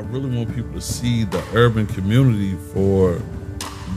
I 0.00 0.02
really 0.04 0.34
want 0.34 0.54
people 0.54 0.72
to 0.72 0.80
see 0.80 1.24
the 1.24 1.44
urban 1.52 1.86
community 1.86 2.54
for 2.72 3.20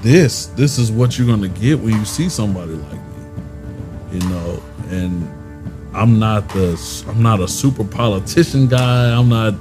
this. 0.01 0.47
This 0.47 0.77
is 0.77 0.91
what 0.91 1.17
you're 1.17 1.25
gonna 1.25 1.47
get 1.47 1.79
when 1.79 1.93
you 1.93 2.03
see 2.03 2.27
somebody 2.27 2.73
like 2.73 2.91
me. 2.91 4.19
You 4.19 4.19
know, 4.27 4.61
and 4.89 5.25
I'm 5.95 6.19
not 6.19 6.49
the 6.49 7.05
I'm 7.07 7.23
not 7.23 7.39
a 7.39 7.47
super 7.47 7.85
politician 7.85 8.67
guy. 8.67 9.17
I'm 9.17 9.29
not 9.29 9.53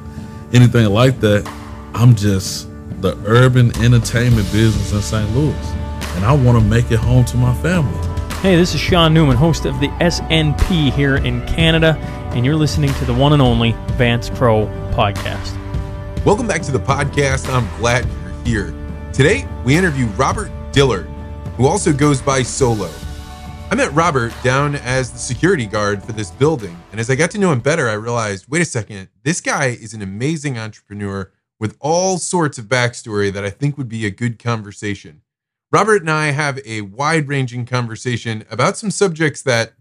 anything 0.52 0.86
like 0.86 1.20
that. 1.20 1.48
I'm 1.94 2.16
just 2.16 2.68
the 3.02 3.16
urban 3.24 3.68
entertainment 3.80 4.50
business 4.50 4.92
in 4.92 5.00
St. 5.00 5.36
Louis. 5.36 5.70
And 6.16 6.24
I 6.24 6.32
want 6.32 6.58
to 6.58 6.64
make 6.64 6.90
it 6.90 6.98
home 6.98 7.24
to 7.26 7.36
my 7.36 7.54
family. 7.62 7.96
Hey, 8.38 8.56
this 8.56 8.74
is 8.74 8.80
Sean 8.80 9.14
Newman, 9.14 9.36
host 9.36 9.64
of 9.64 9.78
the 9.78 9.86
SNP 10.00 10.92
here 10.92 11.18
in 11.18 11.46
Canada, 11.46 11.96
and 12.34 12.44
you're 12.44 12.56
listening 12.56 12.92
to 12.94 13.04
the 13.04 13.14
one 13.14 13.32
and 13.32 13.40
only 13.40 13.76
Vance 13.92 14.28
Crowe 14.28 14.66
podcast. 14.90 15.61
Welcome 16.24 16.46
back 16.46 16.62
to 16.62 16.70
the 16.70 16.78
podcast. 16.78 17.52
I'm 17.52 17.68
glad 17.80 18.06
you're 18.46 18.66
here. 18.66 19.10
Today, 19.12 19.44
we 19.64 19.76
interview 19.76 20.06
Robert 20.10 20.52
Dillard, 20.70 21.06
who 21.56 21.66
also 21.66 21.92
goes 21.92 22.22
by 22.22 22.42
Soulo. 22.42 22.88
I 23.72 23.74
met 23.74 23.92
Robert 23.92 24.32
down 24.44 24.76
as 24.76 25.10
the 25.10 25.18
security 25.18 25.66
guard 25.66 26.00
for 26.00 26.12
this 26.12 26.30
building, 26.30 26.80
and 26.92 27.00
as 27.00 27.10
I 27.10 27.16
got 27.16 27.32
to 27.32 27.38
know 27.38 27.50
him 27.50 27.58
better, 27.58 27.88
I 27.88 27.94
realized 27.94 28.46
wait 28.48 28.62
a 28.62 28.64
second, 28.64 29.08
this 29.24 29.40
guy 29.40 29.66
is 29.66 29.94
an 29.94 30.00
amazing 30.00 30.56
entrepreneur 30.58 31.32
with 31.58 31.76
all 31.80 32.18
sorts 32.18 32.56
of 32.56 32.66
backstory 32.66 33.32
that 33.32 33.44
I 33.44 33.50
think 33.50 33.76
would 33.76 33.88
be 33.88 34.06
a 34.06 34.10
good 34.10 34.38
conversation. 34.38 35.22
Robert 35.72 36.02
and 36.02 36.10
I 36.10 36.26
have 36.26 36.60
a 36.64 36.82
wide 36.82 37.26
ranging 37.26 37.66
conversation 37.66 38.44
about 38.48 38.76
some 38.76 38.92
subjects 38.92 39.42
that 39.42 39.72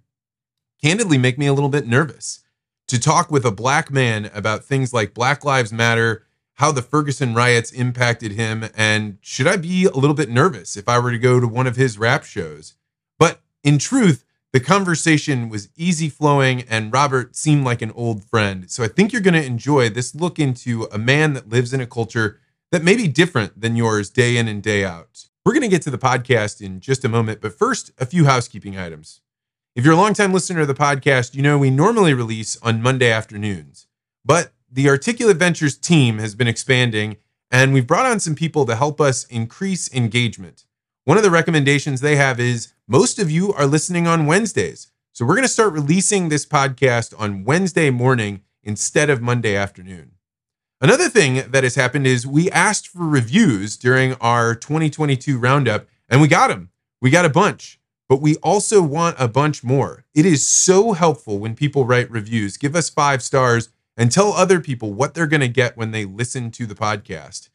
candidly 0.82 1.20
make 1.20 1.38
me 1.38 1.46
a 1.46 1.54
little 1.54 1.70
bit 1.70 1.86
nervous. 1.86 2.40
To 2.88 3.00
talk 3.00 3.30
with 3.30 3.46
a 3.46 3.52
black 3.52 3.92
man 3.92 4.32
about 4.34 4.66
things 4.66 4.92
like 4.92 5.14
Black 5.14 5.46
Lives 5.46 5.72
Matter, 5.72 6.26
how 6.62 6.72
the 6.72 6.84
Ferguson 6.84 7.34
riots 7.34 7.72
impacted 7.72 8.34
him, 8.34 8.70
and 8.78 9.18
should 9.20 9.48
I 9.48 9.58
be 9.58 9.86
a 9.86 9.98
little 9.98 10.14
bit 10.14 10.30
nervous 10.30 10.78
if 10.78 10.88
I 10.88 11.00
were 11.00 11.10
to 11.10 11.18
go 11.18 11.40
to 11.40 11.48
one 11.48 11.66
of 11.66 11.76
his 11.76 11.98
rap 11.98 12.24
shows? 12.24 12.76
But 13.18 13.42
in 13.64 13.80
truth, 13.80 14.24
the 14.54 14.60
conversation 14.60 15.50
was 15.50 15.70
easy 15.76 16.08
flowing 16.08 16.62
and 16.70 16.94
Robert 16.94 17.36
seemed 17.36 17.66
like 17.66 17.82
an 17.82 17.90
old 17.96 18.24
friend. 18.24 18.70
So 18.70 18.84
I 18.84 18.90
think 18.90 19.12
you're 19.12 19.24
going 19.24 19.34
to 19.34 19.44
enjoy 19.44 19.90
this 19.90 20.14
look 20.14 20.38
into 20.38 20.88
a 20.92 21.00
man 21.00 21.34
that 21.34 21.50
lives 21.50 21.74
in 21.74 21.82
a 21.82 21.88
culture 21.88 22.40
that 22.72 22.84
may 22.84 22.96
be 22.96 23.08
different 23.08 23.60
than 23.60 23.76
yours 23.76 24.12
day 24.12 24.38
in 24.38 24.48
and 24.48 24.62
day 24.62 24.86
out. 24.86 25.26
We're 25.44 25.54
going 25.54 25.64
to 25.64 25.68
get 25.68 25.82
to 25.84 25.90
the 25.90 25.98
podcast 25.98 26.62
in 26.62 26.80
just 26.80 27.04
a 27.04 27.10
moment, 27.10 27.42
but 27.42 27.58
first, 27.58 27.90
a 27.98 28.06
few 28.06 28.26
housekeeping 28.26 28.78
items. 28.78 29.22
If 29.76 29.84
you're 29.84 29.96
a 29.96 29.98
longtime 29.98 30.32
listener 30.32 30.62
of 30.62 30.68
the 30.68 30.76
podcast, 30.76 31.34
you 31.34 31.42
know 31.42 31.58
we 31.58 31.72
normally 31.72 32.14
release 32.14 32.56
on 32.62 32.84
Monday 32.84 33.12
afternoons, 33.12 33.88
but 34.24 34.52
the 34.72 34.88
Articulate 34.88 35.38
Ventures 35.38 35.78
team 35.78 36.18
has 36.20 36.34
been 36.34 36.48
expanding 36.48 37.18
and 37.52 37.74
we've 37.74 37.88
brought 37.88 38.06
on 38.06 38.22
some 38.22 38.36
people 38.36 38.66
to 38.66 38.76
help 38.78 39.02
us 39.02 39.26
increase 39.26 39.94
engagement. 39.94 40.64
One 41.04 41.18
of 41.18 41.24
the 41.24 41.30
recommendations 41.30 42.00
they 42.00 42.16
have 42.16 42.40
is 42.40 42.74
most 42.88 43.20
of 43.20 43.30
you 43.30 43.52
are 43.52 43.66
listening 43.66 44.08
on 44.08 44.26
Wednesdays. 44.26 44.90
So 45.12 45.26
we're 45.26 45.36
going 45.36 45.44
to 45.44 45.50
start 45.50 45.74
releasing 45.74 46.30
this 46.30 46.46
podcast 46.46 47.14
on 47.20 47.44
Wednesday 47.44 47.90
morning 47.90 48.44
instead 48.64 49.10
of 49.10 49.22
Monday 49.22 49.58
afternoon. 49.58 50.12
Another 50.80 51.10
thing 51.10 51.44
that 51.52 51.66
has 51.66 51.76
happened 51.76 52.08
is 52.08 52.26
we 52.26 52.50
asked 52.52 52.88
for 52.88 53.06
reviews 53.06 53.76
during 53.76 54.14
our 54.22 54.56
2022 54.56 55.38
roundup 55.38 55.88
and 56.08 56.22
we 56.22 56.30
got 56.30 56.48
them. 56.48 56.70
We 57.02 57.10
got 57.10 57.26
a 57.26 57.30
bunch, 57.30 57.80
but 58.08 58.22
we 58.22 58.38
also 58.38 58.82
want 58.82 59.18
a 59.20 59.28
bunch 59.28 59.66
more. 59.66 60.06
It 60.16 60.26
is 60.26 60.48
so 60.48 60.94
helpful 60.94 61.40
when 61.40 61.56
people 61.56 61.86
write 61.86 62.10
reviews. 62.10 62.56
Give 62.56 62.76
us 62.76 62.90
five 62.90 63.22
stars 63.22 63.70
and 64.02 64.12
tell 64.12 64.34
other 64.34 64.60
people 64.60 64.92
what 64.92 65.14
they're 65.14 65.28
going 65.28 65.42
to 65.42 65.48
get 65.48 65.78
when 65.78 65.92
they 65.92 66.06
listen 66.06 66.50
to 66.50 66.66
the 66.66 66.74
podcast. 66.74 67.50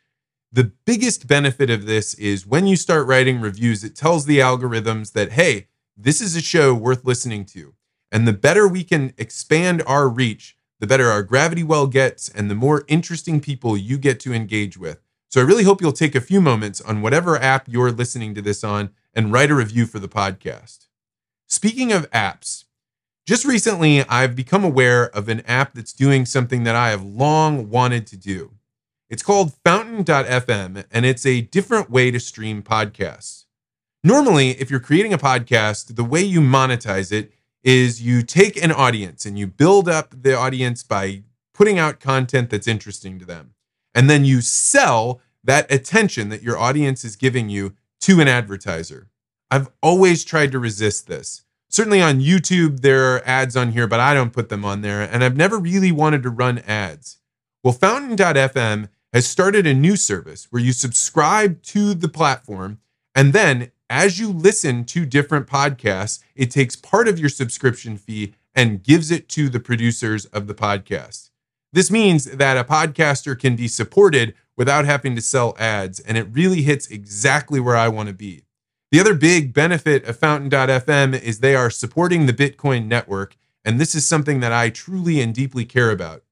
The 0.53 0.71
biggest 0.85 1.27
benefit 1.27 1.71
of 1.71 1.87
this 1.87 2.15
is 2.15 2.47
when 2.47 2.69
you 2.69 2.77
start 2.77 3.09
writing 3.09 3.41
reviews, 3.41 3.83
it 3.83 3.97
tells 3.97 4.27
the 4.27 4.39
algorithms 4.39 5.11
that, 5.15 5.33
hey, 5.33 5.67
this 5.97 6.21
is 6.21 6.37
a 6.37 6.41
show 6.41 6.73
worth 6.73 7.05
listening 7.05 7.47
to. 7.47 7.75
And 8.13 8.29
the 8.29 8.33
better 8.33 8.69
we 8.69 8.85
can 8.85 9.13
expand 9.19 9.83
our 9.89 10.09
reach, 10.09 10.57
the 10.79 10.87
better 10.87 11.11
our 11.11 11.25
gravity 11.25 11.65
well 11.65 11.89
gets, 11.89 12.29
and 12.29 12.49
the 12.49 12.55
more 12.55 12.85
interesting 12.87 13.41
people 13.41 13.77
you 13.77 13.99
get 13.99 14.21
to 14.21 14.33
engage 14.33 14.79
with. 14.79 15.01
So 15.29 15.41
I 15.41 15.45
really 15.45 15.65
hope 15.65 15.81
you'll 15.81 15.91
take 15.91 16.15
a 16.15 16.21
few 16.21 16.41
moments 16.41 16.81
on 16.81 17.03
whatever 17.03 17.37
app 17.39 17.67
you're 17.67 17.91
listening 17.91 18.37
to 18.37 18.41
this 18.41 18.63
on 18.63 18.91
and 19.13 19.33
write 19.33 19.51
a 19.51 19.57
review 19.57 19.85
for 19.85 19.99
the 19.99 20.07
podcast. 20.07 20.87
Speaking 21.49 21.91
of 21.91 22.09
apps, 22.13 22.66
just 23.27 23.45
recently 23.45 24.03
I've 24.09 24.37
become 24.37 24.65
aware 24.65 25.09
of 25.09 25.29
an 25.29 25.41
app 25.41 25.75
that's 25.75 25.93
doing 25.93 26.25
something 26.25 26.63
that 26.63 26.77
I 26.77 26.91
have 26.91 27.05
long 27.05 27.69
wanted 27.69 28.07
to 28.09 28.17
do. 28.17 28.53
It's 29.11 29.23
called 29.23 29.53
Fountain.fm, 29.65 30.85
and 30.91 31.07
it's 31.07 31.27
a 31.27 31.41
different 31.41 31.91
way 31.91 32.11
to 32.11 32.21
stream 32.21 32.63
podcasts. 32.63 33.45
Normally, 34.05 34.51
if 34.51 34.71
you're 34.71 34.81
creating 34.81 35.13
a 35.13 35.19
podcast, 35.19 35.97
the 35.97 36.05
way 36.05 36.23
you 36.23 36.41
monetize 36.41 37.11
it 37.13 37.33
is 37.65 38.01
you 38.01 38.23
take 38.23 38.63
an 38.63 38.71
audience 38.71 39.27
and 39.27 39.37
you 39.37 39.49
build 39.49 39.89
up 39.89 40.15
the 40.23 40.37
audience 40.37 40.85
by 40.85 41.25
putting 41.53 41.81
out 41.81 41.99
content 41.99 42.51
that's 42.51 42.69
interesting 42.69 43.19
to 43.19 43.25
them. 43.25 43.55
And 43.93 44.09
then 44.09 44.25
you 44.25 44.41
sell 44.41 45.21
that 45.43 45.73
attention 45.73 46.29
that 46.29 46.43
your 46.43 46.59
audience 46.59 47.05
is 47.05 47.17
giving 47.17 47.49
you 47.49 47.75
to 48.03 48.21
an 48.21 48.29
advertiser. 48.29 49.09
I've 49.51 49.71
always 49.83 50.25
tried 50.25 50.53
to 50.53 50.61
resist 50.61 51.09
this. 51.09 51.46
Certainly 51.77 52.01
on 52.01 52.23
YouTube, 52.23 52.81
there 52.81 53.05
are 53.15 53.23
ads 53.27 53.55
on 53.55 53.73
here, 53.73 53.87
but 53.87 54.01
I 54.01 54.15
don't 54.15 54.33
put 54.33 54.49
them 54.49 54.65
on 54.65 54.81
there. 54.81 55.03
And 55.03 55.23
I've 55.23 55.37
never 55.37 55.59
really 55.59 55.93
wanted 55.93 56.23
to 56.23 56.31
run 56.31 56.61
ads. 56.61 57.19
Well, 57.63 57.75
Fountain.fm 57.75 58.89
has 59.13 59.27
started 59.27 59.67
a 59.67 59.75
new 59.75 59.95
service 59.95 60.47
where 60.49 60.63
you 60.63 60.73
subscribe 60.73 61.61
to 61.65 61.93
the 61.93 62.09
platform 62.09 62.79
and 63.15 63.35
then 63.35 63.73
as 63.91 64.19
you 64.19 64.33
listen 64.33 64.87
to 64.87 65.05
different 65.05 65.49
podcasts, 65.49 66.21
it 66.35 66.51
takes 66.51 66.77
part 66.77 67.09
of 67.09 67.19
your 67.19 67.29
subscription 67.29 67.99
fee 67.99 68.33
and 68.55 68.83
gives 68.83 69.11
it 69.11 69.29
to 69.29 69.51
the 69.51 69.61
producers 69.61 70.25
of 70.25 70.47
the 70.47 70.55
podcast. 70.55 71.29
This 71.75 71.91
means 71.91 72.25
that 72.25 72.57
a 72.57 72.65
podcaster 72.65 73.39
can 73.39 73.55
be 73.55 73.69
supported 73.69 74.35
without 74.57 74.87
having 74.87 75.15
to 75.15 75.21
sell 75.21 75.55
ads, 75.59 76.01
and 76.01 76.17
it 76.17 76.29
really 76.33 76.63
hits 76.63 76.87
exactly 76.87 77.61
where 77.61 77.77
I 77.77 77.89
want 77.89 78.09
to 78.09 78.15
be. 78.15 78.46
The 78.97 79.01
other 79.01 79.13
big 79.13 79.53
benefit 79.53 80.07
of 80.07 80.19
Fountain.fm 80.19 81.21
is 81.21 81.41
they 81.41 81.55
are 81.55 81.69
supporting 81.69 82.25
the 82.25 82.33
Bitcoin 82.33 82.87
network, 82.87 83.37
and 83.63 83.79
this 83.79 83.95
is 83.95 84.09
something 84.09 84.41
that 84.41 84.55
I 84.55 84.71
truly 84.71 85.21
and 85.21 85.35
deeply 85.35 85.67
care 85.67 85.91
about. 85.91 86.25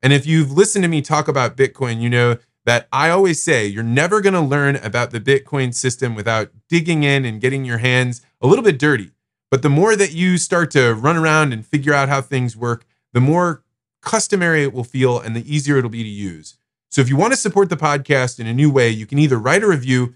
And 0.00 0.14
if 0.14 0.24
you've 0.24 0.50
listened 0.50 0.82
to 0.84 0.88
me 0.88 1.02
talk 1.02 1.28
about 1.28 1.58
Bitcoin, 1.58 2.00
you 2.00 2.08
know 2.08 2.38
that 2.64 2.88
I 2.90 3.10
always 3.10 3.42
say 3.42 3.66
you're 3.66 3.82
never 3.82 4.22
going 4.22 4.32
to 4.32 4.40
learn 4.40 4.76
about 4.76 5.10
the 5.10 5.20
Bitcoin 5.20 5.74
system 5.74 6.14
without 6.14 6.52
digging 6.70 7.02
in 7.02 7.26
and 7.26 7.38
getting 7.38 7.66
your 7.66 7.76
hands 7.76 8.22
a 8.40 8.46
little 8.46 8.64
bit 8.64 8.78
dirty. 8.78 9.10
But 9.50 9.60
the 9.60 9.68
more 9.68 9.94
that 9.94 10.14
you 10.14 10.38
start 10.38 10.70
to 10.70 10.94
run 10.94 11.18
around 11.18 11.52
and 11.52 11.66
figure 11.66 11.92
out 11.92 12.08
how 12.08 12.22
things 12.22 12.56
work, 12.56 12.86
the 13.12 13.20
more 13.20 13.62
customary 14.00 14.62
it 14.62 14.72
will 14.72 14.84
feel 14.84 15.20
and 15.20 15.36
the 15.36 15.54
easier 15.54 15.76
it'll 15.76 15.90
be 15.90 16.02
to 16.02 16.08
use. 16.08 16.56
So 16.88 17.02
if 17.02 17.10
you 17.10 17.16
want 17.18 17.34
to 17.34 17.38
support 17.38 17.68
the 17.68 17.76
podcast 17.76 18.40
in 18.40 18.46
a 18.46 18.54
new 18.54 18.70
way, 18.70 18.88
you 18.88 19.04
can 19.04 19.18
either 19.18 19.38
write 19.38 19.62
a 19.62 19.68
review 19.68 20.14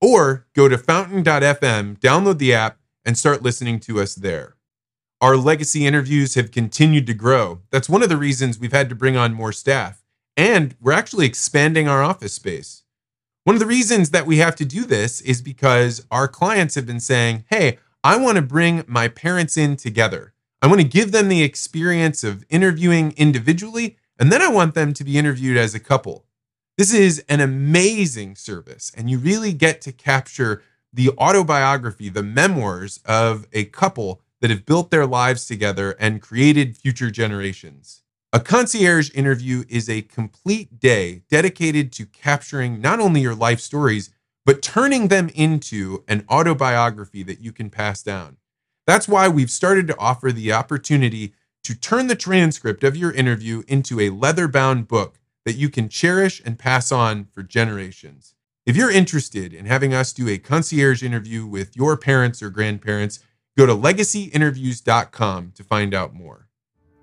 or 0.00 0.46
go 0.54 0.68
to 0.68 0.78
fountain.fm, 0.78 1.98
download 1.98 2.38
the 2.38 2.54
app, 2.54 2.78
and 3.04 3.16
start 3.16 3.42
listening 3.42 3.80
to 3.80 4.00
us 4.00 4.14
there. 4.14 4.56
Our 5.20 5.36
legacy 5.36 5.86
interviews 5.86 6.34
have 6.34 6.50
continued 6.50 7.06
to 7.06 7.14
grow. 7.14 7.60
That's 7.70 7.88
one 7.88 8.02
of 8.02 8.08
the 8.08 8.16
reasons 8.16 8.58
we've 8.58 8.72
had 8.72 8.88
to 8.88 8.94
bring 8.94 9.16
on 9.16 9.34
more 9.34 9.52
staff. 9.52 10.02
And 10.36 10.74
we're 10.80 10.92
actually 10.92 11.26
expanding 11.26 11.88
our 11.88 12.02
office 12.02 12.32
space. 12.32 12.84
One 13.44 13.56
of 13.56 13.60
the 13.60 13.66
reasons 13.66 14.10
that 14.10 14.26
we 14.26 14.38
have 14.38 14.56
to 14.56 14.64
do 14.64 14.84
this 14.84 15.20
is 15.20 15.42
because 15.42 16.06
our 16.10 16.28
clients 16.28 16.74
have 16.74 16.86
been 16.86 17.00
saying, 17.00 17.44
hey, 17.50 17.78
I 18.02 18.16
want 18.16 18.36
to 18.36 18.42
bring 18.42 18.84
my 18.86 19.08
parents 19.08 19.56
in 19.56 19.76
together. 19.76 20.32
I 20.62 20.66
want 20.66 20.80
to 20.80 20.86
give 20.86 21.12
them 21.12 21.28
the 21.28 21.42
experience 21.42 22.24
of 22.24 22.44
interviewing 22.48 23.12
individually, 23.16 23.96
and 24.18 24.30
then 24.30 24.40
I 24.40 24.48
want 24.48 24.74
them 24.74 24.94
to 24.94 25.04
be 25.04 25.18
interviewed 25.18 25.56
as 25.56 25.74
a 25.74 25.80
couple. 25.80 26.24
This 26.80 26.94
is 26.94 27.22
an 27.28 27.42
amazing 27.42 28.36
service, 28.36 28.90
and 28.96 29.10
you 29.10 29.18
really 29.18 29.52
get 29.52 29.82
to 29.82 29.92
capture 29.92 30.62
the 30.90 31.10
autobiography, 31.10 32.08
the 32.08 32.22
memoirs 32.22 33.00
of 33.04 33.46
a 33.52 33.66
couple 33.66 34.22
that 34.40 34.48
have 34.48 34.64
built 34.64 34.90
their 34.90 35.04
lives 35.04 35.44
together 35.44 35.94
and 36.00 36.22
created 36.22 36.78
future 36.78 37.10
generations. 37.10 38.00
A 38.32 38.40
concierge 38.40 39.10
interview 39.14 39.64
is 39.68 39.90
a 39.90 40.00
complete 40.00 40.80
day 40.80 41.20
dedicated 41.28 41.92
to 41.92 42.06
capturing 42.06 42.80
not 42.80 42.98
only 42.98 43.20
your 43.20 43.34
life 43.34 43.60
stories, 43.60 44.08
but 44.46 44.62
turning 44.62 45.08
them 45.08 45.28
into 45.34 46.02
an 46.08 46.24
autobiography 46.30 47.22
that 47.24 47.42
you 47.42 47.52
can 47.52 47.68
pass 47.68 48.02
down. 48.02 48.38
That's 48.86 49.06
why 49.06 49.28
we've 49.28 49.50
started 49.50 49.86
to 49.88 49.98
offer 49.98 50.32
the 50.32 50.54
opportunity 50.54 51.34
to 51.62 51.78
turn 51.78 52.06
the 52.06 52.16
transcript 52.16 52.82
of 52.84 52.96
your 52.96 53.12
interview 53.12 53.64
into 53.68 54.00
a 54.00 54.08
leather 54.08 54.48
bound 54.48 54.88
book 54.88 55.19
that 55.44 55.56
you 55.56 55.68
can 55.68 55.88
cherish 55.88 56.40
and 56.44 56.58
pass 56.58 56.92
on 56.92 57.26
for 57.32 57.42
generations. 57.42 58.34
If 58.66 58.76
you're 58.76 58.90
interested 58.90 59.52
in 59.52 59.66
having 59.66 59.94
us 59.94 60.12
do 60.12 60.28
a 60.28 60.38
concierge 60.38 61.02
interview 61.02 61.46
with 61.46 61.76
your 61.76 61.96
parents 61.96 62.42
or 62.42 62.50
grandparents, 62.50 63.20
Go 63.60 63.66
to 63.66 63.74
legacyinterviews.com 63.74 65.52
to 65.54 65.64
find 65.64 65.92
out 65.92 66.14
more. 66.14 66.48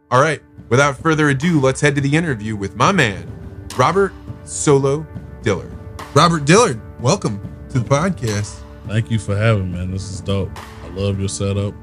All 0.09 0.21
right, 0.21 0.41
without 0.69 0.97
further 0.97 1.29
ado, 1.29 1.59
let's 1.59 1.81
head 1.81 1.93
to 1.95 2.01
the 2.01 2.15
interview 2.15 2.55
with 2.55 2.75
my 2.75 2.91
man, 2.91 3.31
Robert 3.75 4.13
Soulo 4.43 5.05
Dillard. 5.43 5.71
Robert 6.15 6.45
Dillard, 6.45 6.81
welcome 7.01 7.39
to 7.69 7.79
the 7.79 7.85
podcast. 7.87 8.59
Thank 8.87 9.11
you 9.11 9.19
for 9.19 9.35
having 9.35 9.71
me, 9.71 9.77
man. 9.77 9.91
This 9.91 10.09
is 10.09 10.21
dope. 10.21 10.49
I 10.83 10.87
love 10.95 11.19
your 11.19 11.29
setup. 11.29 11.75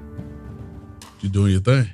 You're 1.20 1.30
doing 1.30 1.52
your 1.52 1.60
thing. 1.60 1.90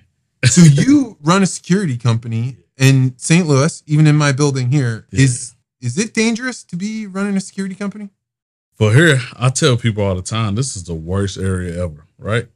so 0.46 0.62
you 0.62 1.18
run 1.20 1.42
a 1.42 1.46
security 1.46 1.98
company 1.98 2.56
in 2.80 3.16
St. 3.18 3.46
Louis, 3.46 3.82
even 3.86 4.08
in 4.08 4.16
my 4.16 4.32
building 4.32 4.72
here. 4.72 5.06
Yeah. 5.10 5.24
Is 5.24 5.54
is 5.80 5.96
it 5.96 6.12
dangerous 6.12 6.64
to 6.64 6.76
be 6.76 7.06
running 7.06 7.36
a 7.36 7.40
security 7.40 7.74
company? 7.74 8.10
For 8.74 8.92
here, 8.92 9.20
I 9.36 9.50
tell 9.50 9.76
people 9.76 10.02
all 10.02 10.14
the 10.14 10.22
time, 10.22 10.54
this 10.54 10.74
is 10.74 10.84
the 10.84 10.94
worst 10.94 11.38
area 11.38 11.82
ever, 11.82 12.06
right? 12.18 12.48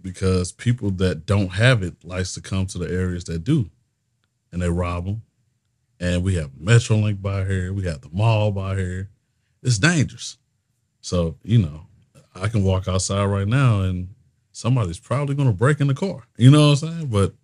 Because 0.00 0.52
people 0.52 0.90
that 0.92 1.26
don't 1.26 1.50
have 1.50 1.82
it 1.82 2.04
likes 2.04 2.34
to 2.34 2.40
come 2.40 2.66
to 2.66 2.78
the 2.78 2.88
areas 2.88 3.24
that 3.24 3.44
do, 3.44 3.70
and 4.52 4.62
they 4.62 4.70
rob 4.70 5.04
them. 5.04 5.22
And 6.00 6.22
we 6.22 6.34
have 6.34 6.50
MetroLink 6.50 7.22
by 7.22 7.44
here, 7.44 7.72
we 7.72 7.84
have 7.84 8.00
the 8.00 8.10
mall 8.12 8.50
by 8.50 8.76
here. 8.76 9.10
It's 9.62 9.78
dangerous. 9.78 10.38
So 11.00 11.36
you 11.42 11.58
know, 11.58 11.86
I 12.34 12.48
can 12.48 12.62
walk 12.62 12.86
outside 12.86 13.24
right 13.26 13.48
now, 13.48 13.80
and 13.80 14.08
somebody's 14.52 15.00
probably 15.00 15.34
going 15.34 15.48
to 15.48 15.54
break 15.54 15.80
in 15.80 15.88
the 15.88 15.94
car. 15.94 16.24
You 16.36 16.50
know 16.50 16.70
what 16.70 16.82
I'm 16.82 16.88
saying? 16.88 17.06
But 17.06 17.34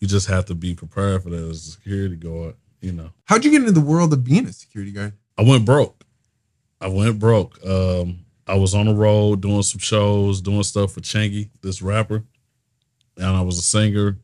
you 0.00 0.08
just 0.08 0.28
have 0.28 0.46
to 0.46 0.54
be 0.54 0.74
prepared 0.74 1.22
for 1.22 1.30
that 1.30 1.48
as 1.48 1.66
a 1.66 1.70
security 1.72 2.16
guard. 2.16 2.54
You 2.80 2.92
know. 2.92 3.10
How'd 3.24 3.44
you 3.44 3.50
get 3.50 3.62
into 3.62 3.72
the 3.72 3.80
world 3.80 4.12
of 4.12 4.24
being 4.24 4.46
a 4.46 4.52
security 4.52 4.92
guard? 4.92 5.14
I 5.38 5.42
went 5.42 5.64
broke. 5.64 6.04
I 6.80 6.88
went 6.88 7.18
broke. 7.18 7.58
Um, 7.66 8.24
I 8.46 8.56
was 8.56 8.74
on 8.74 8.86
the 8.86 8.94
road 8.94 9.40
doing 9.40 9.62
some 9.62 9.78
shows, 9.78 10.40
doing 10.40 10.62
stuff 10.62 10.92
for 10.92 11.00
Chingy, 11.00 11.48
this 11.62 11.80
rapper, 11.80 12.22
and 13.16 13.26
I 13.26 13.40
was 13.40 13.58
a 13.58 13.62
singer, 13.62 14.18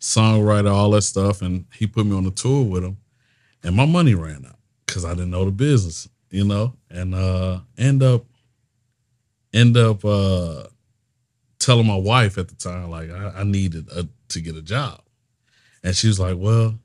songwriter, 0.00 0.72
all 0.72 0.90
that 0.92 1.02
stuff. 1.02 1.42
And 1.42 1.66
he 1.74 1.86
put 1.86 2.06
me 2.06 2.16
on 2.16 2.24
a 2.26 2.30
tour 2.30 2.64
with 2.64 2.84
him, 2.84 2.96
and 3.62 3.76
my 3.76 3.84
money 3.84 4.14
ran 4.14 4.46
out 4.46 4.56
because 4.86 5.04
I 5.04 5.10
didn't 5.10 5.30
know 5.30 5.44
the 5.44 5.50
business, 5.50 6.08
you 6.30 6.44
know. 6.44 6.74
And 6.88 7.14
uh, 7.14 7.60
end 7.76 8.02
up, 8.02 8.24
end 9.52 9.76
up 9.76 10.02
uh, 10.04 10.64
telling 11.58 11.86
my 11.86 11.96
wife 11.96 12.38
at 12.38 12.48
the 12.48 12.54
time 12.54 12.90
like 12.90 13.10
I, 13.10 13.40
I 13.40 13.42
needed 13.42 13.88
a, 13.94 14.08
to 14.28 14.40
get 14.40 14.56
a 14.56 14.62
job, 14.62 15.02
and 15.82 15.96
she 15.96 16.08
was 16.08 16.20
like, 16.20 16.36
"Well, 16.38 16.78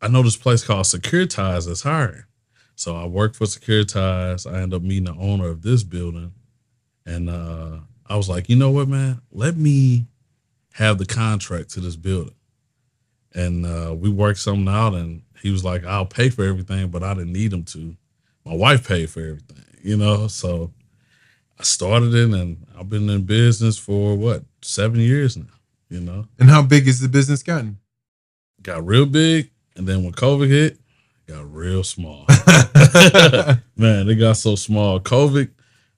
I 0.00 0.08
know 0.08 0.22
this 0.22 0.36
place 0.36 0.64
called 0.64 0.86
Securitas 0.86 1.66
that's 1.66 1.82
hiring." 1.82 2.24
So 2.74 2.96
I 2.96 3.06
worked 3.06 3.36
for 3.36 3.44
Securitas. 3.44 4.50
I 4.50 4.60
ended 4.60 4.76
up 4.76 4.82
meeting 4.82 5.04
the 5.04 5.14
owner 5.14 5.48
of 5.48 5.62
this 5.62 5.82
building. 5.82 6.32
And 7.06 7.28
uh, 7.28 7.78
I 8.06 8.16
was 8.16 8.28
like, 8.28 8.48
you 8.48 8.56
know 8.56 8.70
what, 8.70 8.88
man? 8.88 9.20
Let 9.30 9.56
me 9.56 10.06
have 10.74 10.98
the 10.98 11.06
contract 11.06 11.70
to 11.70 11.80
this 11.80 11.96
building. 11.96 12.34
And 13.34 13.64
uh, 13.64 13.94
we 13.96 14.10
worked 14.10 14.40
something 14.40 14.68
out, 14.68 14.94
and 14.94 15.22
he 15.40 15.50
was 15.50 15.64
like, 15.64 15.84
I'll 15.84 16.06
pay 16.06 16.28
for 16.28 16.44
everything, 16.44 16.88
but 16.88 17.02
I 17.02 17.14
didn't 17.14 17.32
need 17.32 17.52
him 17.52 17.64
to. 17.64 17.96
My 18.44 18.54
wife 18.54 18.86
paid 18.86 19.10
for 19.10 19.20
everything, 19.20 19.64
you 19.82 19.96
know? 19.96 20.26
So 20.26 20.72
I 21.58 21.62
started 21.62 22.14
it, 22.14 22.30
and 22.30 22.66
I've 22.78 22.90
been 22.90 23.08
in 23.08 23.22
business 23.22 23.78
for 23.78 24.16
what, 24.16 24.42
seven 24.60 25.00
years 25.00 25.36
now, 25.36 25.46
you 25.88 26.00
know? 26.00 26.26
And 26.38 26.50
how 26.50 26.62
big 26.62 26.86
has 26.86 27.00
the 27.00 27.08
business 27.08 27.42
gotten? 27.42 27.78
Got 28.62 28.86
real 28.86 29.06
big. 29.06 29.50
And 29.76 29.86
then 29.86 30.04
when 30.04 30.12
COVID 30.12 30.48
hit, 30.48 30.78
got 31.26 31.52
real 31.52 31.82
small. 31.82 32.26
Man, 33.76 34.08
it 34.08 34.16
got 34.16 34.36
so 34.36 34.54
small. 34.54 35.00
COVID, 35.00 35.50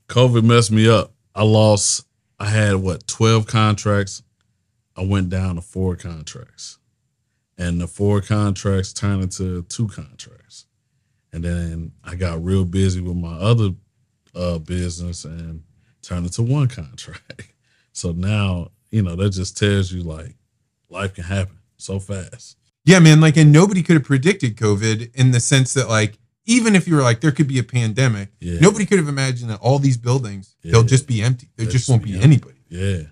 COVID 0.08 0.44
messed 0.44 0.70
me 0.70 0.88
up. 0.88 1.12
I 1.34 1.42
lost. 1.42 2.06
I 2.38 2.46
had 2.46 2.76
what 2.76 3.06
twelve 3.06 3.46
contracts. 3.46 4.22
I 4.96 5.04
went 5.04 5.28
down 5.28 5.56
to 5.56 5.60
four 5.60 5.96
contracts, 5.96 6.78
and 7.58 7.80
the 7.80 7.88
four 7.88 8.20
contracts 8.20 8.92
turned 8.92 9.24
into 9.24 9.62
two 9.62 9.88
contracts, 9.88 10.66
and 11.32 11.42
then 11.42 11.92
I 12.04 12.14
got 12.14 12.44
real 12.44 12.64
busy 12.64 13.00
with 13.00 13.16
my 13.16 13.34
other 13.34 13.70
uh, 14.34 14.58
business 14.58 15.24
and 15.24 15.64
turned 16.02 16.26
into 16.26 16.42
one 16.42 16.68
contract. 16.68 17.48
So 17.96 18.10
now 18.10 18.72
you 18.90 19.02
know 19.02 19.14
that 19.14 19.30
just 19.30 19.56
tells 19.56 19.92
you 19.92 20.02
like 20.02 20.34
life 20.90 21.14
can 21.14 21.22
happen 21.22 21.58
so 21.84 21.98
fast. 22.00 22.56
Yeah, 22.84 22.98
man. 22.98 23.20
Like, 23.20 23.36
and 23.36 23.52
nobody 23.52 23.82
could 23.82 23.94
have 23.94 24.04
predicted 24.04 24.56
COVID 24.56 25.14
in 25.14 25.30
the 25.30 25.40
sense 25.40 25.74
that, 25.74 25.88
like, 25.88 26.18
even 26.46 26.76
if 26.76 26.86
you 26.86 26.94
were 26.96 27.02
like, 27.02 27.20
there 27.20 27.32
could 27.32 27.48
be 27.48 27.58
a 27.58 27.62
pandemic, 27.62 28.28
Yeah. 28.40 28.60
nobody 28.60 28.84
could 28.84 28.98
have 28.98 29.08
imagined 29.08 29.50
that 29.50 29.60
all 29.60 29.78
these 29.78 29.96
buildings 29.96 30.56
Yeah. 30.62 30.72
they'll 30.72 30.82
just 30.84 31.06
be 31.06 31.22
empty. 31.22 31.48
There 31.56 31.66
just 31.66 31.88
won't 31.88 32.02
be 32.02 32.12
empty. 32.12 32.24
anybody. 32.24 32.58
Yeah. 32.68 33.02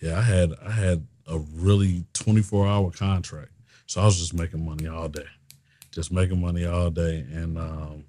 Yeah, 0.00 0.18
I 0.18 0.22
had 0.22 0.54
I 0.64 0.70
had 0.70 1.06
a 1.26 1.38
really 1.38 2.04
24 2.14 2.66
hour 2.68 2.90
contract. 2.90 3.50
So 3.86 4.00
I 4.00 4.04
was 4.04 4.18
just 4.18 4.34
making 4.34 4.64
money 4.64 4.86
all 4.86 5.08
day. 5.08 5.26
Just 5.90 6.12
making 6.12 6.40
money 6.40 6.64
all 6.64 6.90
day 6.90 7.20
and 7.32 7.58
um 7.58 8.04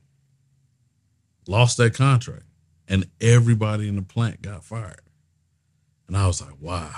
lost 1.48 1.78
that 1.78 1.94
contract. 1.96 2.46
And 2.88 3.08
everybody 3.20 3.88
in 3.88 3.96
the 3.96 4.02
plant 4.02 4.42
got 4.42 4.64
fired. 4.64 5.02
And 6.08 6.16
I 6.18 6.28
was 6.28 6.42
like, 6.42 6.60
wow. 6.60 6.94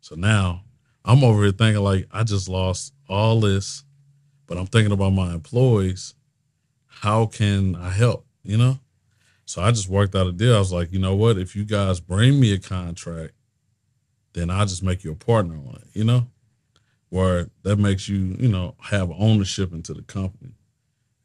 So 0.00 0.14
now 0.16 0.64
I'm 1.04 1.24
over 1.24 1.42
here 1.42 1.52
thinking 1.52 1.82
like 1.82 2.06
I 2.10 2.22
just 2.24 2.48
lost 2.48 2.92
all 3.08 3.40
this, 3.40 3.84
but 4.46 4.58
I'm 4.58 4.66
thinking 4.66 4.92
about 4.92 5.10
my 5.10 5.32
employees. 5.34 6.14
How 6.86 7.26
can 7.26 7.74
I 7.74 7.90
help? 7.90 8.26
You 8.44 8.56
know? 8.56 8.78
So 9.44 9.60
I 9.62 9.70
just 9.70 9.88
worked 9.88 10.14
out 10.14 10.26
a 10.26 10.32
deal. 10.32 10.54
I 10.54 10.58
was 10.58 10.72
like, 10.72 10.92
you 10.92 10.98
know 10.98 11.14
what? 11.14 11.36
If 11.36 11.56
you 11.56 11.64
guys 11.64 12.00
bring 12.00 12.40
me 12.40 12.52
a 12.52 12.58
contract, 12.58 13.32
then 14.32 14.50
I'll 14.50 14.66
just 14.66 14.82
make 14.82 15.04
you 15.04 15.12
a 15.12 15.16
partner 15.16 15.56
on 15.56 15.82
it, 15.82 15.88
you 15.92 16.04
know? 16.04 16.28
Where 17.10 17.50
that 17.62 17.76
makes 17.76 18.08
you, 18.08 18.36
you 18.38 18.48
know, 18.48 18.76
have 18.84 19.10
ownership 19.10 19.72
into 19.72 19.92
the 19.92 20.02
company. 20.02 20.52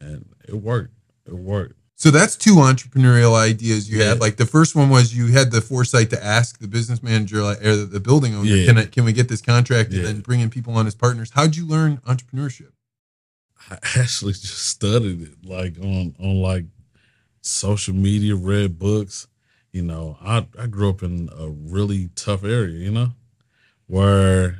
And 0.01 0.29
it 0.47 0.55
worked. 0.55 0.93
It 1.25 1.35
worked. 1.35 1.76
So 1.99 2.11
that's 2.11 2.35
two 2.35 2.55
entrepreneurial 2.57 3.33
ideas 3.35 3.89
you 3.89 3.97
Yeah. 3.97 4.09
had. 4.09 4.21
Like 4.21 4.37
the 4.37 4.45
first 4.45 4.75
one 4.75 4.89
was 4.89 5.15
you 5.15 5.27
had 5.27 5.51
the 5.51 5.61
foresight 5.61 6.11
to 6.11 6.23
ask 6.23 6.59
the 6.59 6.67
business 6.67 7.01
manager 7.01 7.41
or 7.41 7.55
the, 7.55 7.87
the 7.91 7.99
building 7.99 8.35
owner, 8.35 8.47
Yeah. 8.47 8.67
can 8.67 8.77
I, 8.77 8.85
can 8.85 9.03
we 9.03 9.13
get 9.13 9.27
this 9.29 9.41
contract 9.41 9.91
and 9.91 10.05
then 10.05 10.19
bring 10.21 10.39
in 10.39 10.51
people 10.51 10.73
on 10.75 10.85
as 10.85 10.93
partners? 10.93 11.31
How'd 11.33 11.55
you 11.55 11.65
learn 11.65 11.97
entrepreneurship? 12.05 12.69
I 13.71 13.79
actually 13.97 14.33
just 14.33 14.67
studied 14.67 15.23
it 15.23 15.43
like 15.43 15.77
on 15.79 16.15
on 16.19 16.35
like 16.41 16.65
social 17.41 17.95
media, 17.95 18.35
read 18.35 18.77
books. 18.77 19.27
You 19.71 19.81
know, 19.81 20.17
I 20.21 20.45
I 20.57 20.67
grew 20.67 20.89
up 20.91 21.01
in 21.01 21.29
a 21.37 21.49
really 21.49 22.09
tough 22.15 22.43
area, 22.43 22.77
you 22.77 22.91
know, 22.91 23.11
where 23.87 24.59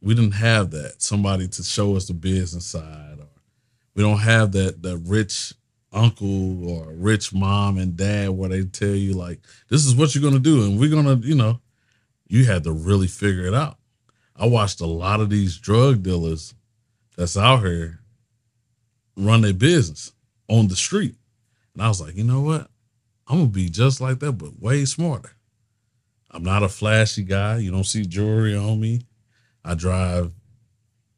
we 0.00 0.14
didn't 0.16 0.32
have 0.32 0.72
that 0.72 1.00
somebody 1.00 1.46
to 1.46 1.62
show 1.62 1.94
us 1.96 2.06
the 2.08 2.14
business 2.14 2.66
side, 2.66 3.18
or 3.20 3.28
we 3.94 4.02
don't 4.02 4.18
have 4.18 4.50
that 4.52 4.82
that 4.82 4.98
rich 4.98 5.54
uncle 5.92 6.68
or 6.68 6.92
rich 6.92 7.32
mom 7.32 7.78
and 7.78 7.96
dad 7.96 8.30
where 8.30 8.48
they 8.48 8.64
tell 8.64 8.88
you 8.88 9.14
like 9.14 9.40
this 9.68 9.84
is 9.84 9.94
what 9.94 10.14
you're 10.14 10.24
gonna 10.24 10.38
do, 10.38 10.64
and 10.64 10.78
we're 10.78 10.90
gonna, 10.90 11.16
you 11.16 11.34
know, 11.34 11.60
you 12.26 12.44
had 12.44 12.64
to 12.64 12.72
really 12.72 13.06
figure 13.06 13.46
it 13.46 13.54
out. 13.54 13.76
I 14.36 14.46
watched 14.46 14.80
a 14.80 14.86
lot 14.86 15.20
of 15.20 15.30
these 15.30 15.58
drug 15.58 16.02
dealers 16.02 16.54
that's 17.16 17.36
out 17.36 17.60
here 17.60 18.00
run 19.16 19.42
their 19.42 19.52
business 19.52 20.12
on 20.48 20.68
the 20.68 20.76
street. 20.76 21.14
And 21.74 21.82
I 21.82 21.88
was 21.88 22.00
like, 22.00 22.16
you 22.16 22.24
know 22.24 22.40
what? 22.40 22.68
I'm 23.28 23.38
gonna 23.38 23.48
be 23.48 23.68
just 23.68 24.00
like 24.00 24.18
that, 24.20 24.32
but 24.32 24.60
way 24.60 24.84
smarter. 24.84 25.32
I'm 26.30 26.42
not 26.42 26.62
a 26.62 26.68
flashy 26.68 27.22
guy. 27.22 27.58
You 27.58 27.70
don't 27.70 27.84
see 27.84 28.06
jewelry 28.06 28.56
on 28.56 28.80
me. 28.80 29.02
I 29.64 29.74
drive 29.74 30.32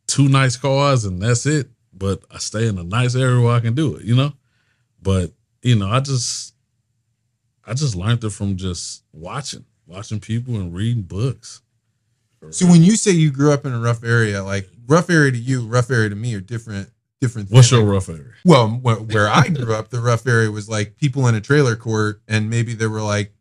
two 0.06 0.28
nice 0.28 0.56
cars 0.56 1.04
and 1.04 1.22
that's 1.22 1.46
it. 1.46 1.68
But 1.92 2.24
I 2.30 2.38
stay 2.38 2.66
in 2.66 2.78
a 2.78 2.82
nice 2.82 3.14
area 3.14 3.40
where 3.40 3.54
I 3.54 3.60
can 3.60 3.74
do 3.74 3.94
it, 3.94 4.04
you 4.04 4.16
know? 4.16 4.32
But, 5.04 5.32
you 5.62 5.76
know, 5.76 5.88
I 5.88 6.00
just 6.00 6.54
I 7.66 7.74
just 7.74 7.94
learned 7.94 8.24
it 8.24 8.30
from 8.30 8.56
just 8.56 9.04
watching, 9.12 9.64
watching 9.86 10.18
people 10.18 10.56
and 10.56 10.74
reading 10.74 11.02
books. 11.02 11.60
So 12.50 12.66
when 12.66 12.82
you 12.82 12.96
say 12.96 13.12
you 13.12 13.30
grew 13.30 13.52
up 13.52 13.64
in 13.64 13.72
a 13.72 13.78
rough 13.78 14.04
area, 14.04 14.42
like 14.42 14.68
rough 14.86 15.08
area 15.08 15.32
to 15.32 15.38
you, 15.38 15.66
rough 15.66 15.90
area 15.90 16.08
to 16.08 16.16
me 16.16 16.34
are 16.34 16.40
different. 16.40 16.90
Different. 17.20 17.50
What's 17.50 17.70
things. 17.70 17.80
your 17.80 17.90
rough 17.90 18.08
area? 18.08 18.32
Well, 18.44 18.68
where 18.68 19.28
I 19.28 19.48
grew 19.48 19.74
up, 19.74 19.88
the 19.88 20.00
rough 20.00 20.26
area 20.26 20.50
was 20.50 20.68
like 20.68 20.96
people 20.96 21.26
in 21.26 21.34
a 21.34 21.40
trailer 21.40 21.74
court, 21.74 22.20
and 22.28 22.50
maybe 22.50 22.74
there 22.74 22.90
were 22.90 23.00
like 23.00 23.32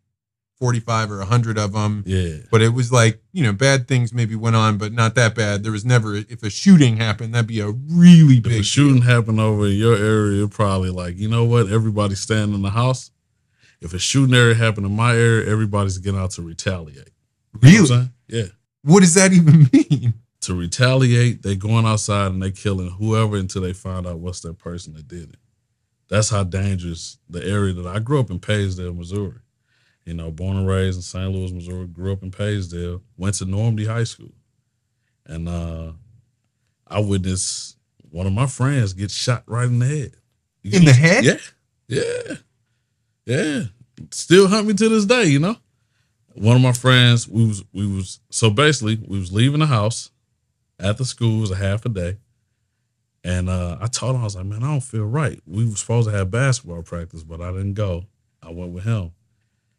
forty-five 0.63 1.12
or 1.12 1.22
hundred 1.25 1.58
of 1.58 1.74
them. 1.74 2.05
Yeah. 2.05 2.38
But 2.50 2.62
it 2.62 2.70
was 2.70 2.89
like 2.89 3.22
you 3.34 3.43
know, 3.43 3.51
bad 3.51 3.86
things 3.86 4.13
maybe 4.13 4.34
went 4.34 4.55
on, 4.55 4.77
but 4.77 4.93
not 4.93 5.13
that 5.15 5.36
bad. 5.36 5.62
There 5.62 5.74
was 5.74 5.84
never 5.84 6.15
if 6.15 6.41
a 6.41 6.50
shooting 6.50 6.96
happened, 6.96 7.36
that'd 7.36 7.48
be 7.48 7.60
a 7.60 7.70
really 7.70 8.38
If 8.38 8.43
big 8.43 8.62
a 8.62 8.63
shooting 8.63 9.01
happened 9.01 9.41
over 9.41 9.67
in 9.67 9.74
your 9.74 9.98
area, 9.98 10.38
you're 10.38 10.48
probably 10.48 10.89
like, 10.89 11.17
you 11.17 11.27
know 11.27 11.43
what? 11.43 11.70
Everybody's 11.70 12.22
standing 12.22 12.55
in 12.55 12.62
the 12.62 12.70
house. 12.70 13.12
If 13.82 13.93
a 13.93 14.00
shooting 14.00 14.34
area 14.34 14.55
happened 14.55 14.86
in 14.86 14.96
my 14.96 15.13
area, 15.13 15.51
everybody's 15.51 15.98
getting 15.98 16.17
out 16.17 16.32
to 16.32 16.41
retaliate. 16.41 17.10
You 17.62 17.82
what 17.82 17.89
Really? 17.89 18.10
Yeah. 18.29 18.46
What 18.84 19.01
does 19.01 19.15
that 19.15 19.34
even 19.34 19.70
mean? 19.74 20.13
To 20.41 20.55
retaliate, 20.55 21.43
they 21.43 21.58
going 21.58 21.86
outside 21.86 22.32
and 22.32 22.41
they 22.41 22.51
killing 22.51 22.89
whoever 22.89 23.36
until 23.36 23.63
they 23.63 23.74
find 23.74 24.08
out 24.08 24.20
what's 24.20 24.39
that 24.41 24.58
person 24.60 24.93
that 24.93 25.10
did 25.10 25.32
it. 25.32 25.39
That's 26.08 26.29
how 26.29 26.43
dangerous 26.43 27.17
the 27.29 27.46
area 27.46 27.74
that 27.74 27.88
I 27.88 28.00
grew 28.00 28.22
up 28.22 28.29
in 28.29 28.39
Pagedale, 28.39 28.96
Missouri. 28.96 29.39
You 30.05 30.13
know, 30.13 30.31
born 30.31 30.57
and 30.57 30.67
raised 30.67 30.98
in 30.98 31.01
St. 31.01 31.31
Louis, 31.31 31.51
Missouri, 31.53 31.88
grew 31.88 32.12
up 32.12 32.24
in 32.24 32.31
Pagedale, 32.31 33.01
went 33.17 33.36
to 33.36 33.45
Normandy 33.45 33.86
High 33.86 34.03
School. 34.03 34.33
And 35.25 35.48
uh 35.48 35.93
I 36.88 37.00
witnessed 37.00 37.77
one 38.10 38.27
of 38.27 38.33
my 38.33 38.45
friends 38.45 38.93
get 38.93 39.10
shot 39.12 39.43
right 39.48 39.65
in 39.65 39.79
the 39.79 39.86
head. 39.88 40.12
You 40.62 40.77
In 40.77 40.86
know, 40.86 40.91
the 40.91 40.98
head? 40.98 41.24
Yeah, 41.25 41.38
yeah, 41.88 42.36
yeah. 43.25 43.63
Still 44.12 44.48
hunt 44.48 44.67
me 44.67 44.74
to 44.74 44.89
this 44.89 45.05
day. 45.05 45.25
You 45.25 45.39
know, 45.39 45.55
one 46.36 46.55
of 46.55 46.62
my 46.62 46.74
friends, 46.74 47.27
we 47.27 47.45
was 47.45 47.63
we 47.74 47.88
was 47.88 48.19
so 48.29 48.50
basically 48.50 49.01
we 49.07 49.19
was 49.19 49.31
leaving 49.31 49.60
the 49.60 49.65
house 49.67 50.12
at 50.79 50.98
the 50.98 51.05
school. 51.05 51.38
It 51.38 51.41
was 51.41 51.51
a 51.51 51.55
half 51.55 51.86
a 51.86 51.89
day, 51.89 52.17
and 53.24 53.50
uh, 53.50 53.77
I 53.81 53.88
told 53.88 54.15
him 54.15 54.22
I 54.22 54.25
was 54.25 54.36
like, 54.36 54.45
man, 54.45 54.63
I 54.63 54.67
don't 54.67 54.81
feel 54.81 55.05
right. 55.05 55.41
We 55.45 55.67
were 55.67 55.75
supposed 55.75 56.10
to 56.10 56.15
have 56.15 56.31
basketball 56.31 56.81
practice, 56.83 57.24
but 57.24 57.41
I 57.41 57.51
didn't 57.51 57.74
go. 57.74 58.05
I 58.41 58.51
went 58.51 58.72
with 58.72 58.83
him. 58.83 59.12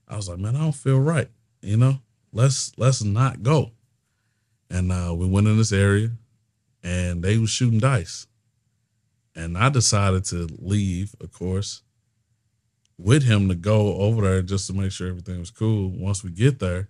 I 0.09 0.17
was 0.17 0.29
like, 0.29 0.39
man, 0.39 0.57
I 0.57 0.61
don't 0.61 0.73
feel 0.73 1.01
right. 1.01 1.29
You 1.63 1.77
know, 1.77 1.99
let's 2.33 2.73
let's 2.77 3.03
not 3.03 3.43
go. 3.43 3.73
And 4.71 4.93
uh, 4.93 5.15
we 5.17 5.27
went 5.27 5.47
in 5.47 5.57
this 5.57 5.73
area, 5.73 6.11
and 6.83 7.23
they 7.23 7.39
was 7.39 7.51
shooting 7.51 7.79
dice, 7.79 8.27
and 9.35 9.57
I 9.57 9.69
decided 9.69 10.25
to 10.27 10.49
leave, 10.59 11.15
of 11.21 11.33
course, 11.33 11.83
with 12.99 13.25
him 13.25 13.49
to 13.49 13.55
go 13.55 13.97
over 13.97 14.23
there 14.23 14.43
just 14.43 14.67
to 14.67 14.73
make 14.73 14.93
sure 14.93 15.09
everything 15.09 15.39
was 15.39 15.51
cool. 15.51 15.91
Once 15.91 16.23
we 16.23 16.31
get 16.31 16.59
there, 16.59 16.89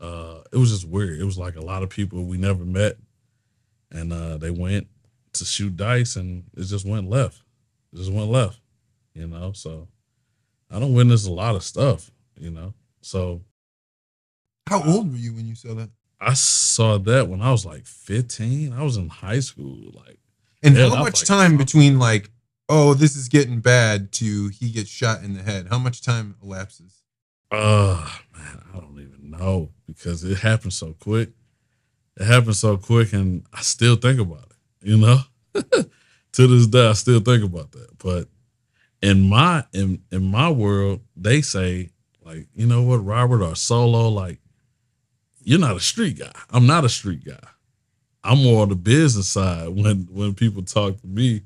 uh, 0.00 0.40
it 0.52 0.56
was 0.56 0.70
just 0.70 0.88
weird. 0.88 1.20
It 1.20 1.24
was 1.24 1.38
like 1.38 1.56
a 1.56 1.64
lot 1.64 1.82
of 1.82 1.90
people 1.90 2.24
we 2.24 2.36
never 2.36 2.64
met, 2.64 2.96
and 3.90 4.12
uh, 4.12 4.36
they 4.36 4.50
went 4.50 4.86
to 5.34 5.44
shoot 5.44 5.76
dice, 5.76 6.16
and 6.16 6.44
it 6.56 6.64
just 6.64 6.86
went 6.86 7.08
left. 7.08 7.42
It 7.92 7.96
just 7.96 8.12
went 8.12 8.30
left, 8.30 8.60
you 9.14 9.26
know. 9.26 9.52
So 9.52 9.88
I 10.72 10.78
don't 10.80 10.94
witness 10.94 11.26
a 11.26 11.32
lot 11.32 11.54
of 11.54 11.62
stuff, 11.62 12.10
you 12.36 12.50
know. 12.50 12.74
So 13.02 13.42
How 14.68 14.82
old 14.82 15.10
were 15.10 15.18
you 15.18 15.34
when 15.34 15.46
you 15.46 15.54
saw 15.54 15.74
that? 15.74 15.90
I 16.20 16.34
saw 16.34 16.98
that 16.98 17.28
when 17.28 17.40
I 17.42 17.50
was 17.50 17.66
like 17.66 17.84
15. 17.84 18.72
I 18.72 18.82
was 18.82 18.96
in 18.96 19.08
high 19.08 19.40
school. 19.40 19.90
Like, 19.92 20.18
And 20.62 20.76
Yeah, 20.76 20.88
how 20.90 21.02
much 21.02 21.20
like- 21.20 21.26
time 21.26 21.56
between 21.56 21.98
like, 21.98 22.30
oh, 22.68 22.94
this 22.94 23.16
is 23.16 23.28
getting 23.28 23.60
bad 23.60 24.12
to 24.12 24.48
he 24.48 24.70
gets 24.70 24.88
shot 24.88 25.22
in 25.24 25.34
the 25.34 25.42
head? 25.42 25.66
How 25.68 25.78
much 25.78 26.00
time 26.02 26.36
elapses? 26.42 27.02
uh, 27.50 28.08
man, 28.34 28.62
I 28.72 28.78
don't 28.78 28.98
even 29.00 29.30
know 29.30 29.72
because 29.86 30.24
it 30.24 30.38
happened 30.38 30.72
so 30.72 30.94
quick. 30.98 31.30
It 32.18 32.24
happened 32.24 32.56
so 32.56 32.78
quick, 32.78 33.12
and 33.12 33.44
I 33.52 33.60
still 33.60 33.96
think 33.96 34.18
about 34.20 34.44
it. 34.50 34.88
You 34.88 34.96
know, 34.96 35.18
to 36.32 36.46
this 36.46 36.66
day, 36.66 36.88
I 36.88 36.92
still 36.94 37.20
think 37.20 37.44
about 37.44 37.72
that. 37.72 37.98
But 37.98 38.28
in 39.02 39.28
my 39.28 39.64
in 39.72 40.02
in 40.10 40.30
my 40.30 40.48
world, 40.48 41.00
they 41.16 41.42
say 41.42 41.90
like, 42.24 42.46
you 42.54 42.66
know 42.66 42.82
what, 42.82 43.04
Robert 43.04 43.42
or 43.42 43.52
Soulo, 43.52 44.12
like, 44.12 44.38
you're 45.42 45.58
not 45.58 45.76
a 45.76 45.80
street 45.80 46.18
guy. 46.18 46.32
I'm 46.50 46.66
not 46.66 46.84
a 46.84 46.88
street 46.88 47.24
guy. 47.24 47.48
I'm 48.24 48.42
more 48.44 48.62
on 48.62 48.68
the 48.68 48.76
business 48.76 49.28
side 49.28 49.68
when 49.76 50.08
when 50.10 50.34
people 50.34 50.62
talk 50.62 51.00
to 51.00 51.06
me. 51.06 51.42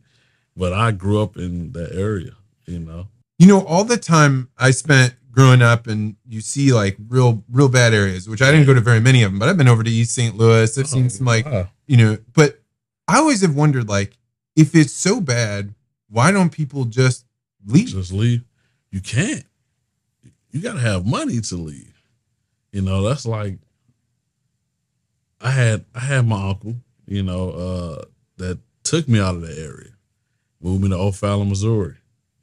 But 0.56 0.72
I 0.72 0.90
grew 0.92 1.20
up 1.20 1.36
in 1.36 1.72
that 1.72 1.92
area, 1.92 2.32
you 2.66 2.78
know. 2.78 3.08
You 3.38 3.46
know, 3.46 3.62
all 3.66 3.84
the 3.84 3.98
time 3.98 4.48
I 4.56 4.70
spent 4.70 5.14
growing 5.30 5.60
up, 5.60 5.86
and 5.86 6.16
you 6.26 6.40
see 6.40 6.72
like 6.72 6.96
real, 7.08 7.44
real 7.50 7.68
bad 7.68 7.92
areas, 7.92 8.26
which 8.26 8.40
I 8.40 8.50
didn't 8.50 8.64
go 8.64 8.72
to 8.72 8.80
very 8.80 9.00
many 9.00 9.22
of 9.22 9.30
them, 9.30 9.38
but 9.38 9.50
I've 9.50 9.58
been 9.58 9.68
over 9.68 9.82
to 9.82 9.90
East 9.90 10.14
St. 10.14 10.34
Louis. 10.34 10.78
I've 10.78 10.86
seen 10.86 11.04
oh, 11.04 11.08
some 11.08 11.26
like, 11.26 11.44
wow. 11.44 11.68
you 11.86 11.98
know, 11.98 12.16
but 12.32 12.58
I 13.06 13.18
always 13.18 13.42
have 13.42 13.54
wondered 13.54 13.86
like, 13.86 14.16
if 14.56 14.74
it's 14.74 14.94
so 14.94 15.20
bad, 15.20 15.74
why 16.08 16.32
don't 16.32 16.48
people 16.48 16.86
just 16.86 17.25
leave? 17.66 17.88
just 17.88 18.12
leave. 18.12 18.44
You 18.90 19.00
can't. 19.00 19.44
You 20.50 20.60
got 20.60 20.74
to 20.74 20.80
have 20.80 21.06
money 21.06 21.40
to 21.40 21.56
leave. 21.56 21.92
You 22.72 22.82
know, 22.82 23.02
that's 23.02 23.26
like 23.26 23.58
I 25.40 25.50
had 25.50 25.84
I 25.94 26.00
had 26.00 26.26
my 26.26 26.50
uncle, 26.50 26.76
you 27.06 27.22
know, 27.22 27.50
uh 27.50 28.04
that 28.38 28.58
took 28.82 29.08
me 29.08 29.18
out 29.20 29.34
of 29.34 29.42
the 29.42 29.58
area, 29.58 29.90
moved 30.60 30.82
me 30.82 30.90
to 30.90 30.96
O'Fallon, 30.96 31.48
Missouri. 31.48 31.96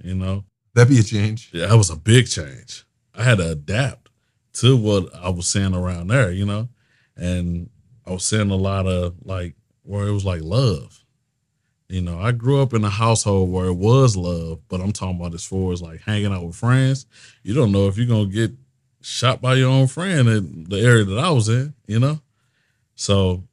You 0.03 0.15
know, 0.15 0.43
That'd 0.73 0.89
be 0.93 0.99
a 0.99 1.03
change. 1.03 1.49
yeah, 1.53 1.67
that 1.67 1.77
was 1.77 1.89
a 1.89 1.95
big 1.95 2.27
change. 2.27 2.83
I 3.15 3.23
had 3.23 3.37
to 3.37 3.51
adapt 3.51 4.09
to 4.53 4.75
what 4.75 5.13
I 5.15 5.29
was 5.29 5.47
seeing 5.47 5.73
around 5.73 6.07
there, 6.07 6.31
you 6.31 6.45
know, 6.45 6.69
and 7.15 7.69
I 8.05 8.11
was 8.11 8.25
seeing 8.25 8.49
a 8.51 8.55
lot 8.55 8.85
of 8.87 9.15
like 9.23 9.55
where 9.83 10.07
it 10.07 10.11
was 10.11 10.25
like 10.25 10.41
love. 10.41 11.02
You 11.89 12.01
know, 12.01 12.19
I 12.19 12.31
grew 12.31 12.61
up 12.61 12.73
in 12.73 12.83
a 12.83 12.89
household 12.89 13.51
where 13.51 13.65
it 13.65 13.73
was 13.73 14.15
love, 14.15 14.61
but 14.67 14.81
I'm 14.81 14.93
talking 14.93 15.19
about 15.19 15.33
as 15.33 15.45
far 15.45 15.71
as 15.71 15.81
like 15.81 16.01
hanging 16.01 16.33
out 16.33 16.45
with 16.45 16.55
friends. 16.55 17.05
You 17.43 17.53
don't 17.53 17.71
know 17.71 17.87
if 17.87 17.97
you're 17.97 18.07
gonna 18.07 18.25
get 18.25 18.51
shot 19.01 19.41
by 19.41 19.55
your 19.55 19.69
own 19.69 19.87
friend 19.87 20.27
in 20.27 20.65
the 20.69 20.79
area 20.79 21.03
that 21.03 21.19
I 21.19 21.29
was 21.29 21.49
in, 21.49 21.73
you 21.87 21.99
know? 21.99 22.19
So 22.95 23.43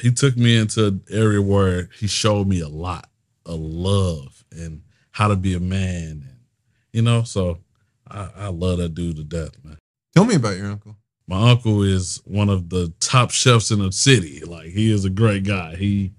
he 0.00 0.12
took 0.12 0.36
me 0.36 0.56
into 0.56 0.86
an 0.86 1.02
area 1.10 1.40
where 1.40 1.88
he 1.98 2.06
showed 2.06 2.46
me 2.46 2.60
a 2.60 2.68
lot 2.68 3.08
of 3.46 3.58
love 3.58 4.44
and 4.52 4.82
how 5.12 5.28
to 5.28 5.36
be 5.36 5.54
a 5.54 5.60
man 5.60 6.24
and 6.28 6.32
you 6.92 7.02
know, 7.02 7.22
so 7.22 7.58
I, 8.08 8.28
I 8.36 8.48
love 8.48 8.78
that 8.78 8.94
dude 8.94 9.16
to 9.16 9.24
death, 9.24 9.52
man. 9.64 9.78
Tell 10.14 10.24
me 10.24 10.34
about 10.34 10.56
your 10.56 10.66
uncle. 10.66 10.96
My 11.26 11.50
uncle 11.50 11.82
is 11.82 12.20
one 12.24 12.50
of 12.50 12.68
the 12.68 12.92
top 13.00 13.30
chefs 13.30 13.70
in 13.70 13.78
the 13.78 13.92
city. 13.92 14.40
Like 14.40 14.66
he 14.66 14.92
is 14.92 15.04
a 15.04 15.10
great 15.10 15.44
guy. 15.44 15.76
He 15.76 16.12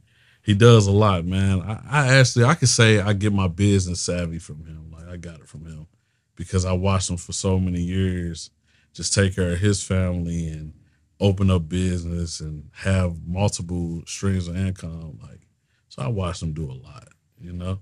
he 0.43 0.53
does 0.53 0.87
a 0.87 0.91
lot, 0.91 1.25
man. 1.25 1.61
I, 1.61 1.81
I 1.89 2.07
actually 2.15 2.45
I 2.45 2.55
could 2.55 2.69
say 2.69 2.99
I 2.99 3.13
get 3.13 3.33
my 3.33 3.47
business 3.47 4.01
savvy 4.01 4.39
from 4.39 4.65
him. 4.65 4.91
Like 4.91 5.07
I 5.07 5.17
got 5.17 5.39
it 5.39 5.47
from 5.47 5.65
him 5.65 5.87
because 6.35 6.65
I 6.65 6.73
watched 6.73 7.09
him 7.09 7.17
for 7.17 7.33
so 7.33 7.59
many 7.59 7.81
years 7.81 8.51
just 8.93 9.13
take 9.13 9.35
care 9.35 9.53
of 9.53 9.59
his 9.59 9.83
family 9.83 10.47
and 10.47 10.73
open 11.19 11.49
up 11.49 11.67
business 11.67 12.39
and 12.39 12.69
have 12.73 13.25
multiple 13.25 14.03
streams 14.05 14.47
of 14.47 14.57
income. 14.57 15.19
Like 15.21 15.47
so 15.87 16.03
I 16.03 16.07
watched 16.07 16.43
him 16.43 16.53
do 16.53 16.69
a 16.69 16.73
lot, 16.73 17.07
you 17.39 17.53
know? 17.53 17.79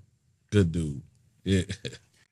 Good 0.50 0.72
dude. 0.72 1.02
Yeah. 1.44 1.62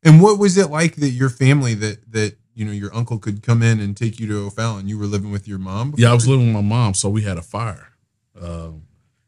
And 0.03 0.23
what 0.23 0.39
was 0.39 0.57
it 0.57 0.71
like 0.71 0.97
that 0.97 1.11
your 1.11 1.29
family 1.29 1.75
that 1.75 2.11
that 2.13 2.37
you 2.55 2.65
know 2.65 2.73
your 2.73 2.95
uncle 2.95 3.19
could 3.19 3.43
come 3.43 3.63
in 3.63 3.81
and 3.81 3.95
take 3.95 4.19
you 4.19 4.27
to 4.29 4.47
O'Fallon? 4.47 4.89
You 4.89 4.99
were 4.99 5.05
living 5.05 5.31
with 5.31 5.47
your 5.47 5.59
mom. 5.59 5.95
Yeah, 5.97 6.11
I 6.11 6.15
was 6.15 6.27
living 6.27 6.47
with 6.47 6.55
my 6.55 6.67
mom, 6.67 6.95
so 6.95 7.11
we 7.11 7.21
had 7.21 7.37
a 7.37 7.43
fire. 7.43 7.89
Um, 8.41 8.85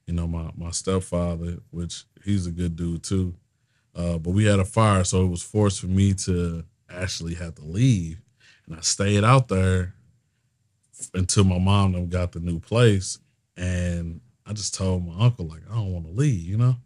you 0.06 0.14
know, 0.14 0.26
my 0.26 0.50
my 0.56 0.70
stepfather, 0.70 1.58
which 1.70 2.04
he's 2.24 2.46
a 2.46 2.50
good 2.50 2.76
dude 2.76 3.02
too, 3.02 3.34
uh, 3.94 4.18
but 4.18 4.30
we 4.30 4.44
had 4.44 4.58
a 4.58 4.64
fire, 4.64 5.04
so 5.04 5.24
it 5.24 5.28
was 5.28 5.42
forced 5.42 5.80
for 5.80 5.86
me 5.86 6.14
to 6.14 6.64
actually 6.90 7.34
have 7.34 7.54
to 7.56 7.64
leave, 7.64 8.20
and 8.66 8.76
I 8.76 8.80
stayed 8.80 9.24
out 9.24 9.48
there 9.48 9.94
until 11.14 11.44
my 11.44 11.58
mom 11.58 12.08
got 12.08 12.32
the 12.32 12.40
new 12.40 12.60
place, 12.60 13.18
and 13.56 14.20
I 14.46 14.52
just 14.52 14.74
told 14.74 15.06
my 15.06 15.24
uncle 15.24 15.46
like 15.46 15.62
I 15.70 15.74
don't 15.74 15.92
want 15.92 16.06
to 16.06 16.12
leave, 16.12 16.44
you 16.46 16.56
know, 16.56 16.76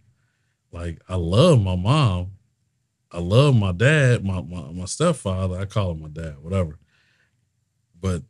like 0.72 1.00
I 1.08 1.16
love 1.16 1.62
my 1.62 1.76
mom, 1.76 2.32
I 3.10 3.20
love 3.20 3.56
my 3.56 3.72
dad, 3.72 4.24
my 4.24 4.42
my, 4.42 4.72
my 4.72 4.84
stepfather, 4.84 5.58
I 5.58 5.64
call 5.64 5.92
him 5.92 6.02
my 6.02 6.08
dad, 6.08 6.36
whatever, 6.42 6.78
but 7.98 8.22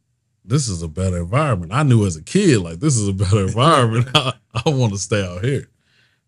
this 0.46 0.68
is 0.68 0.82
a 0.82 0.88
better 0.88 1.18
environment. 1.18 1.72
I 1.72 1.82
knew 1.82 2.06
as 2.06 2.16
a 2.16 2.22
kid, 2.22 2.60
like 2.60 2.80
this 2.80 2.96
is 2.96 3.08
a 3.08 3.12
better 3.12 3.40
environment. 3.46 4.08
I, 4.14 4.34
I 4.54 4.70
want 4.70 4.92
to 4.92 4.98
stay 4.98 5.24
out 5.24 5.44
here. 5.44 5.68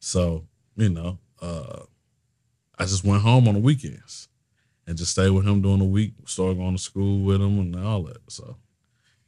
So, 0.00 0.44
you 0.76 0.88
know, 0.88 1.18
uh, 1.40 1.82
I 2.78 2.84
just 2.84 3.04
went 3.04 3.22
home 3.22 3.48
on 3.48 3.54
the 3.54 3.60
weekends 3.60 4.28
and 4.86 4.96
just 4.96 5.12
stayed 5.12 5.30
with 5.30 5.46
him 5.46 5.62
during 5.62 5.78
the 5.78 5.84
week, 5.84 6.14
started 6.26 6.58
going 6.58 6.76
to 6.76 6.82
school 6.82 7.24
with 7.24 7.40
him 7.40 7.58
and 7.58 7.76
all 7.76 8.02
that. 8.04 8.18
So 8.28 8.56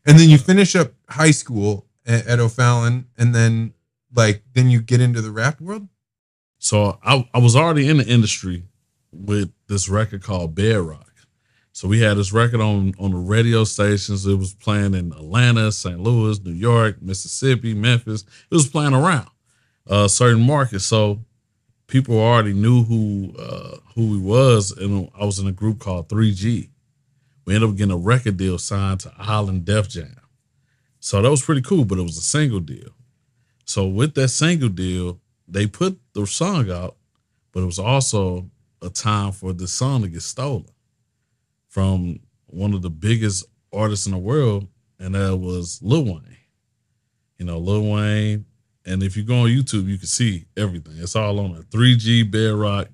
And 0.07 0.19
then 0.19 0.29
you 0.29 0.39
finish 0.39 0.75
up 0.75 0.93
high 1.09 1.33
school 1.33 1.87
at, 2.07 2.27
at 2.27 2.41
O'Fallon, 2.41 3.07
and 3.19 3.35
then 3.35 3.75
like 4.15 4.43
then 4.55 4.71
you 4.71 4.81
get 4.81 5.01
into 5.01 5.21
the 5.21 5.31
rap 5.31 5.61
world. 5.61 5.89
so 6.59 6.99
I, 7.03 7.29
I 7.33 7.39
was 7.39 7.55
already 7.55 7.89
in 7.89 7.99
the 7.99 8.07
industry 8.07 8.65
with 9.13 9.53
this 9.67 9.89
record 9.89 10.23
called 10.23 10.55
Bedrock. 10.55 11.10
So 11.81 11.89
we 11.89 12.01
had 12.01 12.19
this 12.19 12.31
record 12.31 12.61
on 12.61 12.93
on 12.99 13.13
the 13.13 13.17
radio 13.17 13.65
stations. 13.65 14.27
It 14.27 14.35
was 14.35 14.53
playing 14.53 14.93
in 14.93 15.13
Atlanta, 15.13 15.73
St. 15.73 15.99
Louis, 15.99 16.39
New 16.45 16.53
York, 16.53 17.01
Mississippi, 17.01 17.73
Memphis. 17.73 18.23
It 18.51 18.55
was 18.55 18.69
playing 18.69 18.93
around 18.93 19.31
uh, 19.89 20.07
certain 20.07 20.43
markets. 20.43 20.85
So 20.85 21.21
people 21.87 22.21
already 22.21 22.53
knew 22.53 22.85
who 22.85 23.35
uh, 23.39 23.79
who 23.95 24.13
he 24.13 24.21
was, 24.21 24.73
and 24.73 25.09
I 25.19 25.25
was 25.25 25.39
in 25.39 25.47
a 25.47 25.53
group 25.53 25.79
called 25.79 26.11
3G. 26.11 26.69
We 27.47 27.55
ended 27.55 27.71
up 27.71 27.77
getting 27.77 27.95
a 27.95 27.97
record 27.97 28.37
deal 28.37 28.59
signed 28.59 29.01
to 29.01 29.15
Island 29.17 29.65
Def 29.65 29.89
Jam. 29.89 30.21
So 30.99 31.23
that 31.23 31.31
was 31.31 31.41
pretty 31.41 31.63
cool, 31.63 31.87
but 31.87 31.99
it 31.99 32.03
was 32.03 32.19
a 32.19 32.21
single 32.21 32.61
deal. 32.61 32.91
So 33.65 33.87
with 33.87 34.15
that 34.17 34.29
single 34.29 34.69
deal, 34.69 35.19
they 35.49 35.67
put 35.67 35.99
the 36.13 36.27
song 36.27 36.71
out, 36.71 36.97
but 37.53 37.63
it 37.63 37.67
was 37.67 37.79
also 37.79 38.51
a 38.83 38.91
time 38.91 39.33
for 39.33 39.55
the 39.55 39.67
song 39.67 40.03
to 40.03 40.09
get 40.09 40.21
stolen 40.21 40.67
from 41.71 42.19
one 42.47 42.75
of 42.75 42.83
the 42.83 42.91
biggest 42.91 43.47
artists 43.73 44.07
in 44.07 44.13
the 44.13 44.19
world, 44.19 44.69
and 44.99 45.15
that 45.15 45.37
was 45.37 45.81
Lil 45.83 46.05
Wayne. 46.05 46.37
You 47.39 47.47
know, 47.47 47.59
Lil 47.59 47.91
Wayne. 47.91 48.45
And 48.85 49.03
if 49.03 49.17
you 49.17 49.23
go 49.23 49.43
on 49.43 49.49
YouTube, 49.49 49.87
you 49.87 49.99
can 49.99 50.07
see 50.07 50.47
everything. 50.57 50.95
It's 50.97 51.15
all 51.17 51.39
on 51.39 51.53
there. 51.53 51.63
3G 51.63 52.31
Bedrock 52.31 52.89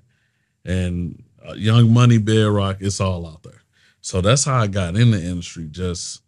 and 0.63 1.23
uh, 1.47 1.53
Young 1.53 1.91
Money 1.91 2.17
Bedrock. 2.17 2.77
It's 2.79 3.01
all 3.01 3.25
out 3.25 3.43
there. 3.43 3.63
So 4.01 4.21
that's 4.21 4.45
how 4.45 4.61
I 4.61 4.67
got 4.67 4.95
in 4.95 5.11
the 5.11 5.21
industry. 5.21 5.67
Just 5.69 6.21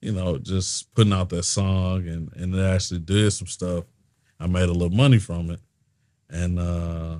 you 0.00 0.12
know, 0.12 0.36
just 0.36 0.92
putting 0.94 1.12
out 1.12 1.30
that 1.30 1.44
song 1.44 2.06
and 2.06 2.30
and 2.34 2.54
it 2.54 2.62
actually 2.62 3.00
did 3.00 3.30
some 3.32 3.46
stuff. 3.46 3.84
I 4.38 4.46
made 4.46 4.68
a 4.68 4.72
little 4.72 4.90
money 4.90 5.18
from 5.18 5.50
it, 5.50 5.60
and 6.28 6.58
uh, 6.58 7.16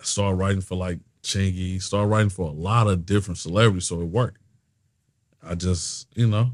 started 0.00 0.36
writing 0.36 0.60
for 0.60 0.76
like 0.76 0.98
Chingy, 1.28 1.80
started 1.82 2.08
writing 2.08 2.30
for 2.30 2.48
a 2.48 2.52
lot 2.52 2.86
of 2.86 3.04
different 3.04 3.36
celebrities, 3.38 3.86
so 3.86 4.00
it 4.00 4.06
worked. 4.06 4.40
I 5.42 5.54
just, 5.54 6.08
you 6.16 6.26
know, 6.26 6.50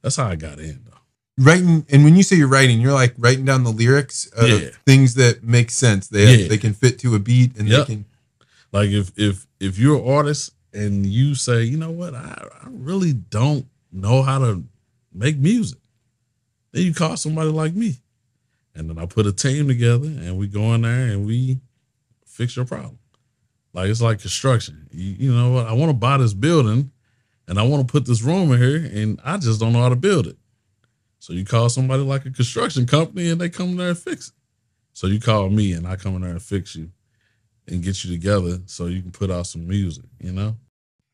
that's 0.00 0.16
how 0.16 0.26
I 0.28 0.36
got 0.36 0.58
in 0.60 0.84
though. 0.84 0.92
Writing, 1.44 1.84
and 1.90 2.04
when 2.04 2.16
you 2.16 2.22
say 2.22 2.36
you're 2.36 2.48
writing, 2.48 2.80
you're 2.80 2.92
like 2.92 3.14
writing 3.18 3.44
down 3.44 3.64
the 3.64 3.72
lyrics 3.72 4.26
of 4.28 4.48
Yeah. 4.48 4.68
things 4.86 5.14
that 5.14 5.42
make 5.42 5.70
sense. 5.70 6.06
They 6.08 6.42
Yeah. 6.42 6.48
they 6.48 6.56
can 6.58 6.72
fit 6.72 6.98
to 7.00 7.14
a 7.14 7.18
beat, 7.18 7.56
and 7.58 7.68
Yep. 7.68 7.86
they 7.88 7.94
can. 7.94 8.04
Like 8.72 8.90
if 8.90 9.10
if 9.16 9.46
if 9.60 9.76
you're 9.78 9.96
an 9.98 10.06
artist 10.08 10.52
and 10.72 11.04
you 11.04 11.34
say, 11.34 11.64
you 11.64 11.76
know 11.76 11.90
what, 11.90 12.14
I, 12.14 12.46
I 12.62 12.68
really 12.70 13.12
don't 13.12 13.66
know 13.92 14.22
how 14.22 14.38
to 14.38 14.64
make 15.12 15.36
music, 15.36 15.78
then 16.72 16.84
you 16.84 16.94
call 16.94 17.16
somebody 17.16 17.50
like 17.50 17.74
me. 17.74 17.96
And 18.74 18.88
then 18.90 18.98
I 18.98 19.06
put 19.06 19.26
a 19.26 19.32
team 19.32 19.68
together 19.68 20.06
and 20.06 20.36
we 20.38 20.46
go 20.46 20.74
in 20.74 20.82
there 20.82 21.08
and 21.08 21.26
we 21.26 21.58
fix 22.26 22.54
your 22.56 22.66
problem. 22.66 22.98
Like 23.76 23.90
it's 23.90 24.00
like 24.00 24.20
construction. 24.20 24.88
You, 24.90 25.16
you 25.18 25.34
know 25.34 25.52
what? 25.52 25.66
I 25.66 25.74
want 25.74 25.90
to 25.90 25.94
buy 25.96 26.16
this 26.16 26.32
building 26.32 26.90
and 27.46 27.58
I 27.58 27.62
want 27.62 27.86
to 27.86 27.92
put 27.92 28.06
this 28.06 28.22
room 28.22 28.50
in 28.50 28.58
here 28.58 28.76
and 28.76 29.20
I 29.22 29.36
just 29.36 29.60
don't 29.60 29.74
know 29.74 29.82
how 29.82 29.90
to 29.90 29.96
build 29.96 30.26
it. 30.26 30.38
So 31.18 31.34
you 31.34 31.44
call 31.44 31.68
somebody 31.68 32.02
like 32.02 32.24
a 32.24 32.30
construction 32.30 32.86
company 32.86 33.28
and 33.28 33.38
they 33.38 33.50
come 33.50 33.76
there 33.76 33.90
and 33.90 33.98
fix 33.98 34.28
it. 34.28 34.34
So 34.94 35.06
you 35.06 35.20
call 35.20 35.50
me 35.50 35.74
and 35.74 35.86
I 35.86 35.96
come 35.96 36.16
in 36.16 36.22
there 36.22 36.30
and 36.30 36.42
fix 36.42 36.74
you 36.74 36.90
and 37.68 37.82
get 37.82 38.02
you 38.02 38.10
together 38.10 38.60
so 38.64 38.86
you 38.86 39.02
can 39.02 39.10
put 39.10 39.30
out 39.30 39.46
some 39.46 39.68
music, 39.68 40.06
you 40.20 40.32
know? 40.32 40.56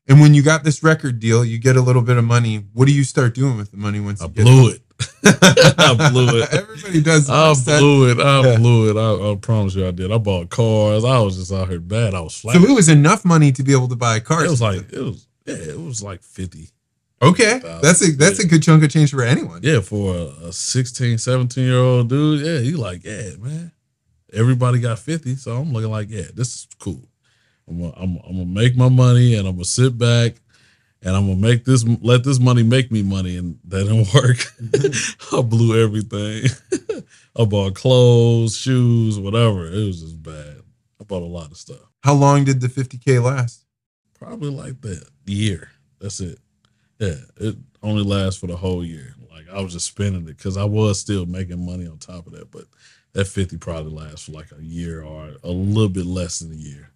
And 0.07 0.21
when 0.21 0.33
you 0.33 0.41
got 0.41 0.63
this 0.63 0.83
record 0.83 1.19
deal, 1.19 1.43
you 1.43 1.57
get 1.59 1.75
a 1.75 1.81
little 1.81 2.01
bit 2.01 2.15
of 2.15 2.23
money. 2.23 2.65
What 2.71 2.87
do 2.87 2.93
you 2.93 3.03
start 3.03 3.33
doing 3.33 3.57
with 3.57 3.71
the 3.71 3.77
money 3.77 3.99
once 3.99 4.21
I 4.21 4.25
you 4.25 4.31
get 4.31 4.43
blew 4.43 4.69
it. 4.69 4.82
I 5.25 6.09
blew 6.11 6.41
it. 6.41 6.53
Everybody 6.53 7.01
does. 7.01 7.29
I 7.29 7.53
blew 7.79 8.11
it. 8.11 8.19
I 8.19 8.41
Yeah. 8.51 8.57
blew 8.57 8.89
it. 8.89 8.97
I, 8.97 9.31
I 9.31 9.35
promise 9.35 9.75
you 9.75 9.87
I 9.87 9.91
did. 9.91 10.11
I 10.11 10.17
bought 10.17 10.49
cars. 10.49 11.03
I 11.03 11.19
was 11.19 11.37
just 11.37 11.51
out 11.51 11.69
here 11.69 11.79
bad. 11.79 12.13
I 12.13 12.21
was 12.21 12.39
flat. 12.39 12.55
So 12.55 12.63
it 12.63 12.73
was 12.73 12.89
enough 12.89 13.25
money 13.25 13.51
to 13.53 13.63
be 13.63 13.71
able 13.73 13.87
to 13.89 13.95
buy 13.95 14.17
a 14.17 14.21
car. 14.21 14.45
it 14.45 14.49
was 14.49 14.61
like 14.61 14.91
it 14.91 14.99
was 15.01 15.27
yeah, 15.45 15.55
it 15.55 15.79
was 15.79 16.01
like 16.01 16.23
50. 16.23 16.69
okay, 17.21 17.59
that's 17.81 18.01
a 18.07 18.11
that's 18.11 18.39
a 18.39 18.47
good 18.47 18.63
chunk 18.63 18.83
of 18.83 18.89
change 18.91 19.11
for 19.11 19.23
anyone. 19.23 19.59
Yeah, 19.63 19.79
for 19.81 20.15
a, 20.15 20.47
a 20.47 20.53
16, 20.53 21.17
17 21.17 21.63
year 21.63 21.77
old 21.77 22.09
dude, 22.09 22.45
yeah, 22.45 22.59
you 22.59 22.77
like, 22.77 23.03
yeah, 23.03 23.35
man. 23.39 23.71
Everybody 24.31 24.79
got 24.79 24.97
50, 24.99 25.35
so 25.35 25.57
I'm 25.57 25.71
looking 25.73 25.91
like, 25.91 26.09
yeah, 26.09 26.25
this 26.33 26.55
is 26.55 26.67
cool. 26.79 27.07
I'm 27.67 27.79
gonna, 27.79 27.93
I'm, 27.95 28.17
I'm 28.25 28.31
gonna 28.33 28.45
make 28.45 28.75
my 28.75 28.89
money 28.89 29.35
and 29.35 29.47
I'm 29.47 29.55
gonna 29.55 29.65
sit 29.65 29.97
back 29.97 30.35
and 31.03 31.15
I'm 31.15 31.27
gonna 31.27 31.39
make 31.39 31.65
this 31.65 31.85
let 32.01 32.23
this 32.23 32.39
money 32.39 32.63
make 32.63 32.91
me 32.91 33.03
money 33.03 33.37
and 33.37 33.59
that 33.65 33.83
didn't 33.83 33.97
work. 34.13 34.37
Mm-hmm. 34.37 35.35
I 35.35 35.41
blew 35.41 35.83
everything. 35.83 36.49
I 37.35 37.45
bought 37.45 37.75
clothes, 37.75 38.55
shoes, 38.55 39.19
whatever. 39.19 39.67
It 39.67 39.85
was 39.85 40.01
just 40.01 40.21
bad. 40.23 40.61
I 41.01 41.03
bought 41.03 41.23
a 41.23 41.25
lot 41.25 41.51
of 41.51 41.57
stuff. 41.57 41.81
How 42.03 42.13
long 42.13 42.43
did 42.43 42.61
the 42.61 42.67
50k 42.67 43.21
last? 43.21 43.65
Probably 44.13 44.49
like 44.49 44.81
that 44.81 45.07
year. 45.25 45.71
That's 45.99 46.19
it. 46.19 46.39
Yeah, 46.99 47.15
it 47.37 47.55
only 47.81 48.03
lasts 48.03 48.39
for 48.39 48.47
the 48.47 48.55
whole 48.55 48.85
year. 48.85 49.15
Like 49.29 49.49
I 49.51 49.61
was 49.61 49.73
just 49.73 49.87
spending 49.87 50.21
it 50.21 50.37
because 50.37 50.57
I 50.57 50.63
was 50.63 50.99
still 50.99 51.25
making 51.25 51.65
money 51.65 51.87
on 51.87 51.97
top 51.97 52.27
of 52.27 52.33
that, 52.33 52.51
but 52.51 52.65
that 53.13 53.25
fifty 53.25 53.57
probably 53.57 53.91
lasts 53.91 54.25
for 54.25 54.31
like 54.31 54.51
a 54.57 54.63
year 54.63 55.03
or 55.03 55.31
a 55.43 55.49
little 55.51 55.89
bit 55.89 56.05
less 56.05 56.39
than 56.39 56.53
a 56.53 56.55
year. 56.55 56.92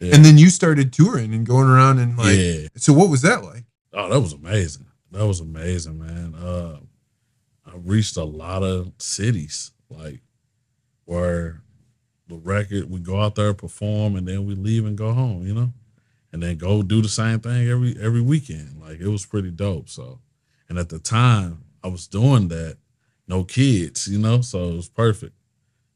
Yeah. 0.00 0.14
And 0.14 0.24
then 0.24 0.36
you 0.38 0.50
started 0.50 0.92
touring 0.92 1.32
and 1.32 1.46
going 1.46 1.68
around 1.68 1.98
and 1.98 2.18
like. 2.18 2.36
yeah, 2.36 2.68
So 2.76 2.92
what 2.92 3.08
was 3.08 3.22
that 3.22 3.42
like? 3.42 3.64
oh, 3.94 4.10
that 4.10 4.20
was 4.20 4.34
amazing. 4.34 4.86
That 5.12 5.26
was 5.26 5.40
amazing, 5.40 5.98
man. 5.98 6.34
Uh, 6.34 6.80
I 7.64 7.72
reached 7.76 8.16
a 8.18 8.24
lot 8.24 8.62
of 8.62 8.92
cities, 8.98 9.72
like 9.88 10.20
where 11.06 11.62
the 12.28 12.36
record 12.36 12.90
we 12.90 13.00
go 13.00 13.20
out 13.20 13.36
there 13.36 13.54
perform 13.54 14.16
and 14.16 14.26
then 14.28 14.44
we 14.44 14.54
leave 14.54 14.84
and 14.84 14.98
go 14.98 15.12
home, 15.12 15.46
you 15.46 15.54
know, 15.54 15.72
and 16.32 16.42
then 16.42 16.56
go 16.58 16.82
do 16.82 17.00
the 17.00 17.08
same 17.08 17.40
thing 17.40 17.68
every 17.68 17.96
every 18.00 18.20
weekend. 18.20 18.80
Like 18.80 19.00
it 19.00 19.08
was 19.08 19.24
pretty 19.24 19.50
dope. 19.50 19.88
So, 19.88 20.20
and 20.68 20.78
at 20.78 20.88
the 20.90 20.98
time 20.98 21.64
I 21.82 21.88
was 21.88 22.06
doing 22.06 22.48
that, 22.48 22.76
no 23.28 23.44
kids, 23.44 24.06
you 24.08 24.18
know, 24.18 24.40
so 24.42 24.68
it 24.70 24.74
was 24.76 24.88
perfect. 24.88 25.34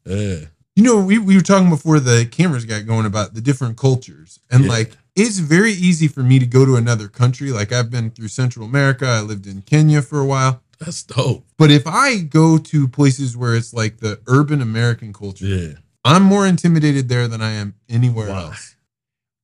Yeah, 0.05 0.45
You 0.75 0.83
know, 0.83 1.03
we, 1.03 1.17
we 1.17 1.35
were 1.35 1.41
talking 1.41 1.69
before 1.69 1.99
the 1.99 2.25
cameras 2.25 2.65
got 2.65 2.85
going 2.85 3.05
about 3.05 3.33
the 3.33 3.41
different 3.41 3.77
cultures. 3.77 4.39
And 4.49 4.63
Yeah. 4.63 4.69
like, 4.69 4.97
it's 5.15 5.39
very 5.39 5.73
easy 5.73 6.07
for 6.07 6.23
me 6.23 6.39
to 6.39 6.45
go 6.45 6.65
to 6.65 6.75
another 6.77 7.09
country. 7.09 7.51
Like, 7.51 7.71
I've 7.73 7.91
been 7.91 8.09
through 8.11 8.29
Central 8.29 8.65
America, 8.65 9.05
I 9.05 9.19
lived 9.21 9.45
in 9.47 9.61
Kenya 9.63 10.01
for 10.01 10.19
a 10.19 10.25
while. 10.25 10.61
that's 10.79 11.03
dope. 11.03 11.45
But 11.57 11.69
if 11.71 11.85
I 11.85 12.19
go 12.21 12.57
to 12.57 12.87
places 12.87 13.35
where 13.37 13.55
it's 13.55 13.73
like 13.73 13.97
the 13.97 14.19
urban 14.27 14.61
American 14.61 15.13
culture, 15.13 15.45
Yeah, 15.45 15.73
I'm 16.03 16.23
more 16.23 16.47
intimidated 16.47 17.07
there 17.09 17.27
than 17.27 17.41
I 17.41 17.51
am 17.51 17.75
anywhere 17.89 18.29
Why? 18.29 18.41
else. 18.43 18.75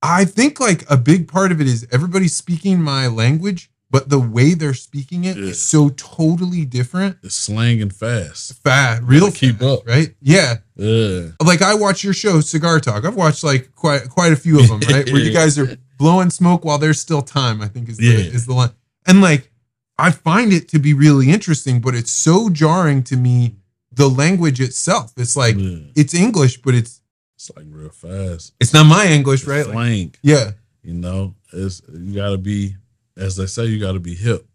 I 0.02 0.24
think 0.24 0.58
like 0.58 0.88
a 0.90 0.96
big 0.96 1.28
part 1.28 1.52
of 1.52 1.60
it 1.60 1.66
is 1.68 1.86
everybody 1.92 2.26
speaking 2.28 2.80
my 2.82 3.06
language, 3.06 3.70
but 3.90 4.08
the 4.10 4.18
way 4.18 4.54
they're 4.54 4.74
speaking 4.74 5.24
it 5.24 5.36
is 5.38 5.46
Yeah. 5.48 5.52
so 5.54 5.88
totally 5.90 6.64
different. 6.64 7.16
it's 7.22 7.34
slang 7.34 7.80
and 7.82 7.94
fast. 7.94 8.54
Fast, 8.62 9.02
real 9.04 9.26
Gotta 9.26 9.32
keep 9.38 9.58
fast, 9.58 9.80
up. 9.80 9.86
right? 9.86 10.14
Yeah. 10.20 10.56
Yeah, 10.76 11.30
like 11.44 11.60
I 11.62 11.74
watch 11.74 12.04
your 12.04 12.12
show, 12.14 12.40
Cigar 12.40 12.78
Talk. 12.80 13.04
I've 13.04 13.16
watched 13.16 13.42
like 13.42 13.74
quite 13.74 14.08
quite 14.08 14.32
a 14.32 14.36
few 14.36 14.60
of 14.60 14.68
them, 14.68 14.80
right? 14.88 15.10
Where 15.10 15.20
you 15.20 15.32
guys 15.42 15.58
are 15.58 15.76
blowing 15.98 16.30
smoke 16.30 16.64
while 16.64 16.78
there's 16.78 17.00
still 17.00 17.22
time. 17.22 17.60
I 17.60 17.66
think 17.68 17.88
is 17.88 17.96
the 17.96 18.04
Yeah. 18.06 18.18
is 18.36 18.46
the 18.46 18.54
line. 18.54 18.70
And 19.06 19.20
like 19.20 19.50
I 19.98 20.12
find 20.12 20.52
it 20.52 20.68
to 20.68 20.78
be 20.78 20.94
really 20.94 21.30
interesting, 21.30 21.80
but 21.80 21.94
it's 21.96 22.12
so 22.12 22.48
jarring 22.50 23.02
to 23.04 23.16
me. 23.16 23.56
The 23.90 24.08
language 24.08 24.60
itself, 24.60 25.12
it's 25.16 25.36
like 25.36 25.56
it's 25.58 26.14
English, 26.14 26.62
but 26.62 26.74
it's 26.74 27.00
it's 27.34 27.50
like 27.56 27.66
real 27.68 27.88
fast. 27.90 28.52
it's 28.60 28.72
not 28.72 28.84
my 28.86 29.06
English, 29.06 29.44
right? 29.44 29.64
Like, 29.66 29.74
Slang. 29.74 30.14
yeah, 30.22 30.52
You 30.84 30.94
know, 30.94 31.34
it's 31.52 31.82
you 31.92 32.14
got 32.14 32.30
to 32.30 32.38
be, 32.38 32.76
as 33.18 33.36
they 33.36 33.46
say, 33.46 33.66
you 33.66 33.78
got 33.78 33.92
to 33.92 34.00
be 34.00 34.14
hip 34.14 34.46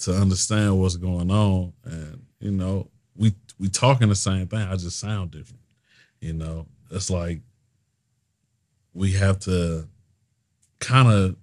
to 0.00 0.12
understand 0.12 0.78
what's 0.78 0.96
going 0.96 1.30
on. 1.30 1.72
And 1.84 2.26
you 2.40 2.50
know, 2.50 2.88
we 3.16 3.34
we 3.58 3.68
talking 3.68 4.08
the 4.08 4.14
same 4.14 4.46
thing. 4.48 4.60
I 4.60 4.76
just 4.76 4.98
sound 4.98 5.30
different. 5.30 5.62
You 6.20 6.32
know, 6.34 6.66
it's 6.90 7.10
like 7.10 7.40
we 8.92 9.12
have 9.12 9.38
to 9.40 9.88
kind 10.80 11.08
of 11.08 11.36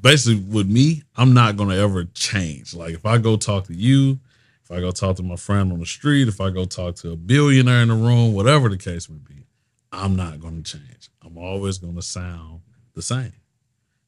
basically 0.00 0.40
with 0.40 0.68
me. 0.68 1.02
I'm 1.16 1.32
not 1.32 1.56
gonna 1.56 1.76
ever 1.76 2.04
change. 2.04 2.74
Like 2.74 2.94
if 2.94 3.06
I 3.06 3.18
go 3.18 3.36
talk 3.36 3.66
to 3.66 3.74
you. 3.74 4.18
If 4.64 4.70
I 4.70 4.80
go 4.80 4.92
talk 4.92 5.16
to 5.16 5.24
my 5.24 5.34
friend 5.34 5.72
on 5.72 5.80
the 5.80 5.86
street, 5.86 6.28
if 6.28 6.40
I 6.40 6.48
go 6.50 6.64
talk 6.64 6.94
to 6.96 7.10
a 7.10 7.16
billionaire 7.16 7.82
in 7.82 7.88
the 7.88 7.94
room, 7.94 8.32
whatever 8.32 8.68
the 8.68 8.76
case 8.78 9.08
may 9.10 9.18
be, 9.18 9.44
I'm 9.90 10.14
not 10.14 10.40
to 10.62 10.78
change. 10.78 11.10
I'm 11.20 11.36
always 11.36 11.78
to 11.96 12.00
sound 12.00 12.60
the 12.94 13.02
same 13.02 13.32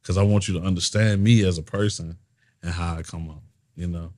because 0.05 0.19
I 0.19 0.23
want 0.23 0.47
you 0.49 0.61
to 0.61 0.65
understand 0.67 1.25
me 1.25 1.43
as 1.45 1.57
a 1.59 1.63
person 1.63 2.19
and 2.63 2.73
how 2.73 2.97
I 2.97 3.03
come 3.03 3.31
up, 3.31 3.43
you 3.75 3.87
know? 3.89 4.13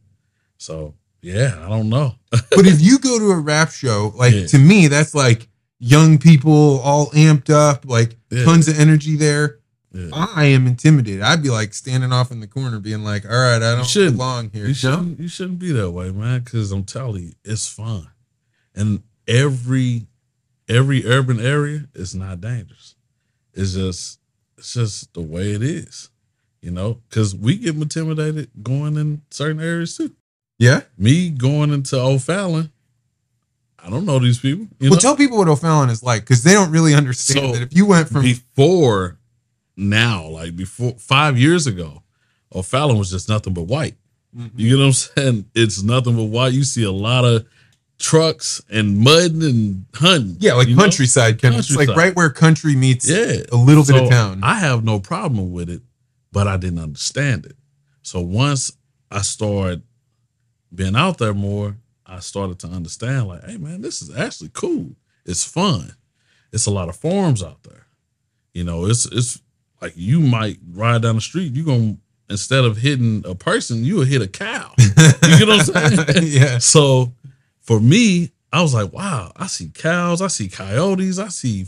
So, 0.59 0.95
yeah, 1.23 1.55
I 1.65 1.69
don't 1.69 1.89
know. 1.89 2.17
but 2.31 2.67
if 2.67 2.81
you 2.81 2.99
go 2.99 3.19
to 3.21 3.31
a 3.31 3.39
rap 3.39 3.71
show, 3.71 4.13
like 4.17 4.35
Yeah. 4.35 4.47
to 4.49 4.59
me, 4.59 4.89
that's 4.89 5.15
like 5.15 5.49
young 5.79 6.19
people 6.19 6.81
all 6.81 7.07
amped 7.11 7.51
up, 7.51 7.85
like 7.87 8.17
Yeah. 8.31 8.45
tons 8.45 8.67
of 8.69 8.79
energy 8.81 9.15
there. 9.17 9.61
Yeah. 9.93 10.09
I 10.13 10.47
am 10.47 10.67
intimidated. 10.67 11.23
I'd 11.23 11.43
be 11.43 11.51
like 11.51 11.73
standing 11.73 12.13
off 12.13 12.31
in 12.33 12.41
the 12.41 12.47
corner, 12.49 12.81
being 12.81 13.03
like, 13.05 13.25
"All 13.25 13.31
right, 13.31 13.63
I 13.63 13.77
don't 13.77 13.87
shouldn't. 13.87 14.17
belong 14.17 14.51
here." 14.51 14.67
You 14.67 14.75
shouldn't, 14.75 15.19
you 15.21 15.29
shouldn't 15.29 15.59
be 15.59 15.73
that 15.73 15.91
way, 15.93 16.11
man, 16.11 16.41
because 16.43 16.71
I'm 16.73 16.85
telling 16.85 17.23
you, 17.25 17.33
it's 17.45 17.67
fun. 17.69 18.09
And 18.75 19.03
every 19.27 20.07
every 20.69 21.07
urban 21.07 21.41
area 21.41 21.89
is 21.95 22.15
not 22.15 22.41
dangerous. 22.43 22.95
It's 23.55 23.73
just 23.73 24.19
it's 24.59 24.75
just 24.75 25.13
the 25.15 25.21
way 25.21 25.53
it 25.53 25.63
is, 25.63 26.11
you 26.63 26.71
know, 26.71 27.01
because 27.09 27.35
we 27.35 27.57
get 27.57 27.75
intimidated 27.77 28.51
going 28.63 28.97
in 28.97 29.23
certain 29.31 29.61
areas 29.61 29.97
too. 29.97 30.13
Yeah. 30.59 30.83
me 30.97 31.31
going 31.31 31.71
into 31.71 31.99
O'Fallon, 32.01 32.73
I 33.79 33.91
don't 33.91 34.07
know 34.07 34.19
these 34.19 34.39
people. 34.39 34.67
You 34.81 34.91
well, 34.91 34.97
know, 34.97 35.01
tell 35.01 35.17
people 35.17 35.39
what 35.39 35.49
O'Fallon 35.49 35.91
is 35.91 36.03
like 36.03 36.23
because 36.23 36.43
they 36.43 36.53
don't 36.55 36.71
really 36.73 36.95
understand 36.95 37.47
So, 37.47 37.53
that. 37.53 37.63
If 37.63 37.77
you 37.77 37.87
went 37.87 38.09
from 38.09 38.23
before 38.23 39.19
now, 39.77 40.27
like 40.27 40.57
before 40.57 40.95
five 40.99 41.39
years 41.39 41.67
ago, 41.67 42.03
O'Fallon 42.55 42.99
was 42.99 43.11
just 43.11 43.29
nothing 43.29 43.53
but 43.53 43.65
white. 43.65 43.95
Mm-hmm. 44.37 44.59
You 44.59 44.71
get 44.71 44.79
what 44.79 44.87
I'm 44.87 44.93
saying? 44.93 45.51
It's 45.55 45.83
nothing 45.83 46.17
but 46.17 46.25
white. 46.25 46.53
You 46.53 46.65
see 46.65 46.83
a 46.85 46.91
lot 46.91 47.25
of 47.25 47.47
trucks 47.99 48.61
and 48.71 48.99
mud 48.99 49.33
and 49.33 49.87
hunting. 49.95 50.37
yeah, 50.41 50.55
like 50.55 50.69
know? 50.69 50.77
countryside 50.77 51.41
kind 51.41 51.55
of, 51.55 51.61
it's 51.61 51.75
like 51.75 51.89
right 51.91 52.15
where 52.15 52.31
country 52.31 52.77
meets 52.77 53.09
Yeah, 53.09 53.43
a 53.53 53.57
little 53.57 53.85
bit 53.85 54.03
of 54.03 54.11
town. 54.11 54.41
I 54.43 54.55
have 54.55 54.85
no 54.85 55.01
problem 55.01 55.53
with 55.53 55.71
it, 55.71 55.83
but 56.33 56.47
I 56.47 56.57
didn't 56.57 56.81
understand 56.81 57.47
it. 57.47 57.57
So 58.03 58.21
once 58.21 58.73
I 59.11 59.23
started 59.23 59.83
being 60.75 60.97
out 60.97 61.19
there 61.19 61.35
more, 61.35 61.77
I 62.05 62.21
started 62.21 62.59
to 62.61 62.69
understand 62.69 63.29
like, 63.29 63.45
hey 63.45 63.57
man, 63.57 63.83
this 63.83 64.03
is 64.03 64.17
actually 64.17 64.51
cool. 64.53 64.91
It's 65.25 65.45
fun. 65.45 65.93
It's 66.53 66.67
a 66.67 66.71
lot 66.71 66.89
of 66.89 66.97
farms 66.97 67.43
out 67.43 67.63
there. 67.65 67.87
You 68.53 68.65
know, 68.65 68.87
it's 68.87 69.07
it's 69.07 69.41
like 69.81 69.93
you 69.97 70.21
might 70.21 70.59
ride 70.73 71.03
down 71.03 71.17
the 71.17 71.21
street, 71.21 71.53
you're 71.55 71.67
gonna 71.67 71.97
instead 72.29 72.65
of 72.65 72.77
hitting 72.79 73.25
a 73.27 73.35
person, 73.35 73.85
you 73.85 73.97
will 73.97 74.05
hit 74.05 74.23
a 74.23 74.29
cow. 74.29 74.73
You 75.27 75.39
get 75.39 75.49
what 75.49 75.77
I'm 75.77 75.91
saying? 75.91 76.23
yeah. 76.23 76.59
So 76.59 77.13
for 77.67 77.81
me, 77.81 78.31
I 78.53 78.63
was 78.63 78.73
like, 78.73 78.93
wow, 78.93 79.33
I 79.37 79.49
see 79.49 79.71
cows, 79.75 80.23
I 80.23 80.29
see 80.29 80.49
coyotes, 80.49 81.19
I 81.19 81.29
see 81.29 81.67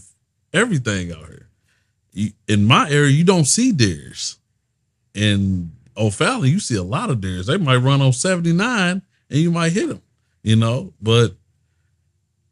everything 0.53 1.13
out 1.13 1.27
here. 1.27 1.49
you, 2.13 2.31
in 2.47 2.65
my 2.65 2.89
area, 2.89 3.11
you 3.11 3.25
don't 3.25 3.45
see 3.45 3.73
deers. 3.73 4.39
In 5.15 5.73
O'Fallon, 5.97 6.49
you 6.49 6.61
see 6.61 6.77
a 6.77 6.83
lot 6.83 7.11
of 7.11 7.21
deers. 7.21 7.47
They 7.47 7.57
might 7.57 7.79
run 7.79 8.01
on 8.01 8.13
79 8.13 9.03
and 9.31 9.39
you 9.39 9.51
might 9.51 9.73
hit 9.73 9.89
them, 9.89 10.03
you 10.43 10.55
know, 10.55 10.95
but 11.03 11.35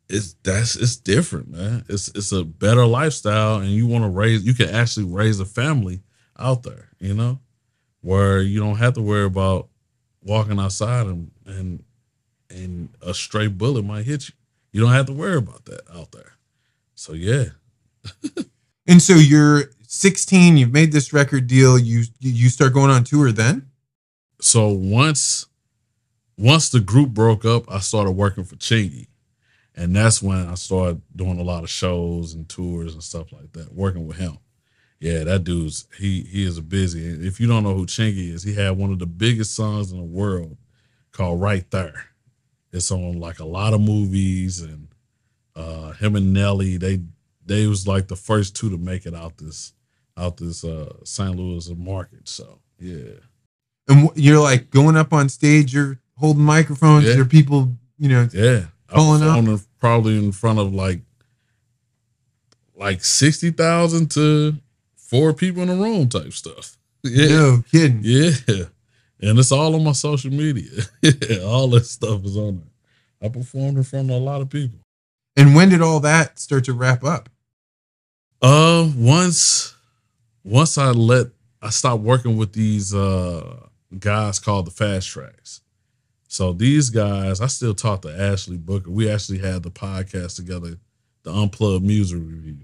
it's 0.09 0.35
that's 0.43 0.77
it's 0.77 0.97
different, 0.97 1.51
man. 1.51 1.85
It's 1.89 2.09
it's 2.09 2.33
a 2.33 2.45
better 2.45 2.85
lifestyle 2.85 3.57
and 3.57 3.71
you 3.71 3.87
want 3.87 4.05
to 4.05 4.11
raise 4.11 4.45
you 4.45 4.55
can 4.55 4.71
actually 4.71 5.07
raise 5.07 5.39
a 5.39 5.45
family 5.45 6.03
out 6.39 6.65
there, 6.65 6.91
you 6.99 7.15
know, 7.15 7.41
where 8.01 8.41
you 8.41 8.59
don't 8.59 8.77
have 8.77 8.95
to 8.95 9.03
worry 9.03 9.25
about 9.25 9.69
walking 10.23 10.59
outside 10.59 11.07
and 11.07 11.31
and 11.45 11.85
and 12.51 12.91
a 13.03 13.15
stray 13.15 13.49
bullet 13.49 13.85
might 13.85 14.05
hit 14.05 14.29
you. 14.29 14.35
You 14.73 14.81
don't 14.83 14.93
have 14.93 15.07
to 15.07 15.13
worry 15.13 15.37
about 15.37 15.65
that 15.67 15.83
out 15.95 16.13
there. 16.13 16.33
So 16.95 17.13
yeah. 17.13 17.47
And 18.87 19.03
so 19.03 19.15
you're 19.15 19.65
16, 19.89 20.57
you've 20.57 20.73
made 20.73 20.93
this 20.93 21.13
record 21.13 21.47
deal, 21.47 21.79
you 21.79 22.05
you 22.21 22.49
start 22.49 22.73
going 22.73 22.91
on 22.91 23.05
tour 23.05 23.33
then? 23.33 23.69
So 24.41 24.69
once 24.69 25.47
once 26.39 26.69
the 26.69 26.81
group 26.81 27.11
broke 27.11 27.45
up, 27.45 27.71
I 27.71 27.81
started 27.81 28.13
working 28.13 28.45
for 28.45 28.57
Chingy. 28.57 29.09
And 29.75 29.95
that's 29.95 30.23
when 30.23 30.49
I 30.49 30.55
started 30.55 31.03
doing 31.15 31.39
a 31.39 31.43
lot 31.43 31.63
of 31.63 31.71
shows 31.71 32.33
and 32.33 32.49
tours 32.49 32.95
and 32.95 33.03
stuff 33.03 33.33
like 33.33 33.53
that, 33.53 33.75
working 33.75 34.07
with 34.07 34.17
him. 34.17 34.39
Yeah, 35.01 35.25
that 35.25 35.45
dude's 35.45 35.87
he 35.99 36.23
he 36.23 36.47
is 36.47 36.57
a 36.59 36.63
busy. 36.63 37.27
If 37.27 37.41
you 37.41 37.47
don't 37.47 37.65
know 37.65 37.75
who 37.75 37.87
Chingy 37.87 38.33
is, 38.33 38.43
he 38.45 38.55
had 38.55 38.79
one 38.79 38.93
of 38.93 38.99
the 38.99 39.07
biggest 39.07 39.55
songs 39.55 39.91
in 39.91 39.99
the 39.99 40.05
world 40.05 40.57
called 41.13 41.41
Right 41.41 41.65
Thurr. 41.71 41.95
It's 42.73 42.91
on 42.91 43.19
like 43.21 43.39
a 43.39 43.45
lot 43.45 43.73
of 43.75 43.81
movies 43.81 44.61
and 44.61 44.89
uh 45.55 45.93
him 45.93 46.17
and 46.17 46.33
Nelly, 46.33 46.77
they 46.77 47.01
they 47.45 47.67
was 47.67 47.87
like 47.87 48.09
the 48.09 48.17
first 48.17 48.55
two 48.57 48.69
to 48.71 48.77
make 48.79 49.07
it 49.07 49.15
out 49.15 49.39
this 49.39 49.73
out 50.17 50.37
this 50.37 50.65
uh 50.65 50.93
St. 51.05 51.35
Louis 51.37 51.69
market. 51.71 52.29
So 52.29 52.59
yeah. 52.79 53.21
And 53.89 54.11
you're 54.17 54.41
like 54.41 54.71
going 54.71 54.97
up 54.97 55.13
on 55.13 55.29
stage, 55.29 55.73
you're 55.73 55.99
holding 56.19 56.43
microphones, 56.43 57.05
Yeah. 57.07 57.13
there 57.15 57.23
are 57.23 57.27
people, 57.27 57.73
you 57.99 58.09
know, 58.09 58.29
Yeah. 58.33 58.67
I 58.91 58.95
Pulling 58.95 59.23
up? 59.23 59.61
probably 59.81 60.17
in 60.19 60.33
front 60.33 60.59
of 60.59 60.73
like 60.75 61.01
like 62.75 63.03
sixty 63.05 63.51
thousand 63.51 64.11
to 64.13 64.57
four 64.97 65.33
people 65.33 65.63
in 65.63 65.69
a 65.69 65.75
room 65.77 66.09
type 66.09 66.33
stuff. 66.33 66.77
Yeah. 67.05 67.29
no 67.29 67.65
kidding. 67.71 68.01
Yeah. 68.03 68.31
And 69.21 69.39
it's 69.39 69.53
all 69.53 69.75
on 69.75 69.85
my 69.85 69.93
social 69.93 70.31
media. 70.31 70.71
all 71.45 71.69
that 71.69 71.87
stuff 71.87 72.25
is 72.25 72.37
on 72.37 72.57
there. 72.57 73.29
I 73.29 73.33
performed 73.33 73.79
in 73.79 73.85
front 73.85 74.11
of 74.11 74.17
a 74.17 74.21
lot 74.21 74.43
of 74.43 74.51
people. 74.51 74.79
And 75.37 75.55
when 75.55 75.69
did 75.69 75.83
all 75.83 76.01
that 76.01 76.39
start 76.39 76.65
to 76.65 76.73
wrap 76.73 77.05
up? 77.05 77.29
Uh 78.43 78.91
once 78.97 79.75
once 80.45 80.77
I 80.77 80.91
let 80.91 81.29
I 81.63 81.71
stopped 81.71 82.03
working 82.03 82.37
with 82.37 82.53
these 82.53 82.95
uh 82.95 83.67
guys 83.99 84.39
called 84.39 84.67
the 84.67 84.71
fast 84.71 85.09
tracks. 85.09 85.63
So 86.29 86.53
these 86.53 86.91
guys, 86.91 87.41
I 87.41 87.47
still 87.47 87.75
talk 87.75 88.03
to 88.03 88.15
Ashley 88.15 88.59
Booker. 88.59 88.91
We 88.91 89.11
actually 89.11 89.39
had 89.39 89.63
the 89.63 89.71
podcast 89.71 90.37
together, 90.37 90.77
the 91.23 91.33
Unplugged 91.33 91.85
Music 91.85 92.19
Review. 92.19 92.59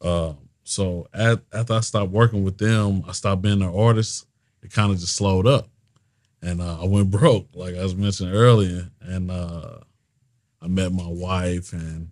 Uh, 0.00 0.34
so 0.62 1.08
at, 1.12 1.40
after 1.52 1.74
I 1.74 1.80
stopped 1.80 2.12
working 2.12 2.44
with 2.44 2.58
them, 2.58 3.02
I 3.08 3.12
stopped 3.12 3.42
being 3.42 3.60
their 3.60 3.74
artist. 3.74 4.26
It 4.62 4.72
kind 4.72 4.92
of 4.92 5.00
just 5.00 5.16
slowed 5.16 5.46
up, 5.46 5.68
and 6.42 6.60
uh, 6.60 6.82
I 6.82 6.86
went 6.86 7.10
broke, 7.10 7.48
like 7.54 7.76
I 7.76 7.82
was 7.82 7.94
mentioned 7.94 8.34
earlier. 8.34 8.90
And 9.00 9.30
uh, 9.30 9.78
I 10.60 10.66
met 10.66 10.92
my 10.92 11.06
wife, 11.06 11.72
and 11.72 12.10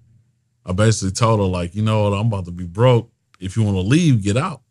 I 0.64 0.72
basically 0.72 1.12
told 1.12 1.40
her, 1.40 1.46
like, 1.46 1.74
you 1.74 1.82
know 1.82 2.04
what, 2.04 2.16
I'm 2.16 2.28
about 2.28 2.44
to 2.46 2.50
be 2.50 2.64
broke. 2.64 3.10
If 3.40 3.56
you 3.56 3.62
want 3.62 3.76
to 3.76 3.82
leave, 3.82 4.22
get 4.22 4.36
out. 4.36 4.62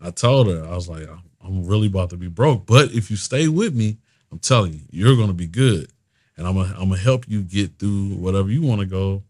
I 0.00 0.10
told 0.10 0.48
her, 0.48 0.64
I 0.64 0.74
was 0.74 0.88
like, 0.88 1.08
I'm 1.44 1.66
really 1.66 1.86
about 1.86 2.10
to 2.10 2.16
be 2.16 2.28
broke, 2.28 2.66
but 2.66 2.92
if 2.92 3.10
you 3.10 3.16
stay 3.16 3.48
with 3.48 3.74
me, 3.74 3.98
I'm 4.30 4.38
telling 4.38 4.72
you, 4.72 4.80
you're 4.90 5.16
gonna 5.16 5.34
be 5.34 5.46
good, 5.46 5.90
and 6.36 6.46
I'm 6.46 6.54
gonna 6.54 6.72
I'm 6.72 6.88
gonna 6.88 6.96
help 6.96 7.28
you 7.28 7.42
get 7.42 7.78
through 7.78 8.14
whatever 8.14 8.50
you 8.50 8.62
want 8.62 8.80
to 8.80 8.86
go, 8.86 9.24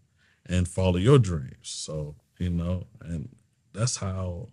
and 0.46 0.68
follow 0.68 0.96
your 0.96 1.18
dreams. 1.18 1.56
So 1.62 2.14
you 2.38 2.50
know, 2.50 2.86
and 3.00 3.28
that's 3.72 3.96
how 3.96 4.48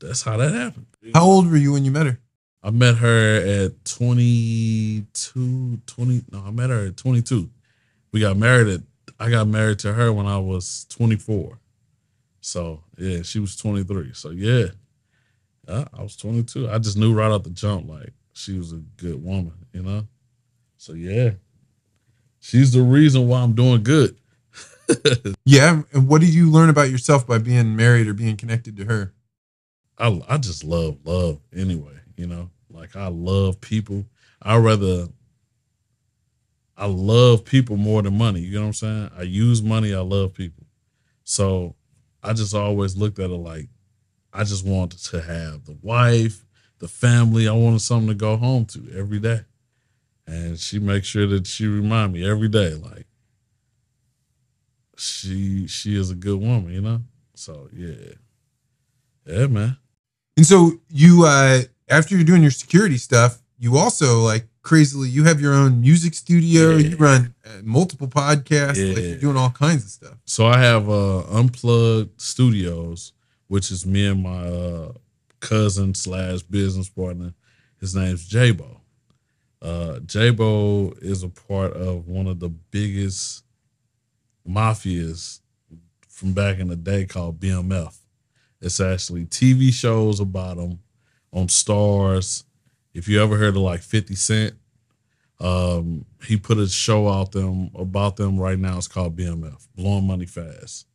that's 0.00 0.22
how 0.22 0.38
that 0.38 0.52
happened. 0.52 0.86
How 1.14 1.24
old 1.24 1.50
were 1.50 1.56
you 1.58 1.72
when 1.72 1.84
you 1.84 1.90
met 1.90 2.06
her? 2.06 2.18
I 2.62 2.70
met 2.70 2.96
her 2.96 3.64
at 3.66 3.84
22, 3.84 5.80
20. 5.86 6.22
No, 6.30 6.44
I 6.46 6.50
met 6.50 6.70
her 6.70 6.86
at 6.86 6.96
22. 6.96 7.50
We 8.12 8.20
got 8.20 8.36
married 8.36 8.68
at, 8.68 8.80
I 9.18 9.30
got 9.30 9.48
married 9.48 9.80
to 9.80 9.92
her 9.92 10.12
when 10.12 10.26
I 10.26 10.38
was 10.38 10.86
24. 10.90 11.58
So, 12.40 12.82
yeah, 12.98 13.22
she 13.22 13.38
was 13.38 13.56
23. 13.56 14.12
So, 14.14 14.30
yeah, 14.30 14.66
yeah, 15.68 15.84
I 15.96 16.02
was 16.02 16.16
22. 16.16 16.70
I 16.70 16.78
just 16.78 16.96
knew 16.96 17.14
right 17.14 17.30
off 17.30 17.44
the 17.44 17.50
jump, 17.50 17.88
like, 17.88 18.12
she 18.32 18.58
was 18.58 18.72
a 18.72 18.82
good 18.96 19.22
woman, 19.22 19.54
you 19.72 19.82
know? 19.82 20.06
So, 20.76 20.94
yeah, 20.94 21.32
she's 22.40 22.72
the 22.72 22.82
reason 22.82 23.28
why 23.28 23.42
I'm 23.42 23.54
doing 23.54 23.82
good. 23.82 24.16
Yeah. 25.44 25.82
And 25.92 26.08
what 26.08 26.20
did 26.20 26.34
you 26.34 26.50
learn 26.50 26.68
about 26.68 26.90
yourself 26.90 27.26
by 27.26 27.38
being 27.38 27.76
married 27.76 28.06
or 28.06 28.14
being 28.14 28.36
connected 28.36 28.76
to 28.76 28.84
her? 28.84 29.14
I 29.98 30.20
I 30.28 30.38
just 30.38 30.64
love 30.64 30.98
love 31.04 31.40
anyway, 31.54 31.94
you 32.16 32.26
know. 32.26 32.50
Like 32.70 32.96
I 32.96 33.08
love 33.08 33.60
people. 33.60 34.06
I 34.40 34.56
rather 34.56 35.08
I 36.76 36.86
love 36.86 37.44
people 37.44 37.76
more 37.76 38.02
than 38.02 38.16
money. 38.16 38.40
You 38.40 38.54
know 38.54 38.60
what 38.62 38.66
I'm 38.68 38.72
saying? 38.74 39.10
I 39.16 39.22
use 39.22 39.62
money, 39.62 39.94
I 39.94 40.00
love 40.00 40.34
people. 40.34 40.64
So 41.24 41.76
I 42.22 42.32
just 42.32 42.54
always 42.54 42.96
looked 42.96 43.18
at 43.18 43.30
it 43.30 43.34
like 43.34 43.68
I 44.32 44.44
just 44.44 44.66
wanted 44.66 44.98
to 44.98 45.20
have 45.20 45.66
the 45.66 45.76
wife, 45.82 46.44
the 46.78 46.88
family. 46.88 47.46
I 47.46 47.52
wanted 47.52 47.82
something 47.82 48.08
to 48.08 48.14
go 48.14 48.36
home 48.36 48.64
to 48.66 48.92
every 48.96 49.20
day. 49.20 49.42
And 50.26 50.58
she 50.58 50.78
makes 50.78 51.08
sure 51.08 51.26
that 51.26 51.46
she 51.46 51.66
remind 51.66 52.12
me 52.14 52.28
every 52.28 52.48
day, 52.48 52.74
like 52.74 53.06
she 54.96 55.66
she 55.66 55.96
is 55.96 56.10
a 56.10 56.14
good 56.14 56.40
woman, 56.40 56.72
you 56.72 56.80
know? 56.80 57.02
So 57.34 57.68
yeah. 57.72 58.14
Yeah, 59.26 59.46
man. 59.46 59.76
And 60.36 60.46
so 60.46 60.72
you, 60.88 61.24
uh, 61.26 61.62
after 61.88 62.14
you're 62.14 62.24
doing 62.24 62.42
your 62.42 62.50
security 62.50 62.96
stuff, 62.96 63.40
you 63.58 63.76
also 63.76 64.20
like 64.20 64.46
crazily, 64.62 65.08
you 65.08 65.24
have 65.24 65.40
your 65.40 65.54
own 65.54 65.80
music 65.80 66.14
studio. 66.14 66.76
Yeah. 66.76 66.88
You 66.88 66.96
run 66.96 67.34
uh, 67.44 67.50
multiple 67.62 68.08
podcasts. 68.08 68.94
Like 68.94 69.04
you're 69.04 69.18
doing 69.18 69.36
all 69.36 69.50
kinds 69.50 69.84
of 69.84 69.90
stuff. 69.90 70.14
So 70.24 70.46
I 70.46 70.58
have 70.58 70.88
uh 70.88 71.22
Unplugged 71.28 72.20
Studios, 72.20 73.12
which 73.48 73.70
is 73.70 73.84
me 73.86 74.06
and 74.06 74.22
my 74.22 74.46
uh 74.46 74.92
cousin 75.40 75.94
slash 75.94 76.42
business 76.42 76.88
partner. 76.88 77.34
His 77.80 77.94
name's 77.94 78.28
Jabo. 78.28 78.78
Uh 79.60 79.98
Jabo 80.06 80.96
is 81.02 81.22
a 81.22 81.28
part 81.28 81.72
of 81.72 82.08
one 82.08 82.26
of 82.26 82.40
the 82.40 82.48
biggest 82.48 83.44
mafias 84.48 85.40
from 86.08 86.32
back 86.32 86.58
in 86.58 86.68
the 86.68 86.76
day 86.76 87.04
called 87.04 87.40
BMF. 87.40 87.96
It's 88.60 88.80
actually 88.80 89.26
TV 89.26 89.72
shows 89.72 90.20
about 90.20 90.56
them 90.56 90.78
on 91.32 91.46
Starz. 91.46 92.44
If 92.94 93.08
you 93.08 93.22
ever 93.22 93.36
heard 93.36 93.56
of 93.56 93.62
like 93.62 93.80
50 93.80 94.14
Cent, 94.14 94.54
um, 95.40 96.04
he 96.24 96.36
put 96.36 96.58
a 96.58 96.68
show 96.68 97.08
out 97.08 97.32
them 97.32 97.70
about 97.74 98.16
them 98.16 98.38
right 98.38 98.58
now. 98.58 98.78
It's 98.78 98.88
called 98.88 99.16
BMF, 99.16 99.66
Blowing 99.74 100.06
Money 100.06 100.26
Fast. 100.26 100.86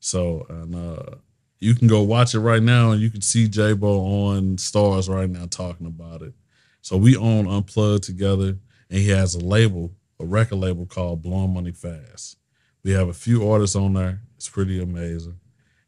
So 0.00 0.46
and 0.50 0.74
uh 0.74 1.16
you 1.60 1.74
can 1.74 1.88
go 1.88 2.02
watch 2.02 2.34
it 2.34 2.40
right 2.40 2.62
now 2.62 2.90
and 2.90 3.00
you 3.00 3.08
can 3.08 3.22
see 3.22 3.48
J-Bo 3.48 4.00
on 4.00 4.56
Starz 4.56 5.08
right 5.08 5.30
now 5.30 5.46
talking 5.46 5.86
about 5.86 6.20
it. 6.20 6.34
So 6.82 6.98
we 6.98 7.16
own 7.16 7.46
Unplugged 7.46 8.04
together 8.04 8.58
and 8.90 8.98
he 8.98 9.08
has 9.08 9.34
a 9.34 9.42
label, 9.42 9.92
a 10.20 10.26
record 10.26 10.56
label 10.56 10.84
called 10.84 11.22
Blowing 11.22 11.54
Money 11.54 11.72
Fast. 11.72 12.36
We 12.82 12.90
have 12.90 13.08
a 13.08 13.14
few 13.14 13.48
artists 13.48 13.76
on 13.76 13.94
there. 13.94 14.20
It's 14.36 14.48
pretty 14.48 14.82
amazing. 14.82 15.38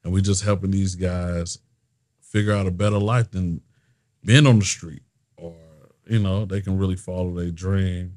And 0.02 0.14
we're 0.14 0.22
just 0.22 0.44
helping 0.44 0.70
these 0.70 0.94
guys 0.94 1.58
figure 2.22 2.54
out 2.54 2.66
a 2.66 2.70
better 2.70 2.98
life 2.98 3.30
than 3.32 3.60
being 4.26 4.46
on 4.46 4.58
the 4.58 4.64
street 4.66 5.02
or 5.38 5.54
you 6.06 6.18
know, 6.18 6.44
they 6.44 6.60
can 6.60 6.76
really 6.78 6.96
follow 6.96 7.32
their 7.34 7.50
dream. 7.50 8.12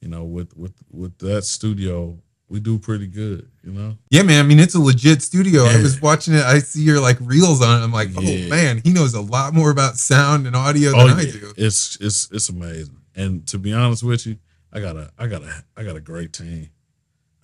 You 0.00 0.08
know, 0.08 0.24
with 0.24 0.56
with 0.56 0.72
with 0.90 1.18
that 1.18 1.44
studio, 1.44 2.18
we 2.48 2.58
do 2.60 2.78
pretty 2.78 3.06
good, 3.06 3.48
you 3.62 3.72
know? 3.72 3.96
Yeah, 4.10 4.22
man. 4.22 4.44
I 4.44 4.48
mean, 4.48 4.58
it's 4.58 4.74
a 4.74 4.80
legit 4.80 5.22
studio. 5.22 5.62
I 5.62 5.80
was 5.80 6.00
watching 6.02 6.34
it. 6.34 6.42
I 6.44 6.58
see 6.58 6.82
your 6.82 7.00
like 7.00 7.18
reels 7.20 7.62
on 7.62 7.80
it. 7.80 7.84
I'm 7.84 7.92
like, 7.92 8.08
oh 8.16 8.20
Yeah. 8.22 8.48
man, 8.48 8.80
he 8.84 8.92
knows 8.92 9.14
a 9.14 9.20
lot 9.20 9.54
more 9.54 9.70
about 9.70 9.96
sound 9.98 10.46
and 10.46 10.56
audio 10.56 10.90
than 10.90 11.00
Oh 11.00 11.14
I 11.14 11.24
do. 11.24 11.52
It's 11.56 11.96
it's 12.00 12.28
it's 12.32 12.48
amazing. 12.48 12.96
And 13.14 13.46
to 13.48 13.58
be 13.58 13.72
honest 13.72 14.02
with 14.02 14.26
you, 14.26 14.38
I 14.72 14.80
got 14.80 14.96
a 14.96 15.10
I 15.18 15.26
got 15.28 15.42
a 15.42 15.64
I 15.76 15.84
got 15.84 15.96
a 15.96 16.00
great 16.00 16.32
team. 16.32 16.70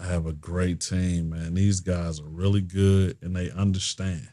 I 0.00 0.06
have 0.06 0.26
a 0.26 0.32
great 0.32 0.80
team, 0.80 1.30
man. 1.30 1.54
These 1.54 1.80
guys 1.80 2.20
are 2.20 2.28
really 2.28 2.60
good 2.60 3.18
and 3.22 3.34
they 3.36 3.50
understand 3.50 4.28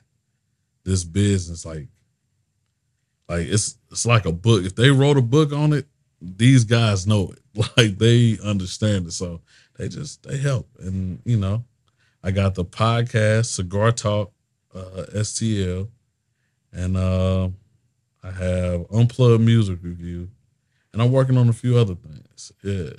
this 0.84 1.04
business 1.04 1.66
like 1.66 1.88
like 3.28 3.48
it's 3.48 3.78
it's 3.92 4.06
like 4.06 4.26
a 4.26 4.32
book. 4.32 4.66
If 4.66 4.76
they 4.76 4.92
wrote 4.92 5.18
a 5.18 5.22
book 5.22 5.52
on 5.52 5.74
it, 5.74 5.88
these 6.22 6.64
guys 6.64 7.08
know 7.08 7.32
it. 7.32 7.40
Like 7.78 7.98
they 7.98 8.38
understand 8.44 9.08
it. 9.08 9.14
So 9.14 9.42
they 9.78 9.88
just 9.88 10.24
they 10.24 10.38
help. 10.38 10.68
And 10.80 11.20
you 11.26 11.38
know, 11.38 11.64
I 12.24 12.32
got 12.32 12.56
the 12.56 12.66
podcast, 12.66 13.46
Cigar 13.46 13.92
Talk, 13.92 14.34
uh, 14.74 15.06
STL, 15.14 15.88
and 16.74 16.98
uh, 16.98 17.50
I 18.24 18.32
have 18.32 18.86
Unplugged 18.92 19.42
Music 19.42 19.80
Review, 19.82 20.30
and 20.92 21.02
I'm 21.02 21.12
working 21.12 21.38
on 21.38 21.48
a 21.48 21.54
few 21.54 21.78
other 21.78 21.96
things. 21.96 22.52
Yeah. 22.62 22.90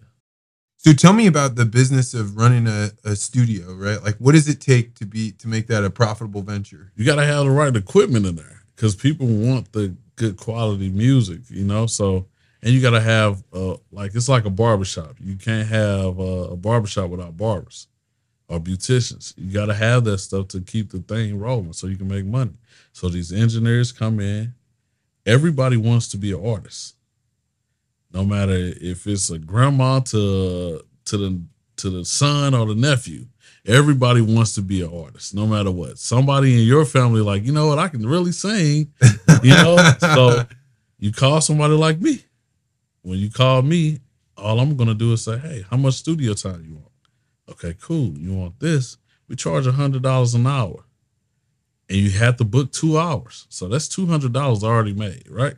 So 0.79 0.93
tell 0.93 1.13
me 1.13 1.27
about 1.27 1.57
the 1.57 1.65
business 1.65 2.15
of 2.15 2.37
running 2.37 2.69
a, 2.69 2.91
a 3.05 3.17
studio, 3.17 3.75
right? 3.75 4.03
Like, 4.03 4.17
what 4.19 4.33
does 4.33 4.49
it 4.49 4.61
take 4.61 4.95
to 4.95 5.05
be 5.05 5.33
to 5.33 5.49
make 5.49 5.67
that 5.67 5.85
a 5.85 5.91
profitable 5.91 6.43
venture? 6.43 6.93
You 6.95 7.05
got 7.05 7.17
to 7.17 7.27
have 7.27 7.45
the 7.45 7.51
right 7.51 7.75
equipment 7.75 8.25
in 8.25 8.37
there 8.37 8.63
because 8.75 8.95
people 8.95 9.27
want 9.27 9.73
the 9.73 9.97
good 10.17 10.37
quality 10.37 10.91
music, 10.91 11.41
you 11.49 11.65
know. 11.65 11.87
So, 11.87 12.27
and 12.63 12.73
you 12.73 12.81
got 12.81 12.91
to 12.91 13.01
have 13.01 13.43
uh, 13.53 13.77
like 13.93 14.15
it's 14.15 14.29
like 14.29 14.45
a 14.45 14.51
barbershop. 14.51 15.17
You 15.21 15.37
can't 15.37 15.69
have 15.69 16.19
uh, 16.19 16.51
a 16.53 16.57
barbershop 16.57 17.11
without 17.11 17.37
barbers 17.37 17.87
or 18.49 18.61
beauticians. 18.61 19.35
You 19.37 19.53
got 19.53 19.67
to 19.67 19.75
have 19.75 20.05
that 20.05 20.19
stuff 20.19 20.49
to 20.49 20.61
keep 20.61 20.91
the 20.91 21.01
thing 21.01 21.39
rolling 21.39 21.73
so 21.73 21.87
you 21.87 21.97
can 21.97 22.09
make 22.09 22.25
money. 22.25 22.55
So 22.93 23.09
these 23.09 23.33
engineers 23.33 23.93
come 23.93 24.21
in. 24.21 24.55
Everybody 25.25 25.77
wants 25.77 26.09
to 26.09 26.17
be 26.17 26.33
an 26.33 26.45
artist 26.45 26.97
no 28.17 28.25
matter 28.25 28.55
if 28.81 29.07
it's 29.07 29.29
a 29.31 29.39
grandma 29.39 30.01
to 30.01 30.81
to 31.05 31.17
the 31.17 31.41
to 31.77 31.91
the 31.91 32.05
son 32.05 32.55
or 32.55 32.65
the 32.67 32.75
nephew 32.75 33.27
everybody 33.67 34.21
wants 34.21 34.55
to 34.55 34.63
be 34.63 34.83
an 34.83 34.93
artist 34.93 35.35
no 35.35 35.47
matter 35.47 35.71
what. 35.71 35.99
Somebody 35.99 36.61
in 36.61 36.67
your 36.67 36.85
family 36.85 37.21
like 37.21 37.45
you 37.45 37.53
know 37.53 37.69
what? 37.69 37.79
I 37.79 37.89
can 37.89 38.07
really 38.07 38.33
sing 38.33 38.93
you 39.43 39.51
know? 39.51 39.77
So 40.01 40.45
you 40.99 41.13
call 41.13 41.41
somebody 41.41 41.75
like 41.75 42.01
me. 42.01 42.25
When 43.03 43.19
you 43.19 43.31
call 43.31 43.63
me 43.63 44.01
all 44.37 44.61
i'm 44.61 44.77
gonna 44.77 44.93
do 44.93 45.15
is 45.15 45.25
say 45.25 45.39
hey 45.39 45.65
how 45.71 45.79
much 45.79 45.95
studio 45.95 46.35
time 46.35 46.65
you 46.67 46.75
want? 46.75 46.93
Okay 47.51 47.75
cool. 47.81 48.13
You 48.19 48.35
want 48.35 48.61
this? 48.61 48.97
We 49.29 49.37
charge 49.37 49.67
a 49.67 49.73
hundred 49.73 50.03
dollars 50.03 50.35
an 50.35 50.47
hour. 50.47 50.85
And 51.89 51.99
you 51.99 52.11
have 52.11 52.37
to 52.39 52.45
book 52.45 52.73
two 52.73 52.99
hours. 52.99 53.47
So 53.49 53.69
that's 53.69 53.89
two 53.89 54.07
hundred 54.07 54.33
dollars 54.33 54.65
already 54.65 54.93
made 54.93 55.25
right? 55.31 55.57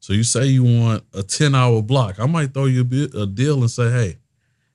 So 0.00 0.12
you 0.12 0.22
say 0.22 0.46
you 0.46 0.64
want 0.64 1.04
a 1.12 1.22
10 1.22 1.54
hour 1.54 1.82
block. 1.82 2.20
I 2.20 2.26
might 2.26 2.54
throw 2.54 2.66
you 2.66 2.82
a, 2.82 3.26
deal 3.26 3.60
and 3.60 3.70
say, 3.70 3.90
hey, 3.90 4.16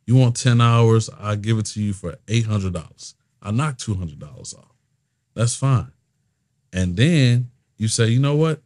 you 0.05 0.15
want 0.15 0.35
10 0.35 0.59
hours, 0.61 1.09
I'll 1.19 1.35
give 1.35 1.57
it 1.57 1.65
to 1.67 1.81
you 1.81 1.93
for 1.93 2.15
$800. 2.27 3.13
I 3.41 3.51
knock 3.51 3.77
$200 3.77 4.57
off. 4.57 4.75
That's 5.33 5.55
fine. 5.55 5.91
And 6.71 6.95
then 6.95 7.51
you 7.77 7.87
say, 7.87 8.07
you 8.07 8.19
know 8.19 8.35
what? 8.35 8.61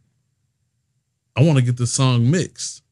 I 1.36 1.42
want 1.42 1.58
to 1.58 1.64
get 1.64 1.76
this 1.76 1.92
song 1.92 2.30
mixed. 2.30 2.82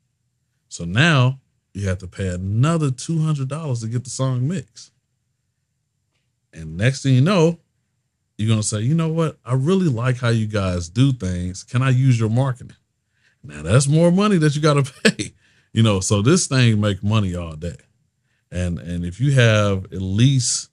So 0.68 0.84
now 0.84 1.40
you 1.74 1.88
have 1.88 1.98
to 1.98 2.06
pay 2.06 2.28
another 2.28 2.90
$200 2.90 3.80
to 3.80 3.86
get 3.88 4.04
the 4.04 4.10
song 4.10 4.46
mixed. 4.46 4.92
And 6.52 6.76
next 6.76 7.02
thing 7.02 7.14
you 7.14 7.20
know, 7.20 7.58
you're 8.38 8.48
going 8.48 8.60
to 8.60 8.66
say, 8.66 8.80
you 8.80 8.94
know 8.94 9.08
what? 9.08 9.38
I 9.44 9.54
really 9.54 9.88
like 9.88 10.18
how 10.18 10.28
you 10.28 10.46
guys 10.46 10.88
do 10.88 11.12
things. 11.12 11.64
Can 11.64 11.82
I 11.82 11.90
use 11.90 12.18
your 12.18 12.30
marketing? 12.30 12.76
Now 13.42 13.62
that's 13.62 13.86
more 13.86 14.10
money 14.10 14.38
that 14.38 14.56
you 14.56 14.62
got 14.62 14.84
to 14.84 14.92
pay, 15.04 15.32
you 15.72 15.82
know. 15.82 16.00
So 16.00 16.22
this 16.22 16.46
thing 16.46 16.80
make 16.80 17.02
money 17.02 17.34
all 17.34 17.54
day, 17.54 17.76
and 18.50 18.78
and 18.78 19.04
if 19.04 19.20
you 19.20 19.32
have 19.32 19.84
at 19.92 20.00
least 20.02 20.70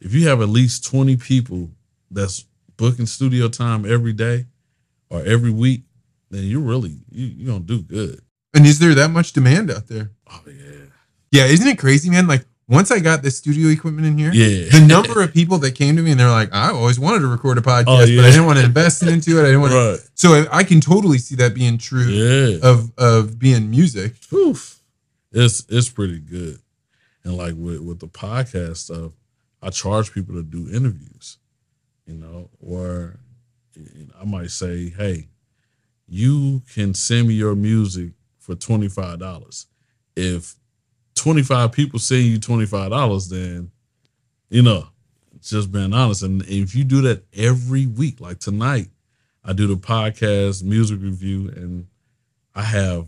if 0.00 0.14
you 0.14 0.28
have 0.28 0.40
at 0.40 0.48
least 0.48 0.84
twenty 0.84 1.16
people 1.16 1.70
that's 2.10 2.44
booking 2.76 3.06
studio 3.06 3.48
time 3.48 3.84
every 3.90 4.12
day 4.12 4.46
or 5.10 5.22
every 5.24 5.50
week, 5.50 5.82
then 6.30 6.44
you're 6.44 6.60
really 6.60 6.96
you, 7.10 7.26
you're 7.26 7.46
gonna 7.52 7.64
do 7.64 7.82
good. 7.82 8.20
And 8.54 8.66
is 8.66 8.78
there 8.78 8.94
that 8.94 9.10
much 9.10 9.32
demand 9.32 9.70
out 9.70 9.86
there? 9.88 10.10
Oh 10.28 10.40
yeah, 10.46 10.86
Yeah, 11.30 11.44
isn't 11.46 11.66
it 11.68 11.78
crazy, 11.78 12.10
man? 12.10 12.26
Like 12.26 12.44
once 12.68 12.90
I 12.92 13.00
got 13.00 13.22
the 13.22 13.30
studio 13.32 13.68
equipment 13.68 14.06
in 14.06 14.16
here, 14.16 14.30
yeah. 14.32 14.70
the 14.70 14.86
number 14.86 15.22
of 15.22 15.34
people 15.34 15.58
that 15.58 15.72
came 15.72 15.96
to 15.96 16.02
me 16.02 16.12
and 16.12 16.20
they're 16.20 16.30
like, 16.30 16.54
I 16.54 16.70
always 16.70 17.00
wanted 17.00 17.18
to 17.20 17.26
record 17.26 17.58
a 17.58 17.62
podcast, 17.62 17.84
Oh, 17.88 18.04
yeah. 18.04 18.22
but 18.22 18.26
I 18.26 18.30
didn't 18.30 18.46
want 18.46 18.60
to 18.60 18.64
invest 18.64 19.02
into 19.02 19.38
it. 19.38 19.42
I 19.42 19.46
didn't 19.46 19.60
want 19.60 19.72
to. 19.72 19.90
right, 19.90 20.00
So 20.14 20.34
I- 20.34 20.58
I 20.58 20.62
can 20.64 20.80
totally 20.80 21.18
see 21.18 21.34
that 21.36 21.52
being 21.52 21.78
true 21.78 22.04
yeah. 22.06 22.58
of 22.62 22.92
of 22.96 23.38
being 23.40 23.70
music. 23.70 24.14
Oof. 24.32 24.79
It's 25.32 25.64
it's 25.68 25.88
pretty 25.88 26.18
good. 26.18 26.58
And 27.24 27.36
like 27.36 27.54
with 27.56 27.80
with 27.80 28.00
the 28.00 28.08
podcast 28.08 28.78
stuff, 28.78 29.12
I 29.62 29.70
charge 29.70 30.12
people 30.12 30.34
to 30.34 30.42
do 30.42 30.68
interviews, 30.72 31.38
you 32.06 32.14
know, 32.14 32.48
or 32.60 33.18
I 34.20 34.24
might 34.24 34.50
say, 34.50 34.88
hey, 34.90 35.28
you 36.08 36.62
can 36.74 36.94
send 36.94 37.28
me 37.28 37.34
your 37.34 37.54
music 37.54 38.10
for 38.38 38.54
twenty 38.54 38.88
five 38.88 39.18
dollars. 39.18 39.66
If 40.16 40.56
twenty 41.14 41.42
five 41.42 41.72
people 41.72 41.98
send 41.98 42.24
you 42.24 42.38
twenty 42.38 42.66
five 42.66 42.90
dollars, 42.90 43.28
then 43.28 43.70
you 44.48 44.62
know, 44.62 44.88
just 45.40 45.70
being 45.70 45.92
honest. 45.92 46.22
And 46.22 46.42
if 46.42 46.74
you 46.74 46.82
do 46.84 47.02
that 47.02 47.22
every 47.34 47.86
week, 47.86 48.20
like 48.20 48.40
tonight, 48.40 48.88
I 49.44 49.52
do 49.52 49.66
the 49.68 49.76
podcast 49.76 50.64
music 50.64 51.00
review, 51.00 51.52
and 51.54 51.86
I 52.54 52.62
have 52.62 53.06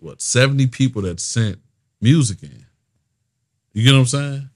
what 0.00 0.20
seventy 0.22 0.66
people 0.66 1.02
that 1.02 1.20
sent 1.20 1.58
music 2.00 2.42
in. 2.42 2.64
You 3.72 3.84
get 3.84 3.92
what 3.92 3.98
I'm 4.00 4.06
saying? 4.06 4.50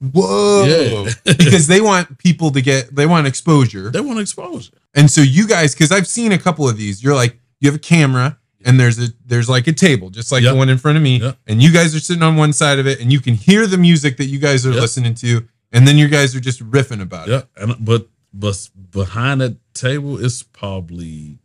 Whoa! 0.00 0.64
Yeah. 1.04 1.10
because 1.36 1.66
they 1.66 1.80
want 1.80 2.18
people 2.18 2.50
to 2.52 2.62
get 2.62 2.94
they 2.94 3.06
want 3.06 3.26
exposure, 3.26 3.90
They 3.90 4.00
want 4.00 4.18
exposure. 4.18 4.72
and 4.94 5.10
so 5.10 5.20
you 5.20 5.46
guys, 5.46 5.74
because 5.74 5.92
I've 5.92 6.06
seen 6.06 6.32
a 6.32 6.38
couple 6.38 6.68
of 6.68 6.76
these, 6.76 7.02
you're 7.02 7.14
like 7.14 7.38
you 7.60 7.68
have 7.70 7.76
a 7.76 7.80
camera. 7.82 8.36
And 8.62 8.78
there's 8.78 8.98
a 8.98 9.08
there's 9.24 9.48
like 9.48 9.66
a 9.68 9.72
table, 9.72 10.10
just 10.10 10.30
like 10.30 10.42
Yep. 10.42 10.52
the 10.52 10.58
one 10.58 10.68
in 10.68 10.76
front 10.76 10.98
of 10.98 11.02
me, 11.02 11.18
Yep. 11.18 11.38
and 11.46 11.62
you 11.62 11.72
guys 11.72 11.94
are 11.94 11.98
sitting 12.00 12.22
on 12.22 12.36
one 12.36 12.52
side 12.52 12.78
of 12.78 12.86
it, 12.86 13.00
and 13.00 13.10
you 13.10 13.18
can 13.18 13.32
hear 13.32 13.66
the 13.66 13.78
music 13.78 14.18
that 14.18 14.26
you 14.26 14.38
guys 14.38 14.66
are 14.66 14.70
Yep. 14.72 14.80
listening 14.82 15.14
to, 15.14 15.48
and 15.72 15.88
then 15.88 15.96
you 15.96 16.08
guys 16.08 16.36
are 16.36 16.40
just 16.40 16.60
riffing 16.70 17.00
about 17.00 17.30
it. 17.30 17.32
Yeah, 17.32 17.42
and 17.64 17.82
but 17.82 18.08
but 18.34 18.68
behind 18.90 19.40
that 19.40 19.56
table 19.72 20.22
it's 20.22 20.42
probably 20.42 21.38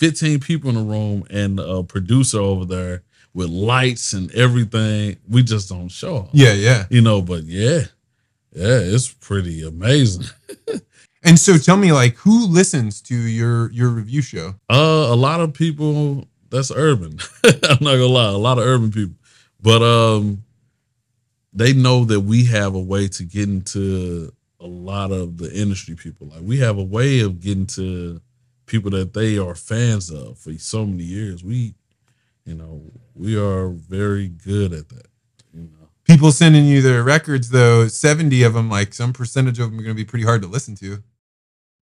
fifteen 0.00 0.40
people 0.40 0.70
in 0.70 0.76
the 0.76 0.82
room 0.82 1.24
and 1.30 1.60
a 1.60 1.84
producer 1.84 2.40
over 2.40 2.64
there 2.64 3.02
with 3.32 3.48
lights 3.50 4.12
and 4.12 4.34
everything. 4.34 5.16
We 5.28 5.44
just 5.44 5.68
don't 5.68 5.88
show 5.90 6.22
'em. 6.22 6.28
Yeah, 6.32 6.54
yeah. 6.54 6.86
you 6.90 7.02
know. 7.02 7.22
But 7.22 7.44
yeah, 7.44 7.82
yeah, 8.52 8.80
it's 8.80 9.08
pretty 9.08 9.62
amazing. 9.62 10.26
And 11.22 11.38
so 11.38 11.58
tell 11.58 11.76
me, 11.76 11.92
like, 11.92 12.16
who 12.16 12.46
listens 12.46 13.02
to 13.02 13.14
your 13.14 13.70
your 13.72 13.90
review 13.90 14.22
show? 14.22 14.54
Uh, 14.70 15.08
a 15.10 15.14
lot 15.14 15.40
of 15.40 15.52
people 15.52 16.26
that's 16.48 16.72
urban. 16.74 17.18
I'm 17.44 17.78
not 17.82 17.92
gonna 17.92 18.06
lie, 18.06 18.28
a 18.28 18.38
lot 18.38 18.58
of 18.58 18.64
urban 18.64 18.90
people, 18.90 19.16
but 19.60 19.82
um, 19.82 20.42
they 21.52 21.74
know 21.74 22.04
that 22.06 22.20
we 22.20 22.44
have 22.46 22.74
a 22.74 22.80
way 22.80 23.06
to 23.08 23.24
get 23.24 23.48
into 23.48 24.32
a 24.60 24.66
lot 24.66 25.12
of 25.12 25.36
the 25.36 25.52
industry 25.52 25.94
people. 25.94 26.28
Like 26.28 26.40
we 26.42 26.58
have 26.60 26.78
a 26.78 26.82
way 26.82 27.20
of 27.20 27.40
getting 27.40 27.66
to 27.66 28.20
people 28.70 28.90
that 28.92 29.12
they 29.12 29.36
are 29.36 29.54
fans 29.54 30.10
of 30.10 30.38
for 30.38 30.54
so 30.54 30.86
many 30.86 31.02
years. 31.02 31.44
We, 31.44 31.74
you 32.46 32.54
know, 32.54 32.82
we 33.14 33.36
are 33.36 33.68
very 33.68 34.28
good 34.28 34.72
at 34.72 34.88
that. 34.90 35.08
You 35.52 35.62
know, 35.64 35.88
People 36.04 36.32
sending 36.32 36.64
you 36.64 36.80
their 36.80 37.02
records, 37.02 37.50
though, 37.50 37.88
70 37.88 38.42
of 38.44 38.54
them, 38.54 38.70
like 38.70 38.94
some 38.94 39.12
percentage 39.12 39.58
of 39.58 39.70
them 39.70 39.80
are 39.80 39.82
going 39.82 39.96
to 39.96 40.02
be 40.02 40.08
pretty 40.08 40.24
hard 40.24 40.42
to 40.42 40.48
listen 40.48 40.76
to. 40.76 41.02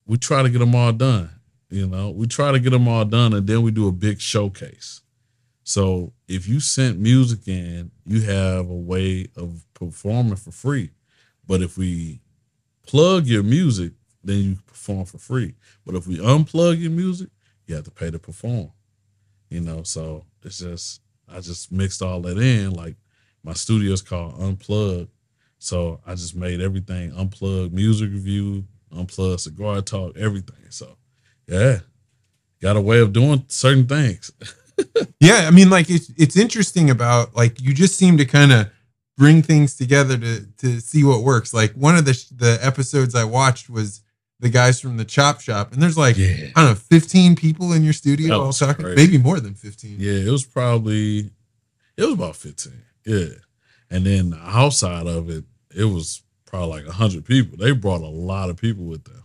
we 0.06 0.16
try 0.16 0.42
to 0.42 0.48
get 0.50 0.58
them 0.58 0.74
all 0.74 0.92
done. 0.92 1.30
You 1.70 1.86
know, 1.86 2.10
we 2.10 2.26
try 2.26 2.50
to 2.50 2.58
get 2.58 2.70
them 2.70 2.88
all 2.88 3.04
done, 3.04 3.34
and 3.34 3.46
then 3.46 3.60
we 3.62 3.70
do 3.70 3.86
a 3.88 3.92
big 3.92 4.20
showcase. 4.20 5.02
So 5.64 6.14
if 6.26 6.48
you 6.48 6.60
sent 6.60 6.98
music 6.98 7.46
in, 7.46 7.90
you 8.06 8.22
have 8.22 8.70
a 8.70 8.74
way 8.74 9.26
of 9.36 9.66
performing 9.74 10.36
for 10.36 10.50
free. 10.50 10.92
But 11.46 11.60
if 11.60 11.76
we 11.76 12.20
plug 12.86 13.26
your 13.26 13.42
music, 13.42 13.92
then 14.24 14.38
you 14.38 14.56
perform 14.66 15.04
for 15.04 15.18
free. 15.18 15.54
But 15.88 15.96
if 15.96 16.06
we 16.06 16.18
unplug 16.18 16.78
your 16.78 16.90
music, 16.90 17.30
you 17.66 17.74
have 17.74 17.84
to 17.84 17.90
pay 17.90 18.10
to 18.10 18.18
perform. 18.18 18.72
You 19.48 19.62
know, 19.62 19.84
so 19.84 20.26
it's 20.44 20.58
just 20.58 21.00
I 21.26 21.40
just 21.40 21.72
mixed 21.72 22.02
all 22.02 22.20
that 22.20 22.36
in. 22.36 22.72
Like 22.72 22.96
my 23.42 23.54
studio's 23.54 24.02
called 24.02 24.38
Unplug. 24.38 25.08
So 25.58 26.00
I 26.06 26.14
just 26.14 26.36
made 26.36 26.60
everything 26.60 27.12
unplugged 27.12 27.72
music 27.72 28.10
review, 28.10 28.64
unplugged 28.94 29.40
cigar 29.40 29.80
talk, 29.80 30.14
everything. 30.18 30.66
So 30.68 30.98
yeah. 31.46 31.78
Got 32.60 32.76
a 32.76 32.82
way 32.82 33.00
of 33.00 33.14
doing 33.14 33.44
certain 33.48 33.86
things. 33.86 34.30
Yeah, 35.18 35.48
I 35.48 35.50
mean, 35.50 35.70
like 35.70 35.90
it's 35.90 36.08
it's 36.16 36.36
interesting 36.36 36.88
about 36.88 37.34
like 37.34 37.60
you 37.60 37.74
just 37.74 37.96
seem 37.96 38.16
to 38.18 38.24
kind 38.24 38.52
of 38.52 38.70
bring 39.16 39.42
things 39.42 39.74
together 39.74 40.16
to 40.16 40.46
to 40.58 40.80
see 40.80 41.02
what 41.02 41.24
works. 41.24 41.52
Like 41.52 41.72
one 41.72 41.96
of 41.96 42.04
the 42.04 42.12
the 42.36 42.60
episodes 42.62 43.16
I 43.16 43.24
watched 43.24 43.68
was 43.68 44.02
the 44.40 44.48
guys 44.48 44.80
from 44.80 44.96
the 44.96 45.04
Chop 45.04 45.40
Shop, 45.40 45.72
and 45.72 45.82
there's 45.82 45.98
like 45.98 46.16
Yeah. 46.16 46.50
I 46.54 46.62
don't 46.62 46.70
know, 46.70 46.74
15 46.74 47.36
people 47.36 47.72
in 47.72 47.82
your 47.82 47.92
studio 47.92 48.40
all 48.40 48.52
talking, 48.52 48.84
crazy. 48.84 48.96
maybe 48.96 49.18
more 49.18 49.40
than 49.40 49.54
15. 49.54 49.96
Yeah, 49.98 50.12
it 50.12 50.30
was 50.30 50.44
probably 50.44 51.30
it 51.96 52.02
was 52.04 52.12
about 52.14 52.36
15. 52.36 52.72
Yeah. 53.04 53.26
And 53.90 54.04
then 54.06 54.38
outside 54.42 55.06
of 55.06 55.28
it, 55.30 55.44
it 55.74 55.84
was 55.84 56.22
probably 56.46 56.82
like 56.82 56.86
hundred 56.94 57.24
people. 57.24 57.56
They 57.58 57.72
brought 57.72 58.00
a 58.02 58.06
lot 58.08 58.50
of 58.50 58.56
people 58.56 58.84
with 58.84 59.04
them. 59.04 59.22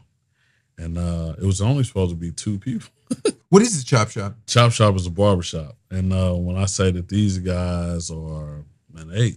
And 0.78 0.98
uh 0.98 1.36
it 1.42 1.46
was 1.46 1.62
only 1.62 1.84
supposed 1.84 2.12
to 2.12 2.16
be 2.16 2.32
two 2.32 2.60
people. 2.60 2.90
What 3.50 3.62
is 3.62 3.78
the 3.78 3.86
Chop 3.86 4.10
Shop? 4.10 4.36
Chop 4.48 4.72
Shop 4.72 4.96
is 4.96 5.06
a 5.06 5.12
barber 5.12 5.44
shop. 5.44 5.78
And 5.92 6.12
uh 6.12 6.34
when 6.34 6.58
I 6.58 6.66
say 6.66 6.90
that 6.90 7.08
these 7.08 7.38
guys 7.38 8.10
are 8.10 8.64
man, 8.92 9.10
they 9.10 9.36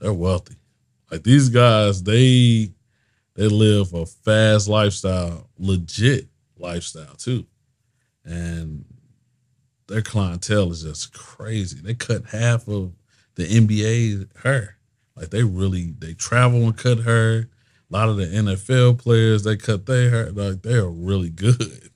they're 0.00 0.12
wealthy. 0.12 0.56
Like 1.12 1.22
these 1.22 1.48
guys, 1.48 2.02
they 2.02 2.72
they 3.34 3.48
live 3.48 3.92
a 3.94 4.06
fast 4.06 4.68
lifestyle, 4.68 5.48
legit 5.58 6.28
lifestyle 6.58 7.14
too, 7.16 7.46
and 8.24 8.84
their 9.88 10.02
clientele 10.02 10.70
is 10.70 10.82
just 10.82 11.12
crazy. 11.12 11.78
They 11.80 11.94
cut 11.94 12.26
half 12.26 12.68
of 12.68 12.92
the 13.34 13.44
NBA 13.44 14.42
hair. 14.42 14.76
Like 15.16 15.30
they 15.30 15.44
really 15.44 15.94
they 15.98 16.14
travel 16.14 16.64
and 16.64 16.76
cut 16.76 17.00
hair. 17.00 17.48
A 17.90 17.92
lot 17.92 18.08
of 18.08 18.16
the 18.16 18.26
NFL 18.26 18.98
players 18.98 19.44
they 19.44 19.56
cut 19.56 19.86
their 19.86 20.10
hair. 20.10 20.30
Like 20.30 20.62
they 20.62 20.74
are 20.74 20.90
really 20.90 21.30
good. 21.30 21.90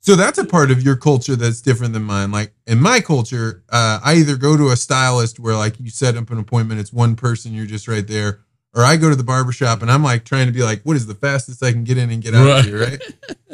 So 0.00 0.16
that's 0.16 0.38
a 0.38 0.44
part 0.44 0.72
of 0.72 0.82
your 0.82 0.96
culture 0.96 1.36
that's 1.36 1.60
different 1.60 1.92
than 1.92 2.02
mine. 2.02 2.32
Like 2.32 2.52
in 2.66 2.80
my 2.80 3.00
culture, 3.00 3.62
uh, 3.68 4.00
I 4.02 4.14
either 4.14 4.36
go 4.36 4.56
to 4.56 4.70
a 4.70 4.76
stylist 4.76 5.38
where 5.38 5.54
like 5.54 5.78
you 5.78 5.90
set 5.90 6.16
up 6.16 6.30
an 6.30 6.38
appointment, 6.38 6.80
it's 6.80 6.92
one 6.92 7.14
person, 7.14 7.52
you're 7.52 7.66
just 7.66 7.86
right 7.86 8.06
there, 8.06 8.40
or 8.74 8.82
I 8.84 8.96
go 8.96 9.10
to 9.10 9.16
the 9.16 9.24
barbershop 9.24 9.82
and 9.82 9.90
I'm 9.90 10.02
like 10.02 10.24
trying 10.24 10.46
to 10.46 10.52
be 10.52 10.62
like, 10.62 10.82
what 10.82 10.96
is 10.96 11.06
the 11.06 11.14
fastest 11.14 11.62
I 11.62 11.72
can 11.72 11.84
get 11.84 11.98
in 11.98 12.10
and 12.10 12.22
get 12.22 12.34
out 12.34 12.46
Right. 12.46 12.58
of 12.60 12.64
here, 12.66 12.80
right? 12.80 13.02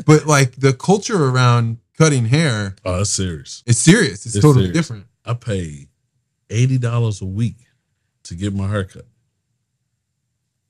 but 0.06 0.26
like 0.26 0.56
the 0.56 0.72
culture 0.72 1.24
around 1.28 1.78
cutting 1.96 2.26
hair 2.26 2.76
Oh, 2.84 2.98
that's 2.98 3.10
serious. 3.10 3.62
It's 3.66 3.78
serious. 3.78 4.24
It's, 4.26 4.36
It's 4.36 4.44
totally 4.44 4.66
serious. 4.66 4.76
different. 4.76 5.06
I 5.24 5.34
pay 5.34 5.88
eighty 6.50 6.78
dollars 6.78 7.20
a 7.20 7.26
week 7.26 7.56
to 8.24 8.34
get 8.34 8.54
my 8.54 8.68
haircut. 8.68 9.06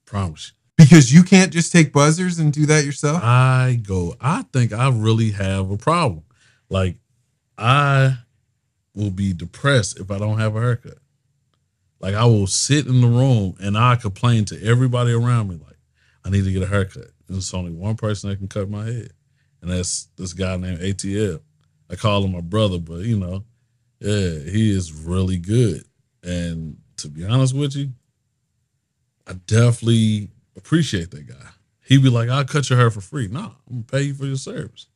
Promise 0.07 0.53
you. 0.53 0.85
Because 0.85 1.13
you 1.13 1.23
can't 1.25 1.53
just 1.53 1.73
take 1.73 1.93
buzzers 1.93 2.39
and 2.39 2.53
do 2.53 2.65
that 2.67 2.85
yourself. 2.85 3.21
I 3.23 3.81
go, 3.87 4.15
I 4.21 4.43
think 4.53 4.73
I 4.73 4.89
really 4.91 5.33
have 5.33 5.71
a 5.73 5.77
problem. 5.77 6.23
Like, 6.71 6.97
I 7.59 8.19
will 8.95 9.11
be 9.11 9.33
depressed 9.33 9.99
if 9.99 10.11
I 10.13 10.19
don't 10.19 10.39
have 10.39 10.55
a 10.55 10.61
haircut. 10.61 10.99
Like, 12.01 12.15
I 12.15 12.25
will 12.25 12.47
sit 12.47 12.87
in 12.87 13.01
the 13.01 13.09
room 13.09 13.57
and 13.61 13.77
I 13.77 13.97
complain 13.97 14.45
to 14.47 14.63
everybody 14.63 15.13
around 15.13 15.49
me, 15.49 15.57
like, 15.57 15.79
I 16.25 16.31
need 16.31 16.45
to 16.45 16.53
get 16.53 16.63
a 16.63 16.67
haircut. 16.67 17.11
And 17.29 17.37
it's 17.37 17.53
only 17.55 17.73
one 17.73 17.97
person 17.97 18.31
that 18.31 18.37
can 18.37 18.49
cut 18.49 18.71
my 18.71 18.85
head. 18.85 19.13
And 19.61 19.71
that's 19.71 20.09
this 20.17 20.33
guy 20.33 20.57
named 20.57 20.81
ATL. 20.81 21.41
I 21.91 21.97
call 21.97 22.25
him 22.25 22.33
my 22.33 22.41
brother, 22.41 22.79
but 22.79 23.01
you 23.01 23.19
know, 23.19 23.45
yeah, 24.01 24.51
he 24.51 24.71
is 24.71 24.93
really 24.93 25.39
good. 25.39 25.85
And 26.23 26.77
to 26.99 27.09
be 27.09 27.25
honest 27.25 27.55
with 27.55 27.75
you, 27.75 27.93
I 29.27 29.33
definitely 29.33 30.31
appreciate 30.57 31.11
that 31.13 31.27
guy. 31.27 31.51
He'd 31.85 32.03
be 32.03 32.11
like, 32.11 32.29
I'll 32.29 32.45
cut 32.45 32.69
your 32.69 32.79
hair 32.79 32.91
for 32.91 33.01
free. 33.01 33.29
No, 33.29 33.55
I'm 33.69 33.83
gonna 33.83 33.83
pay 33.85 34.03
you 34.03 34.15
for 34.15 34.27
your 34.27 34.37
service. 34.37 34.88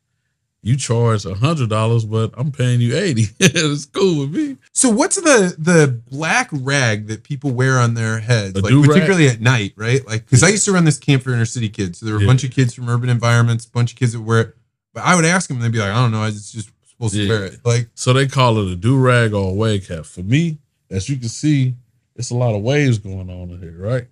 You 0.64 0.76
charge 0.76 1.26
a 1.26 1.34
hundred 1.34 1.70
dollars, 1.70 2.04
but 2.04 2.32
I'm 2.36 2.52
paying 2.52 2.80
you 2.80 2.96
80. 2.96 3.26
it's 3.40 3.84
cool 3.86 4.20
with 4.20 4.34
me. 4.34 4.56
So 4.72 4.88
what's 4.90 5.16
the 5.16 5.54
the 5.58 6.00
black 6.10 6.48
rag 6.52 7.08
that 7.08 7.24
people 7.24 7.50
wear 7.50 7.78
on 7.78 7.94
their 7.94 8.20
heads, 8.20 8.56
A 8.56 8.62
like 8.62 8.72
particularly 8.72 9.26
at 9.26 9.40
night, 9.40 9.72
right? 9.76 10.06
Like 10.06 10.24
because 10.24 10.44
I 10.44 10.48
used 10.50 10.64
to 10.66 10.72
run 10.72 10.84
this 10.84 10.98
camp 11.00 11.24
for 11.24 11.32
inner 11.32 11.44
city 11.46 11.68
kids, 11.68 11.98
so 11.98 12.06
there 12.06 12.14
were 12.14 12.20
a 12.20 12.22
Yeah. 12.22 12.28
bunch 12.28 12.44
of 12.44 12.52
kids 12.52 12.74
from 12.74 12.88
urban 12.88 13.08
environments, 13.10 13.66
a 13.66 13.70
bunch 13.70 13.92
of 13.92 13.98
kids 13.98 14.12
that 14.12 14.20
wear 14.20 14.40
it. 14.40 14.56
But 14.94 15.02
I 15.04 15.16
would 15.16 15.24
ask 15.24 15.48
them, 15.48 15.56
and 15.56 15.64
they'd 15.64 15.72
be 15.72 15.78
like, 15.78 15.90
"I 15.90 15.94
don't 16.00 16.12
know, 16.12 16.22
I 16.22 16.26
was 16.26 16.52
just 16.52 16.70
supposed 16.88 17.14
to 17.14 17.28
wear 17.28 17.44
it." 17.46 17.58
Like, 17.64 17.88
So 17.94 18.12
they 18.12 18.28
call 18.28 18.56
it 18.58 18.70
a 18.70 18.76
do 18.76 18.96
rag 18.96 19.32
or 19.34 19.50
a 19.50 19.54
wave 19.54 19.88
cap. 19.88 20.04
For 20.06 20.22
me, 20.22 20.58
as 20.90 21.08
you 21.08 21.16
can 21.16 21.28
see, 21.28 21.74
it's 22.14 22.30
a 22.30 22.36
lot 22.36 22.54
of 22.54 22.62
waves 22.62 22.98
going 22.98 23.30
on 23.30 23.50
in 23.50 23.58
here, 23.60 23.76
right? 23.78 24.06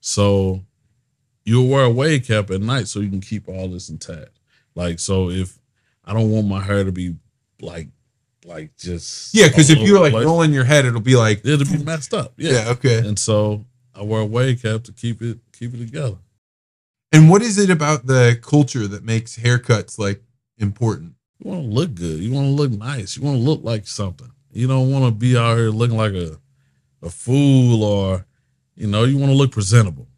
So 0.00 0.64
you'll 1.44 1.68
wear 1.68 1.84
a 1.84 1.90
wave 1.90 2.24
cap 2.26 2.50
at 2.50 2.62
night 2.62 2.88
so 2.88 3.00
you 3.00 3.10
can 3.10 3.20
keep 3.20 3.46
all 3.48 3.68
this 3.68 3.90
intact. 3.90 4.38
Like, 4.74 4.98
so 5.00 5.28
if 5.28 5.58
I 6.04 6.12
don't 6.12 6.30
want 6.30 6.46
my 6.46 6.60
hair 6.60 6.84
to 6.84 6.92
be 6.92 7.16
like, 7.60 7.88
like 8.44 8.76
just 8.76 9.34
yeah, 9.34 9.48
because 9.48 9.70
if 9.70 9.78
you're 9.78 10.00
like 10.00 10.12
place, 10.12 10.24
rolling 10.24 10.52
your 10.52 10.64
head, 10.64 10.84
it'll 10.84 11.00
be 11.00 11.16
like, 11.16 11.44
it'll 11.44 11.70
be 11.70 11.82
messed 11.84 12.12
up. 12.12 12.32
Yeah. 12.36 12.52
yeah, 12.52 12.68
okay. 12.70 12.98
And 12.98 13.18
so 13.18 13.64
I 13.94 14.02
wear 14.02 14.20
a 14.22 14.26
wave 14.26 14.62
cap 14.62 14.82
to 14.84 14.92
keep 14.92 15.22
it 15.22 15.38
keep 15.52 15.74
it 15.74 15.78
together. 15.78 16.18
And 17.12 17.28
what 17.30 17.42
is 17.42 17.58
it 17.58 17.70
about 17.70 18.06
the 18.06 18.38
culture 18.42 18.88
that 18.88 19.04
makes 19.04 19.38
haircuts 19.38 19.98
like 19.98 20.22
important? 20.58 21.14
You 21.38 21.50
want 21.50 21.62
to 21.62 21.68
look 21.68 21.94
good. 21.94 22.20
You 22.20 22.32
want 22.32 22.46
to 22.46 22.50
look 22.50 22.72
nice. 22.72 23.16
You 23.16 23.22
want 23.22 23.36
to 23.36 23.42
look 23.42 23.62
like 23.62 23.86
something. 23.86 24.30
You 24.52 24.66
don't 24.66 24.90
want 24.90 25.04
to 25.04 25.10
be 25.10 25.36
out 25.36 25.56
here 25.56 25.70
looking 25.70 25.96
like 25.96 26.12
a 26.12 26.38
a 27.02 27.10
fool 27.10 27.84
or 27.84 28.26
you 28.76 28.86
know, 28.86 29.04
you 29.04 29.18
want 29.18 29.30
to 29.30 29.36
look 29.36 29.52
presentable. 29.52 30.08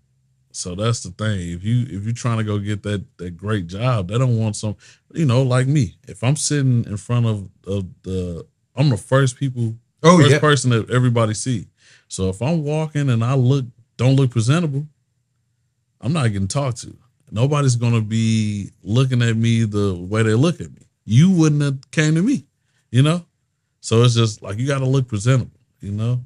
So 0.53 0.75
that's 0.77 1.03
the 1.03 1.11
thing. 1.11 1.51
If 1.51 1.65
you 1.65 1.83
if 1.83 2.05
you're 2.05 2.15
trying 2.15 2.39
to 2.39 2.45
go 2.45 2.59
get 2.59 2.83
that 2.85 3.05
that 3.19 3.37
great 3.37 3.67
job, 3.67 4.09
they 4.09 4.19
don't 4.19 4.39
want 4.39 4.55
some, 4.57 4.77
you 5.15 5.25
know, 5.25 5.43
like 5.43 5.67
me. 5.67 5.97
If 6.09 6.23
I'm 6.23 6.37
sitting 6.37 6.85
in 6.85 6.97
front 6.97 7.27
of, 7.27 7.49
of 7.67 7.87
the 8.03 8.47
I'm 8.77 8.91
the 8.91 8.97
first 8.97 9.37
people 9.37 9.77
Oh 10.03 10.19
first 10.19 10.31
yeah, 10.31 10.39
person 10.39 10.71
that 10.71 10.91
everybody 10.91 11.35
see. 11.35 11.69
So 12.09 12.29
if 12.29 12.43
I'm 12.43 12.63
walking 12.63 13.09
and 13.09 13.25
I 13.25 13.35
look 13.35 13.65
don't 13.97 14.17
look 14.17 14.31
presentable, 14.31 14.87
I'm 16.01 16.13
not 16.13 16.29
getting 16.29 16.49
talked 16.49 16.83
to. 16.83 16.97
Nobody's 17.31 17.77
gonna 17.77 18.03
be 18.03 18.71
looking 18.83 19.23
at 19.23 19.37
me 19.37 19.65
the 19.65 19.95
way 19.95 20.23
they 20.23 20.35
look 20.35 20.61
at 20.61 20.71
me. 20.71 20.83
You 21.05 21.31
wouldn't 21.31 21.63
have 21.63 21.91
came 21.91 22.15
to 22.17 22.23
me, 22.23 22.47
you 22.91 23.03
know. 23.03 23.25
So 23.81 24.03
it's 24.03 24.15
just 24.15 24.43
like 24.43 24.59
you 24.59 24.67
got 24.67 24.79
to 24.79 24.87
look 24.87 25.09
presentable, 25.09 25.61
you 25.81 25.93
know. 25.93 26.25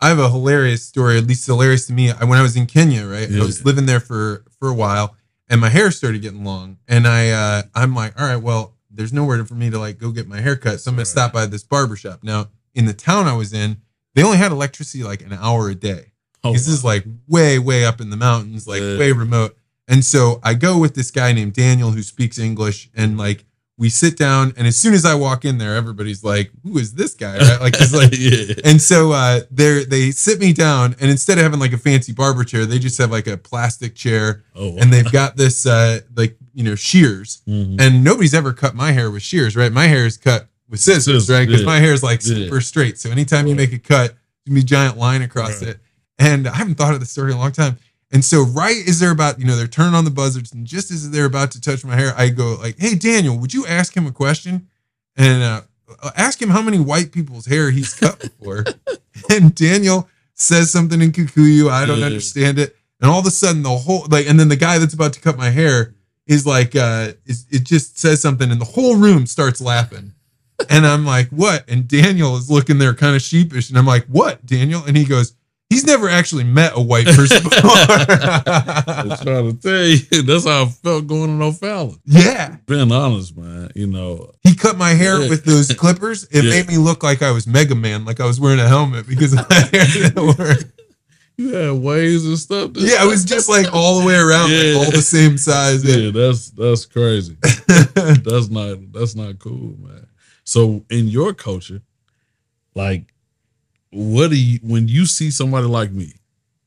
I 0.00 0.08
have 0.08 0.18
a 0.18 0.28
hilarious 0.28 0.82
story, 0.82 1.18
at 1.18 1.24
least 1.24 1.46
hilarious 1.46 1.86
to 1.86 1.92
me. 1.92 2.10
I, 2.10 2.24
when 2.24 2.38
I 2.38 2.42
was 2.42 2.56
in 2.56 2.66
Kenya, 2.66 3.06
right, 3.06 3.30
I 3.32 3.38
was 3.38 3.64
living 3.64 3.86
there 3.86 4.00
for 4.00 4.44
for 4.58 4.68
a 4.68 4.74
while, 4.74 5.16
and 5.48 5.60
my 5.60 5.68
hair 5.68 5.90
started 5.90 6.22
getting 6.22 6.44
long, 6.44 6.78
and 6.88 7.06
I 7.06 7.30
uh, 7.30 7.62
I'm 7.74 7.94
like, 7.94 8.20
all 8.20 8.26
right, 8.26 8.36
well, 8.42 8.74
there's 8.90 9.12
nowhere 9.12 9.44
for 9.44 9.54
me 9.54 9.70
to 9.70 9.78
like 9.78 9.98
go 9.98 10.10
get 10.10 10.26
my 10.28 10.40
hair 10.40 10.56
cut, 10.56 10.80
so 10.80 10.90
I'm 10.90 10.94
gonna 10.94 11.00
Right. 11.02 11.06
stop 11.06 11.32
by 11.32 11.46
this 11.46 11.62
barber 11.62 11.96
shop. 11.96 12.20
Now, 12.22 12.48
in 12.74 12.86
the 12.86 12.94
town 12.94 13.26
I 13.26 13.34
was 13.34 13.52
in, 13.52 13.78
they 14.14 14.22
only 14.22 14.38
had 14.38 14.52
electricity 14.52 15.04
like 15.04 15.22
an 15.22 15.32
hour 15.32 15.68
a 15.68 15.74
day. 15.74 16.12
Oh, 16.44 16.52
this 16.52 16.68
is 16.68 16.84
like 16.84 17.04
way 17.26 17.58
way 17.58 17.84
up 17.84 18.00
in 18.00 18.10
the 18.10 18.16
mountains, 18.16 18.66
like 18.66 18.80
way 18.80 19.12
remote. 19.12 19.56
And 19.88 20.04
so 20.04 20.40
I 20.42 20.54
go 20.54 20.78
with 20.78 20.94
this 20.94 21.10
guy 21.10 21.32
named 21.32 21.52
Daniel 21.52 21.90
who 21.92 22.02
speaks 22.02 22.38
English, 22.38 22.88
and 22.94 23.16
like 23.18 23.44
we 23.78 23.90
sit 23.90 24.16
down, 24.16 24.54
and 24.56 24.66
as 24.66 24.74
soon 24.76 24.94
as 24.94 25.04
I 25.04 25.14
walk 25.14 25.44
in 25.44 25.58
there, 25.58 25.76
everybody's 25.76 26.24
like, 26.24 26.50
"Who 26.62 26.78
is 26.78 26.94
this 26.94 27.14
guy?" 27.14 27.36
Right? 27.38 27.60
Like 27.60 27.76
he's 27.76 27.92
like. 27.94 28.10
yeah. 28.18 28.54
And 28.64 28.80
so 28.80 29.12
uh, 29.12 29.40
they 29.50 29.84
they 29.84 30.10
sit 30.12 30.40
me 30.40 30.52
down, 30.54 30.96
and 30.98 31.10
instead 31.10 31.36
of 31.38 31.44
having 31.44 31.60
like 31.60 31.72
a 31.74 31.78
fancy 31.78 32.12
barber 32.12 32.42
chair, 32.44 32.64
they 32.64 32.78
just 32.78 32.96
have 32.98 33.10
like 33.10 33.26
a 33.26 33.36
plastic 33.36 33.94
chair, 33.94 34.44
Oh, 34.54 34.70
wow. 34.70 34.76
and 34.80 34.92
they've 34.92 35.10
got 35.12 35.36
this 35.36 35.66
uh, 35.66 36.00
like 36.14 36.36
you 36.54 36.64
know 36.64 36.74
shears, 36.74 37.42
Mhm. 37.46 37.78
and 37.80 38.02
nobody's 38.02 38.32
ever 38.34 38.52
cut 38.54 38.74
my 38.74 38.92
hair 38.92 39.10
with 39.10 39.22
shears, 39.22 39.56
right? 39.56 39.70
My 39.72 39.86
hair 39.86 40.06
is 40.06 40.16
cut 40.16 40.48
with 40.70 40.80
scissors, 40.80 41.28
right? 41.28 41.46
Because 41.46 41.60
yeah. 41.60 41.66
my 41.66 41.78
hair 41.78 41.92
is 41.92 42.02
like 42.02 42.24
Yeah. 42.24 42.34
super 42.34 42.60
straight. 42.62 42.98
So 42.98 43.10
anytime 43.10 43.46
you 43.46 43.54
make 43.54 43.72
a 43.74 43.78
cut, 43.78 44.08
there's 44.14 44.46
gonna 44.48 44.54
be 44.54 44.60
a 44.60 44.64
giant 44.64 44.96
line 44.96 45.20
across 45.22 45.60
Right. 45.60 45.72
it. 45.72 45.80
And 46.18 46.48
I 46.48 46.56
haven't 46.56 46.76
thought 46.76 46.94
of 46.94 47.00
the 47.00 47.04
story 47.06 47.30
in 47.32 47.36
a 47.36 47.40
long 47.40 47.52
time. 47.52 47.76
And 48.12 48.24
so 48.24 48.42
right 48.42 48.86
as 48.88 49.00
they're 49.00 49.10
about, 49.10 49.40
you 49.40 49.46
know, 49.46 49.56
they're 49.56 49.66
turning 49.66 49.94
on 49.94 50.04
the 50.04 50.10
buzzards, 50.10 50.52
and 50.52 50.66
just 50.66 50.90
as 50.90 51.10
they're 51.10 51.24
about 51.24 51.50
to 51.52 51.60
touch 51.60 51.84
my 51.84 51.96
hair, 51.96 52.12
I 52.16 52.28
go 52.28 52.54
like, 52.54 52.78
"Hey, 52.78 52.94
Daniel, 52.94 53.36
would 53.38 53.52
you 53.52 53.66
ask 53.66 53.96
him 53.96 54.06
a 54.06 54.12
question?" 54.12 54.68
And 55.16 55.42
uh, 55.42 55.62
ask 56.16 56.40
him 56.40 56.50
how 56.50 56.62
many 56.62 56.78
white 56.78 57.10
people's 57.10 57.46
hair 57.46 57.70
he's 57.70 57.94
cut 57.94 58.20
before. 58.38 58.64
and 59.30 59.54
Daniel 59.54 60.08
says 60.34 60.70
something 60.70 61.00
in 61.02 61.12
Kikuyu. 61.12 61.68
I 61.70 61.86
don't 61.86 62.02
understand 62.02 62.58
it. 62.58 62.76
And 63.00 63.10
all 63.10 63.20
of 63.20 63.26
a 63.26 63.30
sudden, 63.30 63.62
the 63.62 63.70
whole 63.70 64.06
like, 64.08 64.28
and 64.28 64.38
then 64.38 64.48
the 64.48 64.56
guy 64.56 64.78
that's 64.78 64.94
about 64.94 65.12
to 65.14 65.20
cut 65.20 65.36
my 65.36 65.50
hair 65.50 65.94
is 66.26 66.46
like, 66.46 66.74
uh, 66.76 67.12
is, 67.24 67.46
it 67.50 67.64
just 67.64 67.98
says 67.98 68.20
something, 68.20 68.50
and 68.50 68.60
the 68.60 68.64
whole 68.64 68.96
room 68.96 69.26
starts 69.26 69.60
laughing. 69.60 70.12
And 70.70 70.86
I'm 70.86 71.04
like, 71.04 71.28
what? 71.28 71.68
And 71.68 71.86
Daniel 71.86 72.36
is 72.36 72.50
looking 72.50 72.78
there 72.78 72.94
kind 72.94 73.14
of 73.14 73.22
sheepish. 73.22 73.68
And 73.68 73.78
I'm 73.78 73.86
like, 73.86 74.06
what, 74.06 74.44
Daniel? 74.46 74.82
And 74.86 74.96
he 74.96 75.04
goes, 75.04 75.34
he's 75.70 75.84
never 75.84 76.08
actually 76.08 76.44
met 76.44 76.72
a 76.74 76.80
white 76.80 77.06
person 77.06 77.42
before. 77.48 77.70
I'm 77.70 79.08
trying 79.18 79.56
to 79.56 79.58
tell 79.60 79.84
you, 79.84 80.22
that's 80.22 80.44
how 80.46 80.62
I 80.64 80.66
felt 80.66 81.06
going 81.06 81.38
to 81.38 81.44
O'Fallon. 81.44 81.98
yeah. 82.04 82.56
Being 82.66 82.92
honest, 82.92 83.36
man, 83.36 83.70
you 83.74 83.86
know, 83.86 84.32
He 84.42 84.54
cut 84.54 84.76
my 84.78 84.90
hair 84.90 85.20
Yeah. 85.22 85.28
with 85.28 85.44
those 85.44 85.72
clippers. 85.74 86.24
It 86.30 86.44
Yeah. 86.44 86.50
made 86.50 86.68
me 86.68 86.78
look 86.78 87.02
like 87.02 87.22
I 87.22 87.30
was 87.32 87.46
Mega 87.46 87.74
Man, 87.74 88.04
like 88.04 88.20
I 88.20 88.26
was 88.26 88.40
wearing 88.40 88.60
a 88.60 88.68
helmet 88.68 89.06
because 89.06 89.34
my 89.34 89.44
hair 89.72 89.84
didn't 89.86 90.38
work. 90.38 90.64
you 91.36 91.50
had 91.52 91.72
waves 91.72 92.24
and 92.24 92.38
stuff. 92.38 92.70
Yeah, 92.74 93.04
it 93.04 93.06
was 93.08 93.24
just 93.24 93.48
like 93.48 93.72
all 93.74 94.00
the 94.00 94.06
way 94.06 94.14
around, 94.16 94.50
Yeah. 94.50 94.78
like 94.78 94.86
all 94.86 94.90
the 94.92 95.02
same 95.02 95.36
size. 95.36 95.84
yeah, 95.84 96.10
that's 96.10 96.50
that's 96.50 96.86
crazy. 96.86 97.36
that's 97.42 98.48
not 98.48 98.78
that's 98.92 99.14
not 99.14 99.38
cool, 99.38 99.76
man. 99.80 100.06
So 100.44 100.84
in 100.90 101.08
your 101.08 101.34
culture, 101.34 101.82
like, 102.74 103.12
what 103.90 104.30
do 104.30 104.40
you 104.40 104.58
when 104.62 104.88
you 104.88 105.06
see 105.06 105.30
somebody 105.30 105.66
like 105.66 105.92
me, 105.92 106.12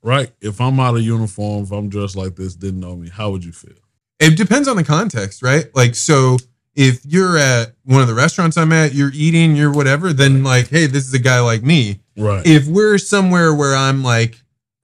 right? 0.02 0.32
If 0.42 0.62
I'm 0.62 0.80
out 0.80 0.96
of 0.96 1.02
uniform, 1.02 1.64
if 1.64 1.72
I'm 1.72 1.90
dressed 1.90 2.16
like 2.16 2.36
this, 2.36 2.56
didn't 2.56 2.80
know 2.80 2.96
me, 2.96 3.10
how 3.10 3.32
would 3.32 3.44
you 3.44 3.52
feel? 3.52 3.78
It 4.20 4.36
depends 4.38 4.68
on 4.68 4.76
the 4.76 4.84
context, 4.84 5.42
right? 5.42 5.74
Like, 5.76 5.96
so 5.96 6.38
if 6.76 7.06
you're 7.06 7.38
at 7.38 7.74
one 7.84 8.02
of 8.02 8.08
the 8.08 8.14
restaurants 8.14 8.58
I'm 8.58 8.72
at, 8.74 8.94
you're 8.94 9.12
eating, 9.14 9.56
you're 9.56 9.72
whatever, 9.72 10.14
then 10.14 10.44
like, 10.44 10.70
hey, 10.70 10.86
this 10.86 11.06
is 11.06 11.14
a 11.14 11.20
guy 11.20 11.40
like 11.40 11.64
me. 11.64 12.00
Right. 12.18 12.46
If 12.46 12.68
we're 12.68 12.98
somewhere 12.98 13.54
where 13.54 13.76
I'm 13.76 14.04
like, 14.04 14.42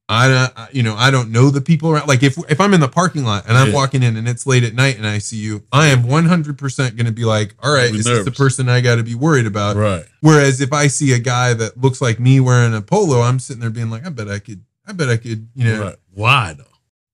I 0.08 0.32
uh, 0.32 0.48
don't, 0.56 0.76
you 0.76 0.84
know, 0.84 0.96
I 0.96 1.10
don't 1.10 1.32
know 1.32 1.50
the 1.50 1.62
people 1.62 1.90
around. 1.90 2.08
Like, 2.08 2.22
if 2.22 2.38
if 2.50 2.62
I'm 2.62 2.74
in 2.76 2.80
the 2.80 2.88
parking 2.88 3.24
lot 3.24 3.48
and 3.48 3.58
I'm 3.58 3.70
Yeah. 3.70 3.74
walking 3.74 4.04
in 4.04 4.18
and 4.18 4.28
it's 4.28 4.46
late 4.46 4.64
at 4.64 4.76
night 4.76 4.98
and 4.98 5.08
I 5.08 5.18
see 5.18 5.38
you, 5.38 5.64
I 5.72 5.88
am 5.88 6.04
100 6.04 6.58
percent 6.60 6.96
going 6.96 7.08
to 7.08 7.12
be 7.12 7.26
like, 7.26 7.56
all 7.64 7.74
right, 7.74 7.94
is 7.94 8.06
this 8.06 8.24
the 8.26 8.32
person 8.32 8.70
I 8.70 8.82
got 8.82 8.96
to 8.96 9.04
be 9.04 9.16
worried 9.16 9.48
about? 9.48 9.76
right. 9.78 10.06
Whereas 10.22 10.62
if 10.62 10.72
I 10.74 10.88
see 10.88 11.14
a 11.14 11.20
guy 11.20 11.54
that 11.56 11.80
looks 11.82 12.02
like 12.02 12.20
me 12.20 12.40
wearing 12.40 12.76
a 12.76 12.82
polo, 12.82 13.22
I'm 13.22 13.40
sitting 13.40 13.62
there 13.62 13.70
being 13.72 13.90
like, 13.90 14.06
I 14.06 14.10
bet 14.10 14.30
I 14.30 14.40
could, 14.40 14.64
I 14.88 14.92
bet 14.92 15.10
I 15.10 15.18
could, 15.18 15.48
you 15.56 15.64
know, 15.66 15.82
Right. 15.82 15.96
Why 16.14 16.54
though? 16.54 16.64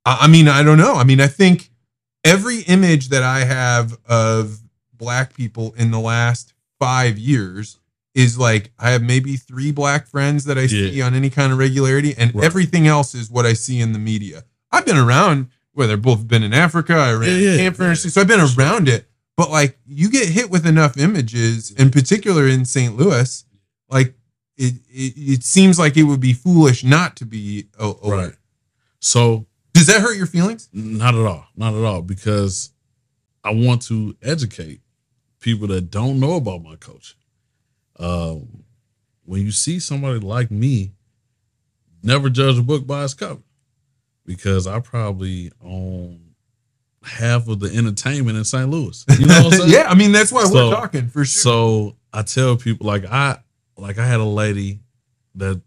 I 0.06 0.20
I 0.22 0.28
mean, 0.28 0.48
I 0.50 0.62
don't 0.64 0.78
know. 0.78 0.96
I 0.96 1.06
mean, 1.06 1.22
I 1.22 1.28
think 1.28 1.70
every 2.26 2.60
image 2.62 3.08
that 3.10 3.24
I 3.24 3.46
have 3.46 3.98
of 4.06 4.60
black 4.94 5.34
people 5.34 5.74
in 5.78 5.92
the 5.92 6.00
last 6.00 6.54
five 6.80 7.18
years 7.18 7.78
is 8.14 8.38
like 8.38 8.72
I 8.78 8.92
have 8.92 9.02
maybe 9.02 9.38
three 9.38 9.72
black 9.72 10.08
friends 10.08 10.46
that 10.46 10.58
I 10.58 10.68
see 10.68 11.02
on 11.02 11.14
any 11.14 11.30
kind 11.30 11.52
of 11.54 11.58
regularity, 11.60 12.14
and 12.18 12.34
Right. 12.36 12.44
everything 12.44 12.88
else 12.88 13.16
is 13.16 13.30
what 13.32 13.46
I 13.46 13.54
see 13.54 13.80
in 13.80 13.94
the 13.94 14.00
media. 14.00 14.44
I've 14.72 14.86
been 14.86 14.98
around 14.98 15.48
where 15.74 15.88
they've 15.88 16.02
both 16.02 16.28
been 16.28 16.44
in 16.44 16.54
Africa. 16.54 16.94
I 16.94 17.14
ran 17.14 17.30
Yeah, 17.42 17.52
yeah, 17.52 17.58
camp 17.58 17.78
for 17.78 17.88
yeah. 17.88 17.94
so 17.94 18.22
I've 18.22 18.28
been 18.28 18.42
around 18.42 18.90
it. 18.90 19.08
But 19.38 19.50
like, 19.50 19.80
you 19.88 20.10
get 20.10 20.28
hit 20.28 20.50
with 20.50 20.66
enough 20.68 20.98
images, 20.98 21.72
in 21.72 21.90
particular 21.90 22.48
in 22.48 22.66
St. 22.66 22.96
Louis, 22.98 23.46
like 23.90 24.14
it, 24.58 24.76
it, 24.90 25.14
it 25.18 25.44
seems 25.44 25.80
like 25.80 25.96
it 25.98 26.04
would 26.04 26.20
be 26.20 26.34
foolish 26.34 26.84
not 26.84 27.16
to 27.18 27.26
be 27.26 27.68
aware. 27.80 28.18
Right. 28.28 28.34
So 29.00 29.48
Does 29.74 29.88
that 29.88 30.02
hurt 30.02 30.18
your 30.18 30.28
feelings? 30.28 30.68
Not 30.74 31.16
at 31.16 31.26
all. 31.26 31.46
Not 31.56 31.74
at 31.74 31.84
all. 31.84 32.02
Because 32.02 32.72
I 33.44 33.52
want 33.52 33.82
to 33.84 34.16
educate 34.22 34.82
people 35.40 35.68
that 35.68 35.90
don't 35.90 36.20
know 36.20 36.34
about 36.36 36.62
my 36.62 36.76
coaching. 36.76 37.18
Um, 38.00 38.64
when 39.26 39.42
you 39.42 39.52
see 39.52 39.80
somebody 39.80 40.20
like 40.20 40.52
me, 40.52 40.94
never 42.04 42.30
judge 42.30 42.58
a 42.58 42.64
book 42.64 42.86
by 42.88 43.04
its 43.04 43.14
cover. 43.14 43.42
Because 44.26 44.68
I 44.68 44.80
probably 44.80 45.52
own 45.64 46.20
half 47.04 47.48
of 47.48 47.60
the 47.60 47.76
entertainment 47.76 48.38
in 48.38 48.44
St. 48.44 48.70
Louis. 48.70 49.04
You 49.20 49.26
know 49.26 49.44
what 49.44 49.54
I'm 49.54 49.60
saying? 49.60 49.72
yeah, 49.72 49.86
I 49.90 49.96
mean 49.96 50.12
that's 50.12 50.32
why 50.32 50.44
So- 50.46 50.70
we're 50.70 50.76
talking 50.76 51.08
for 51.08 51.26
sure. 51.26 51.42
So 51.42 51.96
I 52.14 52.22
tell 52.24 52.56
people 52.58 52.86
like 52.88 53.06
I 53.06 53.40
like 53.78 53.98
I 53.98 54.06
had 54.06 54.20
a 54.20 54.24
lady 54.26 54.80
that 55.36 55.62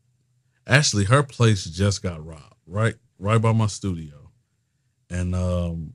actually 0.66 1.05
her 1.05 1.22
place 1.22 1.64
just 1.64 2.03
got 2.03 2.25
robbed, 2.25 2.55
right? 2.66 2.95
Right 3.18 3.41
by 3.41 3.53
my 3.53 3.66
studio. 3.66 4.31
And 5.11 5.35
um 5.35 5.95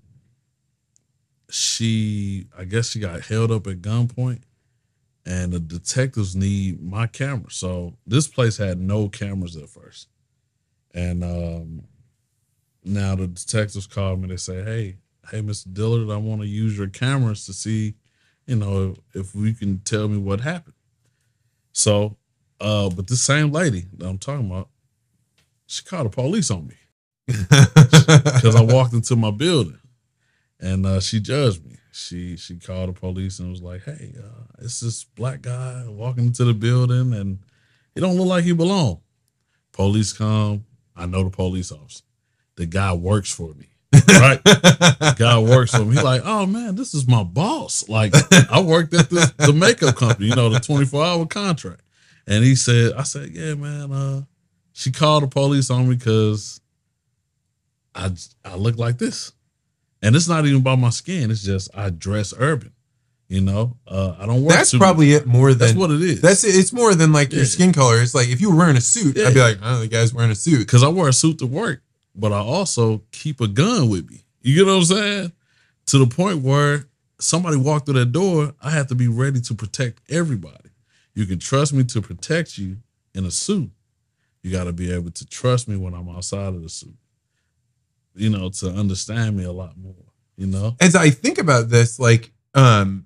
she 1.50 2.48
I 2.58 2.66
guess 2.66 2.90
she 2.90 3.00
got 3.00 3.22
held 3.22 3.52
up 3.52 3.66
at 3.68 3.82
gunpoint 3.82 4.42
and 5.26 5.52
the 5.52 5.60
detectives 5.60 6.36
need 6.36 6.82
my 6.82 7.08
camera. 7.08 7.52
So 7.52 7.94
this 8.08 8.28
place 8.28 8.58
had 8.58 8.80
no 8.80 9.10
cameras 9.10 9.56
at 9.56 9.70
first. 9.70 10.08
And 10.94 11.24
um 11.24 11.84
now 12.84 13.16
the 13.16 13.28
detectives 13.28 13.88
called 13.88 14.22
me, 14.22 14.30
they 14.30 14.38
say, 14.38 14.64
Hey, 14.64 14.98
hey 15.30 15.42
Mr. 15.42 15.72
Dillard, 15.74 16.10
I 16.10 16.18
want 16.18 16.42
to 16.42 16.48
use 16.48 16.78
your 16.78 16.88
cameras 16.88 17.46
to 17.46 17.54
see 17.54 17.96
you 18.50 18.56
know, 18.56 18.96
if, 19.14 19.28
if 19.28 19.36
we 19.36 19.54
can 19.54 19.78
tell 19.80 20.08
me 20.08 20.18
what 20.18 20.42
happened. 20.42 20.74
So, 21.72 22.18
uh, 22.60 22.90
but 22.90 23.06
this 23.06 23.22
same 23.22 23.52
lady 23.52 23.86
that 23.98 24.08
I'm 24.08 24.18
talking 24.18 24.48
about, 24.50 24.70
she 25.68 25.84
called 25.84 26.08
the 26.08 26.10
police 26.10 26.50
on 26.50 26.66
me 26.66 26.76
because 27.28 28.56
I 28.56 28.62
walked 28.62 28.94
into 28.94 29.16
my 29.16 29.30
building 29.30 29.78
and 30.60 30.84
uh, 30.84 31.00
she 31.00 31.20
judged 31.20 31.64
me. 31.64 31.78
She 31.92 32.38
she 32.38 32.58
called 32.58 32.90
the 32.90 32.94
police 32.94 33.40
and 33.40 33.50
was 33.50 33.62
like, 33.62 33.84
"Hey, 33.84 34.14
uh, 34.18 34.46
it's 34.60 34.80
this 34.80 35.04
black 35.04 35.42
guy 35.42 35.86
walking 35.88 36.26
into 36.26 36.46
the 36.46 36.54
building 36.54 37.14
and 37.14 37.40
he 37.96 38.02
don't 38.02 38.16
look 38.18 38.28
like 38.28 38.44
he 38.44 38.54
belong." 38.54 39.02
Police 39.72 40.14
come. 40.14 40.66
I 40.96 41.06
know 41.06 41.24
the 41.24 41.30
police 41.30 41.72
officer. 41.72 42.04
The 42.56 42.66
guy 42.66 42.94
works 42.94 43.32
for 43.34 43.54
me. 43.54 43.68
Right? 44.20 44.44
guy 45.18 45.40
works 45.40 45.74
for 45.74 45.86
me. 45.86 45.96
He 45.96 46.02
like, 46.02 46.24
oh 46.26 46.46
man, 46.46 46.76
this 46.76 46.94
is 46.94 47.08
my 47.08 47.24
boss. 47.24 47.88
Like 47.88 48.14
I 48.52 48.60
worked 48.60 48.94
at 48.94 49.10
this 49.10 49.32
the 49.32 49.54
makeup 49.54 49.96
company, 49.96 50.28
you 50.28 50.36
know, 50.36 50.50
the 50.50 50.60
24 50.60 51.06
hour 51.06 51.26
contract. 51.26 51.82
And 52.28 52.44
he 52.44 52.56
said, 52.56 52.94
I 52.94 53.04
said, 53.04 53.30
yeah, 53.30 53.54
man, 53.54 53.92
uh, 53.94 54.22
she 54.74 54.92
called 54.92 55.24
the 55.24 55.28
police 55.28 55.70
on 55.70 55.88
me 55.88 55.96
because 55.96 56.60
I 57.96 58.12
I 58.44 58.56
look 58.56 58.78
like 58.78 58.98
this. 58.98 59.32
And 60.02 60.16
it's 60.16 60.28
not 60.30 60.46
even 60.46 60.62
about 60.62 60.80
my 60.80 60.90
skin, 60.92 61.30
it's 61.32 61.44
just 61.44 61.70
I 61.76 61.90
dress 61.90 62.34
urban. 62.38 62.72
You 63.28 63.42
know? 63.42 63.78
Uh 63.88 64.16
I 64.20 64.26
don't 64.26 64.44
work 64.44 64.54
that's 64.56 64.76
probably 64.76 65.12
it 65.14 65.26
more 65.28 65.50
than 65.50 65.60
that's 65.60 65.74
what 65.74 65.92
it 65.92 66.02
is. 66.02 66.22
That's 66.22 66.44
it. 66.44 66.56
It's 66.56 66.74
more 66.74 66.96
than 66.96 67.12
like 67.14 67.32
your 67.34 67.46
skin 67.46 67.74
color. 67.74 68.02
It's 68.02 68.16
like 68.16 68.30
if 68.30 68.42
you 68.42 68.50
were 68.52 68.58
wearing 68.58 68.78
a 68.78 68.82
suit, 68.82 69.18
I'd 69.20 69.34
be 69.34 69.40
Yeah. 69.40 69.46
like, 69.46 69.60
oh, 69.62 69.80
the 69.82 69.88
guy's 69.88 70.14
wearing 70.14 70.32
a 70.32 70.36
suit. 70.36 70.60
because 70.60 70.84
I 70.84 70.88
wear 70.88 71.08
a 71.10 71.14
suit 71.14 71.38
to 71.40 71.46
work, 71.46 71.82
but 72.16 72.32
I 72.32 72.40
also 72.40 73.04
keep 73.12 73.40
a 73.42 73.48
gun 73.48 73.90
with 73.90 74.10
me. 74.10 74.24
You 74.42 74.56
get 74.56 74.66
what 74.66 74.78
I'm 74.78 74.84
saying? 74.86 75.32
To 75.88 75.98
the 75.98 76.08
point 76.08 76.42
where 76.42 76.86
somebody 77.20 77.58
walked 77.58 77.86
through 77.86 78.00
that 78.00 78.12
door, 78.12 78.54
I 78.62 78.72
have 78.72 78.88
to 78.88 78.96
be 78.96 79.08
ready 79.08 79.42
to 79.42 79.54
protect 79.54 80.02
everybody. 80.10 80.70
You 81.14 81.26
can 81.26 81.38
trust 81.40 81.74
me 81.74 81.84
to 81.84 82.02
protect 82.02 82.58
you 82.58 82.78
in 83.14 83.26
a 83.26 83.32
suit. 83.32 83.70
You 84.42 84.52
got 84.52 84.64
to 84.66 84.72
be 84.74 84.92
able 84.94 85.12
to 85.12 85.26
trust 85.28 85.68
me 85.68 85.76
when 85.76 85.94
I'm 85.94 86.08
outside 86.10 86.54
of 86.56 86.62
the 86.64 86.70
suit. 86.70 86.96
You 88.20 88.30
know, 88.30 88.50
to 88.50 88.70
understand 88.70 89.38
me 89.38 89.44
a 89.46 89.52
lot 89.52 89.78
more. 89.78 89.96
You 90.38 90.48
know, 90.48 90.76
As 90.80 90.96
I 90.96 91.10
think 91.10 91.38
about 91.38 91.70
this, 91.70 92.00
like, 92.00 92.32
um, 92.54 93.06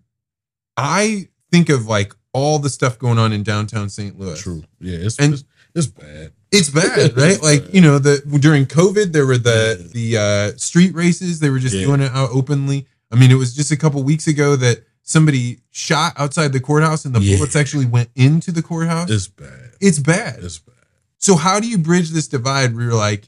I 0.78 1.30
think 1.52 1.70
of 1.70 1.86
like 1.88 2.14
all 2.34 2.60
the 2.60 2.70
stuff 2.70 2.98
going 3.00 3.18
on 3.20 3.32
in 3.34 3.44
downtown 3.44 3.90
St. 3.90 4.18
Louis. 4.20 4.40
true. 4.42 4.64
Yeah, 4.80 4.98
it's 4.98 5.18
And- 5.20 5.34
it's, 5.36 5.44
it's 5.76 5.88
bad. 5.88 6.32
It's 6.52 6.70
bad, 6.70 7.18
right? 7.18 7.42
Like 7.42 7.74
you 7.74 7.82
know, 7.82 7.98
the 8.00 8.18
during 8.40 8.66
COVID, 8.68 9.12
there 9.12 9.26
were 9.26 9.38
the 9.40 9.90
the 9.94 10.18
uh, 10.18 10.58
street 10.58 10.94
races. 10.94 11.40
They 11.40 11.50
were 11.50 11.60
just 11.60 11.76
Yeah. 11.76 11.86
doing 11.86 12.02
it 12.02 12.12
out 12.12 12.30
openly. 12.32 12.86
I 13.12 13.16
mean, 13.16 13.32
it 13.32 13.36
was 13.36 13.56
just 13.56 13.72
a 13.72 13.78
couple 13.78 14.02
weeks 14.04 14.28
ago 14.28 14.56
that 14.58 14.84
somebody 15.04 15.60
shot 15.72 16.14
outside 16.16 16.54
the 16.54 16.60
courthouse, 16.60 17.06
and 17.06 17.14
the 17.16 17.20
Yeah. 17.22 17.38
bullets 17.38 17.56
actually 17.56 17.86
went 17.88 18.10
into 18.16 18.52
the 18.52 18.62
courthouse. 18.62 19.10
It's 19.10 19.28
bad. 19.28 19.72
it's 19.82 20.00
bad. 20.00 20.44
It's 20.44 20.60
bad. 20.60 20.76
So 21.18 21.36
how 21.36 21.60
do 21.60 21.68
you 21.68 21.78
bridge 21.80 22.10
this 22.12 22.28
divide 22.28 22.76
where 22.76 22.86
you're 22.86 22.94
like, 22.94 23.28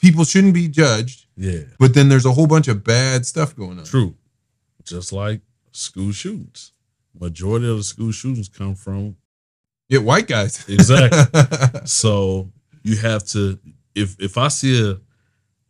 people 0.00 0.24
shouldn't 0.24 0.54
be 0.54 0.68
judged, 0.68 1.26
Yeah. 1.36 1.62
but 1.78 1.94
then 1.94 2.08
there's 2.08 2.26
a 2.26 2.32
whole 2.32 2.46
bunch 2.46 2.68
of 2.68 2.84
bad 2.84 3.26
stuff 3.26 3.54
going 3.56 3.78
on? 3.78 3.84
True. 3.84 4.14
Just 4.84 5.12
like 5.12 5.40
school 5.72 6.12
shootings. 6.12 6.72
Majority 7.18 7.68
of 7.68 7.76
the 7.78 7.82
school 7.84 8.12
shootings 8.12 8.48
come 8.48 8.74
from 8.74 9.16
Yeah, 9.88 9.98
white 10.00 10.26
guys. 10.28 10.64
Exactly. 10.68 11.80
so 11.86 12.50
you 12.82 12.96
have 12.96 13.24
to 13.28 13.58
if 13.94 14.16
if 14.20 14.38
I 14.38 14.48
see 14.48 14.90
a 14.90 15.00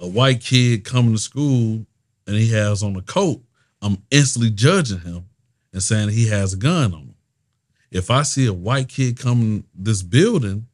a 0.00 0.06
white 0.08 0.40
kid 0.40 0.84
coming 0.84 1.12
to 1.12 1.18
school 1.18 1.84
and 2.26 2.36
he 2.36 2.50
has 2.52 2.82
on 2.84 2.94
a 2.96 3.02
coat, 3.02 3.42
I'm 3.82 3.98
instantly 4.10 4.50
judging 4.50 5.00
him 5.00 5.24
and 5.72 5.82
saying 5.82 6.10
he 6.10 6.28
has 6.28 6.52
a 6.52 6.56
gun 6.56 6.92
on 6.94 7.00
him. 7.00 7.14
If 7.90 8.10
I 8.10 8.22
see 8.22 8.46
a 8.46 8.52
white 8.52 8.88
kid 8.88 9.18
coming 9.18 9.64
this 9.74 10.02
building 10.02 10.66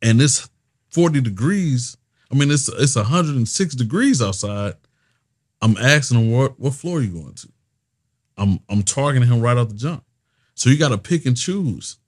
and 0.00 0.20
it's 0.22 0.48
40 0.90 1.20
degrees, 1.20 1.96
I 2.32 2.36
mean 2.36 2.50
it's 2.50 2.68
it's 2.68 2.96
106 2.96 3.74
degrees 3.74 4.22
outside, 4.22 4.74
I'm 5.60 5.76
asking 5.76 6.18
him 6.18 6.32
what 6.32 6.58
what 6.58 6.74
floor 6.74 6.98
are 6.98 7.02
you 7.02 7.10
going 7.22 7.34
to? 7.34 7.48
I'm 8.38 8.60
I'm 8.68 8.82
targeting 8.82 9.28
him 9.28 9.40
right 9.40 9.56
off 9.56 9.68
the 9.68 9.74
jump. 9.74 10.04
So 10.54 10.70
you 10.70 10.78
got 10.78 10.90
to 10.90 10.98
pick 10.98 11.26
and 11.26 11.36
choose. 11.36 11.98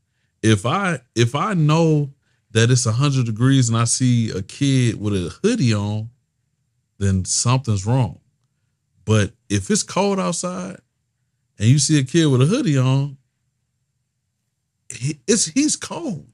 If 0.43 0.67
I 0.67 1.01
if 1.15 1.35
I 1.35 1.55
know 1.55 2.13
that 2.53 2.71
it's 2.71 2.87
100 2.87 3.27
degrees 3.27 3.69
and 3.69 3.77
I 3.77 3.85
see 3.85 4.31
a 4.31 4.41
kid 4.41 5.01
with 5.01 5.15
a 5.15 5.35
hoodie 5.43 5.75
on, 5.75 6.11
then 6.99 7.25
something's 7.25 7.85
wrong. 7.85 8.21
But 9.05 9.33
if 9.49 9.71
it's 9.71 9.83
cold 9.83 10.19
outside 10.19 10.79
and 11.59 11.69
you 11.69 11.79
see 11.79 11.99
a 11.99 12.05
kid 12.05 12.27
with 12.27 12.43
a 12.43 12.47
hoodie 12.47 12.79
on, 12.79 13.19
it's 14.89 15.47
he's 15.47 15.77
cold. 15.77 16.34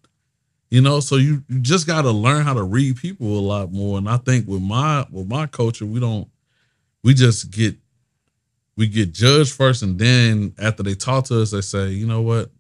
You 0.71 0.81
know, 0.81 1.01
so 1.01 1.17
you, 1.17 1.43
you 1.49 1.59
just 1.59 1.87
got 1.87 2.03
to 2.03 2.13
learn 2.13 2.45
how 2.45 2.55
to 2.55 2.63
read 2.63 2.97
people 2.97 3.27
a 3.27 3.41
lot 3.41 3.73
more. 3.73 3.99
And 3.99 4.09
I 4.09 4.19
think 4.19 4.47
with 4.47 4.63
my 4.63 5.05
with 5.11 5.29
my 5.29 5.47
culture, 5.47 5.85
we 5.85 5.99
don't 5.99 6.29
we 7.03 7.13
just 7.13 7.51
get 7.51 7.77
we 8.77 8.87
get 8.87 9.13
judged 9.13 9.53
first, 9.53 9.83
and 9.83 9.99
then 9.99 10.55
after 10.59 10.83
they 10.83 10.95
talk 10.95 11.25
to 11.27 11.43
us, 11.43 11.51
they 11.51 11.61
say, 11.61 11.89
you 11.89 12.07
know 12.07 12.23
what, 12.23 12.51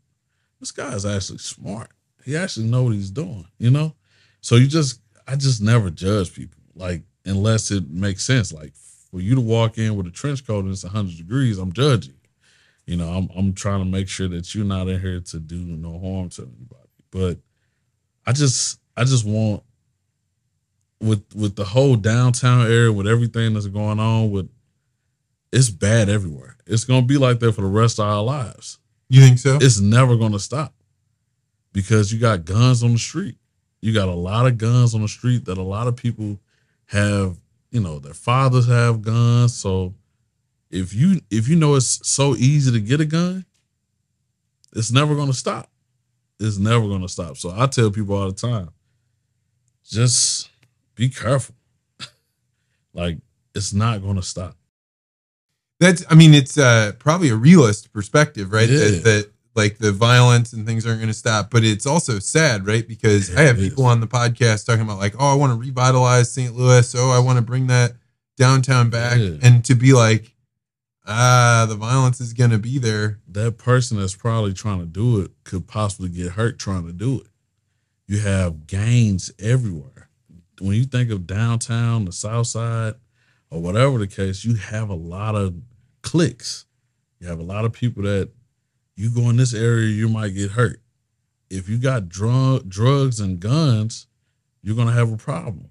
this 0.58 0.72
guy 0.72 0.92
is 0.92 1.06
actually 1.06 1.38
smart. 1.38 1.90
He 2.24 2.36
actually 2.36 2.66
know 2.66 2.82
what 2.82 2.94
he's 2.94 3.10
doing. 3.10 3.46
You 3.58 3.70
know, 3.70 3.94
so 4.40 4.56
you 4.56 4.66
just 4.66 5.00
I 5.28 5.36
just 5.36 5.62
never 5.62 5.88
judge 5.88 6.34
people 6.34 6.60
like 6.74 7.02
unless 7.24 7.70
it 7.70 7.88
makes 7.90 8.24
sense. 8.24 8.52
Like 8.52 8.72
for 9.10 9.20
you 9.20 9.36
to 9.36 9.40
walk 9.40 9.78
in 9.78 9.94
with 9.94 10.08
a 10.08 10.10
trench 10.10 10.44
coat 10.44 10.64
and 10.64 10.72
it's 10.72 10.82
100 10.82 11.16
degrees, 11.16 11.58
I'm 11.58 11.72
judging. 11.72 12.14
You 12.86 12.96
know, 12.96 13.08
I'm 13.08 13.28
I'm 13.36 13.52
trying 13.52 13.80
to 13.80 13.88
make 13.88 14.08
sure 14.08 14.26
that 14.28 14.52
you're 14.52 14.64
not 14.64 14.88
in 14.88 15.00
here 15.00 15.20
to 15.20 15.38
do 15.38 15.56
no 15.56 15.98
harm 16.00 16.28
to 16.30 16.42
anybody. 16.42 16.88
But 17.12 17.38
I 18.26 18.32
just 18.32 18.80
I 18.96 19.04
just 19.04 19.24
want 19.24 19.62
with 21.00 21.24
with 21.34 21.56
the 21.56 21.64
whole 21.64 21.96
downtown 21.96 22.66
area 22.66 22.92
with 22.92 23.06
everything 23.06 23.54
that's 23.54 23.66
going 23.66 23.98
on 23.98 24.30
with 24.30 24.48
it's 25.52 25.70
bad 25.70 26.08
everywhere. 26.08 26.56
It's 26.66 26.84
gonna 26.84 27.06
be 27.06 27.18
like 27.18 27.40
that 27.40 27.54
for 27.54 27.62
the 27.62 27.66
rest 27.66 27.98
of 27.98 28.06
our 28.06 28.22
lives. 28.22 28.78
You 29.08 29.22
think 29.22 29.38
so? 29.38 29.58
It's 29.60 29.80
never 29.80 30.16
gonna 30.16 30.38
stop 30.38 30.74
because 31.72 32.12
you 32.12 32.20
got 32.20 32.44
guns 32.44 32.82
on 32.82 32.92
the 32.92 32.98
street. 32.98 33.36
You 33.80 33.92
got 33.92 34.08
a 34.08 34.14
lot 34.14 34.46
of 34.46 34.58
guns 34.58 34.94
on 34.94 35.02
the 35.02 35.08
street 35.08 35.46
that 35.46 35.58
a 35.58 35.62
lot 35.62 35.86
of 35.86 35.96
people 35.96 36.38
have. 36.86 37.36
You 37.70 37.80
know, 37.80 38.00
their 38.00 38.14
fathers 38.14 38.66
have 38.66 39.00
guns. 39.02 39.54
So 39.54 39.94
if 40.70 40.94
you 40.94 41.20
if 41.30 41.48
you 41.48 41.56
know 41.56 41.74
it's 41.74 42.06
so 42.08 42.36
easy 42.36 42.70
to 42.72 42.80
get 42.80 43.00
a 43.00 43.04
gun, 43.04 43.44
it's 44.74 44.92
never 44.92 45.16
gonna 45.16 45.32
stop. 45.32 45.70
It's 46.40 46.58
never 46.58 46.88
gonna 46.88 47.08
stop. 47.08 47.36
So 47.36 47.52
I 47.56 47.66
tell 47.66 47.90
people 47.90 48.16
all 48.16 48.26
the 48.26 48.32
time, 48.34 48.70
just 49.84 50.50
be 50.94 51.08
careful. 51.08 51.54
Like 52.92 53.18
it's 53.54 53.72
not 53.72 54.02
going 54.02 54.16
to 54.16 54.22
stop. 54.22 54.56
That's, 55.78 56.04
I 56.10 56.14
mean, 56.16 56.34
it's 56.34 56.58
uh, 56.58 56.92
probably 56.98 57.28
a 57.30 57.36
realist 57.36 57.92
perspective, 57.92 58.52
right? 58.52 58.68
Yeah. 58.68 58.78
That, 58.78 59.00
that 59.04 59.30
like 59.54 59.78
the 59.78 59.92
violence 59.92 60.52
and 60.52 60.66
things 60.66 60.84
aren't 60.86 60.98
going 60.98 61.06
to 61.08 61.14
stop, 61.14 61.50
but 61.50 61.62
it's 61.64 61.86
also 61.86 62.18
sad, 62.18 62.66
right? 62.66 62.86
Because 62.86 63.30
Yeah, 63.30 63.38
I 63.38 63.42
have 63.44 63.56
people 63.58 63.84
is. 63.84 63.90
on 63.92 64.00
the 64.00 64.08
podcast 64.08 64.66
talking 64.66 64.82
about 64.82 64.98
like, 64.98 65.14
oh, 65.20 65.32
I 65.32 65.34
want 65.34 65.52
to 65.52 65.58
revitalize 65.58 66.32
St. 66.32 66.54
Louis. 66.54 66.94
Oh, 66.98 67.10
I 67.10 67.20
want 67.20 67.36
to 67.38 67.42
bring 67.42 67.68
that 67.68 67.92
downtown 68.36 68.90
back, 68.90 69.18
Yeah. 69.18 69.36
and 69.42 69.64
to 69.66 69.74
be 69.76 69.92
like, 69.92 70.32
ah, 71.06 71.66
the 71.68 71.76
violence 71.76 72.20
is 72.20 72.32
to 72.32 72.58
be 72.58 72.78
there. 72.78 73.18
That 73.28 73.58
person 73.58 73.98
that's 73.98 74.14
probably 74.14 74.52
trying 74.52 74.80
to 74.80 74.86
do 74.86 75.20
it 75.20 75.30
could 75.44 75.66
possibly 75.66 76.08
get 76.08 76.32
hurt 76.32 76.58
trying 76.58 76.86
to 76.86 76.92
do 76.92 77.20
it. 77.20 77.26
You 78.06 78.18
have 78.20 78.66
gangs 78.66 79.30
everywhere. 79.38 80.08
When 80.60 80.76
you 80.76 80.84
think 80.84 81.10
of 81.10 81.26
downtown, 81.26 82.04
the 82.04 82.12
south 82.12 82.48
side, 82.48 82.94
or 83.50 83.60
whatever 83.60 83.98
the 83.98 84.06
case, 84.06 84.44
you 84.44 84.54
have 84.54 84.88
a 84.88 84.94
lot 84.94 85.34
of 85.34 85.54
cliques. 86.02 86.66
You 87.18 87.28
have 87.28 87.38
a 87.38 87.44
lot 87.44 87.64
of 87.64 87.72
people 87.72 88.02
that 88.04 88.30
you 88.96 89.10
go 89.10 89.30
in 89.30 89.36
this 89.36 89.54
area, 89.54 89.88
you 89.88 90.08
might 90.08 90.34
get 90.34 90.52
hurt. 90.52 90.80
If 91.48 91.68
you 91.68 91.78
got 91.78 92.08
drug, 92.08 92.68
drugs 92.68 93.18
and 93.20 93.40
guns, 93.40 94.06
you're 94.62 94.76
gonna 94.76 94.92
have 94.92 95.12
a 95.12 95.16
problem. 95.16 95.70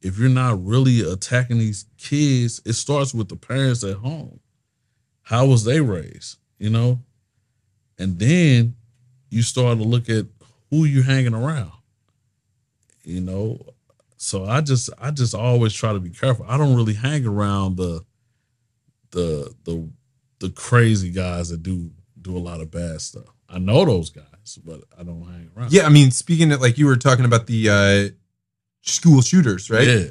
If 0.00 0.18
you're 0.18 0.28
not 0.28 0.64
really 0.64 1.00
attacking 1.00 1.58
these 1.58 1.86
kids, 1.96 2.60
it 2.64 2.74
starts 2.74 3.12
with 3.12 3.28
the 3.28 3.36
parents 3.36 3.82
at 3.82 3.96
home. 3.96 4.40
How 5.28 5.44
was 5.44 5.64
they 5.64 5.82
raised? 5.82 6.38
You 6.58 6.70
know? 6.70 7.00
And 7.98 8.18
then 8.18 8.76
you 9.28 9.42
start 9.42 9.76
to 9.76 9.84
look 9.84 10.08
at 10.08 10.24
who 10.70 10.86
you 10.86 11.02
hanging 11.02 11.34
around. 11.34 11.72
You 13.04 13.20
know, 13.20 13.60
so 14.16 14.46
I 14.46 14.62
just 14.62 14.88
I 14.98 15.10
just 15.10 15.34
always 15.34 15.74
try 15.74 15.92
to 15.92 16.00
be 16.00 16.08
careful. 16.08 16.46
I 16.48 16.56
don't 16.56 16.74
really 16.74 16.94
hang 16.94 17.26
around 17.26 17.76
the 17.76 18.04
the 19.10 19.54
the 19.64 19.90
the 20.38 20.48
crazy 20.48 21.10
guys 21.10 21.50
that 21.50 21.62
do 21.62 21.90
do 22.22 22.34
a 22.34 22.38
lot 22.38 22.62
of 22.62 22.70
bad 22.70 23.02
stuff. 23.02 23.26
I 23.50 23.58
know 23.58 23.84
those 23.84 24.08
guys, 24.08 24.58
but 24.64 24.80
I 24.98 25.02
don't 25.02 25.24
hang 25.24 25.50
around. 25.54 25.72
Yeah, 25.72 25.84
I 25.84 25.90
mean, 25.90 26.10
speaking 26.10 26.52
of 26.52 26.62
like 26.62 26.78
you 26.78 26.86
were 26.86 26.96
talking 26.96 27.26
about 27.26 27.46
the 27.46 27.68
uh, 27.68 28.14
school 28.80 29.20
shooters, 29.20 29.68
right? 29.68 29.86
Yeah. 29.86 30.04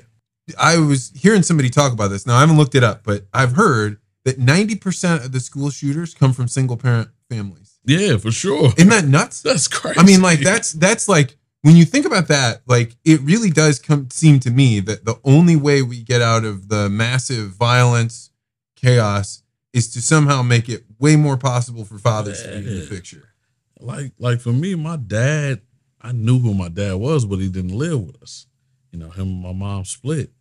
I 0.59 0.77
was 0.77 1.11
hearing 1.15 1.41
somebody 1.41 1.69
talk 1.69 1.91
about 1.91 2.09
this. 2.09 2.27
Now 2.27 2.37
I 2.37 2.41
haven't 2.41 2.57
looked 2.57 2.75
it 2.75 2.83
up, 2.83 3.03
but 3.03 3.25
I've 3.33 3.53
heard 3.53 3.99
that 4.27 4.37
90% 4.37 5.23
of 5.23 5.31
the 5.31 5.39
school 5.39 5.69
shooters 5.69 6.13
come 6.13 6.33
from 6.33 6.49
single 6.49 6.75
parent 6.75 7.07
families. 7.29 7.79
Yeah, 7.85 8.17
for 8.17 8.29
sure. 8.29 8.73
Isn't 8.77 8.89
that 8.89 9.05
nuts? 9.05 9.41
That's 9.41 9.69
crazy. 9.69 9.97
I 9.97 10.03
mean, 10.03 10.21
like 10.21 10.41
that's 10.41 10.73
that's 10.73 11.07
like 11.07 11.37
when 11.61 11.77
you 11.77 11.85
think 11.85 12.05
about 12.05 12.27
that, 12.27 12.61
like 12.67 12.97
it 13.05 13.21
really 13.21 13.49
does 13.49 13.79
come 13.79 14.09
seem 14.11 14.41
to 14.41 14.51
me 14.51 14.81
that 14.81 15.05
the 15.05 15.17
only 15.23 15.55
way 15.55 15.81
we 15.81 16.03
get 16.03 16.21
out 16.21 16.43
of 16.43 16.67
the 16.67 16.89
massive 16.89 17.51
violence, 17.51 18.29
chaos, 18.75 19.43
is 19.71 19.89
to 19.93 20.01
somehow 20.01 20.41
make 20.41 20.67
it 20.67 20.83
way 20.99 21.15
more 21.15 21.37
possible 21.37 21.85
for 21.85 21.97
fathers 21.97 22.43
to 22.43 22.49
be 22.49 22.57
in 22.57 22.79
the 22.81 22.85
picture. 22.85 23.29
like 23.79 24.11
like 24.19 24.41
for 24.41 24.51
me, 24.51 24.75
my 24.75 24.97
dad, 24.97 25.61
I 26.01 26.11
knew 26.11 26.39
who 26.39 26.53
my 26.53 26.67
dad 26.67 26.95
was, 26.95 27.23
but 27.25 27.39
he 27.39 27.47
didn't 27.47 27.77
live 27.77 28.01
with 28.01 28.21
us. 28.21 28.45
You 28.91 28.99
know, 28.99 29.09
him 29.09 29.29
and 29.29 29.41
my 29.41 29.53
mom 29.53 29.85
split. 29.85 30.31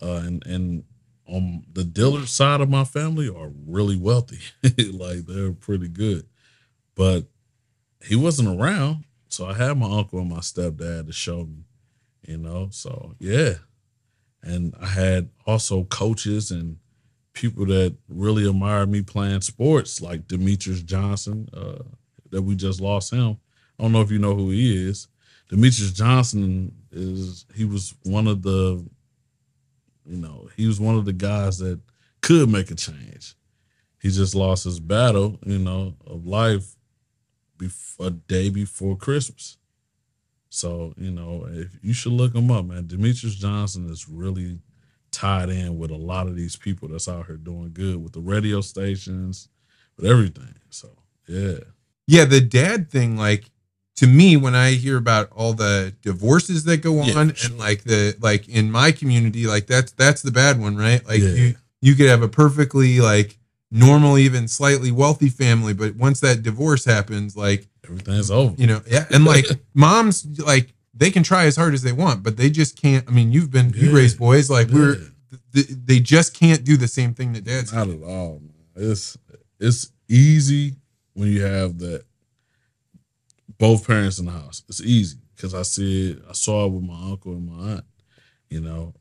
Uh 0.00 0.22
and 0.24 0.46
and 0.46 0.84
on 1.26 1.64
the 1.72 1.84
Dillard 1.84 2.28
side 2.28 2.60
of 2.60 2.68
my 2.68 2.84
family 2.84 3.28
are 3.28 3.50
really 3.66 3.96
wealthy. 3.96 4.40
like 4.92 5.26
they're 5.26 5.52
pretty 5.52 5.88
good. 5.88 6.26
But 6.94 7.24
he 8.02 8.16
wasn't 8.16 8.60
around. 8.60 9.04
So 9.28 9.46
I 9.46 9.54
had 9.54 9.78
my 9.78 9.90
uncle 9.90 10.20
and 10.20 10.30
my 10.30 10.38
stepdad 10.38 11.06
to 11.06 11.12
show 11.12 11.44
me, 11.44 11.64
you 12.26 12.38
know. 12.38 12.68
So 12.70 13.14
yeah. 13.18 13.54
And 14.42 14.74
I 14.80 14.86
had 14.86 15.30
also 15.46 15.84
coaches 15.84 16.50
and 16.50 16.76
people 17.32 17.66
that 17.66 17.96
really 18.08 18.48
admired 18.48 18.90
me 18.90 19.02
playing 19.02 19.40
sports, 19.40 20.00
like 20.00 20.28
Demetrius 20.28 20.82
Johnson, 20.82 21.48
uh, 21.52 21.82
that 22.30 22.42
we 22.42 22.54
just 22.54 22.80
lost 22.80 23.12
him. 23.12 23.38
I 23.78 23.82
don't 23.82 23.92
know 23.92 24.02
if 24.02 24.10
you 24.10 24.18
know 24.18 24.34
who 24.34 24.50
he 24.50 24.88
is. 24.88 25.08
Demetrius 25.48 25.92
Johnson 25.92 26.72
is 26.92 27.44
he 27.54 27.64
was 27.64 27.94
one 28.04 28.26
of 28.26 28.42
the, 28.42 28.84
you 30.06 30.18
know, 30.18 30.48
he 30.56 30.66
was 30.66 30.80
one 30.80 30.96
of 30.96 31.04
the 31.04 31.12
guys 31.12 31.58
that 31.58 31.80
could 32.22 32.48
make 32.48 32.70
a 32.70 32.74
change. 32.74 33.34
He 34.00 34.10
just 34.10 34.34
lost 34.34 34.64
his 34.64 34.80
battle, 34.80 35.38
you 35.46 35.58
know, 35.58 35.94
of 36.06 36.26
life 36.26 36.76
bef- 37.58 37.98
a 37.98 38.10
day 38.10 38.50
before 38.50 38.96
Christmas. 38.96 39.56
So, 40.50 40.94
you 40.96 41.10
know, 41.10 41.46
if 41.50 41.78
you 41.82 41.92
should 41.92 42.12
look 42.12 42.34
him 42.34 42.50
up, 42.50 42.66
man. 42.66 42.86
Demetrius 42.86 43.34
Johnson 43.34 43.90
is 43.90 44.08
really 44.08 44.58
tied 45.10 45.48
in 45.48 45.78
with 45.78 45.90
a 45.90 45.96
lot 45.96 46.26
of 46.26 46.36
these 46.36 46.56
people 46.56 46.88
that's 46.88 47.08
out 47.08 47.26
here 47.26 47.36
doing 47.36 47.70
good 47.72 48.02
with 48.02 48.12
the 48.12 48.20
radio 48.20 48.60
stations, 48.60 49.48
with 49.96 50.06
everything. 50.06 50.54
So, 50.70 50.90
yeah. 51.26 51.58
Yeah, 52.06 52.24
the 52.26 52.40
dad 52.40 52.90
thing, 52.90 53.16
like 53.16 53.50
to 53.96 54.06
me, 54.06 54.36
when 54.36 54.54
I 54.54 54.72
hear 54.72 54.96
about 54.96 55.30
all 55.32 55.52
the 55.52 55.94
divorces 56.02 56.64
that 56.64 56.78
go 56.78 57.00
on, 57.00 57.06
Yeah, 57.06 57.32
sure. 57.34 57.50
and 57.50 57.58
like 57.58 57.84
the 57.84 58.16
like 58.20 58.48
in 58.48 58.70
my 58.70 58.90
community, 58.92 59.46
like 59.46 59.66
that's 59.66 59.92
that's 59.92 60.22
the 60.22 60.32
bad 60.32 60.60
one, 60.60 60.76
right? 60.76 61.04
Like 61.06 61.20
Yeah. 61.20 61.28
you 61.30 61.54
you 61.80 61.94
could 61.94 62.08
have 62.08 62.22
a 62.22 62.28
perfectly 62.28 63.00
like 63.00 63.38
normal, 63.70 64.18
even 64.18 64.48
slightly 64.48 64.90
wealthy 64.90 65.28
family, 65.28 65.74
but 65.74 65.96
once 65.96 66.20
that 66.20 66.42
divorce 66.42 66.84
happens, 66.84 67.36
like 67.36 67.66
Everything's 67.84 68.30
over. 68.30 68.54
you 68.56 68.66
know, 68.66 68.80
yeah, 68.88 69.04
and 69.10 69.24
like 69.24 69.46
moms, 69.74 70.26
like 70.40 70.72
they 70.94 71.10
can 71.10 71.22
try 71.22 71.44
as 71.44 71.56
hard 71.56 71.74
as 71.74 71.82
they 71.82 71.92
want, 71.92 72.22
but 72.22 72.36
they 72.36 72.50
just 72.50 72.80
can't. 72.80 73.04
I 73.08 73.10
mean, 73.12 73.30
you've 73.32 73.50
been 73.50 73.72
you 73.76 73.94
raised 73.94 74.18
boys, 74.18 74.48
like 74.50 74.68
we're 74.68 74.96
th- 75.52 75.66
they 75.68 76.00
just 76.00 76.34
can't 76.34 76.64
do 76.64 76.76
the 76.76 76.88
same 76.88 77.14
thing 77.14 77.32
that 77.34 77.44
dads. 77.44 77.72
Not 77.72 77.88
at 77.88 78.02
all. 78.02 78.40
Man. 78.40 78.90
It's 78.90 79.16
it's 79.60 79.92
easy 80.08 80.74
when 81.14 81.28
you 81.28 81.42
have 81.42 81.78
that 81.78 82.04
both 83.64 83.86
parents 83.86 84.18
in 84.18 84.26
the 84.26 84.32
house. 84.32 84.62
It's 84.68 84.82
easy 84.82 85.18
because 85.34 85.54
I 85.54 85.62
see 85.62 86.10
it. 86.10 86.22
I 86.28 86.32
saw 86.32 86.66
it 86.66 86.72
with 86.72 86.84
my 86.84 87.10
uncle 87.10 87.32
and 87.32 87.46
my 87.46 87.72
aunt. 87.72 87.84
You 88.50 88.60
know, 88.60 88.94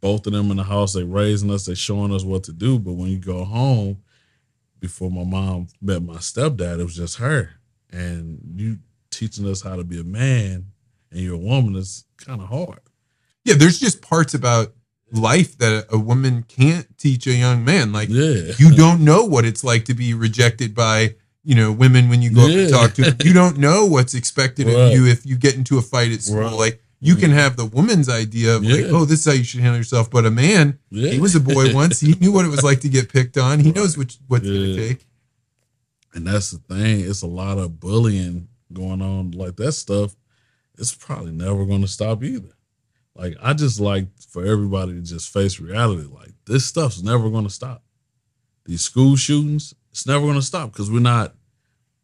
both 0.00 0.26
of 0.26 0.32
them 0.34 0.50
in 0.50 0.58
the 0.58 0.64
house. 0.64 0.92
They 0.92 1.02
raising 1.02 1.50
us. 1.50 1.64
They 1.64 1.74
showing 1.74 2.12
us 2.12 2.22
what 2.22 2.44
to 2.44 2.52
do. 2.52 2.78
But 2.78 2.92
when 2.92 3.08
you 3.08 3.18
go 3.18 3.44
home, 3.44 4.02
before 4.80 5.10
my 5.10 5.24
mom 5.24 5.68
met 5.80 6.02
my 6.02 6.16
stepdad, 6.16 6.78
it 6.78 6.84
was 6.84 6.96
just 6.96 7.16
her, 7.16 7.50
and 7.90 8.38
you 8.54 8.78
teaching 9.10 9.48
us 9.48 9.62
how 9.62 9.76
to 9.76 9.84
be 9.84 9.98
a 9.98 10.04
man 10.04 10.66
and 11.10 11.20
you're 11.20 11.34
a 11.34 11.38
woman 11.38 11.74
is 11.76 12.04
kind 12.18 12.42
of 12.42 12.48
hard. 12.48 12.80
Yeah, 13.44 13.54
there's 13.54 13.80
just 13.80 14.02
parts 14.02 14.34
about 14.34 14.74
life 15.10 15.56
that 15.58 15.86
a 15.90 15.98
woman 15.98 16.42
can't 16.42 16.86
teach 16.98 17.26
a 17.26 17.32
young 17.32 17.64
man. 17.64 17.92
Like 17.92 18.10
Yeah, 18.10 18.52
you 18.58 18.76
don't 18.76 19.04
know 19.04 19.24
what 19.24 19.46
it's 19.46 19.64
like 19.64 19.86
to 19.86 19.94
be 19.94 20.12
rejected 20.12 20.74
by 20.74 21.14
you 21.46 21.54
know 21.54 21.70
women 21.70 22.08
when 22.08 22.20
you 22.20 22.34
go 22.34 22.42
up 22.42 22.50
and 22.50 22.68
talk 22.68 22.92
to 22.94 23.02
them. 23.02 23.16
You 23.24 23.32
don't 23.32 23.56
know 23.56 23.86
what's 23.86 24.14
expected 24.14 24.68
of 24.68 24.92
you 24.92 25.06
if 25.06 25.24
you 25.24 25.38
get 25.38 25.54
into 25.54 25.78
a 25.78 25.82
fight 25.82 26.10
at 26.10 26.20
school. 26.20 26.40
Right. 26.40 26.52
Like 26.52 26.82
you 27.00 27.14
can 27.14 27.30
mm-hmm. 27.30 27.38
have 27.38 27.56
the 27.56 27.66
woman's 27.66 28.08
idea 28.08 28.56
of 28.56 28.64
like, 28.64 28.86
oh, 28.86 29.04
this 29.04 29.20
is 29.20 29.26
how 29.26 29.32
you 29.32 29.44
should 29.44 29.60
handle 29.60 29.78
yourself. 29.78 30.10
But 30.10 30.26
a 30.26 30.30
man, 30.30 30.80
yeah. 30.90 31.12
he 31.12 31.20
was 31.20 31.36
a 31.36 31.40
boy 31.40 31.72
once. 31.82 32.00
He 32.00 32.14
knew 32.14 32.32
what 32.32 32.44
it 32.44 32.50
was 32.50 32.64
like 32.64 32.80
to 32.80 32.88
get 32.88 33.12
picked 33.12 33.38
on. 33.38 33.60
He 33.60 33.70
knows 33.70 33.96
what 33.96 34.16
what's 34.26 34.44
gonna 34.44 34.76
take. 34.76 35.06
And 36.14 36.26
that's 36.26 36.50
the 36.50 36.58
thing. 36.74 37.00
It's 37.00 37.22
a 37.22 37.28
lot 37.28 37.58
of 37.58 37.78
bullying 37.78 38.48
going 38.72 39.00
on. 39.00 39.30
Like 39.30 39.54
that 39.56 39.72
stuff, 39.72 40.16
it's 40.76 40.94
probably 40.94 41.30
never 41.30 41.64
going 41.64 41.82
to 41.82 41.88
stop 41.88 42.24
either. 42.24 42.56
Like 43.14 43.36
I 43.40 43.52
just 43.52 43.78
like 43.78 44.08
for 44.28 44.44
everybody 44.44 44.94
to 44.94 45.02
just 45.02 45.32
face 45.32 45.60
reality. 45.60 46.08
Like 46.12 46.32
this 46.46 46.66
stuff's 46.66 47.02
never 47.02 47.30
going 47.30 47.44
to 47.44 47.50
stop. 47.50 47.84
These 48.64 48.82
school 48.82 49.14
shootings, 49.14 49.74
it's 49.96 50.06
never 50.06 50.26
going 50.26 50.34
to 50.34 50.42
stop 50.42 50.70
because 50.70 50.90
we're 50.90 51.00
not 51.00 51.32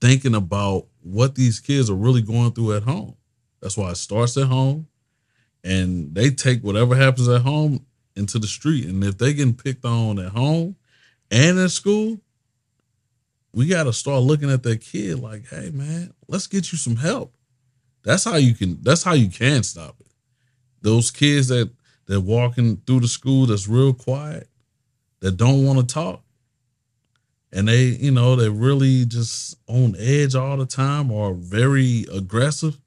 thinking 0.00 0.34
about 0.34 0.86
what 1.02 1.34
these 1.34 1.60
kids 1.60 1.90
are 1.90 1.94
really 1.94 2.22
going 2.22 2.50
through 2.52 2.74
at 2.74 2.84
home. 2.84 3.16
That's 3.60 3.76
why 3.76 3.90
it 3.90 3.98
starts 3.98 4.34
at 4.38 4.46
home, 4.46 4.86
and 5.62 6.14
they 6.14 6.30
take 6.30 6.62
whatever 6.62 6.96
happens 6.96 7.28
at 7.28 7.42
home 7.42 7.84
into 8.16 8.38
the 8.38 8.46
street. 8.46 8.86
And 8.86 9.04
if 9.04 9.18
they 9.18 9.34
getting 9.34 9.52
picked 9.52 9.84
on 9.84 10.18
at 10.18 10.32
home 10.32 10.76
and 11.30 11.58
at 11.58 11.70
school, 11.70 12.18
we 13.52 13.66
got 13.66 13.82
to 13.82 13.92
start 13.92 14.22
looking 14.22 14.50
at 14.50 14.62
that 14.62 14.80
kid 14.80 15.18
like, 15.18 15.48
hey 15.48 15.68
man, 15.68 16.14
let's 16.28 16.46
get 16.46 16.72
you 16.72 16.78
some 16.78 16.96
help. 16.96 17.34
That's 18.04 18.24
how 18.24 18.36
you 18.36 18.54
can. 18.54 18.78
That's 18.80 19.02
how 19.02 19.12
you 19.12 19.28
can 19.28 19.62
stop 19.64 19.96
it. 20.00 20.06
Those 20.80 21.10
kids 21.10 21.48
that 21.48 21.70
that 22.06 22.22
walking 22.22 22.78
through 22.86 23.00
the 23.00 23.08
school 23.08 23.44
that's 23.44 23.68
real 23.68 23.92
quiet, 23.92 24.48
that 25.20 25.36
don't 25.36 25.66
want 25.66 25.78
to 25.78 25.94
talk, 25.94 26.24
and 27.52 27.68
they, 27.68 27.84
you 27.84 28.10
know, 28.10 28.34
they 28.36 28.48
really 28.48 29.04
just 29.04 29.56
on 29.68 29.94
edge 29.98 30.34
all 30.34 30.56
the 30.56 30.66
time 30.66 31.10
or 31.10 31.34
very 31.34 32.06
aggressive. 32.12 32.78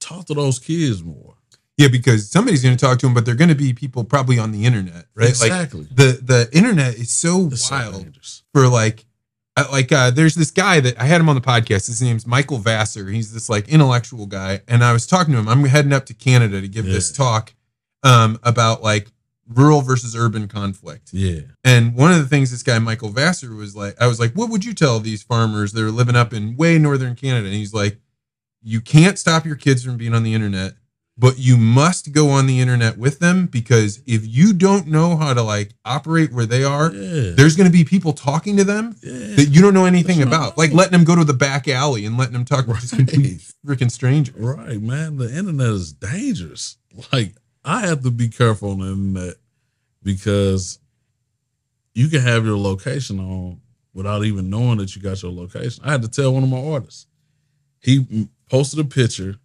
Talk 0.00 0.26
to 0.26 0.34
those 0.34 0.58
kids 0.58 1.02
more. 1.02 1.34
Yeah, 1.78 1.88
because 1.88 2.30
somebody's 2.30 2.62
going 2.62 2.76
to 2.76 2.82
talk 2.82 2.98
to 3.00 3.06
them, 3.06 3.12
but 3.14 3.26
they're 3.26 3.34
going 3.34 3.50
to 3.50 3.54
be 3.54 3.74
people 3.74 4.02
probably 4.04 4.38
on 4.38 4.50
the 4.50 4.64
internet, 4.64 5.06
right? 5.14 5.28
Exactly. 5.28 5.80
Like 5.82 5.96
the 5.96 6.20
the 6.22 6.48
internet 6.52 6.94
is 6.94 7.10
so 7.10 7.48
It's 7.48 7.70
wild. 7.70 8.02
dangerous. 8.04 8.42
for 8.54 8.66
like 8.68 9.04
uh, 9.58 9.64
like 9.70 9.90
uh 9.92 10.10
there's 10.10 10.34
this 10.34 10.50
guy 10.50 10.80
that 10.80 10.98
I 11.00 11.04
had 11.04 11.20
him 11.20 11.28
on 11.28 11.34
the 11.34 11.40
podcast. 11.42 11.86
His 11.86 12.00
name's 12.00 12.26
Michael 12.26 12.58
Vassar. 12.58 13.08
He's 13.08 13.32
this 13.32 13.48
like 13.50 13.68
intellectual 13.68 14.24
guy 14.26 14.60
and 14.68 14.82
I 14.84 14.92
was 14.94 15.06
talking 15.06 15.32
to 15.34 15.38
him. 15.40 15.48
I'm 15.48 15.64
heading 15.64 15.92
up 15.92 16.06
to 16.06 16.14
Canada 16.14 16.60
to 16.62 16.68
give 16.68 16.86
this 16.86 17.12
talk 17.12 17.52
um 18.02 18.38
about 18.42 18.82
like 18.82 19.10
rural 19.48 19.80
versus 19.80 20.16
urban 20.16 20.48
conflict. 20.48 21.10
Yeah. 21.12 21.40
And 21.64 21.94
one 21.94 22.12
of 22.12 22.18
the 22.18 22.26
things 22.26 22.50
this 22.50 22.62
guy 22.62 22.78
Michael 22.78 23.10
Vassar 23.10 23.54
was 23.54 23.76
like, 23.76 23.94
I 24.00 24.06
was 24.06 24.18
like, 24.18 24.32
what 24.32 24.50
would 24.50 24.64
you 24.64 24.74
tell 24.74 24.98
these 25.00 25.22
farmers 25.22 25.72
that 25.72 25.82
are 25.84 25.90
living 25.90 26.16
up 26.16 26.32
in 26.32 26.56
way 26.56 26.78
northern 26.78 27.14
Canada? 27.14 27.46
And 27.46 27.54
he's 27.54 27.74
like, 27.74 27.98
you 28.62 28.80
can't 28.80 29.18
stop 29.18 29.44
your 29.46 29.56
kids 29.56 29.84
from 29.84 29.96
being 29.96 30.12
on 30.14 30.24
the 30.24 30.34
internet, 30.34 30.72
but 31.16 31.38
you 31.38 31.56
must 31.56 32.10
go 32.12 32.28
on 32.30 32.46
the 32.46 32.60
internet 32.60 32.98
with 32.98 33.20
them 33.20 33.46
because 33.46 34.02
if 34.06 34.26
you 34.26 34.52
don't 34.52 34.88
know 34.88 35.16
how 35.16 35.32
to 35.32 35.42
like 35.42 35.72
operate 35.84 36.32
where 36.32 36.46
they 36.46 36.64
are, 36.64 36.92
Yeah. 36.92 37.32
there's 37.36 37.54
going 37.54 37.70
to 37.70 37.72
be 37.72 37.84
people 37.84 38.12
talking 38.12 38.56
to 38.56 38.64
them 38.64 38.96
yeah. 39.02 39.36
that 39.36 39.48
you 39.52 39.62
don't 39.62 39.72
know 39.74 39.84
anything 39.84 40.18
That's 40.18 40.28
about, 40.28 40.48
right. 40.50 40.58
like 40.58 40.72
letting 40.72 40.92
them 40.92 41.04
go 41.04 41.14
to 41.14 41.24
the 41.24 41.32
back 41.32 41.68
alley 41.68 42.04
and 42.04 42.18
letting 42.18 42.32
them 42.32 42.44
talk 42.44 42.66
with 42.66 42.80
just 42.80 42.96
complete 42.96 43.40
freaking 43.64 43.90
strangers. 43.90 44.34
Right, 44.36 44.80
man. 44.82 45.16
The 45.16 45.28
internet 45.34 45.68
is 45.68 45.92
dangerous. 45.92 46.76
Like 47.12 47.34
I 47.66 47.80
have 47.86 48.02
to 48.04 48.10
be 48.10 48.28
careful 48.28 48.70
on 48.70 48.78
the 48.78 48.86
internet 48.92 49.34
because 50.02 50.78
you 51.94 52.08
can 52.08 52.20
have 52.20 52.46
your 52.46 52.56
location 52.56 53.18
on 53.18 53.60
without 53.92 54.24
even 54.24 54.48
knowing 54.48 54.78
that 54.78 54.94
you 54.94 55.02
got 55.02 55.22
your 55.22 55.32
location. 55.32 55.82
I 55.84 55.90
had 55.90 56.02
to 56.02 56.08
tell 56.08 56.32
one 56.32 56.44
of 56.44 56.48
my 56.48 56.62
artists. 56.62 57.06
He 57.80 58.28
posted 58.48 58.78
a 58.78 58.84
picture, 58.84 59.36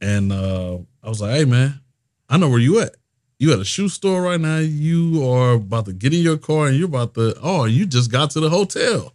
and 0.00 0.30
uh, 0.30 0.78
I 1.02 1.08
was 1.08 1.20
like, 1.20 1.34
"Hey, 1.34 1.44
man, 1.46 1.80
I 2.28 2.36
know 2.36 2.50
where 2.50 2.58
you 2.58 2.80
at. 2.80 2.96
You 3.38 3.52
at 3.52 3.58
a 3.60 3.64
shoe 3.64 3.88
store 3.88 4.22
right 4.22 4.40
now. 4.40 4.58
You 4.58 5.26
are 5.28 5.54
about 5.54 5.86
to 5.86 5.92
get 5.92 6.12
in 6.12 6.20
your 6.20 6.38
car, 6.38 6.68
and 6.68 6.76
you're 6.76 6.88
about 6.88 7.14
to. 7.14 7.34
Oh, 7.42 7.64
you 7.64 7.86
just 7.86 8.12
got 8.12 8.30
to 8.32 8.40
the 8.40 8.50
hotel." 8.50 9.14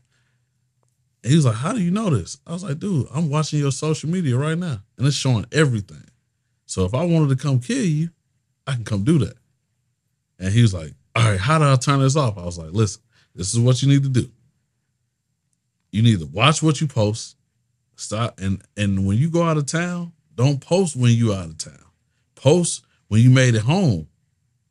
And 1.23 1.31
he 1.31 1.35
was 1.35 1.45
like, 1.45 1.55
How 1.55 1.73
do 1.73 1.81
you 1.81 1.91
know 1.91 2.09
this? 2.09 2.37
I 2.47 2.53
was 2.53 2.63
like, 2.63 2.79
Dude, 2.79 3.07
I'm 3.13 3.29
watching 3.29 3.59
your 3.59 3.71
social 3.71 4.09
media 4.09 4.37
right 4.37 4.57
now 4.57 4.79
and 4.97 5.05
it's 5.05 5.15
showing 5.15 5.45
everything. 5.51 6.05
So 6.67 6.85
if 6.85 6.93
I 6.93 7.03
wanted 7.05 7.29
to 7.29 7.41
come 7.41 7.59
kill 7.59 7.83
you, 7.83 8.09
I 8.67 8.73
can 8.73 8.83
come 8.83 9.03
do 9.03 9.17
that. 9.19 9.37
And 10.37 10.53
he 10.53 10.61
was 10.61 10.73
like, 10.73 10.93
All 11.15 11.23
right, 11.23 11.39
how 11.39 11.57
do 11.57 11.65
I 11.65 11.75
turn 11.77 12.01
this 12.01 12.15
off? 12.15 12.37
I 12.37 12.45
was 12.45 12.59
like, 12.59 12.71
Listen, 12.71 13.01
this 13.33 13.53
is 13.53 13.59
what 13.59 13.81
you 13.81 13.87
need 13.89 14.03
to 14.03 14.09
do. 14.09 14.29
You 15.91 16.03
need 16.03 16.19
to 16.19 16.27
watch 16.27 16.61
what 16.61 16.79
you 16.79 16.87
post. 16.87 17.35
Stop 17.95 18.39
and 18.39 18.61
and 18.75 19.07
when 19.07 19.17
you 19.17 19.29
go 19.31 19.41
out 19.41 19.57
of 19.57 19.65
town, 19.65 20.11
don't 20.35 20.61
post 20.61 20.95
when 20.95 21.11
you 21.13 21.33
out 21.33 21.45
of 21.47 21.57
town. 21.57 21.85
Post 22.35 22.85
when 23.07 23.21
you 23.21 23.31
made 23.31 23.55
it 23.55 23.63
home. 23.63 24.07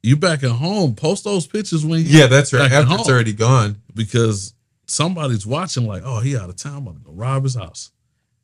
You 0.02 0.16
back 0.16 0.44
at 0.44 0.52
home. 0.52 0.94
Post 0.94 1.24
those 1.24 1.48
pictures 1.48 1.84
when 1.84 1.98
you 2.00 2.06
Yeah, 2.06 2.26
that's 2.28 2.52
right. 2.52 2.70
After 2.70 2.94
it's 2.94 3.08
already 3.08 3.32
gone. 3.32 3.82
because 3.92 4.54
somebody's 4.86 5.44
watching, 5.44 5.84
like, 5.84 6.02
oh, 6.04 6.20
he 6.20 6.36
out 6.36 6.48
of 6.48 6.54
town, 6.54 6.86
I'm 6.86 6.94
to 6.94 7.00
go 7.00 7.10
rob 7.10 7.42
his 7.42 7.56
house. 7.56 7.90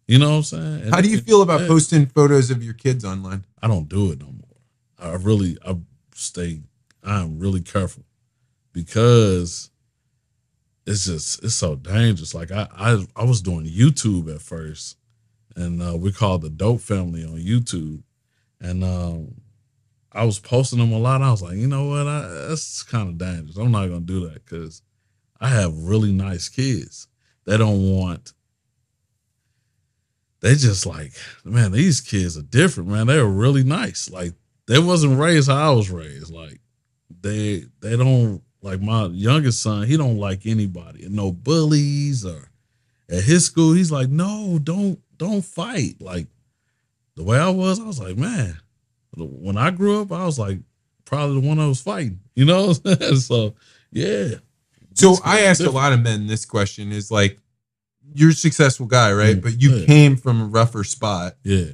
You 0.07 0.19
know 0.19 0.31
what 0.31 0.37
I'm 0.37 0.43
saying? 0.43 0.83
And 0.83 0.95
How 0.95 1.01
do 1.01 1.09
you 1.09 1.19
it- 1.19 1.25
feel 1.25 1.43
about 1.43 1.67
posting 1.69 2.07
photos 2.07 2.51
of 2.51 2.63
your 2.63 2.75
kids 2.75 3.05
online? 3.05 3.45
I 3.63 3.69
don't 3.69 3.89
do 3.89 4.13
it 4.13 4.21
no 4.21 4.27
more. 4.27 4.59
I 4.99 5.15
really, 5.17 5.57
I 5.67 5.77
stay, 6.15 6.61
I'm 7.03 7.39
really 7.39 7.61
careful 7.61 8.05
because 8.73 9.71
it's 10.87 11.07
just, 11.07 11.43
it's 11.45 11.55
so 11.55 11.77
dangerous. 11.77 12.35
Like 12.35 12.51
I, 12.51 12.69
I, 12.77 13.05
I 13.17 13.25
was 13.25 13.41
doing 13.43 13.67
YouTube 13.67 14.33
at 14.35 14.41
first, 14.43 14.97
and 15.57 15.83
uh, 15.83 15.97
we 15.97 16.13
called 16.13 16.43
the 16.43 16.51
Dope 16.51 16.81
Family 16.81 17.25
on 17.25 17.37
YouTube, 17.39 18.03
and 18.61 18.83
um, 18.85 19.35
I 20.13 20.25
was 20.25 20.39
posting 20.39 20.79
them 20.79 20.93
a 20.93 20.99
lot. 20.99 21.23
I 21.23 21.31
was 21.31 21.43
like, 21.43 21.57
you 21.57 21.67
know 21.69 21.87
what? 21.89 22.07
I, 22.07 22.29
that's 22.49 22.83
kind 22.83 23.09
of 23.09 23.19
dangerous. 23.19 23.57
I'm 23.57 23.71
not 23.73 23.87
gonna 23.87 24.01
do 24.01 24.29
that 24.29 24.45
because 24.45 24.83
I 25.41 25.49
have 25.49 25.75
really 25.77 26.13
nice 26.13 26.49
kids. 26.49 27.07
They 27.45 27.57
don't 27.57 27.83
want. 27.91 28.33
They 30.43 30.57
just 30.57 30.87
like, 30.87 31.13
man, 31.45 31.73
these 31.73 32.01
kids 32.01 32.37
are 32.37 32.43
different, 32.43 32.91
man. 32.91 33.07
They 33.07 33.19
were 33.19 33.29
really 33.29 33.63
nice. 33.63 34.11
Like 34.11 34.35
they 34.67 34.79
wasn't 34.79 35.19
raised 35.19 35.49
how 35.49 35.73
I 35.73 35.75
was 35.75 35.91
raised. 35.91 36.33
Like 36.33 36.61
they 37.21 37.65
they 37.81 37.97
don't 37.97 38.43
like 38.61 38.81
my 38.81 39.07
youngest 39.07 39.63
son, 39.63 39.87
he 39.87 39.97
don't 39.97 40.19
like 40.19 40.45
anybody 40.45 41.07
no 41.09 41.33
bullies 41.33 42.25
or 42.25 42.51
at 43.09 43.23
his 43.25 43.45
school, 43.45 43.73
he's 43.73 43.93
like, 43.93 44.09
no, 44.09 44.59
don't 44.63 44.99
don't 45.17 45.45
fight. 45.45 46.01
Like 46.01 46.27
the 47.15 47.23
way 47.23 47.39
I 47.39 47.51
was, 47.51 47.79
I 47.79 47.85
was 47.85 48.01
like, 48.01 48.17
man, 48.17 48.59
when 49.17 49.57
I 49.57 49.71
grew 49.71 50.01
up, 50.01 50.11
I 50.13 50.25
was 50.25 50.39
like 50.39 50.59
probably 51.05 51.41
the 51.41 51.47
one 51.47 51.59
that 51.59 51.69
was 51.69 51.81
fighting, 51.81 52.21
you 52.35 52.47
know? 52.47 52.73
so 53.19 53.55
yeah. 53.91 54.37
So 54.95 55.17
I 55.25 55.43
asked 55.43 55.61
a 55.61 55.71
lot 55.71 55.93
of 55.93 56.01
men 56.01 56.27
this 56.27 56.45
question 56.45 56.91
is 56.91 57.11
like, 57.11 57.39
you're 58.15 58.31
a 58.31 58.35
successful 58.35 58.87
guy, 58.87 59.13
right? 59.13 59.37
Mm, 59.37 59.43
But 59.43 59.61
you 59.61 59.77
yeah. 59.77 59.87
came 59.87 60.17
from 60.17 60.41
a 60.41 60.45
rougher 60.47 60.85
spot. 60.85 61.35
Yeah. 61.43 61.67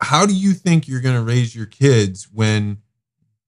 How 0.00 0.26
do 0.26 0.34
you 0.34 0.52
think 0.52 0.86
you're 0.86 1.00
going 1.00 1.16
to 1.16 1.22
raise 1.22 1.54
your 1.56 1.66
kids 1.66 2.28
when 2.32 2.78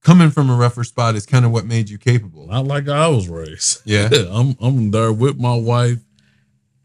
coming 0.02 0.30
from 0.30 0.50
a 0.50 0.56
rougher 0.56 0.82
spot 0.84 1.14
is 1.14 1.26
kind 1.26 1.44
of 1.44 1.52
what 1.52 1.64
made 1.66 1.88
you 1.88 1.98
capable? 1.98 2.46
Not 2.46 2.66
like 2.66 2.88
I 2.88 3.06
was 3.08 3.28
raised. 3.28 3.82
Yeah. 3.84 4.08
I'm 4.30 4.56
I'm 4.60 4.90
there 4.90 5.12
with 5.12 5.38
my 5.38 5.54
wife. 5.54 5.98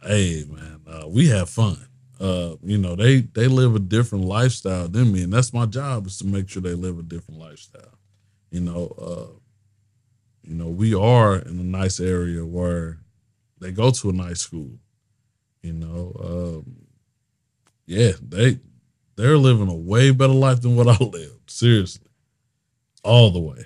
Hey 0.03 0.45
man, 0.47 0.81
uh, 0.87 1.07
we 1.07 1.29
have 1.29 1.49
fun. 1.49 1.77
Uh, 2.19 2.55
you 2.63 2.77
know, 2.77 2.95
they 2.95 3.21
they 3.21 3.47
live 3.47 3.75
a 3.75 3.79
different 3.79 4.25
lifestyle 4.25 4.87
than 4.87 5.11
me, 5.11 5.23
and 5.23 5.33
that's 5.33 5.51
my 5.53 5.65
job 5.65 6.05
is 6.07 6.17
to 6.19 6.25
make 6.27 6.47
sure 6.47 6.61
they 6.61 6.73
live 6.75 6.99
a 6.99 7.03
different 7.03 7.39
lifestyle. 7.39 7.97
You 8.51 8.61
know, 8.61 8.93
uh, 9.01 9.39
you 10.43 10.53
know, 10.55 10.67
we 10.67 10.93
are 10.93 11.37
in 11.37 11.59
a 11.59 11.63
nice 11.63 11.99
area 11.99 12.45
where 12.45 12.99
they 13.59 13.71
go 13.71 13.89
to 13.89 14.09
a 14.09 14.13
nice 14.13 14.41
school. 14.41 14.77
You 15.65 15.73
know, 15.73 16.15
um, 16.63 16.75
yeah, 17.87 18.11
they 18.21 18.59
they're 19.15 19.37
living 19.37 19.67
a 19.69 19.75
way 19.75 20.11
better 20.11 20.33
life 20.33 20.61
than 20.61 20.75
what 20.75 20.87
I 20.87 20.97
lived. 21.03 21.49
Seriously, 21.49 22.07
all 23.03 23.31
the 23.31 23.39
way. 23.39 23.63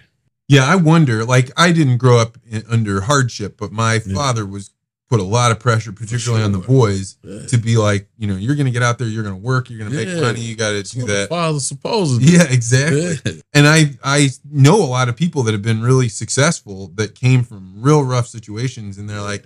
Yeah, 0.48 0.66
I 0.66 0.78
wonder. 0.78 1.26
Like, 1.26 1.52
I 1.58 1.72
didn't 1.72 1.98
grow 1.98 2.18
up 2.18 2.38
in, 2.50 2.64
under 2.70 3.02
hardship, 3.02 3.56
but 3.58 3.72
my 3.72 4.02
Yeah. 4.06 4.16
father 4.16 4.46
was 4.46 4.72
put 5.10 5.20
a 5.20 5.24
lot 5.24 5.52
of 5.52 5.60
pressure, 5.60 5.92
particularly 5.92 6.44
on 6.44 6.52
the 6.52 6.60
boys, 6.60 7.18
Yeah. 7.24 7.46
to 7.48 7.58
be 7.58 7.78
like, 7.78 8.08
you 8.18 8.28
know, 8.28 8.36
you're 8.36 8.56
going 8.56 8.66
to 8.68 8.72
get 8.72 8.84
out 8.84 8.98
there, 9.00 9.08
you're 9.08 9.24
going 9.24 9.36
to 9.36 9.42
work, 9.42 9.70
you're 9.70 9.80
going 9.80 9.92
to 9.92 9.96
make 9.98 10.22
money, 10.22 10.40
you 10.42 10.56
got 10.56 10.70
to 10.72 10.84
do 10.84 11.06
that. 11.08 11.30
father's 11.30 11.66
supposed. 11.68 12.22
Yeah, 12.22 12.44
exactly. 12.50 13.18
Yeah. 13.26 13.42
And 13.54 13.68
I 13.68 13.98
I 14.04 14.30
know 14.50 14.82
a 14.84 14.86
lot 14.86 15.10
of 15.10 15.16
people 15.16 15.44
that 15.44 15.52
have 15.52 15.62
been 15.64 15.82
really 15.82 16.10
successful 16.10 16.88
that 16.96 17.16
came 17.16 17.44
from 17.44 17.82
real 17.82 18.04
rough 18.04 18.28
situations, 18.28 18.98
and 19.00 19.10
they're 19.10 19.22
like, 19.22 19.46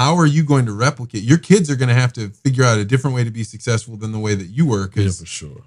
how 0.00 0.16
are 0.16 0.26
you 0.26 0.42
going 0.42 0.64
to 0.64 0.72
replicate? 0.72 1.22
Your 1.24 1.36
kids 1.36 1.70
are 1.70 1.76
going 1.76 1.90
to 1.90 1.94
have 1.94 2.14
to 2.14 2.30
figure 2.30 2.64
out 2.64 2.78
a 2.78 2.86
different 2.86 3.14
way 3.14 3.22
to 3.22 3.30
be 3.30 3.44
successful 3.44 3.98
than 3.98 4.12
the 4.12 4.18
way 4.18 4.34
that 4.34 4.46
you 4.46 4.66
were. 4.66 4.90
Yeah, 4.94 5.10
for 5.10 5.26
sure. 5.26 5.64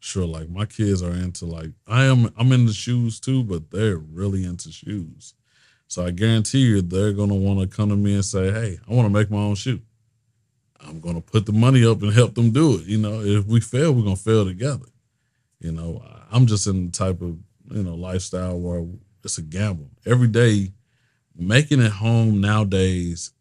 Sure, 0.00 0.26
like 0.26 0.50
my 0.50 0.66
kids 0.66 1.04
are 1.04 1.12
into 1.12 1.46
like 1.46 1.70
I 1.86 2.04
am. 2.06 2.34
I'm 2.36 2.50
into 2.50 2.72
shoes 2.72 3.20
too, 3.20 3.44
but 3.44 3.70
they're 3.70 3.96
really 3.96 4.44
into 4.44 4.72
shoes. 4.72 5.34
So 5.86 6.04
I 6.04 6.10
guarantee 6.10 6.58
you, 6.62 6.82
they're 6.82 7.12
gonna 7.12 7.36
want 7.36 7.60
to 7.60 7.68
come 7.68 7.90
to 7.90 7.96
me 7.96 8.14
and 8.14 8.24
say, 8.24 8.50
"Hey, 8.50 8.80
I 8.88 8.92
want 8.92 9.06
to 9.06 9.18
make 9.18 9.30
my 9.30 9.38
own 9.38 9.54
shoe." 9.54 9.80
I'm 10.80 10.98
gonna 11.00 11.20
put 11.20 11.46
the 11.46 11.52
money 11.52 11.86
up 11.86 12.02
and 12.02 12.12
help 12.12 12.34
them 12.34 12.50
do 12.50 12.74
it. 12.74 12.86
You 12.86 12.98
know, 12.98 13.20
if 13.20 13.46
we 13.46 13.60
fail, 13.60 13.94
we're 13.94 14.02
gonna 14.02 14.16
fail 14.16 14.44
together. 14.44 14.86
You 15.60 15.72
know, 15.72 16.04
I'm 16.30 16.46
just 16.46 16.66
in 16.66 16.86
the 16.86 16.92
type 16.92 17.22
of 17.22 17.38
you 17.70 17.84
know 17.84 17.94
lifestyle 17.94 18.58
where 18.58 18.84
it's 19.22 19.38
a 19.38 19.42
gamble 19.42 19.90
every 20.04 20.28
day. 20.28 20.72
Making 21.36 21.80
it 21.80 21.90
home 21.90 22.40
nowadays, 22.40 23.32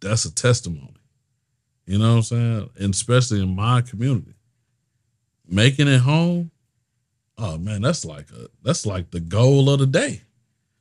that's 0.00 0.24
a 0.24 0.34
testimony. 0.34 0.94
You 1.86 1.98
know 1.98 2.10
what 2.10 2.16
I'm 2.16 2.22
saying? 2.22 2.70
And 2.80 2.94
especially 2.94 3.42
in 3.42 3.54
my 3.54 3.80
community 3.80 4.34
making 5.48 5.88
it 5.88 6.00
home, 6.00 6.50
oh 7.38 7.58
man, 7.58 7.82
that's 7.82 8.04
like 8.04 8.30
a 8.30 8.48
that's 8.62 8.86
like 8.86 9.10
the 9.10 9.20
goal 9.20 9.70
of 9.70 9.80
the 9.80 9.86
day. 9.86 10.22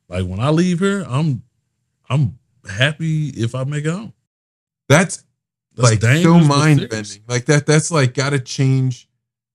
Like 0.09 0.26
when 0.26 0.39
I 0.39 0.49
leave 0.49 0.80
here, 0.80 1.05
I'm 1.07 1.43
I'm 2.09 2.38
happy 2.70 3.30
if 3.30 3.55
I 3.55 3.63
make 3.63 3.86
it 3.86 3.91
home. 3.91 4.13
that's, 4.89 5.24
That's 5.76 6.03
like 6.03 6.22
so 6.24 6.39
mind 6.39 6.80
serious. 6.80 6.89
bending. 7.18 7.24
Like 7.28 7.45
that. 7.45 7.65
That's 7.65 7.91
like 7.91 8.13
got 8.13 8.32
to 8.32 8.39
change 8.39 9.09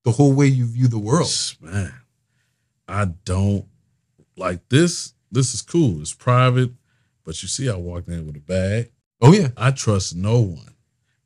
the 0.05 0.13
whole 0.13 0.33
way 0.33 0.47
you 0.47 0.67
view 0.67 0.89
the 0.89 0.99
world. 0.99 1.31
Man, 1.61 1.93
I 2.89 3.07
don't 3.25 3.67
like 4.37 4.69
this. 4.69 5.15
This 5.31 5.55
is 5.55 5.63
cool. 5.63 6.01
It's 6.01 6.15
private, 6.15 6.71
but 7.25 7.43
you 7.43 7.49
see, 7.49 7.71
I 7.71 7.77
walked 7.77 8.09
in 8.09 8.27
with 8.27 8.37
a 8.37 8.41
bag. 8.41 8.92
Oh 9.23 9.33
yeah, 9.33 9.49
I 9.57 9.71
trust 9.71 10.17
no 10.17 10.41
one 10.41 10.75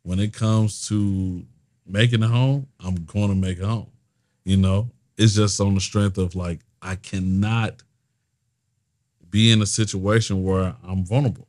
when 0.02 0.20
it 0.20 0.34
comes 0.34 0.86
to 0.88 1.44
making 1.86 2.22
a 2.22 2.28
home. 2.28 2.66
I'm 2.78 2.94
going 3.06 3.28
to 3.28 3.34
make 3.34 3.58
a 3.58 3.66
home. 3.66 3.90
You 4.44 4.58
know, 4.58 4.90
it's 5.16 5.34
just 5.34 5.60
on 5.60 5.74
the 5.74 5.80
strength 5.80 6.18
of 6.18 6.34
like 6.34 6.60
I 6.82 6.96
cannot 6.96 7.82
be 9.30 9.50
in 9.50 9.62
a 9.62 9.66
situation 9.66 10.44
where 10.44 10.76
I'm 10.86 11.04
vulnerable 11.06 11.48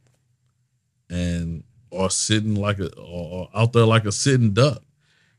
and 1.09 1.63
or 1.91 2.09
sitting 2.09 2.55
like 2.55 2.79
a 2.79 2.95
or 2.95 3.31
or 3.31 3.49
out 3.53 3.73
there 3.73 3.85
like 3.85 4.05
a 4.05 4.11
sitting 4.11 4.53
duck, 4.53 4.81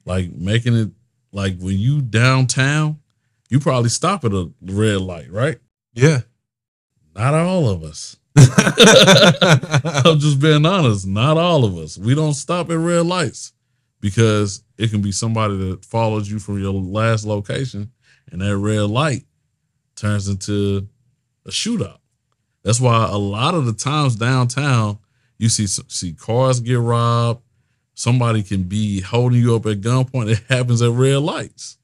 like 0.04 0.30
making 0.32 0.76
it 0.76 0.90
like 1.32 1.58
when 1.58 1.78
you 1.78 2.02
downtown, 2.02 3.00
you 3.48 3.60
probably 3.60 3.88
stop 3.90 4.26
at 4.26 4.32
a 4.32 4.50
red 4.62 5.00
light, 5.00 5.30
right? 5.32 5.58
yeah. 5.94 6.20
Not 7.14 7.34
all 7.34 7.68
of 7.68 7.82
us. 7.82 8.16
I'm 10.04 10.18
just 10.18 10.40
being 10.40 10.64
honest. 10.66 11.06
Not 11.06 11.36
all 11.36 11.64
of 11.64 11.76
us. 11.76 11.98
We 11.98 12.14
don't 12.14 12.34
stop 12.34 12.70
at 12.70 12.78
red 12.78 13.06
lights 13.06 13.52
because 14.00 14.62
it 14.76 14.90
can 14.90 15.00
be 15.00 15.12
somebody 15.12 15.56
that 15.56 15.84
follows 15.84 16.30
you 16.30 16.38
from 16.38 16.60
your 16.62 16.72
last 16.72 17.26
location, 17.26 17.90
and 18.30 18.40
that 18.40 18.56
red 18.56 18.82
light 18.82 19.24
turns 19.96 20.28
into 20.28 20.88
a 21.46 21.50
shootout. 21.50 21.98
That's 22.62 22.80
why 22.80 23.06
a 23.08 23.16
lot 23.16 23.54
of 23.54 23.66
the 23.66 23.72
times 23.72 24.16
downtown 24.16 24.98
you 25.38 25.48
see 25.48 25.66
see 25.66 26.12
cars 26.12 26.60
get 26.60 26.78
robbed. 26.78 27.42
Somebody 27.94 28.42
can 28.42 28.64
be 28.64 29.00
holding 29.00 29.40
you 29.40 29.56
up 29.56 29.66
at 29.66 29.80
gunpoint. 29.80 30.30
It 30.30 30.42
happens 30.48 30.82
at 30.82 30.90
red 30.90 31.18
lights. 31.18 31.78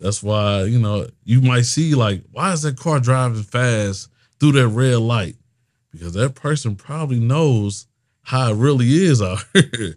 That's 0.00 0.22
why 0.22 0.64
you 0.64 0.78
know 0.78 1.06
you 1.24 1.40
might 1.40 1.62
see 1.62 1.94
like, 1.94 2.22
why 2.30 2.52
is 2.52 2.62
that 2.62 2.78
car 2.78 3.00
driving 3.00 3.42
fast 3.42 4.08
through 4.38 4.52
that 4.52 4.68
red 4.68 4.98
light? 4.98 5.36
Because 5.94 6.12
that 6.14 6.34
person 6.34 6.76
probably 6.76 7.18
knows 7.20 7.86
how 8.22 8.50
it 8.52 8.56
really 8.56 8.88
is 8.92 9.22
out 9.22 9.38
here. 9.52 9.96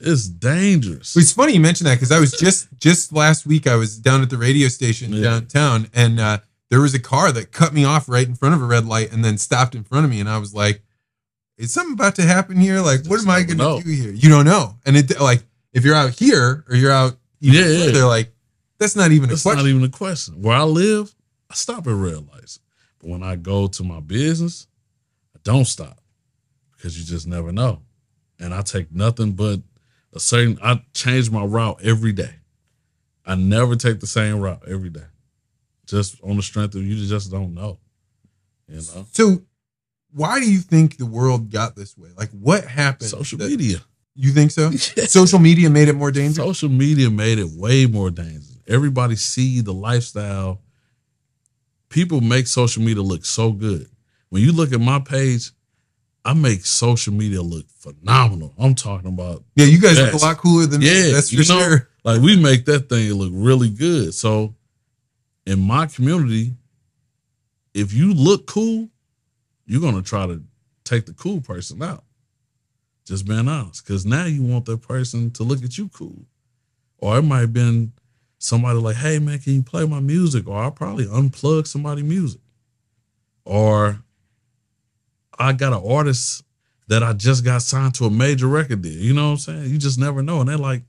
It's 0.00 0.28
dangerous. 0.28 1.16
It's 1.16 1.32
funny 1.32 1.54
you 1.54 1.60
mentioned 1.60 1.88
that 1.88 1.96
because 1.96 2.12
I 2.12 2.20
was 2.20 2.30
just 2.32 2.68
just 2.78 3.12
last 3.12 3.46
week 3.46 3.66
I 3.66 3.74
was 3.74 3.98
down 3.98 4.22
at 4.22 4.30
the 4.30 4.36
radio 4.38 4.68
station 4.68 5.12
Yeah. 5.12 5.22
downtown 5.22 5.88
and 5.92 6.20
uh, 6.20 6.38
there 6.70 6.80
was 6.80 6.94
a 6.94 7.00
car 7.00 7.32
that 7.32 7.50
cut 7.50 7.72
me 7.74 7.84
off 7.84 8.08
right 8.08 8.26
in 8.28 8.36
front 8.36 8.54
of 8.54 8.62
a 8.62 8.64
red 8.66 8.86
light 8.86 9.12
and 9.12 9.24
then 9.24 9.38
stopped 9.38 9.74
in 9.74 9.82
front 9.82 10.04
of 10.04 10.10
me 10.10 10.20
and 10.20 10.28
I 10.28 10.38
was 10.38 10.54
like, 10.54 10.82
"Is 11.56 11.72
something 11.72 11.94
about 11.94 12.14
to 12.16 12.22
happen 12.22 12.58
here? 12.60 12.80
Like, 12.80 13.06
what 13.06 13.20
am 13.20 13.28
I 13.30 13.42
going 13.42 13.58
to 13.58 13.82
do 13.84 13.90
here? 13.90 14.12
You 14.12 14.28
don't 14.28 14.44
know." 14.44 14.76
And 14.86 14.96
it 14.96 15.18
like 15.18 15.42
if 15.72 15.84
you're 15.84 15.96
out 15.96 16.10
here 16.18 16.64
or 16.68 16.76
you're 16.76 16.92
out 16.92 17.16
Yeah, 17.40 17.64
yeah. 17.64 17.86
further, 17.86 18.04
like 18.06 18.30
that's 18.78 18.94
not 18.94 19.10
even 19.10 19.30
a 19.30 19.32
That's 19.32 19.42
question. 19.42 19.64
not 19.64 19.68
even 19.68 19.82
a 19.82 19.88
question. 19.88 20.42
Where 20.42 20.56
I 20.56 20.62
live, 20.62 21.12
I 21.50 21.54
stop 21.54 21.86
at 21.88 21.92
red 21.92 22.24
lights. 22.32 22.60
But 23.00 23.10
when 23.10 23.22
I 23.24 23.34
go 23.34 23.66
to 23.66 23.82
my 23.82 23.98
business, 23.98 24.68
don't 25.48 25.64
stop 25.64 25.98
because 26.76 26.98
you 26.98 27.06
just 27.06 27.26
never 27.26 27.50
know. 27.52 27.80
And 28.38 28.52
I 28.52 28.60
take 28.60 28.92
nothing 28.92 29.32
but 29.32 29.60
a 30.12 30.20
certain, 30.20 30.58
I 30.62 30.82
change 30.92 31.30
my 31.30 31.42
route 31.42 31.80
every 31.82 32.12
day. 32.12 32.34
I 33.24 33.34
never 33.34 33.74
take 33.74 34.00
the 34.00 34.06
same 34.06 34.40
route 34.40 34.62
every 34.68 34.90
day. 34.90 35.06
Just 35.86 36.22
on 36.22 36.36
the 36.36 36.42
strength 36.42 36.74
of 36.74 36.82
you 36.82 37.02
just 37.06 37.30
don't 37.30 37.54
know. 37.54 37.78
You 38.68 38.76
know? 38.76 39.06
so, 39.10 39.40
why 40.12 40.38
do 40.38 40.52
you 40.52 40.58
think 40.58 40.98
the 40.98 41.06
world 41.06 41.50
got 41.50 41.76
this 41.76 41.96
way? 41.96 42.10
Like, 42.14 42.28
what 42.32 42.64
happened? 42.66 43.08
Social 43.08 43.38
that- 43.38 43.48
media. 43.48 43.78
You 44.14 44.32
think 44.32 44.50
so? 44.50 44.70
Social 44.72 45.38
media 45.38 45.70
made 45.70 45.88
it 45.88 45.94
more 45.94 46.10
dangerous. 46.10 46.36
Social 46.36 46.68
media 46.68 47.08
made 47.08 47.38
it 47.38 47.48
way 47.54 47.86
more 47.86 48.10
dangerous. 48.10 48.58
Everybody 48.66 49.16
see 49.16 49.62
the 49.62 49.72
lifestyle. 49.72 50.60
People 51.88 52.20
make 52.20 52.48
social 52.48 52.82
media 52.82 53.02
look 53.02 53.24
so 53.24 53.52
good. 53.52 53.88
When 54.30 54.42
you 54.42 54.52
look 54.52 54.72
at 54.72 54.80
my 54.80 54.98
page, 55.00 55.52
I 56.24 56.34
make 56.34 56.66
social 56.66 57.12
media 57.14 57.40
look 57.40 57.66
phenomenal. 57.70 58.52
I'm 58.58 58.74
talking 58.74 59.08
about 59.08 59.44
Yeah, 59.56 59.66
you 59.66 59.80
guys 59.80 59.98
look 59.98 60.12
a 60.12 60.16
lot 60.18 60.36
cooler 60.38 60.66
than 60.66 60.80
me. 60.80 60.86
Yeah, 60.86 61.12
That's 61.12 61.30
for 61.30 61.36
you 61.36 61.48
know, 61.48 61.60
sure. 61.60 61.88
like 62.04 62.20
we 62.20 62.36
make 62.40 62.64
that 62.66 62.88
thing 62.88 63.12
look 63.14 63.30
really 63.32 63.70
good. 63.70 64.12
So 64.14 64.54
in 65.46 65.60
my 65.60 65.86
community, 65.86 66.54
if 67.72 67.92
you 67.94 68.12
look 68.12 68.46
cool, 68.46 68.88
you're 69.66 69.80
gonna 69.80 70.02
try 70.02 70.26
to 70.26 70.42
take 70.84 71.06
the 71.06 71.14
cool 71.14 71.40
person 71.40 71.82
out. 71.82 72.04
Just 73.06 73.26
being 73.26 73.48
honest. 73.48 73.86
Cause 73.86 74.04
now 74.04 74.26
you 74.26 74.42
want 74.42 74.66
that 74.66 74.82
person 74.82 75.30
to 75.32 75.42
look 75.44 75.64
at 75.64 75.78
you 75.78 75.88
cool. 75.88 76.26
Or 76.98 77.16
it 77.18 77.22
might 77.22 77.40
have 77.40 77.52
been 77.54 77.92
somebody 78.38 78.78
like, 78.78 78.96
hey 78.96 79.18
man, 79.18 79.38
can 79.38 79.54
you 79.54 79.62
play 79.62 79.86
my 79.86 80.00
music? 80.00 80.46
Or 80.46 80.58
I'll 80.62 80.70
probably 80.70 81.06
unplug 81.06 81.66
somebody's 81.66 82.04
music. 82.04 82.40
Or 83.46 84.02
I 85.38 85.52
got 85.52 85.72
an 85.72 85.82
artist 85.88 86.42
that 86.88 87.02
I 87.02 87.12
just 87.12 87.44
got 87.44 87.62
signed 87.62 87.94
to 87.96 88.06
a 88.06 88.10
major 88.10 88.48
record 88.48 88.82
deal. 88.82 88.92
You 88.92 89.14
know 89.14 89.26
what 89.26 89.32
I'm 89.32 89.38
saying? 89.38 89.70
You 89.70 89.78
just 89.78 89.98
never 89.98 90.22
know. 90.22 90.40
And 90.40 90.48
they're 90.48 90.56
like, 90.56 90.82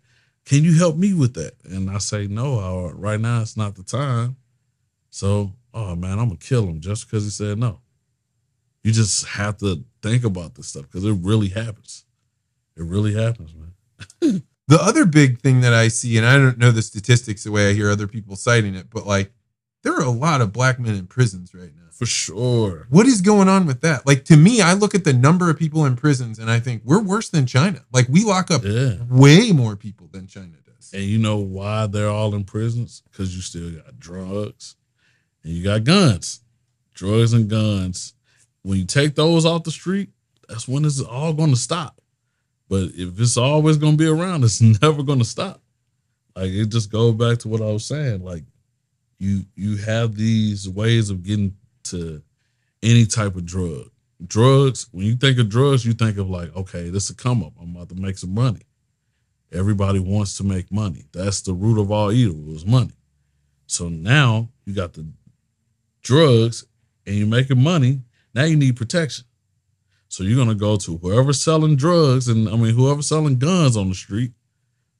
can 0.45 0.63
you 0.63 0.77
help 0.77 0.95
me 0.95 1.13
with 1.13 1.33
that? 1.35 1.53
And 1.65 1.89
I 1.89 1.97
say, 1.99 2.27
no, 2.27 2.59
or 2.59 2.95
right 2.95 3.19
now 3.19 3.41
it's 3.41 3.57
not 3.57 3.75
the 3.75 3.83
time. 3.83 4.37
So, 5.09 5.53
oh 5.73 5.95
man, 5.95 6.19
I'm 6.19 6.29
gonna 6.29 6.37
kill 6.37 6.67
him 6.67 6.79
just 6.79 7.05
because 7.05 7.23
he 7.23 7.29
said 7.29 7.57
no. 7.57 7.81
You 8.83 8.91
just 8.91 9.27
have 9.27 9.57
to 9.57 9.83
think 10.01 10.23
about 10.23 10.55
this 10.55 10.67
stuff 10.67 10.83
because 10.83 11.03
it 11.03 11.17
really 11.21 11.49
happens. 11.49 12.05
It 12.77 12.83
really 12.83 13.13
happens, 13.13 13.53
man. 13.53 14.43
The 14.69 14.79
other 14.79 15.07
big 15.07 15.39
thing 15.39 15.61
that 15.61 15.73
I 15.73 15.87
see, 15.87 16.15
and 16.19 16.27
I 16.27 16.37
don't 16.37 16.59
know 16.59 16.69
the 16.69 16.83
statistics 16.83 17.43
the 17.43 17.51
way 17.51 17.71
I 17.71 17.73
hear 17.73 17.89
other 17.89 18.05
people 18.05 18.35
citing 18.35 18.75
it, 18.75 18.87
but 18.91 19.07
like 19.07 19.31
there 19.81 19.95
are 19.95 20.03
a 20.03 20.11
lot 20.11 20.41
of 20.41 20.53
black 20.53 20.79
men 20.79 20.93
in 20.93 21.07
prisons 21.07 21.55
right 21.55 21.71
now. 21.75 21.88
For 21.99 22.05
sure. 22.05 22.87
What 22.89 23.07
is 23.07 23.19
going 23.19 23.49
on 23.49 23.65
with 23.65 23.81
that? 23.81 24.07
Like 24.07 24.23
to 24.25 24.37
me, 24.37 24.61
I 24.61 24.71
look 24.71 24.95
at 24.95 25.03
the 25.03 25.11
number 25.11 25.49
of 25.49 25.59
people 25.59 25.85
in 25.85 25.97
prisons 25.97 26.39
and 26.39 26.49
I 26.49 26.57
think 26.61 26.81
we're 26.85 27.01
worse 27.01 27.27
than 27.27 27.45
China. 27.45 27.83
Like 27.91 28.07
we 28.07 28.23
lock 28.23 28.49
up 28.49 28.63
Yeah. 28.63 28.95
way 29.09 29.51
more 29.51 29.75
people 29.75 30.07
than 30.09 30.25
China 30.25 30.55
does. 30.65 30.91
And 30.93 31.03
you 31.03 31.17
know 31.17 31.39
why 31.39 31.87
they're 31.87 32.07
all 32.07 32.33
in 32.35 32.45
prisons? 32.45 33.03
Because 33.11 33.35
you 33.35 33.41
still 33.41 33.69
got 33.71 33.99
drugs 33.99 34.77
and 35.43 35.51
you 35.51 35.61
got 35.61 35.83
guns. 35.83 36.39
Drugs 36.93 37.33
and 37.33 37.49
guns. 37.49 38.13
When 38.61 38.77
you 38.79 38.85
take 38.85 39.15
those 39.15 39.45
off 39.45 39.65
the 39.65 39.71
street, 39.71 40.09
that's 40.47 40.69
when 40.69 40.85
it's 40.85 41.01
all 41.01 41.33
going 41.33 41.49
to 41.51 41.57
stop. 41.57 41.99
But 42.69 42.91
if 42.95 43.19
it's 43.19 43.35
always 43.35 43.75
going 43.75 43.97
to 43.97 44.03
be 44.03 44.07
around, 44.07 44.45
it's 44.45 44.61
never 44.81 45.03
going 45.03 45.19
to 45.19 45.25
stop. 45.25 45.61
Like 46.33 46.51
it 46.51 46.67
just 46.69 46.89
goes 46.93 47.15
back 47.15 47.39
to 47.39 47.49
what 47.49 47.61
I 47.61 47.65
was 47.73 47.83
saying. 47.85 48.23
Like 48.23 48.45
you 49.17 49.43
you 49.55 49.75
have 49.75 50.15
these 50.15 50.69
ways 50.69 51.09
of 51.09 51.23
getting 51.23 51.55
to 51.91 52.21
any 52.83 53.05
type 53.05 53.35
of 53.35 53.45
drug. 53.45 53.89
Drugs, 54.25 54.87
when 54.91 55.05
you 55.05 55.15
think 55.15 55.39
of 55.39 55.49
drugs, 55.49 55.85
you 55.85 55.93
think 55.93 56.17
of 56.17 56.29
like, 56.29 56.55
okay, 56.55 56.89
this 56.89 57.05
is 57.05 57.11
a 57.11 57.15
come 57.15 57.43
up. 57.43 57.53
I'm 57.61 57.75
about 57.75 57.89
to 57.89 57.95
make 57.95 58.17
some 58.17 58.33
money. 58.33 58.61
Everybody 59.51 59.99
wants 59.99 60.37
to 60.37 60.43
make 60.43 60.71
money. 60.71 61.05
That's 61.11 61.41
the 61.41 61.53
root 61.53 61.79
of 61.79 61.91
all 61.91 62.11
evil 62.11 62.53
is 62.53 62.65
money. 62.65 62.93
So 63.67 63.87
now 63.89 64.49
you 64.65 64.73
got 64.73 64.93
the 64.93 65.07
drugs 66.01 66.65
and 67.05 67.15
you're 67.15 67.27
making 67.27 67.61
money. 67.61 68.01
Now 68.33 68.43
you 68.43 68.55
need 68.55 68.75
protection. 68.75 69.25
So 70.07 70.23
you're 70.23 70.37
gonna 70.37 70.55
go 70.55 70.75
to 70.77 70.97
whoever's 70.97 71.41
selling 71.41 71.75
drugs 71.75 72.27
and 72.27 72.49
I 72.49 72.55
mean 72.55 72.75
whoever's 72.75 73.07
selling 73.07 73.37
guns 73.37 73.77
on 73.77 73.89
the 73.89 73.95
street. 73.95 74.31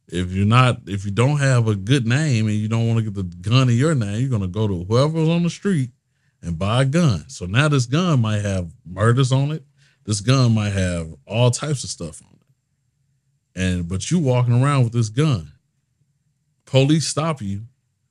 If 0.08 0.32
you're 0.32 0.46
not, 0.46 0.82
if 0.88 1.06
you 1.06 1.12
don't 1.12 1.40
have 1.40 1.68
a 1.68 1.76
good 1.76 2.08
name 2.08 2.48
and 2.48 2.56
you 2.56 2.68
don't 2.68 2.88
want 2.88 3.00
to 3.00 3.12
get 3.12 3.16
the 3.16 3.24
gun 3.24 3.70
in 3.70 3.76
your 3.76 3.96
name, 3.96 4.22
you're 4.22 4.30
gonna 4.30 4.48
go 4.48 4.68
to 4.68 4.84
whoever's 4.86 5.30
on 5.30 5.44
the 5.44 5.50
street 5.50 5.92
and 6.42 6.58
buy 6.58 6.84
a 6.84 6.86
gun. 6.86 7.26
So 7.28 7.46
now 7.46 7.68
this 7.68 7.86
gun 7.86 8.22
might 8.22 8.42
have 8.42 8.72
murders 8.86 9.32
on 9.32 9.52
it. 9.52 9.64
This 10.06 10.22
gun 10.22 10.54
might 10.54 10.72
have 10.72 11.14
all 11.26 11.52
types 11.52 11.84
of 11.84 11.90
stuff 11.90 12.22
on 12.22 12.38
it. 12.40 13.62
And 13.62 13.88
but 13.88 14.10
you 14.10 14.20
walking 14.20 14.62
around 14.62 14.86
with 14.86 14.94
this 14.94 15.10
gun. 15.10 15.52
Police 16.66 17.08
stop 17.08 17.42
you 17.42 17.64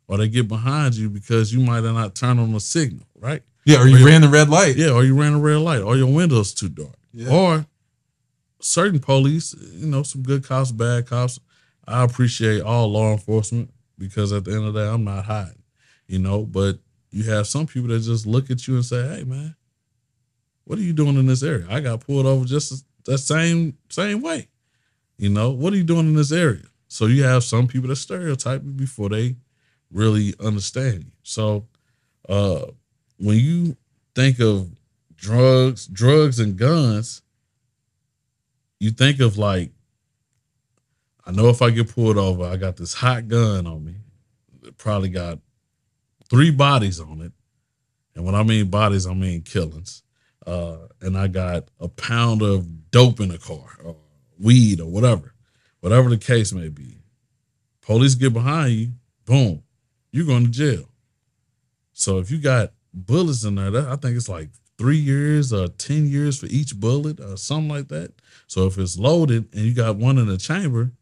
or 0.09 0.17
they 0.17 0.29
get 0.29 0.49
behind 0.49 0.95
you 0.97 1.09
because 1.09 1.53
you 1.53 1.61
might 1.61 1.85
have 1.85 1.95
not 1.95 2.15
turned 2.15 2.41
on 2.41 2.53
the 2.53 2.61
signal, 2.61 3.07
right? 3.21 3.43
Yeah, 3.65 3.83
or 3.83 3.87
you 3.87 4.05
ran 4.05 4.23
the 4.23 4.29
red 4.29 4.49
light. 4.49 4.77
Yeah, 4.77 4.91
or 4.91 5.05
you 5.05 5.15
ran 5.15 5.35
a 5.35 5.39
red 5.39 5.59
light, 5.59 5.83
or 5.83 5.97
your 5.97 6.13
window's 6.13 6.55
too 6.55 6.71
dark. 6.71 6.97
Yeah. 7.13 7.31
Or 7.31 7.67
certain 8.61 8.99
police, 8.99 9.55
you 9.73 9.87
know, 9.87 10.03
some 10.03 10.23
good 10.23 10.45
cops, 10.45 10.73
bad 10.73 11.07
cops. 11.07 11.39
I 11.87 12.03
appreciate 12.03 12.63
all 12.63 12.91
law 12.91 13.13
enforcement 13.13 13.71
because 13.99 14.33
at 14.33 14.45
the 14.45 14.53
end 14.53 14.65
of 14.65 14.73
the 14.73 14.81
day, 14.81 14.89
I'm 14.89 15.05
not 15.05 15.27
hiding, 15.27 15.63
you 16.07 16.19
know. 16.19 16.45
But 16.45 16.79
you 17.11 17.25
have 17.25 17.47
some 17.47 17.67
people 17.67 17.89
that 17.89 18.01
just 18.01 18.27
look 18.27 18.51
at 18.51 18.67
you 18.67 18.75
and 18.75 18.85
say, 18.85 19.07
"Hey, 19.09 19.25
man, 19.25 19.57
what 20.65 20.79
are 20.79 20.83
you 20.83 20.93
doing 20.93 21.17
in 21.17 21.27
this 21.27 21.43
area? 21.43 21.67
I 21.69 21.81
got 21.81 22.01
pulled 22.01 22.27
over 22.27 22.45
just 22.45 22.85
that 23.05 23.19
same 23.19 23.77
same 23.89 24.21
way, 24.21 24.49
you 25.17 25.29
know. 25.29 25.51
What 25.51 25.73
are 25.73 25.77
you 25.77 25.85
doing 25.85 26.09
in 26.09 26.15
this 26.15 26.33
area?" 26.33 26.65
So 26.89 27.07
you 27.07 27.23
have 27.25 27.45
some 27.45 27.67
people 27.67 27.89
that 27.89 27.97
stereotype 27.97 28.65
you 28.65 28.73
before 28.73 29.09
they 29.11 29.37
really 29.91 30.35
understand 30.41 31.05
you. 31.05 31.13
So, 31.23 31.67
uh, 32.29 32.67
when 33.19 33.39
you 33.39 33.77
think 34.15 34.41
of 34.41 34.71
drugs, 35.17 35.87
drugs 35.87 36.39
and 36.39 36.57
guns, 36.57 37.23
you 38.81 38.91
think 38.91 39.21
of 39.21 39.37
like, 39.37 39.71
I 41.27 41.33
know 41.33 41.49
if 41.49 41.61
I 41.61 41.71
get 41.71 41.95
pulled 41.95 42.17
over, 42.17 42.45
I 42.45 42.57
got 42.57 42.77
this 42.77 42.95
hot 42.95 43.29
gun 43.29 43.67
on 43.67 43.85
me. 43.85 43.97
It 44.65 44.79
probably 44.79 45.09
got 45.09 45.39
three 46.31 46.51
bodies 46.51 47.01
on 47.01 47.21
it. 47.21 47.33
And 48.15 48.25
when 48.25 48.35
I 48.35 48.43
mean 48.43 48.69
bodies, 48.69 49.07
I 49.07 49.15
mean 49.15 49.43
killings. 49.43 50.03
Uh, 50.47 50.89
and 51.01 51.17
I 51.17 51.29
got 51.29 51.69
a 51.79 51.89
pound 51.89 52.43
of 52.43 52.91
dope 52.91 53.21
in 53.21 53.29
the 53.29 53.39
car, 53.39 53.79
or 53.85 53.97
weed, 54.39 54.81
or 54.81 54.87
whatever, 54.87 55.35
whatever 55.81 56.09
the 56.09 56.17
case 56.17 56.53
may 56.53 56.69
be. 56.69 56.99
Police 57.83 58.15
get 58.15 58.33
behind 58.33 58.73
you, 58.73 58.89
boom, 59.27 59.63
you're 60.11 60.27
going 60.27 60.47
to 60.47 60.51
jail. 60.51 60.89
So 61.93 62.19
if 62.19 62.31
you 62.31 62.39
got 62.39 62.73
bullets 62.95 63.45
in 63.45 63.57
there, 63.57 63.71
that, 63.71 63.89
I 63.89 63.97
think 63.97 64.17
it's 64.17 64.29
like 64.29 64.49
three 64.79 64.97
years 64.97 65.53
or 65.53 65.69
10 65.69 66.07
years 66.07 66.39
for 66.39 66.47
each 66.47 66.79
bullet 66.79 67.21
or 67.21 67.37
something 67.37 67.69
like 67.69 67.89
that. 67.89 68.13
So 68.47 68.67
if 68.67 68.79
it's 68.79 68.99
loaded 68.99 69.49
and 69.53 69.63
you 69.65 69.75
got 69.75 69.97
one 69.97 70.17
in 70.19 70.29
the 70.29 70.39
chamber, 70.39 70.93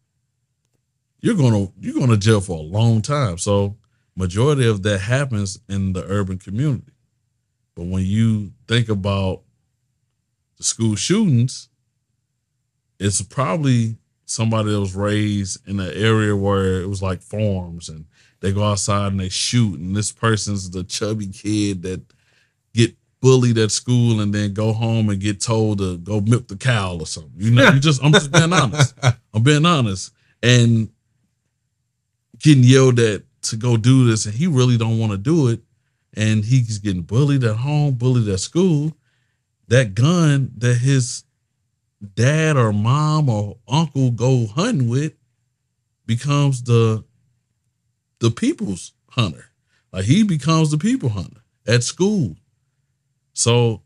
you're 1.21 1.37
gonna 1.37 1.69
you're 1.81 1.95
going 1.95 2.11
to 2.11 2.17
jail 2.17 2.41
for 2.41 2.57
a 2.57 2.63
long 2.63 3.03
time. 3.03 3.39
So 3.39 3.77
majority 4.17 4.67
of 4.67 4.83
that 4.83 4.99
happens 4.99 5.59
in 5.69 5.93
the 5.93 6.05
urban 6.05 6.39
community. 6.39 6.93
But 7.75 7.87
when 7.87 8.05
you 8.05 8.53
think 8.67 8.89
about 8.89 9.43
the 10.57 10.65
school 10.65 10.97
shootings, 10.97 11.69
it's 12.99 13.21
probably 13.23 13.97
somebody 14.25 14.73
that 14.73 14.81
was 14.81 14.97
raised 14.97 15.69
in 15.69 15.79
an 15.79 15.93
area 15.95 16.35
where 16.35 16.81
it 16.81 16.89
was 16.89 17.03
like 17.03 17.23
farms 17.23 17.89
and 17.89 18.07
they 18.41 18.53
go 18.53 18.65
outside 18.65 19.13
and 19.13 19.21
they 19.21 19.29
shoot 19.29 19.79
and 19.79 19.95
this 19.95 20.11
person's 20.11 20.71
the 20.71 20.83
chubby 20.83 21.29
kid 21.29 21.83
that 21.83 22.03
get 22.75 22.97
bullied 23.21 23.59
at 23.59 23.71
school 23.71 24.21
and 24.21 24.35
then 24.35 24.53
go 24.53 24.73
home 24.73 25.11
and 25.11 25.21
get 25.21 25.41
told 25.41 25.79
to 25.79 25.99
go 25.99 26.21
milk 26.21 26.49
the 26.49 26.57
cow 26.57 26.97
or 26.99 27.07
something. 27.07 27.33
You 27.37 27.51
know, 27.51 27.71
you 27.71 27.81
just 27.81 28.03
I'm 28.03 28.13
just 28.13 28.33
being 28.33 28.53
honest. 28.53 28.95
I'm 29.35 29.43
being 29.43 29.67
honest. 29.67 30.13
And 30.43 30.91
getting 32.39 32.65
yelled 32.65 32.99
at 32.99 33.23
to 33.51 33.57
go 33.57 33.77
do 33.77 34.07
this 34.07 34.27
and 34.27 34.35
he 34.35 34.47
really 34.47 34.77
don't 34.77 34.99
want 34.99 35.13
to 35.13 35.19
do 35.19 35.49
it 35.49 35.61
and 36.15 36.45
he's 36.45 36.79
getting 36.79 37.03
bullied 37.03 37.45
at 37.45 37.57
home, 37.57 37.95
bullied 37.95 38.29
at 38.29 38.41
school. 38.41 38.93
That 39.69 39.95
gun 39.95 40.53
that 40.59 40.77
his 40.77 41.25
dad 42.15 42.57
or 42.57 42.73
mom 42.73 43.29
or 43.29 43.59
uncle 43.69 44.11
go 44.11 44.47
hunting 44.47 44.89
with 44.89 45.13
becomes 46.07 46.63
the 46.63 47.05
the 48.21 48.31
people's 48.31 48.93
hunter. 49.11 49.47
Like 49.93 50.05
he 50.05 50.23
becomes 50.23 50.71
the 50.71 50.79
people 50.79 51.11
hunter 51.11 51.41
at 51.67 51.83
school. 51.83 52.37
So 53.33 53.83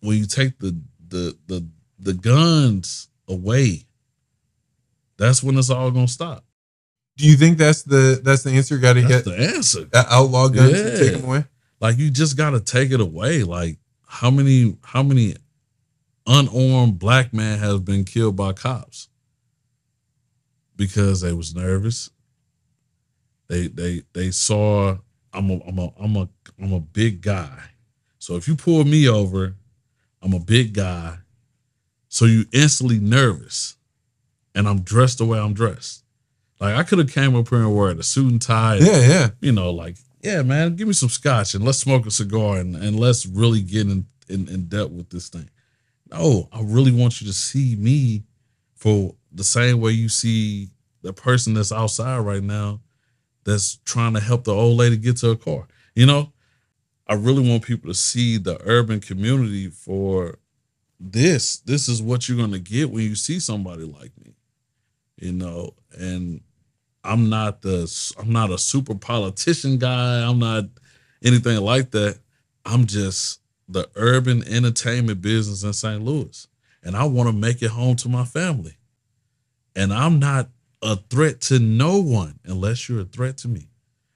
when 0.00 0.16
you 0.16 0.26
take 0.26 0.58
the 0.58 0.80
the 1.06 1.36
the 1.46 1.66
the 1.98 2.14
guns 2.14 3.08
away, 3.28 3.84
that's 5.16 5.42
when 5.42 5.58
it's 5.58 5.70
all 5.70 5.90
gonna 5.90 6.08
stop. 6.08 6.44
Do 7.20 7.26
you 7.28 7.36
think 7.36 7.58
that's 7.58 7.82
the 7.82 8.20
that's 8.24 8.42
the 8.44 8.50
answer? 8.52 8.78
Got 8.78 8.94
to 8.94 9.02
get 9.02 9.24
the 9.24 9.36
answer. 9.36 9.86
outlaw 9.94 10.48
guns 10.48 10.72
Yeah. 10.72 10.98
take 10.98 11.12
them 11.12 11.24
away. 11.24 11.44
Like 11.80 11.98
you 11.98 12.10
just 12.10 12.36
gotta 12.36 12.60
take 12.60 12.90
it 12.92 13.00
away. 13.00 13.42
Like 13.42 13.78
how 14.06 14.30
many 14.30 14.76
how 14.82 15.02
many 15.02 15.36
unarmed 16.26 16.98
black 16.98 17.32
man 17.32 17.58
has 17.58 17.80
been 17.80 18.04
killed 18.04 18.36
by 18.36 18.52
cops 18.52 19.08
because 20.76 21.20
they 21.20 21.32
was 21.32 21.54
nervous. 21.54 22.10
They 23.48 23.66
they 23.68 24.02
they 24.12 24.30
saw 24.30 24.96
I'm 25.32 25.50
a 25.50 25.60
I'm 25.66 25.78
a 25.78 25.92
I'm 26.00 26.16
a 26.16 26.28
I'm 26.62 26.72
a 26.72 26.80
big 26.80 27.20
guy. 27.20 27.58
So 28.18 28.36
if 28.36 28.46
you 28.48 28.56
pull 28.56 28.84
me 28.84 29.08
over, 29.08 29.56
I'm 30.22 30.32
a 30.34 30.40
big 30.40 30.74
guy. 30.74 31.18
So 32.08 32.24
you 32.24 32.44
instantly 32.52 32.98
nervous. 32.98 33.76
And 34.54 34.68
I'm 34.68 34.80
dressed 34.80 35.18
the 35.18 35.24
way 35.24 35.38
I'm 35.38 35.54
dressed. 35.54 36.02
Like 36.60 36.76
I 36.76 36.82
could 36.82 36.98
have 36.98 37.12
came 37.12 37.34
up 37.34 37.48
here 37.48 37.58
and 37.60 37.74
wear 37.74 37.90
a 37.90 38.02
suit 38.02 38.30
and 38.30 38.40
tie. 38.40 38.76
and 38.76 38.86
Yeah, 38.86 39.00
yeah. 39.00 39.28
you 39.40 39.52
know, 39.52 39.70
like, 39.70 39.96
yeah, 40.22 40.42
man, 40.42 40.76
give 40.76 40.86
me 40.86 40.92
some 40.94 41.08
scotch 41.08 41.54
and 41.54 41.64
let's 41.64 41.78
smoke 41.78 42.06
a 42.06 42.10
cigar 42.10 42.58
and, 42.58 42.76
and 42.76 43.00
let's 43.00 43.24
really 43.24 43.62
get 43.62 43.86
in, 43.86 44.06
in, 44.28 44.46
in 44.48 44.66
depth 44.66 44.90
with 44.90 45.08
this 45.08 45.30
thing. 45.30 45.48
No, 46.10 46.48
I 46.52 46.60
really 46.62 46.92
want 46.92 47.20
you 47.20 47.26
to 47.28 47.32
see 47.32 47.76
me 47.76 48.24
for 48.74 49.14
the 49.32 49.44
same 49.44 49.80
way 49.80 49.92
you 49.92 50.08
see 50.08 50.68
the 51.02 51.12
person 51.12 51.54
that's 51.54 51.72
outside 51.72 52.18
right 52.18 52.42
now 52.42 52.80
that's 53.44 53.76
trying 53.84 54.14
to 54.14 54.20
help 54.20 54.44
the 54.44 54.54
old 54.54 54.76
lady 54.76 54.96
get 54.96 55.16
to 55.18 55.30
a 55.30 55.36
car. 55.36 55.66
You 55.94 56.06
know, 56.06 56.32
I 57.06 57.14
really 57.14 57.48
want 57.48 57.64
people 57.64 57.90
to 57.90 57.94
see 57.94 58.36
the 58.36 58.60
urban 58.64 59.00
community 59.00 59.68
for 59.68 60.38
this. 60.98 61.58
This 61.58 61.88
is 61.88 62.02
what 62.02 62.28
you're 62.28 62.38
going 62.38 62.52
to 62.52 62.58
get 62.58 62.90
when 62.90 63.02
you 63.02 63.14
see 63.14 63.40
somebody 63.40 63.84
like 63.84 64.12
me. 64.22 64.34
You 65.16 65.32
know, 65.32 65.74
and 65.98 66.40
I'm 67.04 67.28
not 67.30 67.62
the 67.62 67.90
I'm 68.18 68.32
not 68.32 68.50
a 68.50 68.58
super 68.58 68.94
politician 68.94 69.78
guy. 69.78 70.22
I'm 70.28 70.38
not 70.38 70.64
anything 71.22 71.58
like 71.60 71.90
that. 71.92 72.18
I'm 72.64 72.86
just 72.86 73.40
the 73.68 73.88
urban 73.96 74.42
entertainment 74.46 75.22
business 75.22 75.62
in 75.62 75.72
St. 75.72 76.02
Louis. 76.02 76.46
And 76.82 76.96
I 76.96 77.04
want 77.04 77.28
to 77.28 77.32
make 77.34 77.62
it 77.62 77.70
home 77.70 77.96
to 77.96 78.08
my 78.08 78.24
family. 78.24 78.76
And 79.76 79.92
I'm 79.92 80.18
not 80.18 80.48
a 80.82 80.96
threat 80.96 81.40
to 81.42 81.58
no 81.58 81.98
one 82.00 82.38
unless 82.44 82.88
you're 82.88 83.00
a 83.00 83.04
threat 83.04 83.36
to 83.38 83.48
me. 83.48 83.68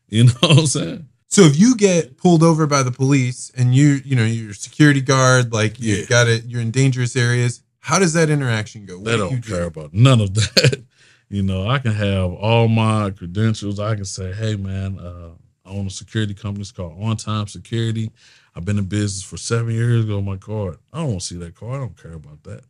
You 0.09 0.25
know 0.25 0.33
what 0.41 0.59
I'm 0.59 0.67
saying? 0.67 1.09
So 1.29 1.43
if 1.43 1.59
you 1.59 1.77
get 1.77 2.17
pulled 2.17 2.43
over 2.43 2.67
by 2.67 2.83
the 2.83 2.93
police 2.93 3.51
and 3.57 3.75
you 3.75 4.01
you 4.05 4.15
know 4.17 4.25
you're 4.25 4.51
a 4.53 4.55
security 4.55 5.01
guard, 5.01 5.53
like 5.53 5.81
you 5.81 5.97
Yeah. 5.97 6.05
got 6.07 6.29
it, 6.29 6.45
you're 6.47 6.61
in 6.61 6.71
dangerous 6.71 7.17
areas, 7.17 7.63
How 7.81 7.99
does 7.99 8.13
that 8.15 8.31
interaction 8.31 8.87
go? 8.87 8.97
What 8.97 9.05
They 9.07 9.13
do 9.13 9.19
don't 9.19 9.31
you 9.33 9.39
do? 9.41 9.53
care 9.53 9.65
about 9.65 9.93
none 9.95 10.21
of 10.21 10.35
that. 10.35 10.83
you 11.35 11.43
know, 11.43 11.69
I 11.69 11.81
can 11.81 11.93
have 11.93 12.33
all 12.33 12.69
my 12.69 13.11
credentials. 13.11 13.81
I 13.81 13.97
can 13.97 14.05
say, 14.05 14.33
hey 14.33 14.55
man, 14.55 15.01
uh, 15.01 15.31
I 15.67 15.71
own 15.71 15.89
a 15.89 15.91
security 15.91 16.33
company. 16.33 16.61
It's 16.63 16.71
called 16.71 16.97
On 17.03 17.17
Time 17.17 17.49
Security. 17.49 18.13
I've 18.55 18.65
been 18.65 18.79
in 18.79 18.85
business 18.85 19.25
for 19.25 19.37
seven 19.37 19.75
years. 19.75 20.05
Go 20.05 20.21
my 20.21 20.37
card. 20.37 20.79
I 20.93 20.99
don't 20.99 21.09
want 21.09 21.21
to 21.23 21.27
see 21.27 21.37
that 21.39 21.57
car. 21.57 21.75
I 21.75 21.79
don't 21.79 22.01
care 22.01 22.13
about 22.13 22.45
that. 22.45 22.61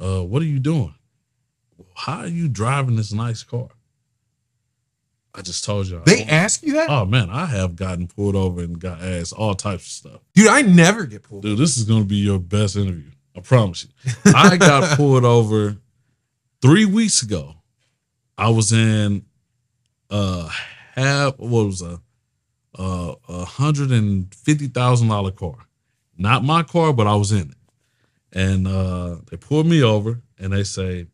Uh, 0.00 0.24
what 0.24 0.42
are 0.42 0.46
you 0.46 0.58
doing? 0.58 0.92
How 1.94 2.18
are 2.20 2.26
you 2.26 2.48
driving 2.48 2.96
this 2.96 3.12
nice 3.12 3.44
car? 3.44 3.68
I 5.32 5.42
just 5.42 5.64
told 5.64 5.86
you. 5.86 6.02
They 6.04 6.24
ask 6.24 6.64
you 6.64 6.72
that, 6.74 6.90
Oh 6.90 7.04
man, 7.06 7.30
I 7.30 7.46
have 7.46 7.76
gotten 7.76 8.08
pulled 8.08 8.34
over 8.34 8.60
and 8.60 8.78
got 8.78 9.00
asked 9.00 9.34
all 9.34 9.54
types 9.54 9.84
of 9.84 9.90
stuff. 9.92 10.20
dude. 10.34 10.48
I 10.48 10.62
never 10.62 11.06
get 11.06 11.22
pulled. 11.22 11.42
Dude, 11.42 11.58
this 11.58 11.78
is 11.78 11.84
gonna 11.84 12.04
be 12.04 12.16
your 12.16 12.40
best 12.40 12.74
interview. 12.74 13.10
I 13.36 13.40
promise 13.40 13.84
you. 13.84 14.12
I 14.34 14.56
got 14.56 14.96
pulled 14.96 15.24
over 15.24 15.76
three 16.62 16.84
weeks 16.86 17.22
ago. 17.22 17.54
I 18.38 18.48
was 18.48 18.72
in 18.72 19.26
a 20.10 20.48
half 20.94 21.38
what 21.38 21.66
was 21.66 21.82
a 21.82 22.00
a 22.78 23.14
a 23.28 23.44
hundred 23.44 23.90
and 23.90 24.34
fifty 24.34 24.68
thousand 24.68 25.08
dollar 25.08 25.30
car. 25.32 25.58
Not 26.16 26.44
my 26.44 26.62
car, 26.62 26.92
but 26.92 27.06
I 27.06 27.14
was 27.16 27.32
in 27.32 27.50
it. 27.50 27.56
And 28.32 28.66
uh 28.66 29.16
they 29.30 29.36
pulled 29.36 29.66
me 29.66 29.82
over 29.82 30.20
and 30.38 30.52
they 30.52 30.64
say, 30.64 31.06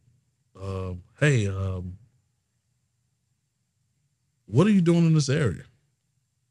um, 0.60 1.02
hey, 1.20 1.48
um, 1.48 1.98
what 4.46 4.66
are 4.66 4.70
you 4.70 4.80
doing 4.80 5.06
in 5.06 5.14
this 5.14 5.28
area? 5.28 5.64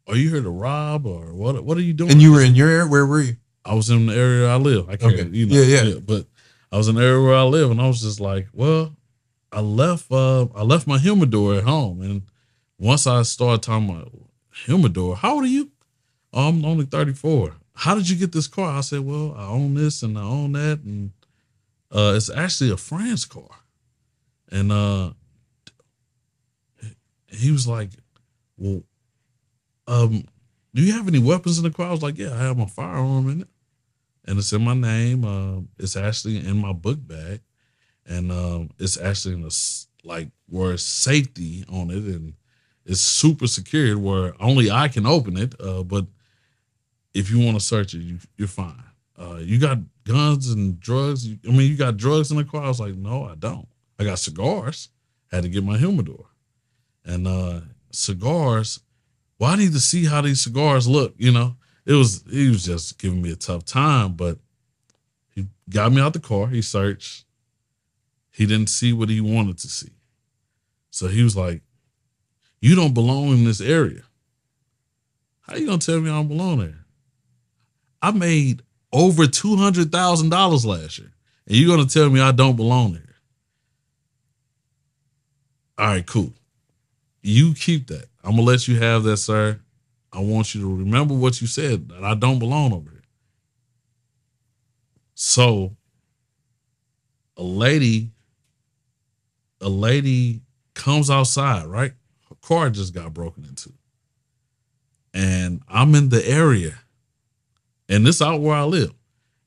Are 0.07 0.15
you 0.15 0.29
here 0.29 0.41
to 0.41 0.49
rob 0.49 1.05
or 1.05 1.33
what 1.33 1.63
what 1.63 1.77
are 1.77 1.81
you 1.81 1.93
doing? 1.93 2.11
And 2.11 2.21
you 2.21 2.31
were 2.33 2.41
in 2.41 2.55
your 2.55 2.69
area. 2.69 2.87
Where 2.87 3.05
were 3.05 3.21
you? 3.21 3.37
I 3.65 3.73
was 3.73 3.89
in 3.89 4.05
the 4.05 4.15
area 4.15 4.47
I 4.47 4.55
live. 4.55 4.89
I 4.89 4.95
can't, 4.95 5.13
Okay. 5.13 5.29
you 5.29 5.45
know, 5.45 5.55
Yeah, 5.55 5.83
yeah. 5.83 5.99
But 5.99 6.25
I 6.71 6.77
was 6.77 6.87
in 6.87 6.95
the 6.95 7.01
area 7.01 7.21
where 7.21 7.35
I 7.35 7.43
live, 7.43 7.71
and 7.71 7.81
I 7.81 7.87
was 7.87 8.01
just 8.01 8.19
like, 8.19 8.47
well, 8.53 8.95
I 9.51 9.61
left. 9.61 10.11
Uh, 10.11 10.47
I 10.55 10.63
left 10.63 10.87
my 10.87 10.97
humidor 10.97 11.55
at 11.55 11.63
home, 11.63 12.01
and 12.01 12.23
once 12.77 13.07
I 13.07 13.21
started 13.23 13.63
talking 13.63 13.89
about 13.89 14.11
humidor, 14.65 15.15
how 15.15 15.35
old 15.35 15.43
are 15.43 15.47
you? 15.47 15.71
Oh, 16.33 16.49
I'm 16.49 16.65
only 16.65 16.85
34. 16.85 17.53
How 17.73 17.95
did 17.95 18.09
you 18.09 18.15
get 18.15 18.31
this 18.31 18.47
car? 18.47 18.77
I 18.77 18.81
said, 18.81 19.01
well, 19.01 19.33
I 19.37 19.45
own 19.45 19.75
this 19.75 20.03
and 20.03 20.17
I 20.17 20.23
own 20.23 20.53
that, 20.53 20.79
and 20.83 21.11
uh, 21.91 22.13
it's 22.15 22.29
actually 22.29 22.71
a 22.71 22.77
friend's 22.77 23.25
car. 23.25 23.49
And 24.51 24.71
uh, 24.71 25.11
he 27.27 27.51
was 27.51 27.67
like, 27.67 27.91
well, 28.57 28.83
um, 29.87 30.25
do 30.73 30.81
you 30.81 30.93
have 30.93 31.07
any 31.07 31.19
weapons 31.19 31.57
in 31.57 31.63
the 31.63 31.69
car? 31.69 31.87
I 31.87 31.91
was 31.91 32.03
like, 32.03 32.17
yeah, 32.17 32.33
I 32.33 32.39
have 32.39 32.57
my 32.57 32.65
firearm 32.65 33.29
in 33.29 33.41
it 33.41 33.47
and 34.27 34.37
it's 34.37 34.53
in 34.53 34.63
my 34.63 34.73
name. 34.73 35.23
Um, 35.25 35.69
it's 35.79 35.95
actually 35.95 36.37
in 36.45 36.57
my 36.57 36.73
book 36.73 36.99
bag, 37.01 37.41
and 38.05 38.31
um, 38.31 38.69
it's 38.79 38.97
actually 38.99 39.35
in 39.35 39.43
a 39.43 39.49
like 40.07 40.29
where 40.47 40.77
safety 40.77 41.65
on 41.69 41.89
it, 41.89 42.03
and 42.03 42.33
it's 42.85 43.01
super 43.01 43.47
secured 43.47 43.97
where 43.97 44.33
only 44.41 44.69
I 44.71 44.87
can 44.87 45.05
open 45.05 45.37
it. 45.37 45.55
Uh, 45.59 45.83
but 45.83 46.05
if 47.13 47.29
you 47.31 47.39
want 47.43 47.59
to 47.59 47.65
search 47.65 47.93
it, 47.93 47.99
you, 48.01 48.19
you're 48.37 48.47
fine. 48.47 48.83
Uh, 49.17 49.37
you 49.39 49.57
got 49.59 49.79
guns 50.03 50.49
and 50.51 50.79
drugs. 50.79 51.27
You- 51.27 51.39
I 51.47 51.51
mean, 51.51 51.69
you 51.71 51.75
got 51.77 51.97
drugs 51.97 52.31
in 52.31 52.37
the 52.37 52.43
car. 52.43 52.63
I 52.63 52.67
was 52.67 52.79
like, 52.79 52.95
no, 52.95 53.23
I 53.25 53.35
don't. 53.35 53.67
I 53.99 54.03
got 54.03 54.19
cigars. 54.19 54.89
had 55.31 55.43
to 55.43 55.49
get 55.49 55.63
my 55.63 55.77
humidor, 55.77 56.25
and 57.03 57.27
uh, 57.27 57.61
cigars. 57.91 58.79
Well, 59.39 59.51
I 59.51 59.55
need 59.55 59.73
to 59.73 59.79
see 59.79 60.05
how 60.05 60.21
these 60.21 60.41
cigars 60.41 60.87
look. 60.87 61.13
You 61.17 61.31
know, 61.31 61.55
it 61.87 61.93
was 61.93 62.21
he 62.29 62.49
was 62.49 62.65
just 62.65 62.99
giving 62.99 63.21
me 63.21 63.31
a 63.31 63.37
tough 63.37 63.63
time, 63.63 64.13
but 64.13 64.37
he 65.33 65.47
got 65.69 65.93
me 65.93 66.01
out 66.01 66.11
the 66.11 66.19
car. 66.19 66.47
He 66.47 66.61
searched. 66.61 67.23
He 68.29 68.45
didn't 68.45 68.67
see 68.67 68.91
what 68.91 69.07
he 69.07 69.21
wanted 69.21 69.57
to 69.59 69.69
see. 69.69 69.93
So 70.91 71.07
he 71.07 71.23
was 71.23 71.37
like, 71.37 71.61
You 72.59 72.75
don't 72.75 72.93
belong 72.93 73.29
in 73.29 73.45
this 73.45 73.61
area. 73.61 74.01
How 75.41 75.55
you 75.55 75.65
gonna 75.65 75.77
tell 75.77 76.01
me 76.01 76.09
I 76.09 76.15
don't 76.15 76.27
belong 76.27 76.59
there? 76.59 76.85
I 78.01 78.11
made 78.11 78.63
over 78.91 79.25
two 79.25 79.55
hundred 79.55 79.89
thousand 79.89 80.29
dollars 80.29 80.65
last 80.65 80.99
year. 80.99 81.13
And 81.47 81.55
you're 81.55 81.73
gonna 81.73 81.87
tell 81.87 82.09
me 82.09 82.19
I 82.19 82.33
don't 82.33 82.57
belong 82.57 82.93
there. 82.93 83.15
All 85.77 85.87
right, 85.87 86.05
cool. 86.05 86.33
You 87.21 87.53
keep 87.53 87.87
that. 87.87 88.07
I'm 88.25 88.31
gonna 88.31 88.41
let 88.41 88.67
you 88.67 88.77
have 88.77 89.03
that, 89.03 89.17
sir. 89.17 89.61
I 90.13 90.19
want 90.19 90.55
you 90.55 90.61
to 90.61 90.75
remember 90.75 91.13
what 91.13 91.41
you 91.41 91.47
said 91.47 91.89
that 91.89 92.03
I 92.03 92.15
don't 92.15 92.39
belong 92.39 92.73
over 92.73 92.89
here. 92.89 93.01
So, 95.15 95.75
a 97.35 97.43
lady, 97.43 98.11
a 99.61 99.69
lady 99.69 100.41
comes 100.73 101.09
outside, 101.09 101.65
right? 101.65 101.93
Her 102.29 102.35
car 102.41 102.69
just 102.69 102.93
got 102.93 103.13
broken 103.13 103.45
into, 103.45 103.73
and 105.13 105.61
I'm 105.67 105.95
in 105.95 106.09
the 106.09 106.27
area, 106.27 106.79
and 107.89 108.05
this 108.05 108.21
out 108.21 108.41
where 108.41 108.55
I 108.55 108.63
live. 108.63 108.93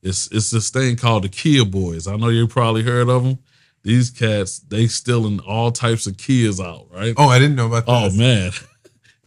It's 0.02 0.28
it's 0.32 0.50
this 0.50 0.70
thing 0.70 0.96
called 0.96 1.24
the 1.24 1.28
Kia 1.28 1.64
Boys. 1.64 2.06
I 2.06 2.16
know 2.16 2.28
you 2.28 2.48
probably 2.48 2.82
heard 2.82 3.08
of 3.08 3.22
them. 3.22 3.38
these 3.82 4.11
cats 4.11 4.58
they 4.61 4.86
stealing 4.86 5.40
all 5.40 5.70
types 5.70 6.06
of 6.06 6.16
kids 6.16 6.61
out, 6.61 6.86
right? 6.92 7.14
Oh, 7.16 7.28
I 7.28 7.38
didn't 7.38 7.56
know 7.56 7.66
about 7.66 7.86
that. 7.86 7.92
Oh 7.92 8.11
man, 8.16 8.52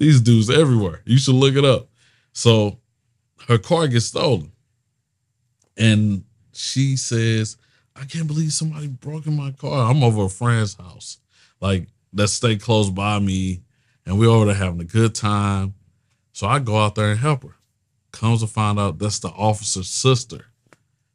these 0.03 0.21
dudes 0.21 0.49
everywhere. 0.49 1.01
You 1.05 1.17
should 1.17 1.35
look 1.35 1.55
it 1.55 1.65
up. 1.65 1.87
So 2.33 2.79
her 3.47 3.57
car 3.57 3.87
gets 3.87 4.05
stolen, 4.05 4.51
and 5.77 6.23
she 6.53 6.95
says, 6.97 7.57
"I 7.95 8.05
can't 8.05 8.27
believe 8.27 8.53
somebody 8.53 8.87
broke 8.87 9.27
in 9.27 9.35
my 9.35 9.51
car." 9.51 9.89
I'm 9.89 10.03
over 10.03 10.25
a 10.25 10.29
friend's 10.29 10.75
house, 10.75 11.17
like 11.61 11.87
that 12.13 12.27
stay 12.27 12.55
close 12.57 12.89
by 12.89 13.19
me, 13.19 13.61
and 14.05 14.17
we're 14.19 14.29
over 14.29 14.45
there 14.45 14.55
having 14.55 14.81
a 14.81 14.85
good 14.85 15.15
time. 15.15 15.73
So 16.33 16.47
I 16.47 16.59
go 16.59 16.77
out 16.77 16.95
there 16.95 17.11
and 17.11 17.19
help 17.19 17.43
her. 17.43 17.55
Comes 18.11 18.41
to 18.41 18.47
find 18.47 18.79
out 18.79 18.99
that's 18.99 19.19
the 19.19 19.29
officer's 19.29 19.89
sister. 19.89 20.45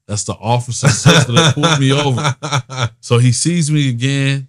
That's 0.06 0.24
the 0.24 0.32
officer's 0.34 0.98
sister 0.98 1.32
that 1.32 1.54
pulled 1.54 1.78
me 1.80 1.92
over. 1.92 2.34
So 3.00 3.18
he 3.18 3.32
sees 3.32 3.70
me 3.70 3.88
again, 3.88 4.47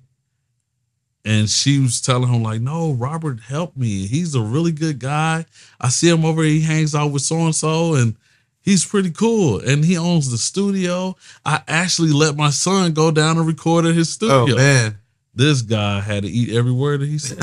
and 1.26 1.49
she 1.49 1.80
was 1.80 2.01
telling 2.01 2.30
him 2.34 2.41
like, 2.43 2.61
"No, 2.61 2.91
Robert 2.93 3.39
helped 3.41 3.78
me. 3.78 4.07
He's 4.07 4.36
a 4.36 4.41
really 4.41 4.72
good 4.72 4.99
guy. 4.99 5.45
I 5.80 5.89
see 5.89 6.09
him 6.09 6.26
over. 6.26 6.43
here. 6.43 6.53
He 6.53 6.61
hangs 6.61 6.95
out 6.95 7.11
with 7.11 7.22
so 7.24 7.38
and 7.39 7.55
so, 7.55 7.95
and 7.95 8.15
he's 8.61 8.86
pretty 8.86 9.11
cool. 9.11 9.59
And 9.59 9.84
he 9.84 9.97
owns 9.97 10.32
the 10.32 10.38
studio. 10.38 11.15
I 11.45 11.61
actually 11.67 12.11
let 12.11 12.36
my 12.38 12.49
son 12.51 12.93
go 12.93 13.11
down 13.11 13.38
and 13.38 13.47
record 13.47 13.86
at 13.86 13.95
his 13.95 14.09
studio. 14.13 14.36
oh 14.36 14.45
studio. 14.45 14.55
man. 14.63 14.97
This 15.36 15.61
guy 15.61 16.01
had 16.01 16.24
to 16.24 16.30
eat 16.30 16.53
every 16.55 16.72
word 16.72 17.01
that 17.01 17.07
he 17.07 17.17
said. 17.17 17.38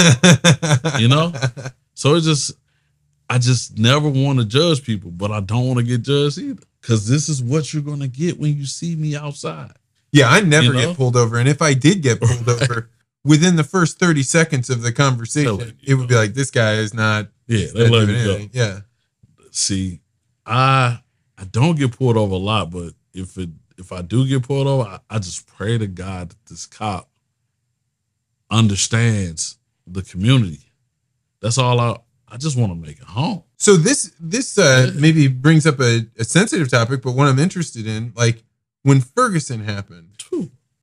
you 1.00 1.08
know, 1.08 1.32
so 1.94 2.14
it's 2.14 2.26
just, 2.26 2.52
I 3.30 3.38
just 3.38 3.78
never 3.78 4.08
want 4.08 4.38
to 4.38 4.44
judge 4.44 4.82
people, 4.84 5.10
but 5.10 5.30
I 5.30 5.40
don't 5.40 5.66
want 5.66 5.78
to 5.78 5.84
get 5.84 6.02
judged 6.02 6.36
either, 6.38 6.62
because 6.82 7.08
this 7.08 7.28
is 7.28 7.42
what 7.42 7.72
you're 7.72 7.82
gonna 7.82 8.08
get 8.08 8.38
when 8.38 8.54
you 8.56 8.66
see 8.66 8.96
me 8.96 9.16
outside. 9.16 9.72
Yeah, 10.12 10.28
I 10.28 10.40
never 10.40 10.66
You 10.66 10.72
know? 10.74 10.86
get 10.88 10.96
pulled 10.96 11.16
over. 11.16 11.38
And 11.38 11.48
if 11.48 11.62
I 11.62 11.72
did 11.74 12.02
get 12.02 12.20
pulled 12.20 12.48
over 12.62 12.90
within 13.26 13.56
the 13.56 13.64
first 13.64 13.98
30 13.98 14.22
seconds 14.22 14.70
of 14.70 14.82
the 14.82 14.92
conversation, 14.92 15.76
it 15.82 15.94
would 15.94 16.08
be 16.08 16.14
like, 16.14 16.34
this 16.34 16.50
guy 16.50 16.74
is 16.74 16.94
not 16.94 17.28
Yeah, 17.46 17.66
they 17.74 17.88
let 17.88 18.06
doing 18.06 18.24
go. 18.24 18.48
Yeah. 18.52 18.80
see, 19.50 20.00
I 20.46 21.00
I 21.38 21.44
don't 21.44 21.76
get 21.78 21.92
pulled 21.98 22.16
over 22.16 22.34
a 22.34 22.38
lot, 22.38 22.70
but 22.70 22.94
if 23.12 23.36
it 23.36 23.50
if 23.78 23.92
I 23.92 24.02
do 24.02 24.26
get 24.26 24.44
pulled 24.44 24.66
over, 24.66 24.88
I, 24.88 24.98
I 25.10 25.18
just 25.18 25.46
pray 25.46 25.76
to 25.76 25.86
God 25.86 26.30
that 26.30 26.46
this 26.46 26.66
cop 26.66 27.10
understands 28.50 29.58
the 29.86 30.02
community. 30.02 30.72
That's 31.40 31.58
all 31.58 31.80
I 31.80 31.96
I 32.28 32.36
just 32.38 32.56
want 32.56 32.72
to 32.72 32.76
make 32.76 32.98
it 32.98 33.04
home. 33.04 33.42
So 33.56 33.76
this 33.76 34.12
this 34.20 34.56
uh 34.58 34.92
maybe 34.94 35.28
brings 35.28 35.66
up 35.66 35.80
a, 35.80 36.06
a 36.18 36.24
sensitive 36.24 36.70
topic, 36.70 37.02
but 37.02 37.12
what 37.12 37.28
I'm 37.28 37.38
interested 37.38 37.86
in, 37.86 38.12
like 38.16 38.44
when 38.82 39.00
Ferguson 39.00 39.64
happened, 39.64 40.10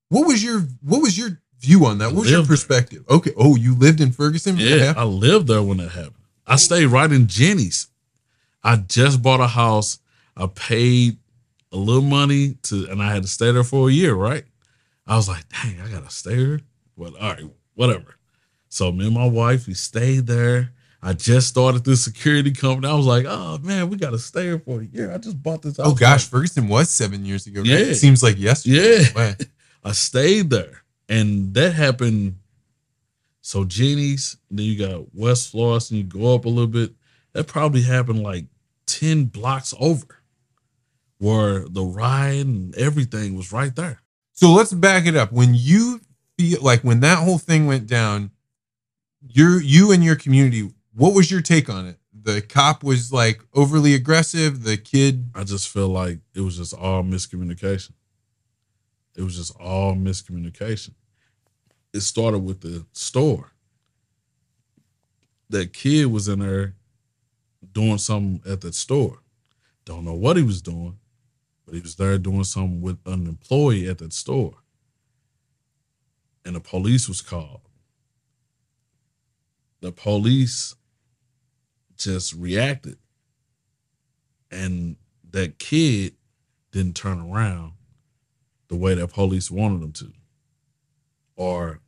what 0.09 0.27
was 0.27 0.43
your 0.43 0.61
what 0.81 1.01
was 1.01 1.17
your 1.17 1.39
view 1.63 1.85
on 1.85 1.97
that? 1.99 2.11
What's 2.11 2.29
your 2.29 2.39
lived 2.39 2.49
there. 2.49 2.57
perspective? 2.57 3.05
Okay. 3.09 3.31
Oh, 3.37 3.55
you 3.55 3.75
lived 3.75 4.01
in 4.01 4.11
Ferguson? 4.11 4.57
Yeah. 4.57 4.93
I 4.95 5.03
lived 5.03 5.47
there 5.47 5.63
when 5.63 5.77
that 5.77 5.89
happened. 5.89 6.15
I 6.45 6.57
stayed 6.57 6.87
right 6.87 7.11
in 7.11 7.27
Jennings. 7.27 7.87
I 8.63 8.77
just 8.77 9.21
bought 9.21 9.39
a 9.39 9.47
house. 9.47 9.99
I 10.35 10.47
paid 10.47 11.17
a 11.71 11.77
little 11.77 12.01
money 12.01 12.55
to, 12.63 12.87
and 12.89 13.01
I 13.01 13.13
had 13.13 13.23
to 13.23 13.29
stay 13.29 13.51
there 13.51 13.63
for 13.63 13.89
a 13.89 13.91
year. 13.91 14.13
Right? 14.13 14.43
I 15.07 15.15
was 15.15 15.27
like, 15.27 15.43
dang, 15.49 15.81
I 15.81 15.89
gotta 15.89 16.09
stay 16.09 16.35
here. 16.35 16.61
But 16.97 17.15
all 17.15 17.31
right, 17.31 17.43
whatever. 17.75 18.15
So 18.69 18.91
me 18.91 19.05
and 19.05 19.13
my 19.13 19.27
wife, 19.27 19.67
we 19.67 19.73
stayed 19.73 20.27
there. 20.27 20.71
I 21.01 21.11
just 21.13 21.49
started 21.49 21.83
this 21.83 22.03
security 22.03 22.51
company. 22.51 22.87
I 22.87 22.95
was 22.95 23.05
like, 23.05 23.25
oh 23.27 23.57
man, 23.59 23.89
we 23.89 23.97
gotta 23.97 24.19
stay 24.19 24.43
here 24.43 24.59
for 24.59 24.81
a 24.81 24.85
year. 24.85 25.13
I 25.13 25.17
just 25.17 25.41
bought 25.41 25.61
this 25.61 25.79
oh, 25.79 25.83
house. 25.83 25.91
Oh 25.91 25.95
gosh, 25.95 26.25
Ferguson 26.27 26.67
was 26.67 26.89
seven 26.89 27.25
years 27.25 27.45
ago. 27.45 27.61
Right? 27.61 27.69
Yeah. 27.69 27.77
It 27.77 27.95
seems 27.95 28.23
like 28.23 28.37
yesterday. 28.37 29.03
Yeah. 29.15 29.33
I 29.83 29.91
stayed 29.91 30.49
there, 30.49 30.82
and 31.09 31.53
that 31.53 31.73
happened. 31.73 32.37
So 33.41 33.65
Jennings, 33.65 34.37
then 34.49 34.65
you 34.65 34.77
got 34.77 35.13
West 35.13 35.51
Floss, 35.51 35.91
and 35.91 35.97
you 35.97 36.03
go 36.05 36.33
up 36.33 36.45
a 36.45 36.49
little 36.49 36.67
bit. 36.67 36.93
That 37.33 37.47
probably 37.47 37.81
happened 37.81 38.23
like 38.23 38.45
ten 38.85 39.25
blocks 39.25 39.73
over, 39.79 40.21
where 41.17 41.67
the 41.67 41.83
ride 41.83 42.45
and 42.45 42.75
everything 42.75 43.35
was 43.35 43.51
right 43.51 43.75
there. 43.75 44.01
So 44.31 44.51
let's 44.51 44.73
back 44.73 45.05
it 45.05 45.15
up. 45.15 45.31
When 45.31 45.53
you 45.53 46.01
feel 46.37 46.61
like 46.61 46.81
when 46.81 47.01
that 47.01 47.19
whole 47.19 47.37
thing 47.37 47.67
went 47.67 47.87
down, 47.87 48.31
your 49.27 49.61
you 49.61 49.91
and 49.91 50.03
your 50.03 50.15
community, 50.15 50.71
what 50.93 51.13
was 51.13 51.31
your 51.31 51.41
take 51.41 51.69
on 51.69 51.87
it? 51.87 51.97
The 52.13 52.41
cop 52.41 52.83
was 52.83 53.11
like 53.11 53.41
overly 53.53 53.93
aggressive. 53.93 54.63
The 54.63 54.77
kid, 54.77 55.29
I 55.35 55.43
just 55.43 55.67
feel 55.67 55.89
like 55.89 56.19
it 56.33 56.41
was 56.41 56.57
just 56.57 56.73
all 56.73 57.03
miscommunication. 57.03 57.91
It 59.15 59.21
was 59.21 59.37
just 59.37 59.55
all 59.59 59.93
miscommunication. 59.93 60.93
It 61.93 62.01
started 62.01 62.39
with 62.39 62.61
the 62.61 62.85
store. 62.93 63.51
That 65.49 65.73
kid 65.73 66.05
was 66.07 66.27
in 66.27 66.39
there 66.39 66.75
doing 67.71 67.99
something 67.99 68.41
at 68.51 68.61
that 68.61 68.75
store. 68.75 69.19
Don't 69.85 70.05
know 70.05 70.13
what 70.13 70.37
he 70.37 70.43
was 70.43 70.61
doing, 70.61 70.97
but 71.65 71.75
he 71.75 71.81
was 71.81 71.95
there 71.95 72.17
doing 72.17 72.43
something 72.43 72.81
with 72.81 72.97
an 73.05 73.27
employee 73.27 73.87
at 73.87 73.99
that 73.99 74.13
store. 74.13 74.55
And 76.45 76.55
the 76.55 76.59
police 76.59 77.07
was 77.07 77.21
called. 77.21 77.61
The 79.81 79.91
police 79.91 80.75
just 81.97 82.33
reacted 82.33 82.97
and 84.53 84.95
that 85.31 85.57
kid 85.57 86.13
didn't 86.71 86.95
turn 86.95 87.19
around 87.19 87.73
the 88.73 88.79
way 88.79 88.95
that 88.95 89.07
police 89.13 89.51
wanted 89.51 89.81
them 89.81 89.91
to. 89.91 90.11
Or 91.35 91.79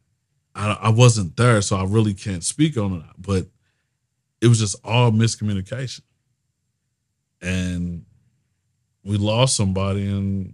I, 0.53 0.77
I 0.83 0.89
wasn't 0.89 1.35
there 1.35 1.59
so 1.63 1.75
i 1.77 1.83
really 1.83 2.13
can't 2.13 2.43
speak 2.43 2.77
on 2.77 2.93
it 2.93 3.03
but 3.17 3.47
it 4.39 4.47
was 4.47 4.59
just 4.59 4.75
all 4.83 5.09
miscommunication. 5.09 6.01
And 7.41 8.05
we 9.03 9.17
lost 9.17 9.55
somebody 9.55 10.05
and 10.05 10.53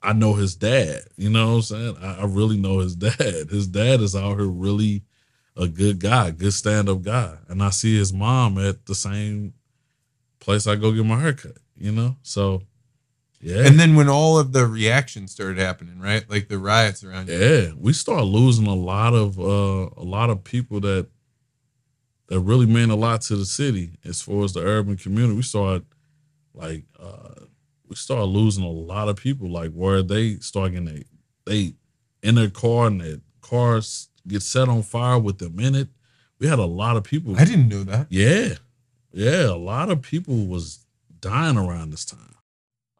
i 0.00 0.12
know 0.12 0.34
his 0.34 0.54
dad 0.54 1.02
you 1.16 1.28
know 1.28 1.48
what 1.48 1.54
i'm 1.56 1.62
saying? 1.62 1.96
I, 2.00 2.20
I 2.20 2.24
really 2.26 2.56
know 2.56 2.78
his 2.78 2.94
dad. 3.08 3.50
His 3.50 3.66
dad 3.66 4.00
is 4.00 4.14
out 4.14 4.38
here 4.38 4.46
really 4.46 5.02
a 5.56 5.66
good 5.66 5.98
guy 5.98 6.30
good 6.30 6.54
stand-up 6.54 7.02
guy. 7.02 7.34
And 7.48 7.64
i 7.64 7.70
see 7.70 7.98
his 7.98 8.12
mom 8.12 8.58
at 8.58 8.86
the 8.86 8.94
same 8.94 9.54
place 10.38 10.68
I 10.68 10.76
go 10.76 10.92
get 10.92 11.04
my 11.04 11.18
haircut, 11.18 11.58
you 11.76 11.90
know? 11.90 12.14
So 12.22 12.62
yeah. 13.40 13.66
and 13.66 13.78
then 13.78 13.94
when 13.94 14.08
all 14.08 14.38
of 14.38 14.52
the 14.52 14.66
reactions 14.66 15.32
started 15.32 15.58
happening, 15.58 16.00
right? 16.00 16.28
Like 16.28 16.48
the 16.48 16.58
riots 16.58 17.04
around 17.04 17.28
you. 17.28 17.38
yeah, 17.38 17.70
we 17.76 17.92
start 17.92 18.24
losing 18.24 18.66
a 18.66 18.74
lot 18.74 19.14
of 19.14 19.38
uh 19.38 19.90
a 19.96 20.04
lot 20.04 20.30
of 20.30 20.44
people 20.44 20.80
that 20.80 21.08
that 22.28 22.40
really 22.40 22.66
mean 22.66 22.90
a 22.90 22.96
lot 22.96 23.22
to 23.22 23.36
the 23.36 23.46
city 23.46 23.92
as 24.04 24.20
far 24.20 24.44
as 24.44 24.52
the 24.52 24.60
urban 24.60 24.96
community. 24.96 25.36
We 25.36 25.42
start 25.42 25.82
like 26.54 26.84
uh 26.98 27.44
we 27.88 27.96
start 27.96 28.26
losing 28.26 28.64
a 28.64 28.70
lot 28.70 29.08
of 29.08 29.16
people 29.16 29.48
like 29.48 29.72
where 29.72 30.02
they 30.02 30.36
start 30.36 30.72
getting 30.72 30.86
they, 30.86 31.04
they 31.46 31.74
in 32.22 32.34
their 32.34 32.50
car 32.50 32.88
and 32.88 33.00
their 33.00 33.16
cars 33.40 34.08
get 34.26 34.42
set 34.42 34.68
on 34.68 34.82
fire 34.82 35.18
with 35.18 35.38
them 35.38 35.58
in 35.58 35.74
it. 35.74 35.88
We 36.38 36.46
had 36.46 36.58
a 36.58 36.66
lot 36.66 36.96
of 36.96 37.04
people 37.04 37.38
I 37.38 37.44
didn't 37.44 37.68
know 37.68 37.84
that. 37.84 38.06
Yeah. 38.10 38.54
Yeah, 39.10 39.46
a 39.46 39.56
lot 39.56 39.90
of 39.90 40.02
people 40.02 40.46
was 40.46 40.84
dying 41.20 41.56
around 41.56 41.90
this 41.90 42.04
time. 42.04 42.34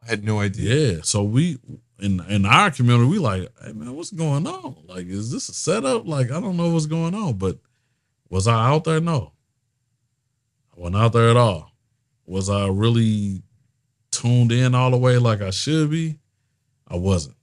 I 0.03 0.09
had 0.09 0.23
no 0.23 0.39
idea. 0.39 0.93
Yeah. 0.95 1.01
So 1.03 1.23
we 1.23 1.57
in 1.99 2.21
in 2.29 2.45
our 2.45 2.71
community, 2.71 3.09
we 3.09 3.19
like, 3.19 3.49
hey 3.63 3.73
man, 3.73 3.95
what's 3.95 4.11
going 4.11 4.47
on? 4.47 4.75
Like, 4.85 5.07
is 5.07 5.31
this 5.31 5.49
a 5.49 5.53
setup? 5.53 6.07
Like, 6.07 6.31
I 6.31 6.39
don't 6.39 6.57
know 6.57 6.69
what's 6.69 6.85
going 6.85 7.13
on. 7.13 7.33
But 7.33 7.59
was 8.29 8.47
I 8.47 8.69
out 8.69 8.83
there? 8.83 9.01
No. 9.01 9.33
I 10.75 10.79
wasn't 10.79 10.97
out 10.97 11.13
there 11.13 11.29
at 11.29 11.37
all. 11.37 11.71
Was 12.25 12.49
I 12.49 12.67
really 12.67 13.43
tuned 14.11 14.51
in 14.51 14.75
all 14.75 14.91
the 14.91 14.97
way 14.97 15.17
like 15.17 15.41
I 15.41 15.49
should 15.49 15.89
be? 15.89 16.19
I 16.87 16.95
wasn't. 16.95 17.35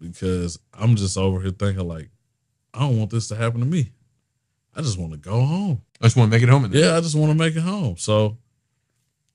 Because 0.00 0.58
I'm 0.72 0.96
just 0.96 1.16
over 1.16 1.40
here 1.40 1.52
thinking 1.52 1.86
like, 1.86 2.10
I 2.74 2.80
don't 2.80 2.98
want 2.98 3.10
this 3.10 3.28
to 3.28 3.36
happen 3.36 3.60
to 3.60 3.66
me. 3.66 3.92
I 4.76 4.82
just 4.82 4.98
want 4.98 5.12
to 5.12 5.18
go 5.18 5.40
home. 5.40 5.82
I 6.00 6.06
just 6.06 6.16
want 6.16 6.30
to 6.30 6.36
make 6.36 6.42
it 6.42 6.48
home. 6.48 6.68
Yeah, 6.72 6.96
I 6.96 7.00
just 7.00 7.14
want 7.14 7.30
to 7.30 7.38
make 7.38 7.54
it 7.54 7.60
home. 7.60 7.96
So 7.96 8.38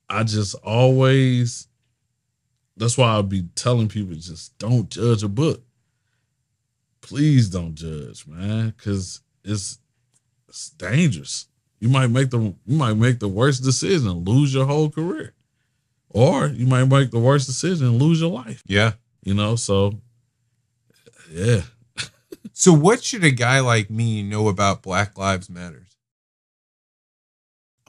I 0.10 0.24
just 0.24 0.56
always 0.56 1.69
that's 2.80 2.98
why 2.98 3.10
I'll 3.10 3.24
be 3.24 3.44
telling 3.56 3.88
people 3.88 4.16
just 4.16 4.58
don't 4.58 4.90
judge 4.90 5.24
a 5.24 5.28
book. 5.28 5.62
Please 7.02 7.50
don't 7.50 7.76
judge, 7.76 8.26
man, 8.28 8.74
because 8.76 9.22
it's 9.44 9.80
it's 10.48 10.72
dangerous. 10.72 11.48
You 11.80 11.90
might 11.90 12.08
make 12.08 12.30
the 12.30 12.40
you 12.40 12.78
might 12.78 12.96
make 12.96 13.20
the 13.20 13.28
worst 13.28 13.64
decision 13.64 14.10
and 14.10 14.28
lose 14.28 14.54
your 14.54 14.66
whole 14.66 14.90
career. 14.90 15.34
Or 16.10 16.48
you 16.48 16.66
might 16.66 16.86
make 16.86 17.12
the 17.12 17.20
worst 17.20 17.46
decision 17.46 17.86
and 17.88 18.02
lose 18.02 18.20
your 18.20 18.32
life. 18.32 18.64
Yeah. 18.66 18.94
You 19.24 19.36
know, 19.36 19.56
so 19.56 20.00
yeah. 21.32 21.62
So 22.54 22.74
what 22.74 23.04
should 23.04 23.24
a 23.24 23.32
guy 23.32 23.60
like 23.60 23.90
me 23.90 24.24
know 24.24 24.48
about 24.48 24.82
Black 24.82 25.18
Lives 25.18 25.50
Matters? 25.50 25.90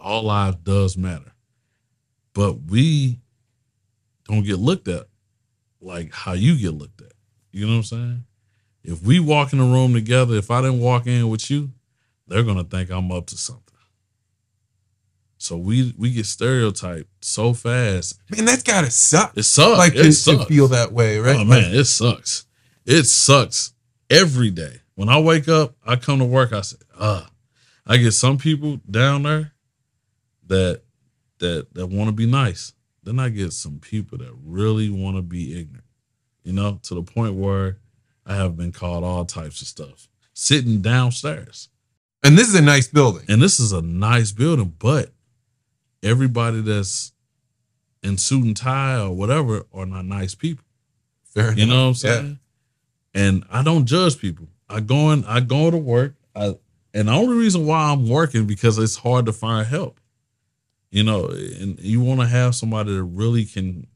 all 0.01 0.23
lives 0.23 0.57
does 0.63 0.97
matter. 0.97 1.33
But 2.33 2.63
we 2.63 3.21
don't 4.31 4.45
get 4.45 4.59
looked 4.59 4.89
at 4.89 5.07
like 5.81 6.13
how 6.13 6.33
you 6.33 6.57
get 6.57 6.73
looked 6.73 7.01
at. 7.03 7.13
You 7.53 7.67
know 7.67 7.73
what 7.73 7.79
I'm 7.79 7.85
saying? 7.85 8.25
if 8.83 9.03
we 9.03 9.21
walk 9.21 9.53
in 9.53 9.59
the 9.59 9.65
room 9.65 9.93
together, 9.93 10.37
if 10.37 10.51
I 10.51 10.63
didn't 10.63 10.81
walk 10.81 11.07
in 11.07 11.29
with 11.29 11.51
you, 11.51 11.71
they're 12.27 12.43
gonna 12.43 12.65
think 12.65 12.91
I'm 12.91 13.13
up 13.13 13.27
to 13.27 13.37
something. 13.37 13.65
So 15.39 15.57
we 15.57 15.95
we 15.97 16.11
get 16.11 16.27
stereotyped 16.27 17.09
so 17.25 17.55
fast. 17.55 18.21
Man, 18.31 18.45
that's 18.45 18.63
gotta 18.63 18.91
suck. 18.91 19.33
It 19.37 19.45
sucks. 19.45 19.79
Like 19.79 19.95
it 19.95 20.05
to, 20.05 20.13
sucks. 20.13 20.39
to 20.39 20.47
feel 20.47 20.69
that 20.69 20.93
way, 20.93 21.19
right? 21.19 21.37
Oh 21.37 21.45
man, 21.45 21.75
it 21.75 21.85
sucks. 21.85 22.47
It 22.87 23.05
sucks 23.05 23.73
every 24.09 24.51
day. 24.51 24.81
When 24.95 25.09
I 25.09 25.19
wake 25.19 25.49
up, 25.49 25.75
I 25.85 25.97
come 25.97 26.19
to 26.19 26.25
work. 26.25 26.53
I 26.53 26.61
say, 26.61 26.77
ah, 26.99 27.31
I 27.87 27.97
get 27.97 28.13
some 28.13 28.37
people 28.37 28.81
down 28.91 29.23
there 29.23 29.53
that 30.47 30.83
that 31.39 31.73
that 31.75 31.87
want 31.87 32.09
to 32.09 32.13
be 32.13 32.27
nice. 32.27 32.75
Then 33.03 33.19
I 33.19 33.29
get 33.31 33.53
some 33.53 33.79
people 33.79 34.19
that 34.19 34.33
really 34.45 34.91
want 34.91 35.17
to 35.17 35.23
be 35.23 35.59
ignorant. 35.59 35.85
You 36.45 36.53
know, 36.53 36.79
to 36.85 36.95
the 36.95 37.03
point 37.03 37.35
where 37.35 37.79
I 38.27 38.35
have 38.35 38.57
been 38.57 38.73
called 38.73 39.05
all 39.05 39.25
types 39.25 39.61
of 39.61 39.69
stuff 39.69 40.09
sitting 40.33 40.81
downstairs. 40.81 41.69
And 42.23 42.37
this 42.37 42.49
is 42.49 42.55
a 42.55 42.63
nice 42.63 42.89
building. 42.89 43.25
And 43.29 43.43
this 43.43 43.61
is 43.61 43.73
a 43.73 43.83
nice 43.83 44.33
building, 44.33 44.75
but 44.79 45.13
everybody 46.03 46.61
that's 46.61 47.13
in 48.03 48.17
suit 48.17 48.45
and 48.45 48.57
tie 48.57 48.99
or 49.01 49.11
whatever 49.15 49.65
are 49.73 49.87
not 49.87 50.05
nice 50.07 50.35
people. 50.35 50.65
Fair 51.25 51.53
You 51.53 51.65
enough. 51.65 51.69
know 51.69 51.83
what 51.83 51.89
I'm 51.89 51.95
saying? 51.95 52.39
And 53.15 53.45
I 53.51 53.63
don't 53.63 53.87
judge 53.87 54.19
people. 54.19 54.47
I 54.69 54.81
go 54.81 55.11
in, 55.13 55.25
I 55.25 55.41
go 55.41 55.71
to 55.71 55.77
work. 55.77 56.15
I 56.35 56.55
and 56.93 57.09
the 57.09 57.13
only 57.13 57.37
reason 57.37 57.67
why 57.67 57.93
I'm 57.93 58.09
working 58.09 58.47
because 58.47 58.77
it's 58.79 58.97
hard 58.97 59.27
to 59.27 59.33
find 59.33 59.67
help. 59.67 60.00
You 60.91 61.05
know, 61.05 61.27
and 61.27 61.79
you 61.81 62.01
want 62.01 62.21
to 62.21 62.27
have 62.27 62.55
somebody 62.55 62.95
that 62.95 63.05
really 63.05 63.45
can 63.45 63.87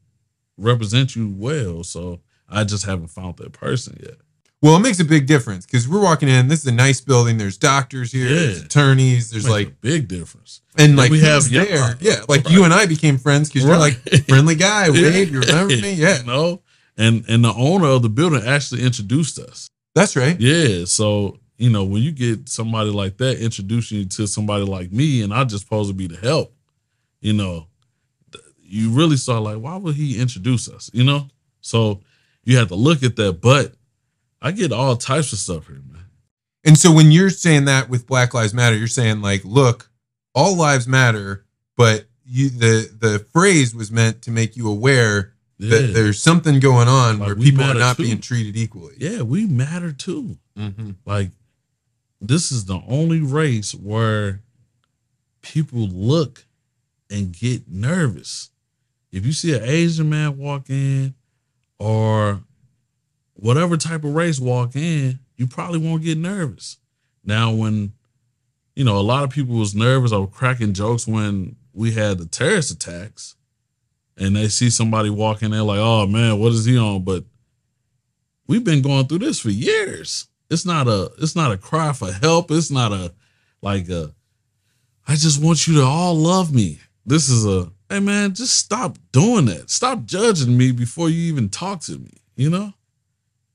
represent 0.57 1.15
you 1.15 1.29
well. 1.35 1.83
So 1.83 2.21
I 2.49 2.63
just 2.63 2.85
haven't 2.85 3.07
found 3.07 3.37
that 3.37 3.51
person 3.53 3.97
yet. 4.01 4.15
Well, 4.61 4.77
it 4.77 4.79
makes 4.79 4.99
a 4.99 5.05
big 5.05 5.27
difference 5.27 5.65
because 5.65 5.87
we're 5.87 6.01
walking 6.01 6.27
in. 6.29 6.47
This 6.47 6.61
is 6.61 6.67
a 6.67 6.71
nice 6.71 6.99
building. 6.99 7.37
There's 7.37 7.57
doctors 7.57 8.11
here. 8.11 8.27
Yeah. 8.27 8.35
There's 8.35 8.63
attorneys. 8.63 9.29
There's 9.29 9.47
like 9.47 9.67
a 9.67 9.71
big 9.71 10.07
difference. 10.07 10.61
and 10.77 10.95
like 10.95 11.11
we 11.11 11.19
have 11.19 11.43
who's 11.43 11.51
yeah, 11.51 11.65
there. 11.65 11.97
Yeah, 11.99 12.21
like 12.27 12.45
right. 12.45 12.53
you 12.53 12.63
and 12.63 12.73
I 12.73 12.85
became 12.87 13.17
friends 13.19 13.49
because 13.49 13.67
you're 13.67 13.77
like 13.77 13.93
friendly 14.27 14.55
guy. 14.55 14.87
Yeah. 14.93 15.09
You 15.09 15.39
remember 15.41 15.75
me? 15.75 15.93
Yeah, 15.93 16.19
You 16.19 16.25
know, 16.25 16.61
and 16.97 17.25
and 17.27 17.43
the 17.43 17.53
owner 17.53 17.87
of 17.87 18.01
the 18.01 18.09
building 18.09 18.41
actually 18.43 18.81
introduced 18.83 19.37
us. 19.37 19.69
that's 19.93 20.15
right. 20.15 20.39
Yeah. 20.39 20.85
So, 20.85 21.37
you 21.57 21.69
know, 21.69 21.83
when 21.83 22.01
you 22.01 22.11
get 22.11 22.49
somebody 22.49 22.89
like 22.89 23.17
that 23.17 23.37
introducing 23.39 23.99
you 23.99 24.05
to 24.05 24.25
somebody 24.25 24.63
like 24.63 24.91
me 24.91 25.21
and 25.21 25.31
I 25.33 25.43
just 25.43 25.65
supposed 25.65 25.89
to 25.89 25.93
be 25.93 26.07
the 26.07 26.17
help, 26.17 26.54
you 27.25 27.33
know, 27.33 27.65
you 28.61 28.91
really 28.91 29.17
start 29.17 29.41
like, 29.41 29.57
why 29.57 29.75
would 29.77 29.95
he 29.95 30.19
introduce 30.21 30.69
us? 30.69 30.91
You 30.93 31.03
know? 31.03 31.27
So 31.61 32.01
you 32.43 32.57
have 32.57 32.67
to 32.67 32.75
look 32.75 33.01
at 33.03 33.15
that. 33.15 33.41
But 33.41 33.73
I 34.41 34.51
get 34.51 34.71
all 34.71 34.95
types 34.95 35.33
of 35.33 35.39
stuff 35.39 35.65
here, 35.67 35.81
man. 35.91 36.03
And 36.63 36.77
so 36.77 36.91
when 36.91 37.11
you're 37.11 37.29
saying 37.31 37.65
that 37.65 37.89
with 37.89 38.05
Black 38.05 38.33
Lives 38.35 38.53
Matter, 38.53 38.75
you're 38.75 38.87
saying 38.87 39.21
like, 39.21 39.43
look, 39.43 39.89
all 40.35 40.55
lives 40.55 40.87
matter, 40.87 41.45
but 41.77 42.05
you 42.25 42.49
the 42.49 42.89
the 42.99 43.19
phrase 43.33 43.73
was 43.73 43.91
meant 43.91 44.21
to 44.23 44.31
make 44.31 44.55
you 44.57 44.69
aware 44.69 45.33
Yeah. 45.57 45.69
that 45.69 45.93
there's 45.93 46.21
something 46.21 46.59
going 46.59 46.87
on 46.87 47.19
Like, 47.19 47.27
where 47.27 47.35
people 47.35 47.63
are 47.63 47.73
not 47.73 47.97
too. 47.97 48.03
being 48.03 48.19
treated 48.19 48.55
equally. 48.57 48.95
yeah, 48.99 49.21
we 49.21 49.45
matter 49.47 49.91
too. 49.93 50.37
Mm-hmm. 50.57 50.91
Like, 51.05 51.31
this 52.21 52.51
is 52.51 52.65
the 52.65 52.81
only 52.87 53.21
race 53.21 53.73
where 53.73 54.41
people 55.41 55.87
look 55.87 56.44
and 57.09 57.33
get 57.33 57.67
nervous. 57.67 58.49
If 59.11 59.25
you 59.25 59.31
see 59.31 59.55
an 59.55 59.63
Asian 59.63 60.09
man 60.09 60.37
walk 60.37 60.69
in 60.69 61.15
or 61.79 62.41
whatever 63.33 63.77
type 63.77 64.03
of 64.03 64.15
race 64.15 64.39
walk 64.39 64.75
in, 64.75 65.19
you 65.37 65.47
probably 65.47 65.79
won't 65.79 66.03
get 66.03 66.17
nervous. 66.17 66.77
Now, 67.23 67.51
when 67.51 67.93
you 68.75 68.83
know 68.83 68.97
a 68.97 69.01
lot 69.01 69.23
of 69.23 69.29
people 69.29 69.55
was 69.55 69.75
nervous 69.75 70.11
or 70.11 70.27
cracking 70.27 70.73
jokes 70.73 71.07
when 71.07 71.55
we 71.73 71.91
had 71.91 72.17
the 72.17 72.25
terrorist 72.25 72.71
attacks, 72.71 73.35
and 74.17 74.35
they 74.35 74.47
see 74.47 74.69
somebody 74.69 75.09
walking 75.09 75.51
there 75.51 75.63
like, 75.63 75.79
"Oh 75.79 76.07
man, 76.07 76.39
what 76.39 76.53
is 76.53 76.65
he 76.65 76.77
on?" 76.77 77.03
But 77.03 77.25
we've 78.47 78.63
been 78.63 78.81
going 78.81 79.07
through 79.07 79.19
this 79.19 79.39
for 79.39 79.49
years. 79.49 80.27
It's 80.49 80.65
not 80.65 80.87
a 80.87 81.11
it's 81.19 81.35
not 81.35 81.51
a 81.51 81.57
cry 81.57 81.93
for 81.93 82.11
help. 82.11 82.51
It's 82.51 82.71
not 82.71 82.91
a 82.91 83.13
like 83.61 83.89
a 83.89 84.13
I 85.07 85.15
just 85.15 85.41
want 85.41 85.67
you 85.67 85.75
to 85.75 85.83
all 85.83 86.15
love 86.15 86.53
me. 86.53 86.79
This 87.05 87.29
is 87.29 87.45
a 87.45 87.71
hey 87.89 87.99
man, 87.99 88.33
just 88.33 88.57
stop 88.57 88.97
doing 89.11 89.45
that. 89.45 89.69
Stop 89.69 90.05
judging 90.05 90.57
me 90.57 90.71
before 90.71 91.09
you 91.09 91.31
even 91.31 91.49
talk 91.49 91.81
to 91.81 91.97
me, 91.99 92.11
you 92.35 92.49
know? 92.49 92.73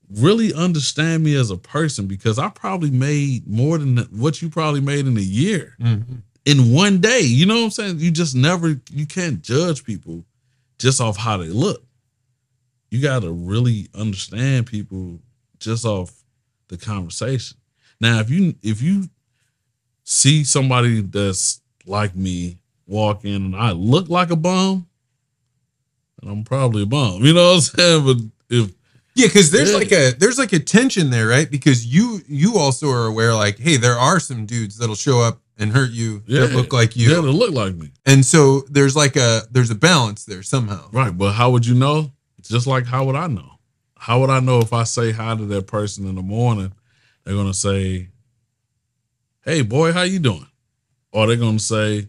Really 0.09 0.53
understand 0.53 1.23
me 1.23 1.35
as 1.35 1.51
a 1.51 1.57
person 1.57 2.05
because 2.05 2.37
I 2.39 2.49
probably 2.49 2.91
made 2.91 3.47
more 3.47 3.77
than 3.77 3.97
what 4.11 4.41
you 4.41 4.49
probably 4.49 4.81
made 4.81 5.05
in 5.07 5.17
a 5.17 5.21
year 5.21 5.75
Mm-hmm. 5.81 6.15
in 6.45 6.73
one 6.73 6.99
day. 6.99 7.21
You 7.21 7.45
know 7.45 7.55
what 7.55 7.63
I'm 7.65 7.71
saying? 7.71 7.99
You 7.99 8.11
just 8.11 8.35
never 8.35 8.79
you 8.91 9.05
can't 9.05 9.41
judge 9.41 9.83
people 9.83 10.23
just 10.79 10.99
off 11.01 11.17
how 11.17 11.37
they 11.37 11.47
look. 11.47 11.83
You 12.89 13.01
got 13.01 13.21
to 13.21 13.31
really 13.31 13.87
understand 13.93 14.65
people 14.65 15.19
just 15.59 15.85
off 15.85 16.11
the 16.67 16.77
conversation. 16.77 17.57
Now, 18.01 18.19
if 18.19 18.29
you 18.29 18.55
if 18.63 18.81
you 18.81 19.09
see 20.03 20.43
somebody 20.43 21.01
that's 21.01 21.61
like 21.85 22.15
me 22.15 22.57
walk 22.91 23.25
in 23.25 23.45
and 23.45 23.55
I 23.55 23.71
look 23.71 24.09
like 24.09 24.29
a 24.29 24.35
bum, 24.35 24.87
then 26.21 26.31
I'm 26.31 26.43
probably 26.43 26.83
a 26.83 26.85
bum. 26.85 27.23
You 27.23 27.33
know 27.33 27.47
what 27.53 27.55
I'm 27.55 27.61
saying? 27.61 28.05
But 28.05 28.17
if 28.55 28.71
Yeah, 29.15 29.27
because 29.27 29.51
there's 29.51 29.71
Yeah. 29.71 29.77
like 29.77 29.91
a 29.91 30.11
there's 30.11 30.37
like 30.37 30.53
a 30.53 30.59
tension 30.59 31.09
there, 31.09 31.27
right? 31.27 31.49
Because 31.49 31.85
you 31.85 32.21
you 32.27 32.57
also 32.57 32.89
are 32.91 33.05
aware, 33.07 33.33
like, 33.33 33.57
hey, 33.57 33.77
there 33.77 33.97
are 33.97 34.19
some 34.19 34.45
dudes 34.45 34.77
that'll 34.77 34.95
show 34.95 35.21
up 35.21 35.41
and 35.57 35.71
hurt 35.71 35.91
you 35.91 36.23
yeah, 36.27 36.41
that 36.41 36.53
look 36.55 36.73
like 36.73 36.95
you, 36.95 37.09
yeah, 37.09 37.21
they 37.21 37.27
look 37.27 37.51
like 37.53 37.75
me. 37.75 37.91
and 38.05 38.25
so 38.25 38.61
there's 38.69 38.95
like 38.95 39.15
a 39.15 39.41
there's 39.51 39.69
a 39.71 39.75
balance 39.75 40.25
there 40.25 40.43
somehow. 40.43 40.89
Right, 40.91 41.15
but 41.17 41.33
how 41.33 41.49
would 41.51 41.65
you 41.65 41.75
know? 41.75 42.11
It's 42.37 42.49
just 42.49 42.67
like 42.67 42.85
how 42.85 43.05
would 43.05 43.15
I 43.15 43.27
know? 43.27 43.49
How 43.97 44.19
would 44.21 44.29
I 44.31 44.39
know 44.39 44.59
if 44.59 44.73
I 44.73 44.83
say 44.83 45.11
hi 45.11 45.35
to 45.35 45.45
that 45.45 45.67
person 45.67 46.07
in 46.07 46.15
the 46.15 46.23
morning, 46.23 46.73
they're 47.23 47.35
gonna 47.35 47.53
say, 47.53 48.09
"Hey, 49.45 49.61
boy, 49.61 49.91
how 49.93 50.01
you 50.03 50.19
doing?" 50.19 50.47
Or 51.11 51.27
they're 51.27 51.35
gonna 51.35 51.59
say, 51.59 52.07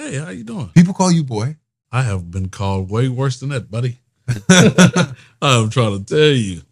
"Hey, 0.00 0.16
how 0.16 0.30
you 0.30 0.44
doing?" 0.44 0.70
People 0.70 0.94
call 0.94 1.12
you 1.12 1.24
boy. 1.24 1.56
I 1.92 2.02
have 2.02 2.30
been 2.30 2.48
called 2.48 2.90
way 2.90 3.08
worse 3.08 3.40
than 3.40 3.48
that, 3.50 3.70
buddy. 3.70 3.98
I'm 5.42 5.70
trying 5.70 6.04
to 6.04 6.04
tell 6.04 6.32
you. 6.32 6.62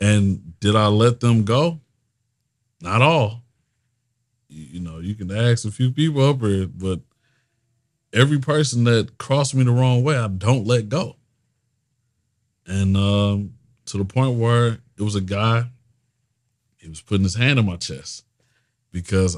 And 0.00 0.58
did 0.60 0.76
I 0.76 0.88
let 0.88 1.20
them 1.20 1.44
go? 1.44 1.80
Not 2.80 3.02
all. 3.02 3.42
You, 4.48 4.80
know, 4.80 4.98
you 4.98 5.14
can 5.14 5.30
ask 5.30 5.64
a 5.64 5.70
few 5.70 5.90
people 5.90 6.24
up 6.24 6.40
here, 6.40 6.66
but 6.66 7.00
every 8.12 8.38
person 8.38 8.84
that 8.84 9.18
crossed 9.18 9.54
me 9.54 9.64
the 9.64 9.70
wrong 9.70 10.02
way, 10.02 10.16
I 10.16 10.28
don't 10.28 10.66
let 10.66 10.88
go. 10.88 11.16
And 12.66 12.96
um, 12.96 13.54
to 13.86 13.98
the 13.98 14.04
point 14.04 14.38
where 14.38 14.78
it 14.96 15.02
was 15.02 15.14
a 15.14 15.20
guy, 15.20 15.64
he 16.76 16.88
was 16.88 17.00
putting 17.00 17.24
his 17.24 17.34
hand 17.34 17.58
on 17.58 17.66
my 17.66 17.76
chest 17.76 18.24
because 18.92 19.36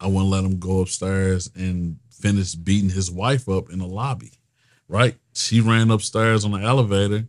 I 0.00 0.06
wouldn't 0.06 0.30
let 0.30 0.44
him 0.44 0.58
go 0.58 0.80
upstairs 0.80 1.50
and 1.54 1.98
finish 2.22 2.54
beating 2.54 2.90
his 2.90 3.10
wife 3.10 3.48
up 3.48 3.68
in 3.68 3.80
the 3.80 3.86
lobby. 3.86 4.32
Right? 4.88 5.16
She 5.34 5.60
ran 5.60 5.90
upstairs 5.90 6.44
on 6.44 6.52
the 6.52 6.60
elevator, 6.60 7.26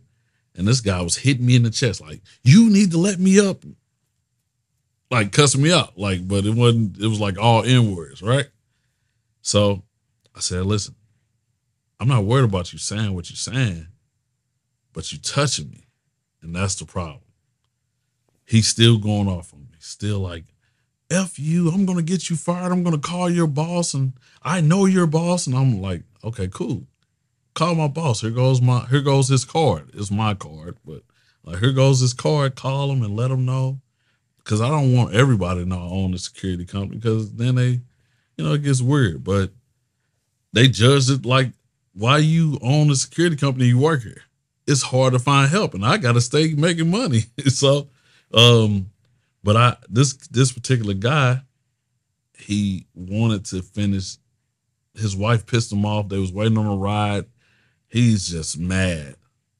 and 0.54 0.68
this 0.68 0.80
guy 0.80 1.00
was 1.02 1.16
hitting 1.16 1.46
me 1.46 1.56
in 1.56 1.62
the 1.62 1.70
chest, 1.70 2.00
like, 2.00 2.20
you 2.42 2.70
need 2.70 2.90
to 2.92 2.98
let 2.98 3.18
me 3.18 3.40
up. 3.40 3.64
Like 5.10 5.32
cussing 5.32 5.62
me 5.62 5.72
out. 5.72 5.96
Like, 5.98 6.26
but 6.26 6.44
it 6.44 6.54
wasn't, 6.54 6.98
it 6.98 7.06
was 7.06 7.20
like 7.20 7.38
all 7.38 7.64
N 7.64 7.94
words, 7.94 8.22
right? 8.22 8.46
So 9.42 9.82
I 10.34 10.40
said, 10.40 10.66
listen, 10.66 10.94
I'm 12.00 12.08
not 12.08 12.24
worried 12.24 12.44
about 12.44 12.72
you 12.72 12.78
saying 12.78 13.14
what 13.14 13.30
you're 13.30 13.36
saying, 13.36 13.86
but 14.92 15.12
you 15.12 15.18
touching 15.18 15.70
me. 15.70 15.86
And 16.42 16.54
that's 16.54 16.74
the 16.74 16.84
problem. 16.84 17.20
He's 18.44 18.68
still 18.68 18.98
going 18.98 19.28
off 19.28 19.54
on 19.54 19.60
me. 19.60 19.78
Still 19.78 20.18
like, 20.18 20.44
F 21.14 21.38
you, 21.38 21.70
I'm 21.70 21.86
gonna 21.86 22.02
get 22.02 22.28
you 22.28 22.36
fired. 22.36 22.72
I'm 22.72 22.82
gonna 22.82 22.98
call 22.98 23.30
your 23.30 23.46
boss, 23.46 23.94
and 23.94 24.14
I 24.42 24.60
know 24.60 24.86
your 24.86 25.06
boss. 25.06 25.46
And 25.46 25.56
I'm 25.56 25.80
like, 25.80 26.02
okay, 26.24 26.48
cool. 26.48 26.86
Call 27.54 27.76
my 27.76 27.88
boss. 27.88 28.20
Here 28.20 28.30
goes 28.30 28.60
my 28.60 28.86
here 28.86 29.00
goes 29.00 29.28
his 29.28 29.44
card. 29.44 29.90
It's 29.94 30.10
my 30.10 30.34
card, 30.34 30.76
but 30.84 31.02
like 31.44 31.60
here 31.60 31.72
goes 31.72 32.00
his 32.00 32.12
card. 32.12 32.56
Call 32.56 32.90
him 32.90 33.02
and 33.02 33.16
let 33.16 33.30
him 33.30 33.44
know. 33.44 33.80
Cause 34.42 34.60
I 34.60 34.68
don't 34.68 34.92
want 34.92 35.14
everybody 35.14 35.60
to 35.60 35.66
know 35.66 35.78
I 35.78 35.90
own 35.90 36.12
a 36.12 36.18
security 36.18 36.66
company 36.66 36.98
because 36.98 37.32
then 37.32 37.54
they, 37.54 37.80
you 38.36 38.44
know, 38.44 38.52
it 38.52 38.62
gets 38.62 38.82
weird. 38.82 39.24
But 39.24 39.52
they 40.52 40.68
judged 40.68 41.08
it 41.10 41.24
like, 41.24 41.52
why 41.94 42.18
you 42.18 42.58
own 42.60 42.90
a 42.90 42.94
security 42.94 43.36
company, 43.36 43.66
you 43.66 43.78
work 43.78 44.02
here. 44.02 44.22
It's 44.66 44.82
hard 44.82 45.14
to 45.14 45.18
find 45.18 45.50
help, 45.50 45.74
and 45.74 45.84
I 45.84 45.96
gotta 45.96 46.20
stay 46.20 46.54
making 46.54 46.90
money. 46.90 47.24
so 47.46 47.88
um, 48.34 48.90
but 49.44 49.56
I 49.56 49.76
this 49.88 50.14
this 50.28 50.50
particular 50.50 50.94
guy, 50.94 51.42
he 52.36 52.86
wanted 52.94 53.44
to 53.46 53.62
finish. 53.62 54.16
His 54.94 55.14
wife 55.14 55.46
pissed 55.46 55.70
him 55.70 55.84
off. 55.84 56.08
They 56.08 56.18
was 56.18 56.32
waiting 56.32 56.58
on 56.58 56.66
a 56.66 56.76
ride. 56.76 57.26
He's 57.86 58.26
just 58.28 58.58
mad, 58.58 59.16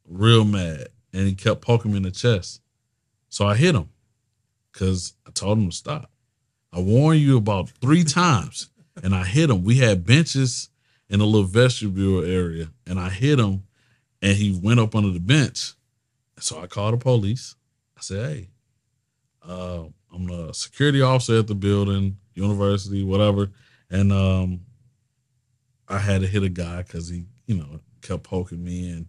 real 0.08 0.44
mad, 0.44 0.88
and 1.12 1.26
he 1.26 1.34
kept 1.34 1.60
poking 1.60 1.92
me 1.92 1.98
in 1.98 2.02
the 2.04 2.10
chest. 2.10 2.62
So 3.28 3.46
I 3.46 3.56
hit 3.56 3.74
him 3.74 3.90
because 4.72 5.12
I 5.26 5.30
told 5.30 5.58
him 5.58 5.70
to 5.70 5.76
stop. 5.76 6.10
I 6.72 6.80
warned 6.80 7.20
you 7.20 7.36
about 7.36 7.70
three 7.80 8.04
times 8.04 8.70
and 9.02 9.14
I 9.14 9.24
hit 9.24 9.50
him. 9.50 9.64
We 9.64 9.78
had 9.78 10.06
benches 10.06 10.70
in 11.08 11.20
a 11.20 11.24
little 11.24 11.46
vestibule 11.46 12.24
area 12.24 12.70
and 12.86 12.98
I 12.98 13.10
hit 13.10 13.38
him 13.38 13.64
and 14.22 14.36
he 14.36 14.58
went 14.60 14.80
up 14.80 14.94
under 14.94 15.10
the 15.10 15.20
bench. 15.20 15.74
So 16.40 16.60
I 16.60 16.66
called 16.66 16.94
the 16.94 16.98
police. 16.98 17.54
I 17.96 18.00
said, 18.00 18.30
hey, 18.30 18.48
uh, 19.48 19.84
I'm 20.12 20.26
the 20.26 20.52
security 20.52 21.02
officer 21.02 21.38
at 21.38 21.46
the 21.46 21.54
building, 21.54 22.18
university, 22.34 23.04
whatever. 23.04 23.50
And 23.90 24.12
um, 24.12 24.60
I 25.88 25.98
had 25.98 26.22
to 26.22 26.26
hit 26.26 26.42
a 26.42 26.48
guy 26.48 26.82
because 26.82 27.08
he, 27.08 27.24
you 27.46 27.56
know, 27.56 27.80
kept 28.00 28.22
poking 28.22 28.62
me 28.62 28.90
and 28.90 29.06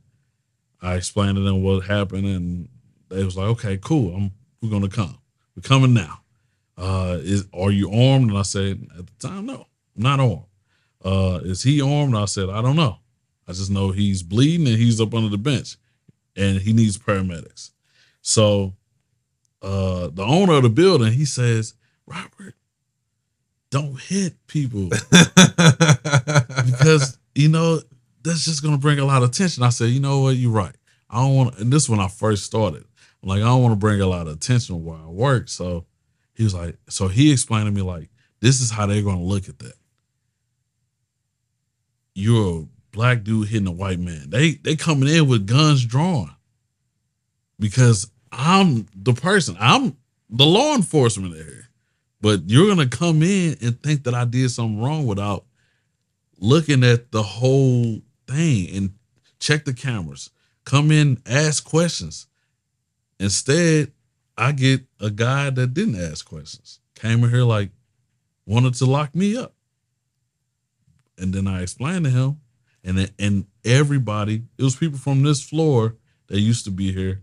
I 0.82 0.96
explained 0.96 1.36
to 1.36 1.42
them 1.42 1.64
what 1.64 1.86
happened 1.86 2.26
and 2.26 2.70
they 3.10 3.24
was 3.24 3.38
like, 3.38 3.48
okay, 3.48 3.78
cool. 3.78 4.16
I'm 4.16 4.32
we're 4.62 4.70
gonna 4.70 4.90
come. 4.90 5.18
We're 5.56 5.62
coming 5.62 5.94
now. 5.94 6.22
Uh 6.78 7.20
is 7.22 7.46
are 7.54 7.72
you 7.72 7.92
armed? 7.92 8.30
And 8.30 8.38
I 8.38 8.44
said, 8.44 8.88
at 8.98 9.06
the 9.08 9.28
time, 9.28 9.46
no, 9.46 9.68
I'm 9.96 10.04
not 10.04 10.20
armed. 10.20 10.46
Uh 11.04 11.40
is 11.44 11.64
he 11.64 11.82
armed? 11.82 12.14
And 12.14 12.22
I 12.22 12.26
said, 12.26 12.50
I 12.50 12.62
don't 12.62 12.76
know. 12.76 13.00
I 13.48 13.52
just 13.52 13.70
know 13.70 13.92
he's 13.92 14.24
bleeding 14.24 14.68
and 14.68 14.78
he's 14.78 15.00
up 15.00 15.14
under 15.14 15.30
the 15.30 15.38
bench 15.38 15.78
and 16.36 16.60
he 16.60 16.74
needs 16.74 16.98
paramedics. 16.98 17.72
So 18.22 18.74
uh 19.66 20.10
the 20.14 20.24
owner 20.24 20.54
of 20.54 20.64
the 20.64 20.70
building, 20.70 21.12
he 21.12 21.26
says, 21.26 21.74
Robert, 22.06 22.54
don't 23.72 24.00
hit 24.00 24.36
people 24.48 24.90
because 26.66 27.18
you 27.34 27.50
know 27.50 27.82
that's 28.24 28.46
just 28.46 28.64
gonna 28.64 28.78
bring 28.78 29.00
a 29.00 29.06
lot 29.06 29.24
of 29.24 29.30
attention. 29.30 29.64
I 29.64 29.70
said, 29.70 29.90
you 29.90 30.00
know 30.00 30.22
what, 30.22 30.36
you're 30.36 30.52
right. 30.52 30.76
I 31.10 31.18
don't 31.22 31.36
want 31.36 31.58
and 31.58 31.74
this 31.74 31.90
when 31.90 32.00
I 32.00 32.08
first 32.08 32.44
started. 32.44 32.86
I'm 33.24 33.30
like, 33.30 33.42
I 33.42 33.46
don't 33.46 33.64
want 33.64 33.72
to 33.74 33.78
bring 33.78 34.02
a 34.02 34.08
lot 34.08 34.28
of 34.28 34.34
attention 34.34 34.84
where 34.84 34.98
I 34.98 35.08
work. 35.08 35.50
So 35.50 35.86
he 36.36 36.44
was 36.44 36.54
like, 36.54 36.78
so 36.90 37.08
he 37.08 37.32
explained 37.32 37.66
to 37.66 37.72
me 37.72 37.82
like, 37.82 38.10
this 38.42 38.62
is 38.62 38.70
how 38.70 38.86
they're 38.86 39.02
gonna 39.02 39.24
look 39.24 39.50
at 39.50 39.58
that. 39.60 39.74
You're 42.14 42.62
a 42.62 42.68
black 42.92 43.24
dude 43.24 43.48
hitting 43.48 43.68
a 43.68 43.72
white 43.72 44.00
man. 44.00 44.30
They 44.30 44.52
they 44.52 44.76
coming 44.76 45.10
in 45.10 45.28
with 45.28 45.48
guns 45.48 45.84
drawn. 45.86 46.32
Because 47.58 48.12
I'm 48.36 48.88
the 48.96 49.14
person, 49.14 49.56
I'm 49.60 49.98
the 50.30 50.46
law 50.46 50.76
enforcement 50.76 51.36
here. 51.36 51.70
But 52.22 52.42
you're 52.48 52.68
gonna 52.68 52.88
come 52.88 53.24
in 53.24 53.58
and 53.62 53.82
think 53.82 54.04
that 54.04 54.14
I 54.14 54.26
did 54.26 54.50
something 54.52 54.82
wrong 54.82 55.06
without 55.06 55.46
looking 56.40 56.84
at 56.84 57.12
the 57.12 57.24
whole 57.24 58.02
thing 58.28 58.76
and 58.76 58.94
check 59.40 59.66
the 59.66 59.74
cameras. 59.74 60.30
Come 60.66 60.92
in, 60.92 61.22
ask 61.26 61.64
questions. 61.64 62.28
Instead, 63.20 63.92
I 64.38 64.52
get 64.52 64.82
a 65.00 65.10
guy 65.10 65.50
that 65.50 65.74
didn't 65.74 66.02
ask 66.02 66.26
questions. 66.26 66.80
Came 66.96 67.24
in 67.24 67.30
here 67.30 67.44
like 67.44 67.70
wanted 68.46 68.74
to 68.76 68.86
lock 68.86 69.16
me 69.16 69.38
up. 69.38 69.54
And 71.18 71.34
then 71.34 71.48
I 71.48 71.62
explained 71.62 72.06
to 72.06 72.12
him, 72.12 72.42
and 72.84 73.12
and 73.18 73.46
everybody, 73.64 74.44
it 74.58 74.64
was 74.64 74.76
people 74.76 75.00
from 75.00 75.24
this 75.24 75.42
floor 75.42 75.96
that 76.28 76.40
used 76.40 76.66
to 76.66 76.72
be 76.72 76.92
here. 76.92 77.22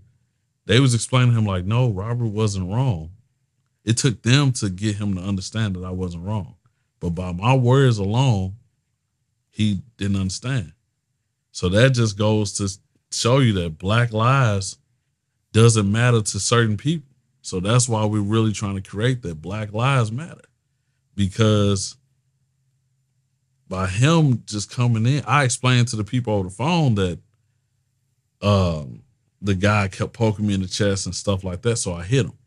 They 0.66 0.80
was 0.80 0.94
explaining 0.94 1.34
him 1.34 1.44
like, 1.44 1.64
no, 1.64 1.90
Robert 1.90 2.26
wasn't 2.26 2.72
wrong. 2.72 3.10
It 3.84 3.96
took 3.96 4.22
them 4.22 4.52
to 4.52 4.70
get 4.70 4.96
him 4.96 5.14
to 5.16 5.20
understand 5.20 5.74
that 5.76 5.84
I 5.84 5.90
wasn't 5.90 6.24
wrong. 6.24 6.54
But 7.00 7.10
by 7.10 7.32
my 7.32 7.54
words 7.54 7.98
alone, 7.98 8.54
he 9.50 9.82
didn't 9.96 10.16
understand. 10.16 10.72
So 11.50 11.68
that 11.70 11.90
just 11.90 12.16
goes 12.16 12.52
to 12.54 12.70
show 13.10 13.38
you 13.38 13.52
that 13.54 13.78
black 13.78 14.12
lives 14.12 14.78
doesn't 15.52 15.90
matter 15.90 16.22
to 16.22 16.40
certain 16.40 16.76
people. 16.76 17.08
So 17.42 17.58
that's 17.60 17.88
why 17.88 18.04
we're 18.04 18.20
really 18.20 18.52
trying 18.52 18.76
to 18.80 18.88
create 18.88 19.22
that 19.22 19.42
black 19.42 19.72
lives 19.72 20.12
matter. 20.12 20.44
Because 21.14 21.96
by 23.68 23.88
him 23.88 24.44
just 24.46 24.70
coming 24.70 25.06
in, 25.06 25.24
I 25.26 25.44
explained 25.44 25.88
to 25.88 25.96
the 25.96 26.04
people 26.04 26.34
over 26.34 26.48
the 26.48 26.54
phone 26.54 26.94
that 26.94 27.18
um 28.40 29.02
the 29.42 29.54
guy 29.54 29.88
kept 29.88 30.12
poking 30.12 30.46
me 30.46 30.54
in 30.54 30.62
the 30.62 30.68
chest 30.68 31.06
and 31.06 31.14
stuff 31.14 31.44
like 31.44 31.62
that. 31.62 31.76
So 31.76 31.92
I 31.92 32.04
hit 32.04 32.26
him. 32.26 32.38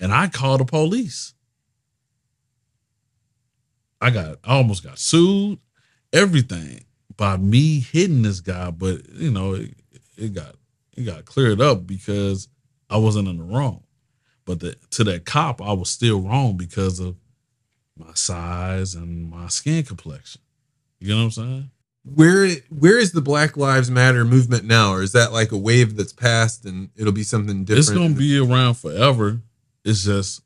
And 0.00 0.12
I 0.12 0.28
called 0.28 0.60
the 0.60 0.64
police. 0.64 1.34
I 4.00 4.10
got 4.10 4.38
I 4.44 4.54
almost 4.56 4.84
got 4.84 4.98
sued, 4.98 5.58
everything 6.12 6.84
by 7.16 7.36
me 7.36 7.80
hitting 7.80 8.22
this 8.22 8.40
guy, 8.40 8.70
but 8.70 9.08
you 9.10 9.30
know, 9.30 9.54
it, 9.54 9.74
it 10.16 10.34
got 10.34 10.54
it 10.96 11.04
got 11.04 11.24
cleared 11.24 11.60
up 11.60 11.86
because 11.86 12.48
I 12.90 12.98
wasn't 12.98 13.28
in 13.28 13.38
the 13.38 13.44
wrong. 13.44 13.82
But 14.44 14.60
the, 14.60 14.76
to 14.90 15.04
that 15.04 15.24
cop, 15.24 15.60
I 15.60 15.72
was 15.72 15.90
still 15.90 16.20
wrong 16.20 16.56
because 16.56 17.00
of 17.00 17.16
my 17.96 18.12
size 18.14 18.94
and 18.94 19.30
my 19.30 19.48
skin 19.48 19.82
complexion. 19.82 20.40
You 21.00 21.14
know 21.14 21.16
what 21.16 21.24
I'm 21.24 21.30
saying? 21.30 21.70
Where 22.14 22.48
where 22.70 22.98
is 22.98 23.12
the 23.12 23.20
Black 23.20 23.56
Lives 23.56 23.90
Matter 23.90 24.24
movement 24.24 24.64
now, 24.64 24.92
or 24.92 25.02
is 25.02 25.12
that 25.12 25.32
like 25.32 25.50
a 25.50 25.56
wave 25.56 25.96
that's 25.96 26.12
passed 26.12 26.64
and 26.64 26.90
it'll 26.96 27.12
be 27.12 27.24
something 27.24 27.64
different? 27.64 27.78
It's 27.80 27.90
gonna 27.90 28.14
be 28.14 28.38
around 28.38 28.74
forever. 28.74 29.40
It's 29.84 30.04
just, 30.04 30.42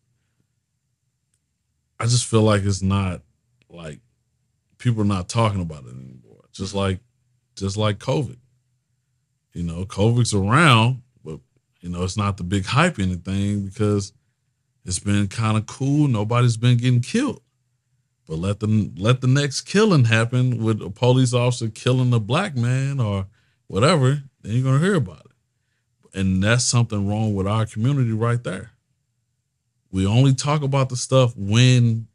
I 1.98 2.04
just 2.04 2.24
feel 2.26 2.42
like 2.42 2.62
it's 2.62 2.82
not 2.82 3.20
like 3.68 4.00
people 4.78 5.02
are 5.02 5.06
not 5.06 5.28
talking 5.28 5.60
about 5.60 5.84
it 5.84 5.90
anymore. 5.90 6.44
Just 6.52 6.74
like, 6.74 7.00
just 7.56 7.76
like 7.76 7.98
COVID. 7.98 8.38
You 9.52 9.62
know, 9.62 9.84
COVID's 9.84 10.32
around, 10.32 11.02
but 11.22 11.40
you 11.80 11.90
know, 11.90 12.04
it's 12.04 12.16
not 12.16 12.38
the 12.38 12.44
big 12.44 12.64
hype 12.64 12.98
anything 12.98 13.66
because 13.66 14.12
it's 14.84 14.98
been 14.98 15.28
kind 15.28 15.58
of 15.58 15.66
cool. 15.66 16.08
Nobody's 16.08 16.56
been 16.56 16.78
getting 16.78 17.02
killed. 17.02 17.42
But 18.30 18.38
let 18.38 18.60
the 18.60 18.92
let 18.96 19.22
the 19.22 19.26
next 19.26 19.62
killing 19.62 20.04
happen 20.04 20.62
with 20.62 20.80
a 20.80 20.88
police 20.88 21.34
officer 21.34 21.68
killing 21.68 22.14
a 22.14 22.20
black 22.20 22.54
man 22.56 23.00
or 23.00 23.26
whatever, 23.66 24.22
then 24.42 24.52
you're 24.52 24.62
gonna 24.62 24.78
hear 24.78 24.94
about 24.94 25.26
it. 25.26 26.16
And 26.16 26.40
that's 26.40 26.62
something 26.64 27.08
wrong 27.08 27.34
with 27.34 27.48
our 27.48 27.66
community 27.66 28.12
right 28.12 28.40
there. 28.44 28.70
We 29.90 30.06
only 30.06 30.32
talk 30.32 30.62
about 30.62 30.90
the 30.90 30.96
stuff 30.96 31.36
when 31.36 32.06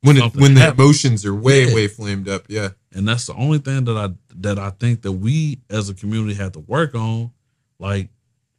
when 0.00 0.16
it, 0.16 0.34
when 0.34 0.54
the 0.54 0.68
emotions 0.68 1.24
are 1.24 1.32
way 1.32 1.68
Yeah. 1.68 1.74
way 1.76 1.86
flamed 1.86 2.28
up. 2.28 2.46
Yeah, 2.48 2.70
and 2.92 3.06
that's 3.06 3.26
the 3.26 3.34
only 3.34 3.58
thing 3.58 3.84
that 3.84 3.96
I 3.96 4.08
that 4.40 4.58
I 4.58 4.70
think 4.70 5.02
that 5.02 5.12
we 5.12 5.60
as 5.70 5.88
a 5.88 5.94
community 5.94 6.34
have 6.34 6.52
to 6.54 6.60
work 6.60 6.96
on. 6.96 7.30
Like, 7.78 8.08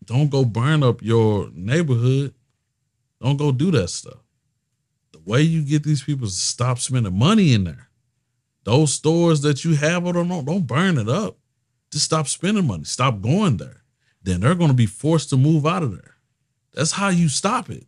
don't 0.06 0.30
go 0.30 0.46
burn 0.46 0.84
up 0.84 1.02
your 1.02 1.50
neighborhood. 1.54 2.34
Don't 3.22 3.36
go 3.36 3.52
do 3.52 3.72
that 3.72 3.90
stuff. 3.90 4.20
Way 5.30 5.44
you 5.44 5.62
get 5.62 5.84
these 5.84 6.02
people 6.02 6.26
to 6.26 6.34
stop 6.34 6.80
spending 6.80 7.16
money 7.16 7.54
in 7.54 7.64
there, 7.64 7.90
those 8.64 8.92
stores 8.92 9.42
that 9.42 9.64
you 9.64 9.76
have 9.76 10.04
or 10.04 10.12
don't 10.12 10.44
don't 10.44 10.66
burn 10.66 10.98
it 10.98 11.08
up. 11.08 11.38
Just 11.92 12.06
stop 12.06 12.28
spending 12.28 12.66
money. 12.66 12.86
Stop 12.86 13.22
going 13.22 13.58
there. 13.58 13.84
Then 14.24 14.40
they're 14.40 14.56
going 14.56 14.72
to 14.72 14.76
be 14.76 14.88
forced 14.88 15.30
to 15.30 15.38
move 15.38 15.68
out 15.68 15.84
of 15.84 15.92
there. 15.92 16.16
That's 16.74 16.94
how 16.94 17.10
you 17.10 17.30
stop 17.30 17.70
it. 17.70 17.86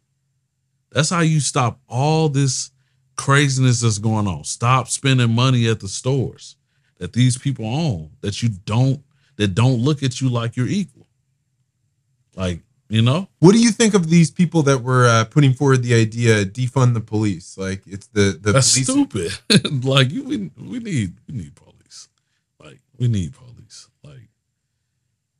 That's 0.91 1.09
how 1.09 1.21
you 1.21 1.39
stop 1.39 1.79
all 1.87 2.29
this 2.29 2.69
craziness 3.17 3.81
that's 3.81 3.97
going 3.97 4.27
on. 4.27 4.43
Stop 4.43 4.87
spending 4.87 5.33
money 5.33 5.67
at 5.67 5.79
the 5.79 5.87
stores 5.87 6.57
that 6.99 7.13
these 7.13 7.39
people 7.39 7.65
own 7.65 8.11
that 8.21 8.43
you 8.43 8.49
don't 8.49 9.01
that 9.37 9.55
don't 9.55 9.81
look 9.81 10.03
at 10.03 10.21
you 10.21 10.29
like 10.29 10.55
you're 10.55 10.67
equal. 10.67 11.07
Like, 12.35 12.61
you 12.91 13.01
know? 13.01 13.29
What 13.39 13.53
do 13.53 13.59
you 13.59 13.71
think 13.71 13.93
of 13.93 14.09
these 14.09 14.29
people 14.29 14.63
that 14.63 14.79
were 14.79 15.07
uh, 15.07 15.23
putting 15.23 15.53
forward 15.53 15.81
the 15.81 15.93
idea 15.93 16.45
defund 16.45 16.93
the 16.93 16.99
police? 17.01 17.57
Like 17.57 17.81
it's 17.87 18.07
the 18.07 18.37
the 18.39 18.51
That's 18.51 18.73
police. 18.73 18.89
stupid. 18.89 19.83
like 19.85 20.11
you 20.11 20.23
we, 20.23 20.51
we 20.57 20.79
need 20.79 21.15
we 21.27 21.35
need 21.35 21.55
police. 21.55 22.09
Like 22.59 22.81
we 22.99 23.07
need 23.07 23.33
police. 23.33 23.87
Like 24.03 24.27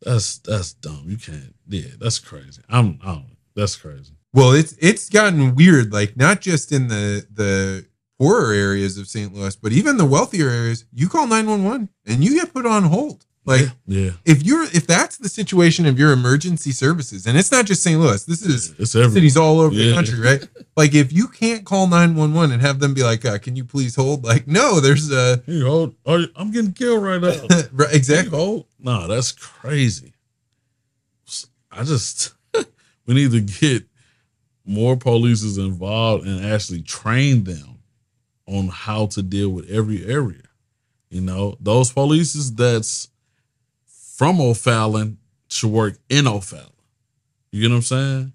that's 0.02 0.38
that's 0.40 0.73
dumb. 0.73 1.03
You 1.07 1.18
can't 1.18 1.53
yeah, 1.68 1.91
that's 1.99 2.19
crazy. 2.19 2.61
I'm 2.69 2.99
I 3.03 3.15
don't 3.15 3.36
that's 3.53 3.76
crazy. 3.76 4.14
Well, 4.34 4.53
it's 4.53 4.73
it's 4.80 5.10
gotten 5.10 5.53
weird. 5.53 5.91
Like 5.91 6.15
not 6.15 6.40
just 6.40 6.72
in 6.72 6.88
the 6.88 7.26
the 7.34 7.86
poorer 8.18 8.53
areas 8.53 8.98
of 8.98 9.07
St. 9.07 9.34
Louis, 9.34 9.56
but 9.57 9.73
even 9.73 9.98
the 9.98 10.06
wealthier 10.06 10.48
areas. 10.48 10.86
You 10.94 11.10
call 11.10 11.28
nine 11.28 11.48
one 11.48 11.65
one 11.65 11.90
and 12.06 12.23
you 12.23 12.36
get 12.36 12.53
put 12.53 12.65
on 12.65 12.84
hold. 12.84 13.26
Like 13.43 13.69
Yeah. 13.88 14.11
if 14.23 14.43
you're 14.43 14.63
if 14.65 14.85
that's 14.85 15.18
the 15.18 15.27
situation 15.27 15.88
of 15.88 15.97
your 15.97 16.11
emergency 16.11 16.72
services, 16.72 17.26
and 17.26 17.35
it's 17.38 17.51
not 17.51 17.65
just 17.65 17.81
St. 17.81 17.99
Louis. 17.99 18.23
This 18.26 18.43
is 18.43 18.76
It's 18.77 18.91
cities 18.91 19.35
all 19.35 19.59
over 19.59 19.73
the 19.73 19.93
country, 19.93 20.19
right? 20.19 20.47
Like 20.77 20.93
if 20.95 21.11
you 21.11 21.27
can't 21.27 21.65
call 21.65 21.85
911 21.88 22.51
and 22.53 22.61
have 22.61 22.80
them 22.80 22.93
be 22.93 23.03
like, 23.03 23.26
uh, 23.26 23.38
"Can 23.39 23.55
you 23.57 23.65
please 23.65 23.95
hold?" 23.95 24.23
Like, 24.23 24.47
no, 24.47 24.80
there's 24.80 25.11
a 25.11 25.43
Here, 25.45 25.65
hold. 25.65 25.95
I'm 26.05 26.51
getting 26.51 26.72
killed 26.73 27.03
right 27.03 27.19
now. 27.22 27.35
right, 27.73 27.93
exactly. 27.93 28.38
Oh, 28.39 28.65
no, 28.80 29.05
that's 29.07 29.31
crazy. 29.34 30.13
I 31.72 31.84
just 31.84 32.34
we 33.05 33.13
need 33.13 33.31
to 33.31 33.41
get 33.41 33.84
more 34.65 34.95
police 34.95 35.43
involved 35.57 36.26
and 36.26 36.45
actually 36.45 36.81
train 36.84 37.43
them 37.43 37.80
on 38.47 38.69
how 38.69 39.07
to 39.07 39.22
deal 39.22 39.49
with 39.49 39.69
every 39.69 40.05
area. 40.05 40.43
You 41.09 41.22
know, 41.22 41.57
those 41.59 41.91
police 41.91 42.34
that's 42.51 43.09
from 44.22 44.39
O'Fallon 44.39 45.18
should 45.49 45.72
work 45.72 45.98
in 46.07 46.27
O'Fallon. 46.27 46.69
You 47.52 47.60
get 47.60 47.69
what 47.72 47.77
I'm 47.77 47.81
saying? 47.81 48.34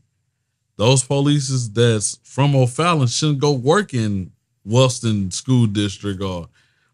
Those 0.75 1.05
polices 1.05 1.73
that's 1.73 2.19
from 2.25 2.57
O'Fallon 2.57 3.07
shouldn't 3.07 3.39
go 3.39 3.53
work 3.53 3.95
in 3.95 4.33
Wellston 4.65 5.31
School 5.31 5.69
District 5.69 6.21
or 6.21 6.49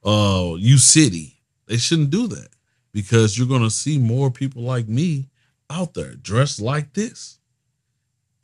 uh 0.05 0.57
U 0.59 0.77
City. 0.77 1.39
They 1.65 1.79
shouldn't 1.79 2.11
do 2.11 2.27
that 2.27 2.49
because 2.93 3.39
you're 3.39 3.49
gonna 3.49 3.71
see 3.71 3.97
more 3.97 4.31
people 4.31 4.61
like 4.61 4.89
me 4.89 5.31
out 5.71 5.95
there 5.95 6.15
dressed 6.17 6.61
like 6.61 6.93
this. 6.93 7.39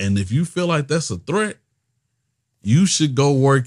And 0.01 0.17
if 0.17 0.33
you 0.33 0.47
feel 0.47 0.67
like 0.67 0.89
that's 0.89 1.11
a 1.11 1.19
threat, 1.19 1.59
you 2.63 2.87
should 2.87 3.15
go 3.15 3.35
work 3.35 3.67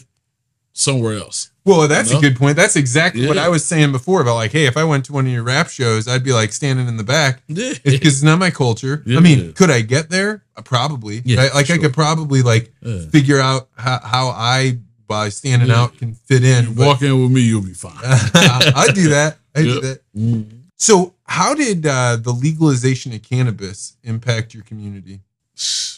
somewhere 0.74 1.20
else. 1.20 1.51
Well, 1.64 1.88
that's 1.88 2.10
You 2.10 2.16
know? 2.16 2.20
a 2.20 2.22
good 2.24 2.38
point. 2.38 2.56
That's 2.56 2.76
exactly 2.76 3.28
what 3.28 3.38
I 3.38 3.48
was 3.50 3.64
saying 3.64 3.92
before 3.92 4.22
about 4.22 4.36
like, 4.36 4.52
hey, 4.52 4.66
if 4.66 4.78
I 4.78 4.84
went 4.84 5.06
to 5.06 5.14
one 5.14 5.28
of 5.28 5.32
your 5.32 5.44
rap 5.44 5.70
shows, 5.70 6.08
I'd 6.08 6.24
be 6.24 6.34
like 6.34 6.54
standing 6.54 6.88
in 6.88 6.98
the 6.98 7.04
back 7.04 7.44
Yeah. 7.48 7.74
because 7.84 8.14
it's 8.16 8.24
not 8.24 8.40
my 8.40 8.50
culture. 8.50 9.04
Yeah. 9.06 9.18
I 9.18 9.22
mean, 9.22 9.54
could 9.54 9.70
I 9.70 9.82
get 9.82 10.10
there? 10.10 10.44
Uh, 10.58 10.64
Probably. 10.64 11.22
Yeah, 11.24 11.42
right? 11.42 11.54
Like 11.54 11.70
I 11.70 11.78
could 11.78 11.94
probably 11.94 12.42
like 12.42 12.74
Yeah. 12.82 13.02
figure 13.10 13.40
out 13.40 13.70
how, 13.78 14.00
how 14.04 14.28
I 14.30 14.80
by 15.08 15.30
standing 15.30 15.68
Yeah. 15.70 15.82
out 15.84 15.98
can 15.98 16.14
fit 16.16 16.44
in. 16.44 16.66
You 16.66 16.72
walk 16.74 17.02
in 17.04 17.22
with 17.22 17.32
me, 17.32 17.42
you'll 17.42 17.62
be 17.62 17.74
fine. 17.74 17.94
I 18.04 18.88
do 18.96 19.10
that. 19.10 19.38
I 19.56 19.62
do 19.62 19.68
Yep. 19.74 19.82
that. 19.84 20.00
Mhm. 20.18 20.46
So, 20.78 21.14
how 21.26 21.54
did 21.54 21.86
uh, 21.86 22.16
the 22.16 22.32
legalization 22.34 23.14
of 23.14 23.22
cannabis 23.22 23.98
impact 24.04 24.56
your 24.56 24.64
community? 24.64 25.20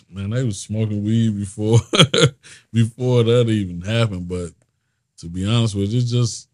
Man, 0.09 0.31
they 0.31 0.43
was 0.43 0.59
smoking 0.59 1.03
weed 1.05 1.39
before 1.39 1.79
before 2.73 3.23
that 3.23 3.49
even 3.49 3.81
happened. 3.81 4.27
But 4.27 4.51
to 5.23 5.29
be 5.29 5.45
honest 5.45 5.73
with 5.75 5.91
you, 5.91 5.99
it's 5.99 6.11
just 6.11 6.47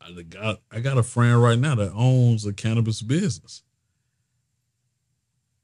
I 0.00 0.22
got 0.22 0.60
I 0.72 0.80
got 0.80 0.98
a 0.98 1.02
friend 1.02 1.40
right 1.42 1.58
now 1.58 1.74
that 1.76 1.92
owns 1.92 2.46
a 2.46 2.52
cannabis 2.52 3.02
business. 3.02 3.62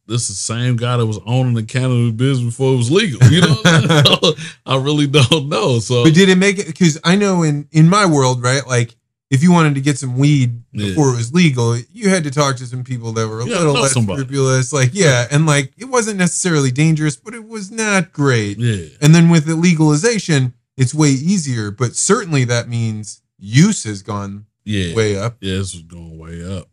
This 0.07 0.23
is 0.29 0.29
the 0.29 0.35
same 0.55 0.77
guy 0.77 0.99
that 0.99 1.07
was 1.07 1.19
owning 1.25 1.55
the 1.55 1.63
cannabis 1.63 2.13
business 2.13 2.53
before 2.55 2.75
it 2.75 2.77
was 2.77 2.91
legal. 2.91 3.27
You 3.33 3.41
know? 3.41 3.63
I 4.67 4.77
really 4.77 5.07
don't 5.07 5.49
know. 5.49 5.79
So 5.79 6.05
But 6.05 6.13
did 6.13 6.29
it 6.29 6.37
make 6.37 6.59
it? 6.59 6.67
Because 6.67 7.01
I 7.05 7.17
know 7.17 7.43
in 7.43 7.69
in 7.73 7.89
my 7.89 8.05
world, 8.05 8.43
right? 8.43 8.67
Like, 8.67 8.95
if 9.31 9.43
you 9.43 9.51
wanted 9.51 9.75
to 9.77 9.81
get 9.81 9.97
some 9.99 10.19
weed 10.19 10.63
Yeah. 10.73 10.89
before 10.89 11.09
it 11.15 11.17
was 11.17 11.33
legal, 11.33 11.79
you 11.91 12.11
had 12.11 12.25
to 12.25 12.31
talk 12.31 12.57
to 12.57 12.67
some 12.67 12.85
people 12.85 13.13
that 13.13 13.27
were 13.27 13.41
a 13.41 13.47
Yeah, 13.47 13.57
little 13.61 13.73
less 13.75 13.93
somebody. 13.93 14.19
scrupulous. 14.21 14.75
Like, 14.75 14.91
yeah, 14.93 15.27
and 15.31 15.47
like 15.47 15.73
it 15.79 15.87
wasn't 15.87 16.19
necessarily 16.19 16.71
dangerous, 16.71 17.17
but 17.17 17.33
it 17.33 17.49
was 17.49 17.71
not 17.71 18.13
great. 18.13 18.59
yeah, 18.59 18.89
And 19.01 19.15
then 19.15 19.31
with 19.31 19.47
the 19.47 19.57
legalization, 19.57 20.53
it's 20.77 20.95
way 20.95 21.11
easier. 21.11 21.71
But 21.71 21.97
certainly 21.97 22.45
that 22.45 22.69
means 22.69 23.23
use 23.39 23.85
has 23.85 24.03
gone 24.03 24.47
yeah, 24.65 24.95
way 24.95 25.17
up. 25.19 25.37
yeah, 25.41 25.59
was 25.59 25.75
going 25.83 26.19
way 26.19 26.43
up. 26.45 26.69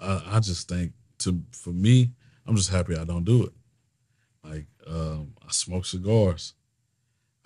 I, 0.00 0.22
I 0.36 0.40
just 0.40 0.68
think 0.68 0.92
to 1.18 1.42
for 1.52 1.70
me, 1.70 2.10
I'm 2.46 2.56
just 2.56 2.70
happy 2.70 2.96
I 2.96 3.04
don't 3.04 3.24
do 3.24 3.44
it. 3.44 3.52
Like 4.42 4.66
um, 4.86 5.34
I 5.46 5.50
smoke 5.50 5.86
cigars. 5.86 6.54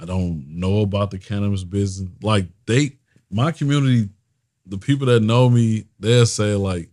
I 0.00 0.04
don't 0.04 0.44
know 0.48 0.80
about 0.80 1.10
the 1.10 1.18
cannabis 1.18 1.64
business. 1.64 2.10
Like 2.22 2.46
they, 2.66 2.98
my 3.30 3.50
community, 3.50 4.10
the 4.66 4.78
people 4.78 5.06
that 5.08 5.22
know 5.22 5.48
me, 5.50 5.86
they'll 5.98 6.26
say 6.26 6.54
like, 6.54 6.88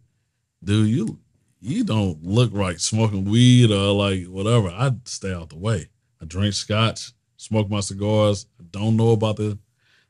"Dude, 0.64 0.90
you 0.90 1.20
you 1.62 1.84
don't 1.84 2.24
look 2.24 2.52
right 2.54 2.80
smoking 2.80 3.26
weed 3.26 3.72
or 3.72 3.94
like 3.94 4.26
whatever." 4.26 4.70
I 4.70 4.92
stay 5.06 5.34
out 5.34 5.50
the 5.50 5.58
way. 5.58 5.90
I 6.22 6.26
drink 6.26 6.54
scotch, 6.54 7.12
smoke 7.38 7.70
my 7.70 7.80
cigars. 7.82 8.46
I 8.60 8.64
don't 8.72 8.96
know 8.98 9.12
about 9.12 9.38
the 9.38 9.58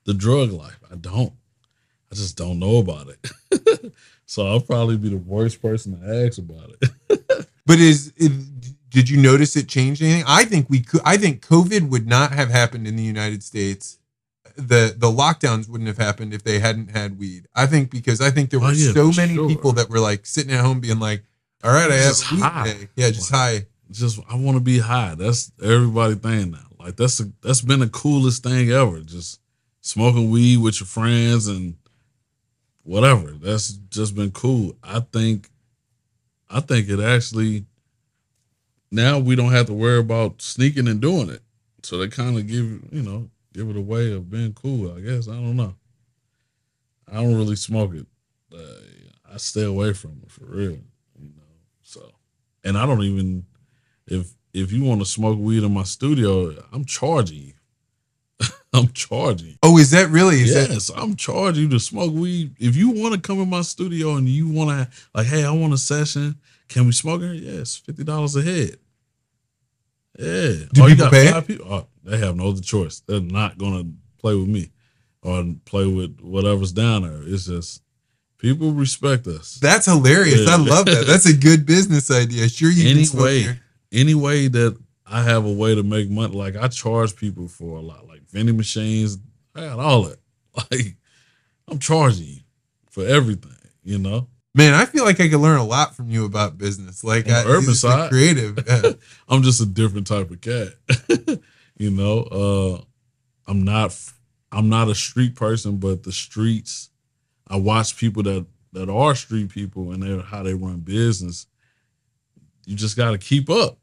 the 0.06 0.14
drug 0.14 0.52
life. 0.52 0.80
I 0.92 0.96
don't. 0.96 1.34
I 2.12 2.16
just 2.16 2.38
don't 2.38 2.60
know 2.60 2.78
about 2.78 3.08
it. 3.10 3.94
so 4.26 4.46
I'll 4.48 4.60
probably 4.62 4.98
be 4.98 5.10
the 5.10 5.18
worst 5.18 5.62
person 5.62 6.00
to 6.00 6.26
ask 6.28 6.38
about 6.38 6.72
it. 6.82 7.48
But 7.68 7.80
is 7.80 8.14
it, 8.18 8.32
did 8.92 9.10
you 9.10 9.20
notice 9.20 9.56
it 9.56 9.68
changed 9.68 10.00
anything? 10.04 10.24
I 10.28 10.46
think 10.46 10.70
we 10.70 10.82
could. 10.82 11.02
I 11.04 11.18
think 11.18 11.44
COVID 11.44 11.90
would 11.90 12.06
not 12.08 12.32
have 12.32 12.50
happened 12.52 12.86
in 12.88 12.96
the 12.96 13.02
United 13.02 13.42
States. 13.42 13.98
The 14.56 14.94
the 14.96 15.08
lockdowns 15.12 15.68
wouldn't 15.68 15.88
have 15.88 15.98
happened 15.98 16.32
if 16.32 16.44
they 16.44 16.60
hadn't 16.60 16.92
had 16.92 17.18
weed. 17.18 17.48
I 17.56 17.66
think 17.66 17.90
because 17.90 18.22
I 18.22 18.30
think 18.30 18.52
there 18.52 18.60
were 18.60 18.68
Oh, 18.68 18.70
yeah, 18.70 18.94
so 18.94 19.12
many 19.20 19.34
sure. 19.34 19.48
people 19.50 19.72
that 19.74 19.90
were 19.90 20.00
like 20.00 20.28
sitting 20.28 20.54
at 20.54 20.60
home 20.64 20.80
being 20.80 21.00
like, 21.00 21.24
"All 21.64 21.72
right, 21.72 21.90
I 21.90 21.96
have 21.96 22.10
Just 22.10 22.32
weed 22.32 22.42
high. 22.42 22.68
today." 22.72 22.88
Yeah, 22.96 23.10
just 23.10 23.32
high. 23.32 23.66
just 23.90 24.20
I 24.30 24.36
want 24.36 24.58
to 24.58 24.62
be 24.62 24.78
high. 24.78 25.16
That's 25.16 25.52
everybody 25.62 26.14
thing 26.14 26.52
now. 26.52 26.68
Like 26.86 26.98
that's 26.98 27.18
the 27.18 27.32
that's 27.42 27.62
been 27.62 27.80
the 27.80 27.88
coolest 27.90 28.44
thing 28.44 28.70
ever. 28.70 29.00
Just 29.00 29.42
smoking 29.82 30.30
weed 30.30 30.58
with 30.58 30.80
your 30.80 30.86
friends 30.86 31.48
and 31.48 31.78
whatever. 32.84 33.32
That's 33.32 33.72
just 33.90 34.16
been 34.16 34.30
cool. 34.30 34.76
I 34.84 35.00
think 35.00 35.50
I 36.48 36.60
think 36.60 36.88
it 36.88 37.00
actually 37.00 37.66
now 38.92 39.18
we 39.18 39.36
don't 39.36 39.52
have 39.52 39.66
to 39.66 39.74
worry 39.74 39.98
about 39.98 40.44
sneaking 40.44 40.88
and 40.88 41.02
doing 41.02 41.32
it. 41.32 41.42
So 41.82 41.98
they 41.98 42.08
kind 42.08 42.38
of 42.38 42.46
give 42.46 42.84
you 42.92 43.02
know 43.02 43.32
give 43.52 43.68
it 43.68 43.78
a 43.78 43.82
way 43.82 44.14
of 44.14 44.30
being 44.30 44.54
cool. 44.54 44.96
I 44.96 45.00
guess 45.00 45.28
I 45.28 45.34
don't 45.34 45.58
know. 45.58 45.74
I 47.12 47.16
don't 47.16 47.36
really 47.36 47.56
smoke 47.56 47.96
it. 47.96 48.06
Uh, 48.56 49.34
I 49.34 49.38
stay 49.38 49.64
away 49.64 49.94
from 49.94 50.22
it 50.24 50.30
for 50.30 50.46
real. 50.46 50.78
You 51.20 51.30
know. 51.36 51.42
So 51.82 52.12
and 52.64 52.78
I 52.78 52.86
don't 52.86 53.02
even 53.02 53.48
if 54.06 54.36
if 54.56 54.72
you 54.72 54.84
want 54.84 55.02
to 55.02 55.06
smoke 55.06 55.38
weed 55.40 55.64
in 55.64 55.74
my 55.74 55.84
studio, 55.84 56.56
I'm 56.72 56.86
charging 56.86 57.38
you. 57.40 57.54
I'm 58.74 58.88
charging. 58.90 59.58
Oh, 59.64 59.78
is 59.78 59.92
that 59.92 60.10
really? 60.10 60.42
Is 60.42 60.54
that 60.54 60.70
yes, 60.70 60.90
I'm 60.96 61.16
charging 61.16 61.64
you 61.64 61.70
to 61.70 61.80
smoke 61.80 62.14
weed. 62.14 62.56
If 62.60 62.76
you 62.76 62.90
want 62.92 63.14
to 63.16 63.20
come 63.22 63.40
in 63.42 63.50
my 63.50 63.62
studio 63.62 64.16
and 64.16 64.28
you 64.28 64.48
want 64.50 64.70
to, 64.72 64.98
like, 65.14 65.28
hey, 65.28 65.44
I 65.46 65.52
want 65.52 65.74
a 65.74 65.78
session. 65.78 66.36
Can 66.68 66.86
we 66.88 66.92
smoke 66.94 67.22
it? 67.22 67.36
Yes, 67.44 67.76
fifty 67.78 68.04
dollars 68.04 68.36
a 68.36 68.42
head. 68.42 68.78
Yeah. 70.18 70.66
Do 70.74 70.84
Oh, 70.84 70.88
you 70.88 70.96
got 70.96 71.12
pay? 71.12 71.32
five 71.32 71.48
people? 71.48 71.72
Oh, 71.72 71.88
they 72.04 72.18
have 72.18 72.36
no 72.36 72.50
other 72.50 72.62
choice. 72.62 73.02
They're 73.02 73.20
not 73.20 73.58
gonna 73.58 73.84
play 74.20 74.36
with 74.36 74.48
me 74.48 74.72
or 75.22 75.44
play 75.66 75.86
with 75.88 76.20
whatever's 76.22 76.72
down 76.72 77.04
there. 77.04 77.22
It's 77.24 77.46
just 77.46 77.82
people 78.38 78.72
respect 78.72 79.28
us. 79.28 79.56
that's 79.56 79.86
hilarious? 79.86 80.42
Yeah. 80.48 80.54
I 80.56 80.58
love 80.58 80.86
that. 80.86 81.06
That's 81.08 81.26
a 81.26 81.36
good 81.36 81.66
business 81.66 82.10
idea. 82.12 82.48
Sure, 82.50 82.70
you 82.70 82.94
can 82.96 83.06
smoke 83.06 83.26
anyway, 83.28 83.40
here. 83.42 83.62
Any 83.96 84.14
way 84.16 84.48
that 84.48 84.78
I 85.06 85.24
have 85.24 85.46
a 85.46 85.52
way 85.52 85.76
to 85.76 85.84
make 85.84 86.10
money, 86.10 86.36
like 86.36 86.56
I 86.56 86.68
charge 86.68 87.16
people 87.16 87.48
for 87.48 87.78
a 87.78 87.82
lot, 87.82 88.08
like 88.08 88.22
vending 88.30 88.58
machines, 88.58 89.18
I 89.56 89.62
got 89.62 89.80
all 89.80 90.04
that. 90.04 90.20
Like 90.72 90.96
I'm 91.68 91.80
charging 91.80 92.28
you 92.28 92.40
for 92.90 93.06
everything, 93.06 93.52
you 93.84 93.98
know. 93.98 94.30
Man, 94.54 94.74
I 94.74 94.86
feel 94.86 95.04
like 95.04 95.20
I 95.20 95.28
could 95.28 95.42
learn 95.42 95.60
a 95.60 95.66
lot 95.66 95.98
from 95.98 96.10
you 96.10 96.24
about 96.24 96.58
business. 96.58 97.04
Like 97.04 97.30
I, 97.30 97.44
urban 97.46 97.74
side. 97.74 98.10
creative. 98.10 98.58
Yeah. 98.68 98.94
I'm 99.28 99.44
just 99.44 99.60
a 99.60 99.66
different 99.66 100.08
type 100.08 100.32
of 100.32 100.40
cat, 100.40 100.70
you 101.78 101.92
know. 101.92 102.20
Uh, 102.22 102.82
I'm 103.52 103.64
not, 103.66 104.00
I'm 104.50 104.70
not 104.70 104.88
a 104.88 104.96
street 104.96 105.36
person, 105.36 105.76
but 105.76 106.04
the 106.04 106.14
streets. 106.14 106.90
I 107.50 107.58
watch 107.58 107.98
people 107.98 108.24
that 108.24 108.46
that 108.72 108.90
are 108.90 109.16
street 109.16 109.50
people 109.50 109.92
and 109.92 110.02
they 110.02 110.18
how 110.20 110.44
they 110.44 110.54
run 110.54 110.80
business. 110.80 111.48
You 112.66 112.78
just 112.78 112.96
got 112.96 113.12
to 113.12 113.18
keep 113.18 113.50
up, 113.50 113.78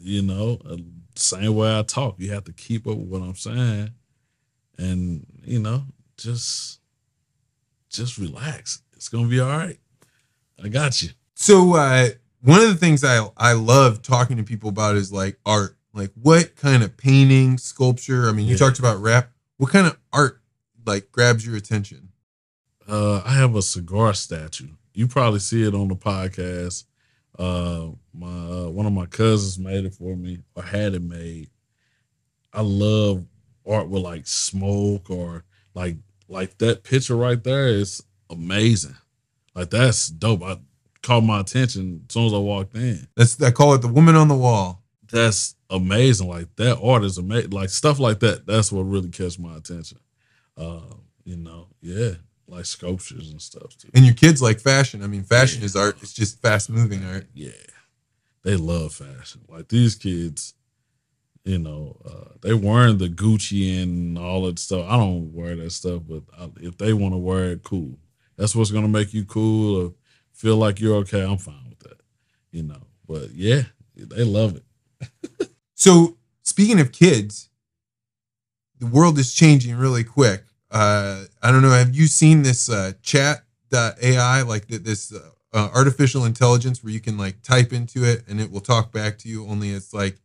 you 0.00 0.22
know. 0.22 0.58
Uh, 0.68 0.76
Same 1.14 1.54
way 1.54 1.78
I 1.78 1.82
talk, 1.82 2.16
you 2.18 2.32
have 2.32 2.44
to 2.44 2.52
keep 2.52 2.86
up 2.86 2.96
with 2.96 3.08
what 3.08 3.22
I'm 3.22 3.34
saying, 3.34 3.90
and 4.78 5.26
you 5.44 5.58
know, 5.58 5.84
just, 6.16 6.80
just 7.90 8.18
relax. 8.18 8.82
It's 8.94 9.08
gonna 9.08 9.28
be 9.28 9.40
all 9.40 9.48
right. 9.48 9.78
I 10.62 10.68
got 10.68 11.02
you. 11.02 11.10
So 11.34 11.74
uh, 11.74 12.08
one 12.42 12.60
of 12.60 12.68
the 12.68 12.74
things 12.76 13.02
I 13.04 13.26
I 13.36 13.52
love 13.54 14.02
talking 14.02 14.36
to 14.36 14.42
people 14.42 14.68
about 14.70 14.96
is 14.96 15.12
like 15.12 15.38
art. 15.44 15.76
Like 15.92 16.12
what 16.14 16.54
kind 16.56 16.82
of 16.82 16.96
painting, 16.96 17.58
sculpture? 17.58 18.28
I 18.28 18.32
mean, 18.32 18.46
you 18.46 18.52
Yeah. 18.52 18.58
talked 18.58 18.78
about 18.78 19.00
rap. 19.02 19.30
What 19.56 19.70
kind 19.72 19.86
of 19.86 19.98
art 20.12 20.40
like 20.86 21.10
grabs 21.10 21.44
your 21.46 21.56
attention? 21.56 22.10
Uh, 22.86 23.22
I 23.24 23.34
have 23.34 23.54
a 23.56 23.62
cigar 23.62 24.14
statue. 24.14 24.68
You 24.94 25.06
probably 25.08 25.40
see 25.40 25.62
it 25.66 25.74
on 25.74 25.88
the 25.88 25.96
podcast. 25.96 26.84
Uh, 27.40 27.92
my 28.12 28.26
uh, 28.26 28.68
one 28.68 28.84
of 28.84 28.92
my 28.92 29.06
cousins 29.06 29.58
made 29.58 29.86
it 29.86 29.94
for 29.94 30.14
me 30.14 30.40
or 30.54 30.62
had 30.62 30.92
it 30.92 31.02
made. 31.02 31.48
I 32.52 32.60
love 32.60 33.24
art 33.66 33.88
with 33.88 34.02
like 34.02 34.26
smoke 34.26 35.08
or 35.08 35.44
like 35.72 35.96
like 36.28 36.58
that 36.58 36.84
picture 36.84 37.16
right 37.16 37.42
there 37.42 37.68
is 37.68 38.02
amazing. 38.28 38.94
Like 39.54 39.70
that's 39.70 40.08
dope. 40.08 40.42
I 40.42 40.58
caught 41.02 41.22
my 41.22 41.40
attention 41.40 42.04
as 42.06 42.12
soon 42.12 42.26
as 42.26 42.34
I 42.34 42.38
walked 42.38 42.76
in. 42.76 43.08
That's 43.16 43.40
I 43.42 43.52
call 43.52 43.72
it 43.72 43.80
the 43.80 43.88
woman 43.88 44.16
on 44.16 44.28
the 44.28 44.36
wall. 44.36 44.82
That's 45.10 45.54
amazing. 45.70 46.28
Like 46.28 46.54
that 46.56 46.78
art 46.82 47.04
is 47.04 47.16
amazing. 47.16 47.52
Like 47.52 47.70
stuff 47.70 47.98
like 47.98 48.20
that. 48.20 48.46
That's 48.46 48.70
what 48.70 48.82
really 48.82 49.08
catch 49.08 49.38
my 49.38 49.56
attention. 49.56 49.98
Uh, 50.58 50.82
you 51.24 51.36
know, 51.36 51.68
yeah, 51.80 52.12
like 52.50 52.66
sculptures 52.66 53.30
and 53.30 53.40
stuff 53.40 53.76
too. 53.78 53.88
And 53.94 54.04
your 54.04 54.14
kids 54.14 54.42
like 54.42 54.60
fashion. 54.60 55.02
I 55.02 55.06
mean, 55.06 55.22
fashion 55.22 55.60
Yeah. 55.60 55.66
is 55.66 55.76
art. 55.76 55.96
It's 56.02 56.12
just 56.12 56.40
fast 56.42 56.68
moving 56.70 57.04
art. 57.04 57.26
Yeah, 57.34 57.50
they 58.42 58.56
love 58.56 58.94
fashion. 58.94 59.42
Like 59.48 59.68
these 59.68 59.94
kids, 59.94 60.54
you 61.44 61.58
know, 61.58 61.96
uh, 62.04 62.34
they 62.42 62.52
wearing 62.54 62.98
the 62.98 63.08
Gucci 63.08 63.82
and 63.82 64.18
all 64.18 64.42
that 64.46 64.58
stuff. 64.58 64.86
I 64.88 64.96
don't 64.96 65.32
wear 65.32 65.56
that 65.56 65.70
stuff, 65.72 66.02
but 66.08 66.22
I, 66.38 66.50
if 66.60 66.76
they 66.78 66.92
want 66.92 67.14
to 67.14 67.18
wear 67.18 67.52
it, 67.52 67.62
cool. 67.62 67.98
That's 68.36 68.54
what's 68.56 68.70
gonna 68.70 68.88
make 68.88 69.12
you 69.14 69.24
cool 69.24 69.76
or 69.86 69.94
feel 70.32 70.56
like 70.56 70.80
you're 70.80 70.96
okay. 70.98 71.22
I'm 71.22 71.38
fine 71.38 71.66
with 71.68 71.78
that, 71.80 72.00
you 72.50 72.62
know. 72.62 72.82
But 73.06 73.30
yeah, 73.32 73.62
They 73.96 74.24
love 74.24 74.56
it. 74.56 74.64
So 75.74 76.18
speaking 76.42 76.78
of 76.78 76.92
kids, 76.92 77.48
the 78.78 78.86
world 78.86 79.18
is 79.18 79.32
changing 79.32 79.74
really 79.76 80.04
quick. 80.04 80.44
Uh, 80.70 81.24
I 81.42 81.50
don't 81.50 81.62
know. 81.62 81.70
Have 81.70 81.94
you 81.94 82.06
seen 82.06 82.42
this 82.42 82.68
uh, 82.70 82.92
chat 83.02 83.44
AI 83.72 84.42
like 84.42 84.68
th- 84.68 84.82
this 84.82 85.12
uh, 85.12 85.20
uh, 85.52 85.68
artificial 85.74 86.24
intelligence 86.24 86.82
where 86.84 86.92
you 86.92 87.00
can 87.00 87.16
like 87.18 87.42
type 87.42 87.72
into 87.72 88.04
it 88.04 88.24
and 88.28 88.40
it 88.40 88.50
will 88.50 88.60
talk 88.60 88.92
back 88.92 89.18
to 89.18 89.28
you? 89.28 89.46
Only 89.46 89.70
it's 89.70 89.92
like 89.92 90.16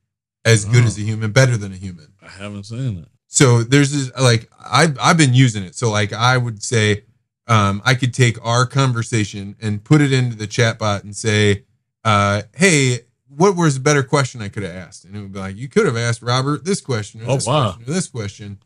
as 0.43 0.65
good 0.65 0.83
Oh. 0.83 0.87
as 0.87 0.97
a 0.97 1.01
human, 1.01 1.31
better 1.31 1.57
than 1.57 1.71
a 1.73 1.75
human. 1.77 2.13
I 2.21 2.27
haven't 2.29 2.65
seen 2.65 2.97
it. 2.99 3.07
So 3.27 3.63
there's 3.63 3.91
this 3.91 4.11
like 4.21 4.49
I've 4.63 4.97
I've 5.01 5.17
been 5.17 5.33
using 5.33 5.63
it. 5.63 5.75
So 5.75 5.89
like 5.91 6.13
I 6.13 6.37
would 6.37 6.61
say 6.63 7.03
um, 7.47 7.81
I 7.85 7.95
could 7.95 8.13
take 8.13 8.43
our 8.45 8.65
conversation 8.65 9.55
and 9.61 9.83
put 9.83 10.01
it 10.01 10.11
into 10.13 10.35
the 10.35 10.47
chat 10.47 10.79
bot 10.79 11.03
and 11.03 11.15
say, 11.15 11.63
uh, 12.03 12.43
"Hey, 12.55 13.01
what 13.27 13.55
was 13.55 13.77
a 13.77 13.79
better 13.79 14.03
question 14.03 14.41
I 14.41 14.49
could 14.49 14.63
have 14.63 14.75
asked?" 14.75 15.05
And 15.05 15.15
it 15.15 15.19
would 15.21 15.33
be 15.33 15.39
like, 15.39 15.55
"You 15.55 15.67
could 15.67 15.85
have 15.85 15.97
asked 15.97 16.21
Robert 16.21 16.65
this 16.65 16.81
question 16.81 17.21
or 17.21 17.29
Oh, 17.31 17.35
this 17.35 17.45
wow. 17.47 17.71
question 17.73 17.89
or 17.91 17.93
this 17.93 18.07
question." 18.07 18.59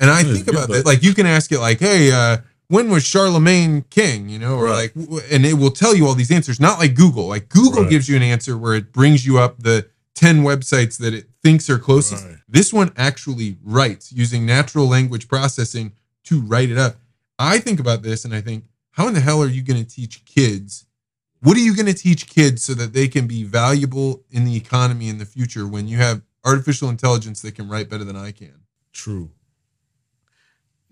And 0.00 0.10
I 0.10 0.22
think 0.22 0.48
about 0.48 0.68
that. 0.70 0.84
Like 0.84 1.02
you 1.02 1.14
can 1.14 1.26
ask 1.26 1.52
it 1.52 1.60
like, 1.60 1.78
"Hey, 1.78 2.10
uh, 2.12 2.38
when 2.68 2.90
was 2.90 3.04
Charlemagne 3.04 3.82
king?" 3.90 4.28
You 4.28 4.38
know, 4.38 4.56
or 4.56 4.64
Right. 4.66 4.94
like, 4.96 5.22
and 5.30 5.46
it 5.46 5.54
will 5.54 5.70
tell 5.70 5.94
you 5.94 6.06
all 6.06 6.14
these 6.14 6.30
answers. 6.30 6.58
Not 6.60 6.78
like 6.78 6.94
Google. 6.94 7.28
Like 7.28 7.48
Google 7.48 7.82
Right. 7.82 7.90
gives 7.90 8.08
you 8.08 8.16
an 8.16 8.22
answer 8.22 8.56
where 8.58 8.74
it 8.74 8.92
brings 8.92 9.24
you 9.24 9.38
up 9.38 9.62
the 9.62 9.86
ten 10.14 10.42
websites 10.42 10.98
that 10.98 11.14
it 11.14 11.28
thinks 11.42 11.68
are 11.70 11.78
closest. 11.78 12.24
Right. 12.24 12.36
This 12.48 12.72
one 12.72 12.92
actually 12.96 13.56
writes 13.62 14.12
using 14.12 14.44
natural 14.46 14.88
language 14.88 15.28
processing 15.28 15.92
to 16.24 16.40
write 16.40 16.70
it 16.70 16.78
up. 16.78 16.96
I 17.38 17.58
think 17.58 17.80
about 17.80 18.02
this 18.02 18.24
and 18.24 18.34
I 18.34 18.40
think, 18.40 18.64
how 18.92 19.08
in 19.08 19.14
the 19.14 19.20
hell 19.20 19.42
are 19.42 19.48
you 19.48 19.62
going 19.62 19.84
to 19.84 19.88
teach 19.90 20.24
kids? 20.24 20.86
What 21.40 21.56
are 21.56 21.60
you 21.60 21.74
going 21.74 21.86
to 21.86 21.94
teach 21.94 22.26
kids 22.28 22.62
so 22.62 22.74
that 22.74 22.92
they 22.94 23.08
can 23.08 23.26
be 23.26 23.42
valuable 23.42 24.22
in 24.30 24.44
the 24.44 24.56
economy 24.56 25.08
in 25.08 25.18
the 25.18 25.26
future 25.26 25.66
when 25.66 25.88
you 25.88 25.98
have 25.98 26.22
artificial 26.44 26.88
intelligence 26.88 27.42
that 27.42 27.54
can 27.56 27.68
write 27.68 27.90
better 27.90 28.04
than 28.04 28.16
I 28.16 28.30
can? 28.30 28.54
True. 28.92 29.30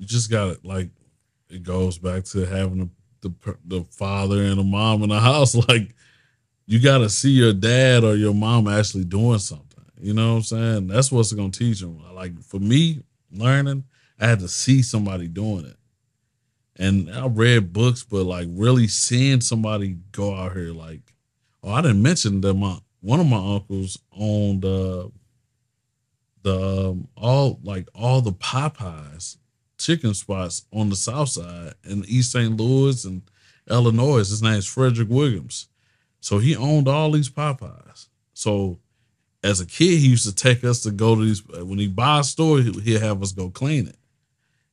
You 0.03 0.09
just 0.09 0.33
got 0.33 0.49
it. 0.49 0.65
Like 0.65 0.89
it 1.49 1.63
goes 1.63 1.97
back 1.97 2.25
to 2.25 2.45
having 2.45 2.91
the 3.21 3.31
the, 3.31 3.57
the 3.65 3.85
father 3.93 4.43
and 4.43 4.59
the 4.59 4.65
mom 4.65 5.05
in 5.05 5.11
the 5.11 5.21
house. 5.31 5.55
Like 5.55 5.95
you 6.67 6.81
got 6.81 6.99
to 6.99 7.09
see 7.09 7.31
your 7.31 7.53
dad 7.53 8.03
or 8.03 8.17
your 8.17 8.35
mom 8.35 8.67
actually 8.67 9.05
doing 9.05 9.39
something. 9.39 9.85
You 10.01 10.13
know 10.13 10.31
what 10.33 10.37
I'm 10.39 10.43
saying? 10.43 10.87
That's 10.89 11.13
what's 11.13 11.33
to 11.33 11.51
teach 11.51 11.79
them. 11.79 12.03
Like 12.17 12.43
for 12.43 12.59
me, 12.59 13.05
learning, 13.31 13.85
I 14.19 14.27
had 14.27 14.41
to 14.41 14.49
see 14.49 14.83
somebody 14.83 15.29
doing 15.29 15.67
it. 15.67 15.77
And 16.75 17.09
I 17.09 17.29
read 17.29 17.73
books, 17.73 18.03
but 18.03 18.25
like 18.25 18.49
really 18.51 18.89
seeing 18.89 19.41
somebody 19.41 19.99
go 20.11 20.35
out 20.35 20.55
here, 20.55 20.73
like, 20.73 21.13
oh, 21.63 21.71
I 21.71 21.81
didn't 21.81 22.03
mention 22.03 22.41
that 22.41 22.55
my 22.55 22.79
one 23.03 23.21
of 23.21 23.29
my 23.29 23.37
uncles 23.37 24.01
owned 24.19 24.65
uh, 24.65 25.07
the 26.43 26.89
um, 26.91 27.07
all 27.17 27.61
like 27.63 27.89
all 27.95 28.21
the 28.21 28.33
Popeyes 28.33 29.37
chicken 29.85 30.15
spots 30.15 30.65
on 30.73 30.89
the 30.89 30.97
south 30.97 31.31
side 31.31 31.75
in 31.85 32.05
East 32.07 32.33
St. 32.33 32.57
Louis 32.57 33.05
and 33.05 33.23
Illinois. 33.69 34.19
His 34.19 34.43
name 34.43 34.55
is 34.55 34.67
Frederick 34.67 35.09
Williams. 35.09 35.69
So 36.21 36.39
he 36.39 36.57
owned 36.57 36.89
all 36.89 37.11
these 37.11 37.29
Popeyes. 37.29 38.09
So 38.35 38.79
as 39.43 39.61
a 39.61 39.67
kid, 39.67 39.99
he 39.99 40.09
used 40.09 40.27
to 40.27 40.35
take 40.35 40.65
us 40.65 40.83
to 40.83 40.91
go 40.91 41.15
to 41.17 41.25
these. 41.25 41.43
Uh, 41.51 41.65
when 41.67 41.79
he 41.79 41.89
buy 41.89 42.21
a 42.21 42.25
store, 42.25 42.61
he- 42.61 42.81
he'll 42.81 43.01
have 43.01 43.23
us 43.23 43.33
go 43.33 43.51
clean 43.51 43.89
it. 43.89 43.97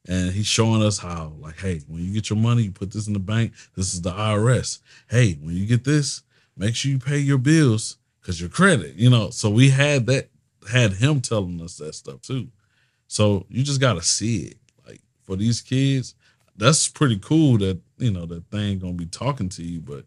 And 0.07 0.31
he's 0.31 0.47
showing 0.47 0.81
us 0.81 0.99
how, 0.99 1.33
like, 1.39 1.59
hey, 1.59 1.81
when 1.87 2.03
you 2.03 2.13
get 2.13 2.29
your 2.29 2.39
money, 2.39 2.63
you 2.63 2.71
put 2.71 2.91
this 2.91 3.07
in 3.07 3.13
the 3.13 3.19
bank. 3.19 3.53
This 3.75 3.93
is 3.93 4.01
the 4.01 4.11
IRS. 4.11 4.79
Hey, 5.09 5.33
when 5.41 5.55
you 5.55 5.65
get 5.65 5.83
this, 5.83 6.21
make 6.55 6.75
sure 6.75 6.91
you 6.91 6.99
pay 6.99 7.19
your 7.19 7.37
bills 7.37 7.97
because 8.21 8.39
your 8.39 8.49
credit, 8.49 8.95
you 8.95 9.09
know. 9.09 9.29
So 9.29 9.49
we 9.49 9.69
had 9.69 10.05
that, 10.07 10.29
had 10.71 10.93
him 10.93 11.21
telling 11.21 11.61
us 11.61 11.77
that 11.77 11.95
stuff 11.95 12.21
too. 12.21 12.49
So 13.07 13.45
you 13.49 13.63
just 13.63 13.81
gotta 13.81 14.03
see 14.03 14.43
it. 14.43 14.57
For 15.29 15.35
these 15.35 15.61
kids, 15.61 16.15
that's 16.57 16.87
pretty 16.87 17.19
cool 17.19 17.59
that 17.59 17.79
you 17.99 18.09
know 18.09 18.25
that 18.25 18.49
thing 18.49 18.79
gonna 18.79 18.93
be 18.93 19.05
talking 19.05 19.47
to 19.49 19.63
you, 19.63 19.79
but 19.79 20.03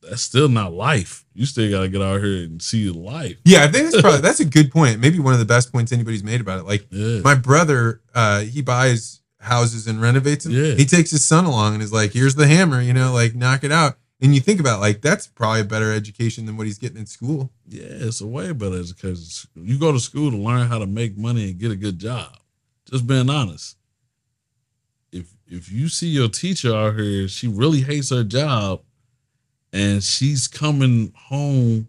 that's 0.00 0.22
still 0.22 0.48
not 0.48 0.72
life. 0.72 1.26
You 1.34 1.44
still 1.44 1.70
gotta 1.70 1.88
get 1.90 2.00
out 2.00 2.22
here 2.22 2.44
and 2.44 2.62
see 2.62 2.88
life. 2.88 3.36
Yeah, 3.44 3.64
I 3.64 3.68
think 3.68 3.90
that's 3.90 4.00
probably 4.00 4.20
that's 4.22 4.40
a 4.40 4.46
good 4.46 4.72
point. 4.72 4.98
Maybe 4.98 5.18
one 5.18 5.34
of 5.34 5.38
the 5.40 5.44
best 5.44 5.70
points 5.72 5.92
anybody's 5.92 6.24
made 6.24 6.40
about 6.40 6.60
it. 6.60 6.64
Like 6.64 6.86
Yeah. 6.90 7.20
my 7.22 7.34
brother, 7.34 8.00
uh, 8.14 8.40
he 8.40 8.62
buys 8.62 9.20
houses 9.40 9.86
and 9.86 10.00
renovates 10.00 10.44
them. 10.44 10.54
Yeah. 10.54 10.72
He 10.72 10.86
takes 10.86 11.10
his 11.10 11.22
son 11.22 11.44
along 11.44 11.74
and 11.74 11.82
is 11.82 11.92
like, 11.92 12.12
"Here's 12.12 12.34
the 12.34 12.46
hammer, 12.46 12.80
you 12.80 12.94
know, 12.94 13.12
like 13.12 13.34
knock 13.34 13.62
it 13.62 13.72
out." 13.72 13.98
And 14.22 14.34
you 14.34 14.40
think 14.40 14.58
about 14.58 14.80
like 14.80 15.02
that's 15.02 15.26
probably 15.26 15.60
a 15.60 15.64
better 15.64 15.92
education 15.92 16.46
than 16.46 16.56
what 16.56 16.66
he's 16.66 16.78
getting 16.78 16.96
in 16.96 17.04
school. 17.04 17.50
Yeah, 17.68 17.82
it's 17.88 18.22
a 18.22 18.26
way 18.26 18.50
better 18.52 18.78
education. 18.78 19.50
You 19.54 19.78
go 19.78 19.92
to 19.92 20.00
school 20.00 20.30
to 20.30 20.36
learn 20.38 20.66
how 20.68 20.78
to 20.78 20.86
make 20.86 21.18
money 21.18 21.50
and 21.50 21.58
get 21.58 21.70
a 21.72 21.76
good 21.76 21.98
job. 21.98 22.34
Just 22.90 23.06
being 23.06 23.30
honest. 23.30 23.76
If 25.12 25.26
if 25.46 25.70
you 25.70 25.88
see 25.88 26.08
your 26.08 26.28
teacher 26.28 26.74
out 26.74 26.96
here, 26.96 27.28
she 27.28 27.48
really 27.48 27.80
hates 27.80 28.10
her 28.10 28.24
job, 28.24 28.82
and 29.72 30.02
she's 30.02 30.48
coming 30.48 31.12
home 31.16 31.88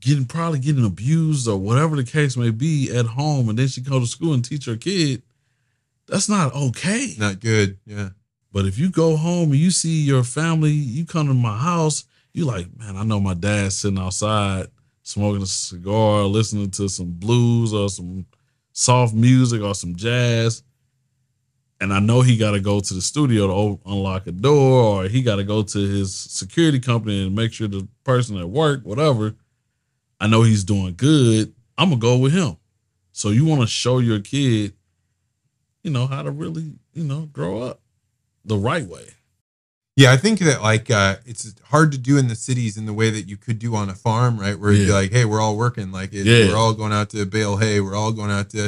getting 0.00 0.24
probably 0.24 0.60
getting 0.60 0.84
abused 0.84 1.48
or 1.48 1.56
whatever 1.56 1.96
the 1.96 2.04
case 2.04 2.36
may 2.36 2.50
be 2.50 2.94
at 2.94 3.06
home, 3.06 3.48
and 3.48 3.58
then 3.58 3.68
she 3.68 3.80
go 3.80 3.98
to 3.98 4.06
school 4.06 4.34
and 4.34 4.44
teach 4.44 4.66
her 4.66 4.76
kid, 4.76 5.22
that's 6.06 6.28
not 6.28 6.54
okay. 6.54 7.14
Not 7.18 7.40
good. 7.40 7.78
Yeah. 7.84 8.10
But 8.52 8.66
if 8.66 8.78
you 8.78 8.90
go 8.90 9.16
home 9.16 9.50
and 9.50 9.60
you 9.60 9.70
see 9.70 10.02
your 10.02 10.22
family, 10.22 10.70
you 10.70 11.04
come 11.04 11.26
to 11.26 11.34
my 11.34 11.58
house, 11.58 12.04
you 12.32 12.44
like, 12.44 12.68
man, 12.78 12.96
I 12.96 13.02
know 13.02 13.20
my 13.20 13.34
dad's 13.34 13.76
sitting 13.76 13.98
outside 13.98 14.68
smoking 15.02 15.42
a 15.42 15.46
cigar, 15.46 16.22
listening 16.22 16.70
to 16.72 16.88
some 16.88 17.12
blues 17.12 17.74
or 17.74 17.88
some 17.88 18.26
soft 18.76 19.14
music 19.14 19.62
or 19.62 19.74
some 19.74 19.96
jazz. 19.96 20.62
And 21.80 21.92
I 21.92 21.98
know 21.98 22.20
he 22.20 22.36
got 22.36 22.50
to 22.50 22.60
go 22.60 22.78
to 22.78 22.94
the 22.94 23.00
studio 23.00 23.46
to 23.46 23.80
unlock 23.86 24.26
a 24.26 24.32
door 24.32 25.04
or 25.04 25.08
he 25.08 25.22
got 25.22 25.36
to 25.36 25.44
go 25.44 25.62
to 25.62 25.78
his 25.78 26.14
security 26.14 26.78
company 26.78 27.26
and 27.26 27.34
make 27.34 27.54
sure 27.54 27.68
the 27.68 27.88
person 28.04 28.36
at 28.36 28.48
work, 28.48 28.82
whatever, 28.84 29.34
I 30.20 30.26
know 30.26 30.42
he's 30.42 30.62
doing 30.62 30.94
good. 30.94 31.54
I'm 31.78 31.88
going 31.88 32.00
to 32.00 32.06
go 32.06 32.18
with 32.18 32.32
him. 32.32 32.58
So 33.12 33.30
you 33.30 33.46
want 33.46 33.62
to 33.62 33.66
show 33.66 33.98
your 33.98 34.20
kid, 34.20 34.74
you 35.82 35.90
know, 35.90 36.06
how 36.06 36.22
to 36.22 36.30
really, 36.30 36.74
you 36.92 37.04
know, 37.04 37.30
grow 37.32 37.62
up 37.62 37.80
the 38.44 38.58
right 38.58 38.86
way. 38.86 39.08
Yeah, 39.96 40.12
I 40.12 40.18
think 40.18 40.40
that 40.40 40.60
like 40.62 40.90
uh, 40.90 41.16
it's 41.24 41.54
hard 41.64 41.90
to 41.92 41.98
do 41.98 42.18
in 42.18 42.28
the 42.28 42.34
cities 42.34 42.76
in 42.76 42.84
the 42.84 42.92
way 42.92 43.08
that 43.08 43.22
you 43.28 43.38
could 43.38 43.58
do 43.58 43.74
on 43.74 43.88
a 43.88 43.94
farm, 43.94 44.38
right? 44.38 44.58
Where 44.58 44.70
you're 44.72 44.92
like, 44.92 45.10
"Hey, 45.10 45.24
we're 45.24 45.40
all 45.40 45.56
working. 45.56 45.90
Like, 45.90 46.12
it, 46.12 46.26
Yeah. 46.26 46.48
we're 46.52 46.56
all 46.58 46.74
going 46.74 46.92
out 46.92 47.08
to 47.10 47.24
bale 47.24 47.56
hay. 47.56 47.80
We're 47.80 47.94
all 47.94 48.12
going 48.12 48.30
out 48.30 48.50
to, 48.50 48.66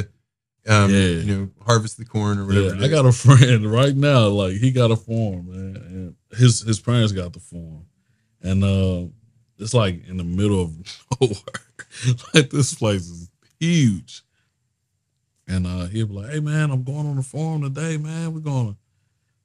um, 0.67 0.89
Yeah. 0.91 1.05
you 1.07 1.35
know, 1.37 1.49
harvest 1.67 1.97
the 1.99 2.05
corn 2.05 2.39
or 2.39 2.45
whatever." 2.47 2.75
Yeah, 2.75 2.83
I 2.83 2.87
got 2.87 3.05
a 3.05 3.11
friend 3.27 3.71
right 3.71 3.95
now. 3.95 4.27
Like 4.29 4.53
he 4.53 4.71
got 4.71 4.89
a 4.89 4.95
farm, 4.95 5.49
man. 5.51 5.75
And 5.75 6.15
his 6.39 6.61
his 6.61 6.79
parents 6.79 7.11
got 7.11 7.33
the 7.33 7.39
farm, 7.39 7.85
and 8.41 8.63
uh, 8.63 9.05
it's 9.59 9.75
like 9.75 10.07
in 10.07 10.17
the 10.17 10.23
middle 10.23 10.61
of 10.63 10.71
nowhere. 11.21 11.37
like 12.33 12.49
this 12.49 12.73
place 12.73 13.07
is 13.07 13.29
huge. 13.59 14.23
And 15.47 15.67
uh, 15.67 15.85
he'll 15.85 16.07
be 16.07 16.13
like, 16.13 16.31
"Hey, 16.31 16.39
man, 16.39 16.71
I'm 16.71 16.83
going 16.83 17.05
on 17.07 17.17
the 17.17 17.23
farm 17.23 17.61
today, 17.61 17.97
man. 17.97 18.33
We're 18.33 18.39
gonna 18.39 18.75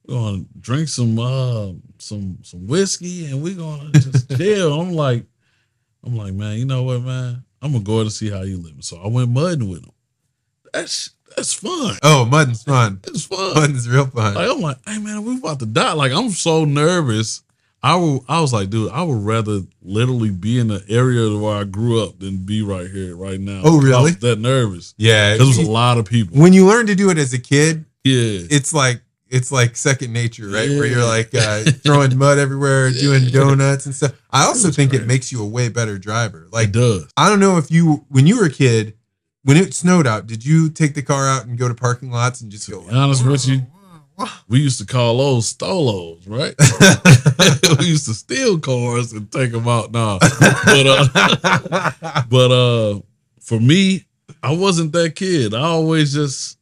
we're 0.07 0.15
gonna 0.15 0.45
drink 0.59 0.87
some 0.89 1.17
uh 1.19 1.71
some 1.99 2.39
some 2.43 2.67
whiskey, 2.67 3.25
and 3.27 3.41
we're 3.41 3.55
gonna 3.55 3.91
just 3.91 4.29
chill." 4.37 4.79
I'm 4.79 4.93
like, 4.93 5.25
I'm 6.03 6.15
like, 6.15 6.33
man, 6.33 6.57
you 6.57 6.65
know 6.65 6.83
what, 6.83 7.01
man? 7.01 7.43
I'm 7.61 7.71
gonna 7.71 7.83
go 7.83 8.03
to 8.03 8.09
see 8.11 8.29
how 8.29 8.41
you 8.43 8.57
living. 8.57 8.81
So 8.81 8.97
I 8.97 9.07
went 9.07 9.29
mudding 9.31 9.69
with 9.69 9.83
him. 9.83 9.91
That's 10.73 11.11
that's 11.35 11.53
fun. 11.53 11.95
Oh, 12.03 12.25
mudding's 12.25 12.63
fun. 12.63 12.99
It's 13.07 13.25
fun. 13.25 13.53
Mudding's 13.55 13.89
real 13.89 14.05
fun. 14.07 14.35
Like 14.35 14.49
I'm 14.49 14.61
like, 14.61 14.77
hey 14.87 14.99
man, 14.99 15.23
we 15.25 15.37
about 15.37 15.59
to 15.59 15.65
die. 15.65 15.93
Like 15.93 16.11
I'm 16.11 16.29
so 16.29 16.65
nervous. 16.65 17.41
I 17.83 17.95
will, 17.97 18.25
I 18.27 18.41
was 18.41 18.51
like, 18.51 18.71
dude, 18.71 18.91
I 18.91 19.03
would 19.03 19.23
rather 19.23 19.61
literally 19.83 20.31
be 20.31 20.57
in 20.57 20.69
the 20.69 20.83
area 20.89 21.37
where 21.37 21.55
I 21.57 21.65
grew 21.65 22.01
up 22.03 22.17
than 22.17 22.37
be 22.37 22.63
right 22.63 22.89
here, 22.89 23.15
right 23.15 23.39
now. 23.39 23.61
Oh, 23.63 23.79
really? 23.79 23.93
I 23.93 24.01
was 24.01 24.17
that 24.19 24.39
nervous. 24.39 24.95
yeah, 24.97 25.37
There 25.37 25.45
was 25.45 25.59
a 25.59 25.69
lot 25.69 25.99
of 25.99 26.05
people. 26.05 26.35
when 26.41 26.51
you 26.51 26.65
learn 26.65 26.87
to 26.87 26.95
do 26.95 27.11
it 27.11 27.19
as 27.19 27.31
a 27.33 27.37
kid, 27.37 27.85
Yeah. 28.03 28.47
it's 28.49 28.73
like 28.73 29.01
it's 29.27 29.51
like 29.51 29.75
second 29.75 30.13
nature, 30.13 30.47
right? 30.47 30.69
Where 30.69 30.85
you're 30.85 31.03
like 31.05 31.33
uh, 31.33 31.63
throwing 31.83 32.17
mud 32.17 32.37
everywhere, 32.37 32.91
doing 32.91 33.25
donuts 33.27 33.85
and 33.85 33.95
stuff. 33.95 34.13
I 34.31 34.45
also 34.45 34.67
was 34.67 34.75
think 34.75 34.93
it 34.93 35.05
makes 35.07 35.31
you 35.31 35.41
a 35.43 35.47
way 35.47 35.69
better 35.69 35.97
driver. 35.97 36.43
it 36.45 36.53
Like 36.53 36.71
does. 36.71 37.07
I 37.17 37.29
don't 37.29 37.39
know 37.39 37.57
if 37.57 37.71
you 37.71 38.05
when 38.09 38.27
you 38.27 38.37
were 38.37 38.45
a 38.45 38.51
kid, 38.51 38.93
when 39.43 39.57
it 39.57 39.73
snowed 39.73 40.07
out, 40.07 40.27
did 40.27 40.45
you 40.45 40.69
take 40.69 40.93
the 40.95 41.01
car 41.01 41.27
out 41.27 41.45
and 41.45 41.57
go 41.57 41.67
to 41.67 41.73
parking 41.75 42.11
lots 42.11 42.41
and 42.41 42.51
just 42.51 42.65
To 42.65 42.71
go? 42.71 42.81
be 42.87 42.93
honest 42.95 43.25
with 43.25 43.47
you, 43.47 43.61
we 44.47 44.59
used 44.59 44.79
to 44.79 44.85
call 44.85 45.17
those 45.17 45.53
stolos, 45.53 46.21
right? 46.27 46.55
we 47.79 47.85
used 47.85 48.05
to 48.07 48.13
steal 48.13 48.59
cars 48.59 49.11
and 49.11 49.31
take 49.31 49.51
them 49.51 49.67
out. 49.67 49.91
Nah, 49.91 50.19
but 50.19 50.87
uh, 50.87 51.91
but 52.29 52.51
uh, 52.51 52.99
for 53.41 53.59
me, 53.59 54.05
I 54.41 54.53
wasn't 54.55 54.91
that 54.93 55.15
kid. 55.15 55.53
I 55.53 55.59
always 55.61 56.13
just, 56.13 56.57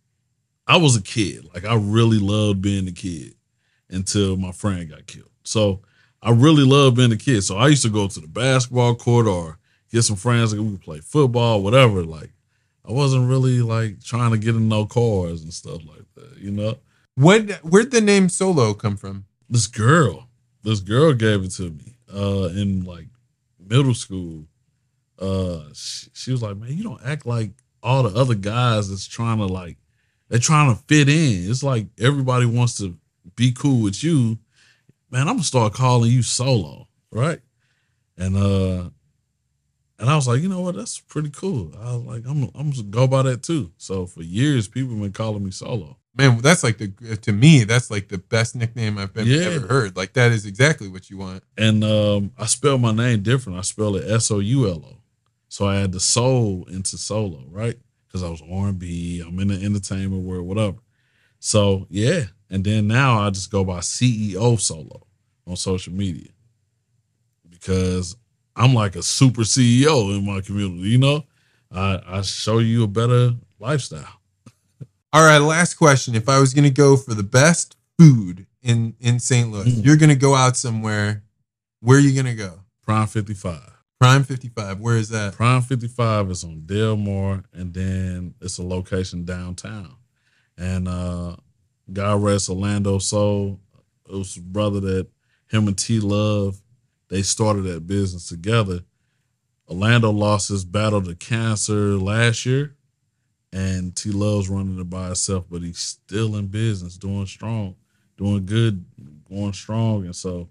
I 0.67 0.77
was 0.77 0.95
a 0.95 1.01
kid. 1.01 1.47
Like 1.53 1.65
I 1.65 1.75
really 1.75 2.19
loved 2.19 2.61
being 2.61 2.87
a 2.87 2.91
kid 2.91 3.35
until 3.89 4.37
my 4.37 4.51
friend 4.51 4.89
got 4.89 5.07
killed. 5.07 5.29
So 5.43 5.81
I 6.21 6.31
really 6.31 6.63
loved 6.63 6.97
being 6.97 7.11
a 7.11 7.17
kid. 7.17 7.43
So 7.43 7.57
I 7.57 7.67
used 7.67 7.83
to 7.83 7.89
go 7.89 8.07
to 8.07 8.19
the 8.19 8.27
basketball 8.27 8.95
court 8.95 9.27
or 9.27 9.57
get 9.91 10.03
some 10.03 10.15
friends 10.15 10.53
and 10.53 10.71
we 10.71 10.77
play 10.77 10.99
football, 10.99 11.61
whatever. 11.61 12.03
Like 12.03 12.31
I 12.87 12.91
wasn't 12.91 13.29
really 13.29 13.61
like 13.61 14.01
trying 14.03 14.31
to 14.31 14.37
get 14.37 14.55
in 14.55 14.67
no 14.69 14.85
cars 14.85 15.43
and 15.43 15.53
stuff 15.53 15.81
like 15.85 16.05
that, 16.15 16.37
you 16.37 16.51
know? 16.51 16.77
What 17.15 17.49
where'd 17.63 17.91
the 17.91 18.01
name 18.01 18.27
Soulo 18.27 18.77
come 18.77 18.97
from? 18.97 19.25
This 19.49 19.67
girl, 19.67 20.29
this 20.63 20.79
girl 20.79 21.13
gave 21.13 21.43
it 21.43 21.51
to 21.51 21.69
me 21.71 21.95
uh 22.13 22.49
in 22.55 22.85
like 22.85 23.07
middle 23.59 23.93
school. 23.93 24.45
Uh 25.19 25.59
she, 25.73 26.09
she 26.13 26.31
was 26.31 26.41
like, 26.41 26.57
Man, 26.57 26.75
you 26.75 26.83
don't 26.83 27.03
act 27.05 27.25
like 27.25 27.51
all 27.83 28.03
the 28.03 28.17
other 28.17 28.35
guys 28.35 28.89
that's 28.89 29.05
trying 29.05 29.37
to 29.39 29.45
like 29.45 29.77
they're 30.29 30.39
trying 30.39 30.73
to 30.75 30.81
fit 30.83 31.09
in. 31.09 31.49
It's 31.49 31.63
like 31.63 31.87
everybody 31.99 32.45
wants 32.45 32.77
to 32.77 32.97
be 33.35 33.51
cool 33.51 33.81
with 33.81 34.03
you. 34.03 34.37
Man, 35.11 35.27
I'm 35.27 35.35
gonna 35.35 35.43
start 35.43 35.73
calling 35.73 36.11
you 36.11 36.23
solo, 36.23 36.87
right? 37.11 37.39
And 38.17 38.35
uh 38.37 38.89
and 39.99 40.09
I 40.09 40.15
was 40.15 40.27
like, 40.27 40.41
you 40.41 40.49
know 40.49 40.61
what, 40.61 40.75
that's 40.75 40.99
pretty 40.99 41.29
cool. 41.29 41.71
I 41.79 41.95
was 41.95 42.03
like, 42.03 42.23
I'm 42.27 42.43
I'm 42.55 42.71
gonna 42.71 42.83
go 42.83 43.07
by 43.07 43.21
that 43.23 43.43
too. 43.43 43.71
So 43.77 44.05
for 44.05 44.21
years, 44.23 44.67
people 44.67 44.91
have 44.91 45.01
been 45.01 45.11
calling 45.13 45.43
me 45.43 45.51
solo. 45.51 45.97
Man, 46.15 46.39
that's 46.41 46.63
like 46.63 46.77
the 46.77 46.87
to 47.21 47.31
me, 47.31 47.63
that's 47.63 47.89
like 47.89 48.07
the 48.09 48.17
best 48.17 48.55
nickname 48.55 48.97
I've 48.97 49.13
been, 49.13 49.25
Yeah. 49.27 49.45
ever 49.45 49.67
heard. 49.67 49.95
Like 49.95 50.13
that 50.13 50.31
is 50.31 50.45
exactly 50.45 50.87
what 50.87 51.09
you 51.09 51.17
want. 51.17 51.43
And 51.57 51.83
um, 51.83 52.31
I 52.37 52.45
spell 52.47 52.77
my 52.77 52.91
name 52.91 53.21
different. 53.23 53.57
I 53.59 53.61
spell 53.61 53.95
it 53.95 54.09
S 54.09 54.29
O 54.31 54.39
U 54.39 54.67
L 54.67 54.83
O. 54.85 54.97
So 55.47 55.67
I 55.67 55.75
had 55.75 55.91
the 55.91 55.99
soul 55.99 56.65
into 56.69 56.97
solo, 56.97 57.43
right? 57.49 57.77
Because 58.13 58.23
I 58.27 58.29
was 58.29 58.43
R 58.43 58.67
and 58.67 58.77
B. 58.77 59.23
I'm 59.25 59.39
in 59.39 59.47
the 59.47 59.55
entertainment 59.65 60.21
world, 60.23 60.45
whatever. 60.45 60.77
So 61.39 61.87
yeah, 61.89 62.25
and 62.51 62.63
then 62.63 62.87
now 62.87 63.19
I 63.19 63.31
just 63.31 63.51
go 63.51 63.63
by 63.63 63.79
CEO 63.79 64.53
Soulo 64.59 65.01
on 65.47 65.55
social 65.55 65.93
media 65.93 66.27
because 67.49 68.15
I'm 68.55 68.75
like 68.75 68.95
a 68.95 69.01
super 69.01 69.41
CEO 69.41 70.15
in 70.15 70.27
my 70.27 70.41
community. 70.41 70.89
You 70.89 70.99
know, 70.99 71.23
I 71.71 71.99
I 72.05 72.21
show 72.21 72.59
you 72.59 72.83
a 72.83 72.87
better 72.87 73.31
lifestyle. 73.59 74.05
All 75.13 75.25
right, 75.25 75.39
last 75.39 75.73
question. 75.73 76.13
If 76.13 76.29
I 76.29 76.39
was 76.39 76.53
gonna 76.53 76.69
go 76.69 76.95
for 76.95 77.15
the 77.15 77.23
best 77.23 77.75
food 77.97 78.45
in 78.61 78.95
in 78.99 79.19
St. 79.19 79.51
Louis, 79.51 79.73
Mm. 79.73 79.85
you're 79.85 79.97
gonna 79.97 80.15
go 80.15 80.35
out 80.35 80.55
somewhere. 80.55 81.23
Where 81.79 81.97
are 81.97 82.01
you 82.01 82.15
gonna 82.15 82.35
go? 82.35 82.59
Prime 82.83 83.07
55. 83.07 83.72
Prime 84.03 84.25
55. 84.25 84.81
Where 84.81 84.97
is 84.97 85.07
that? 85.11 85.31
Prime 85.33 85.61
55 85.61 86.29
is 86.29 86.43
on 86.43 86.63
Delmar, 86.65 87.45
and 87.53 87.73
then 87.73 88.33
it's 88.41 88.57
a 88.57 88.61
location 88.61 89.23
downtown. 89.23 89.95
And 90.57 90.89
uh 90.89 91.37
God 91.93 92.21
rest 92.21 92.49
Orlando 92.49 92.97
Soul. 92.97 93.61
It 94.09 94.11
was 94.11 94.35
brother 94.35 94.81
that 94.81 95.07
him 95.47 95.69
and 95.69 95.77
T 95.77 96.01
Love, 96.01 96.61
they 97.07 97.21
started 97.21 97.61
that 97.61 97.87
business 97.87 98.27
together. 98.27 98.81
Orlando 99.69 100.11
lost 100.11 100.49
his 100.49 100.65
battle 100.65 101.01
to 101.03 101.15
cancer 101.15 101.95
last 101.95 102.45
year, 102.45 102.75
and 103.53 103.95
T 103.95 104.11
Love's 104.11 104.49
running 104.49 104.77
it 104.81 104.89
by 104.89 105.05
himself, 105.05 105.45
but 105.49 105.61
he's 105.61 105.79
still 105.79 106.35
in 106.35 106.47
business, 106.47 106.97
doing 106.97 107.25
strong, 107.25 107.77
doing 108.17 108.45
good, 108.45 108.83
going 109.29 109.53
strong. 109.53 110.03
And 110.03 110.15
so 110.15 110.49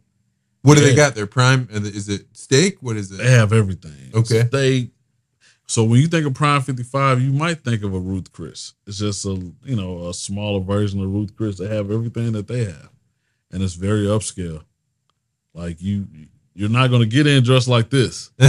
What 0.63 0.79
do 0.79 0.85
they 0.85 0.95
got 0.95 1.15
there? 1.15 1.27
Prime? 1.27 1.69
Is 1.71 2.09
it 2.09 2.27
steak? 2.33 2.79
What 2.81 2.97
is 2.97 3.11
it? 3.11 3.19
They 3.19 3.31
have 3.31 3.53
everything. 3.53 4.13
Okay. 4.15 4.47
Steak. 4.47 4.91
So 5.67 5.85
when 5.85 6.01
you 6.01 6.07
think 6.07 6.27
of 6.27 6.35
Prime 6.35 6.61
55, 6.61 7.21
you 7.23 7.33
might 7.33 7.65
think 7.65 7.83
of 7.83 7.95
a 7.95 7.99
Ruth 7.99 8.33
Chris. 8.33 8.75
It's 8.87 8.99
just 8.99 9.25
a 9.25 9.31
you 9.65 9.77
know 9.77 10.09
a 10.09 10.15
smaller 10.15 10.61
version 10.61 11.01
of 11.03 11.13
Ruth 11.13 11.35
Chris. 11.37 11.59
They 11.59 11.69
have 11.69 11.91
everything 11.91 12.33
that 12.33 12.47
they 12.47 12.65
have, 12.65 12.91
and 13.51 13.63
it's 13.63 13.75
very 13.75 14.05
upscale. 14.07 14.63
Like 15.55 15.81
you, 15.83 16.07
you're 16.55 16.69
not 16.69 16.91
gonna 16.91 17.07
get 17.07 17.27
in 17.27 17.43
dressed 17.43 17.69
like 17.69 17.91
this. 17.91 18.31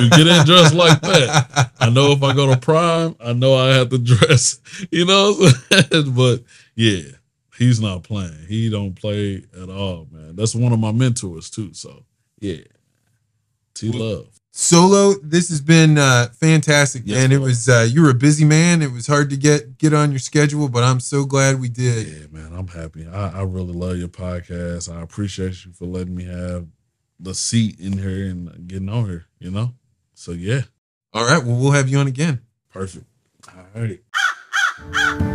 You 0.00 0.08
get 0.10 0.26
in 0.26 0.44
dressed 0.46 0.74
like 0.74 1.00
that. 1.02 1.70
I 1.78 1.90
know 1.90 2.12
if 2.12 2.22
I 2.22 2.34
go 2.34 2.52
to 2.52 2.58
Prime, 2.58 3.14
I 3.20 3.34
know 3.34 3.54
I 3.54 3.74
have 3.74 3.90
to 3.90 3.98
dress. 4.16 4.58
You 4.90 5.04
know, 5.04 5.34
what 5.34 5.54
I'm 5.70 5.84
saying? 5.90 6.14
but 6.14 6.42
yeah, 6.74 7.02
he's 7.62 7.80
not 7.80 8.02
playing. 8.02 8.46
He 8.48 8.68
don't 8.70 8.94
play 8.94 9.44
at 9.60 9.68
all, 9.70 10.08
man. 10.10 10.36
That's 10.36 10.54
one 10.54 10.72
of 10.72 10.78
my 10.78 10.92
mentors 10.92 11.50
too. 11.50 11.72
So 11.74 12.04
yeah, 12.40 12.62
T 13.74 13.90
Love. 13.90 14.28
Soulo, 14.54 15.14
this 15.22 15.48
has 15.48 15.62
been 15.62 15.96
uh, 15.96 16.26
fantastic, 16.38 17.04
Yes, 17.06 17.16
man. 17.16 17.32
It 17.32 17.40
was 17.40 17.70
uh, 17.70 17.88
you 17.90 18.02
were 18.02 18.10
a 18.10 18.14
busy 18.14 18.44
man. 18.44 18.82
It 18.82 18.92
was 18.92 19.06
hard 19.06 19.30
to 19.30 19.36
get 19.38 19.78
get 19.78 19.94
on 19.94 20.10
your 20.12 20.18
schedule, 20.18 20.68
but 20.68 20.82
I'm 20.84 21.00
so 21.00 21.24
glad 21.24 21.58
we 21.58 21.70
did. 21.70 22.06
Yeah, 22.06 22.26
man, 22.30 22.52
I'm 22.52 22.68
happy. 22.68 23.06
I, 23.06 23.40
I 23.40 23.42
really 23.44 23.72
love 23.72 23.96
your 23.96 24.08
podcast. 24.08 24.94
I 24.94 25.00
appreciate 25.00 25.64
you 25.64 25.72
for 25.72 25.86
letting 25.86 26.14
me 26.14 26.24
have 26.24 26.66
the 27.18 27.34
seat 27.34 27.80
in 27.80 27.96
here 27.96 28.28
and 28.28 28.68
getting 28.68 28.90
on 28.90 29.06
here, 29.06 29.24
you 29.38 29.50
know? 29.50 29.72
So, 30.14 30.32
yeah, 30.32 30.62
All 31.14 31.24
right, 31.24 31.42
well, 31.42 31.56
we'll 31.56 31.70
have 31.72 31.88
you 31.88 31.96
on 31.98 32.06
again. 32.08 32.42
perfect. 32.68 33.06
All 33.48 33.80
right. 33.80 35.32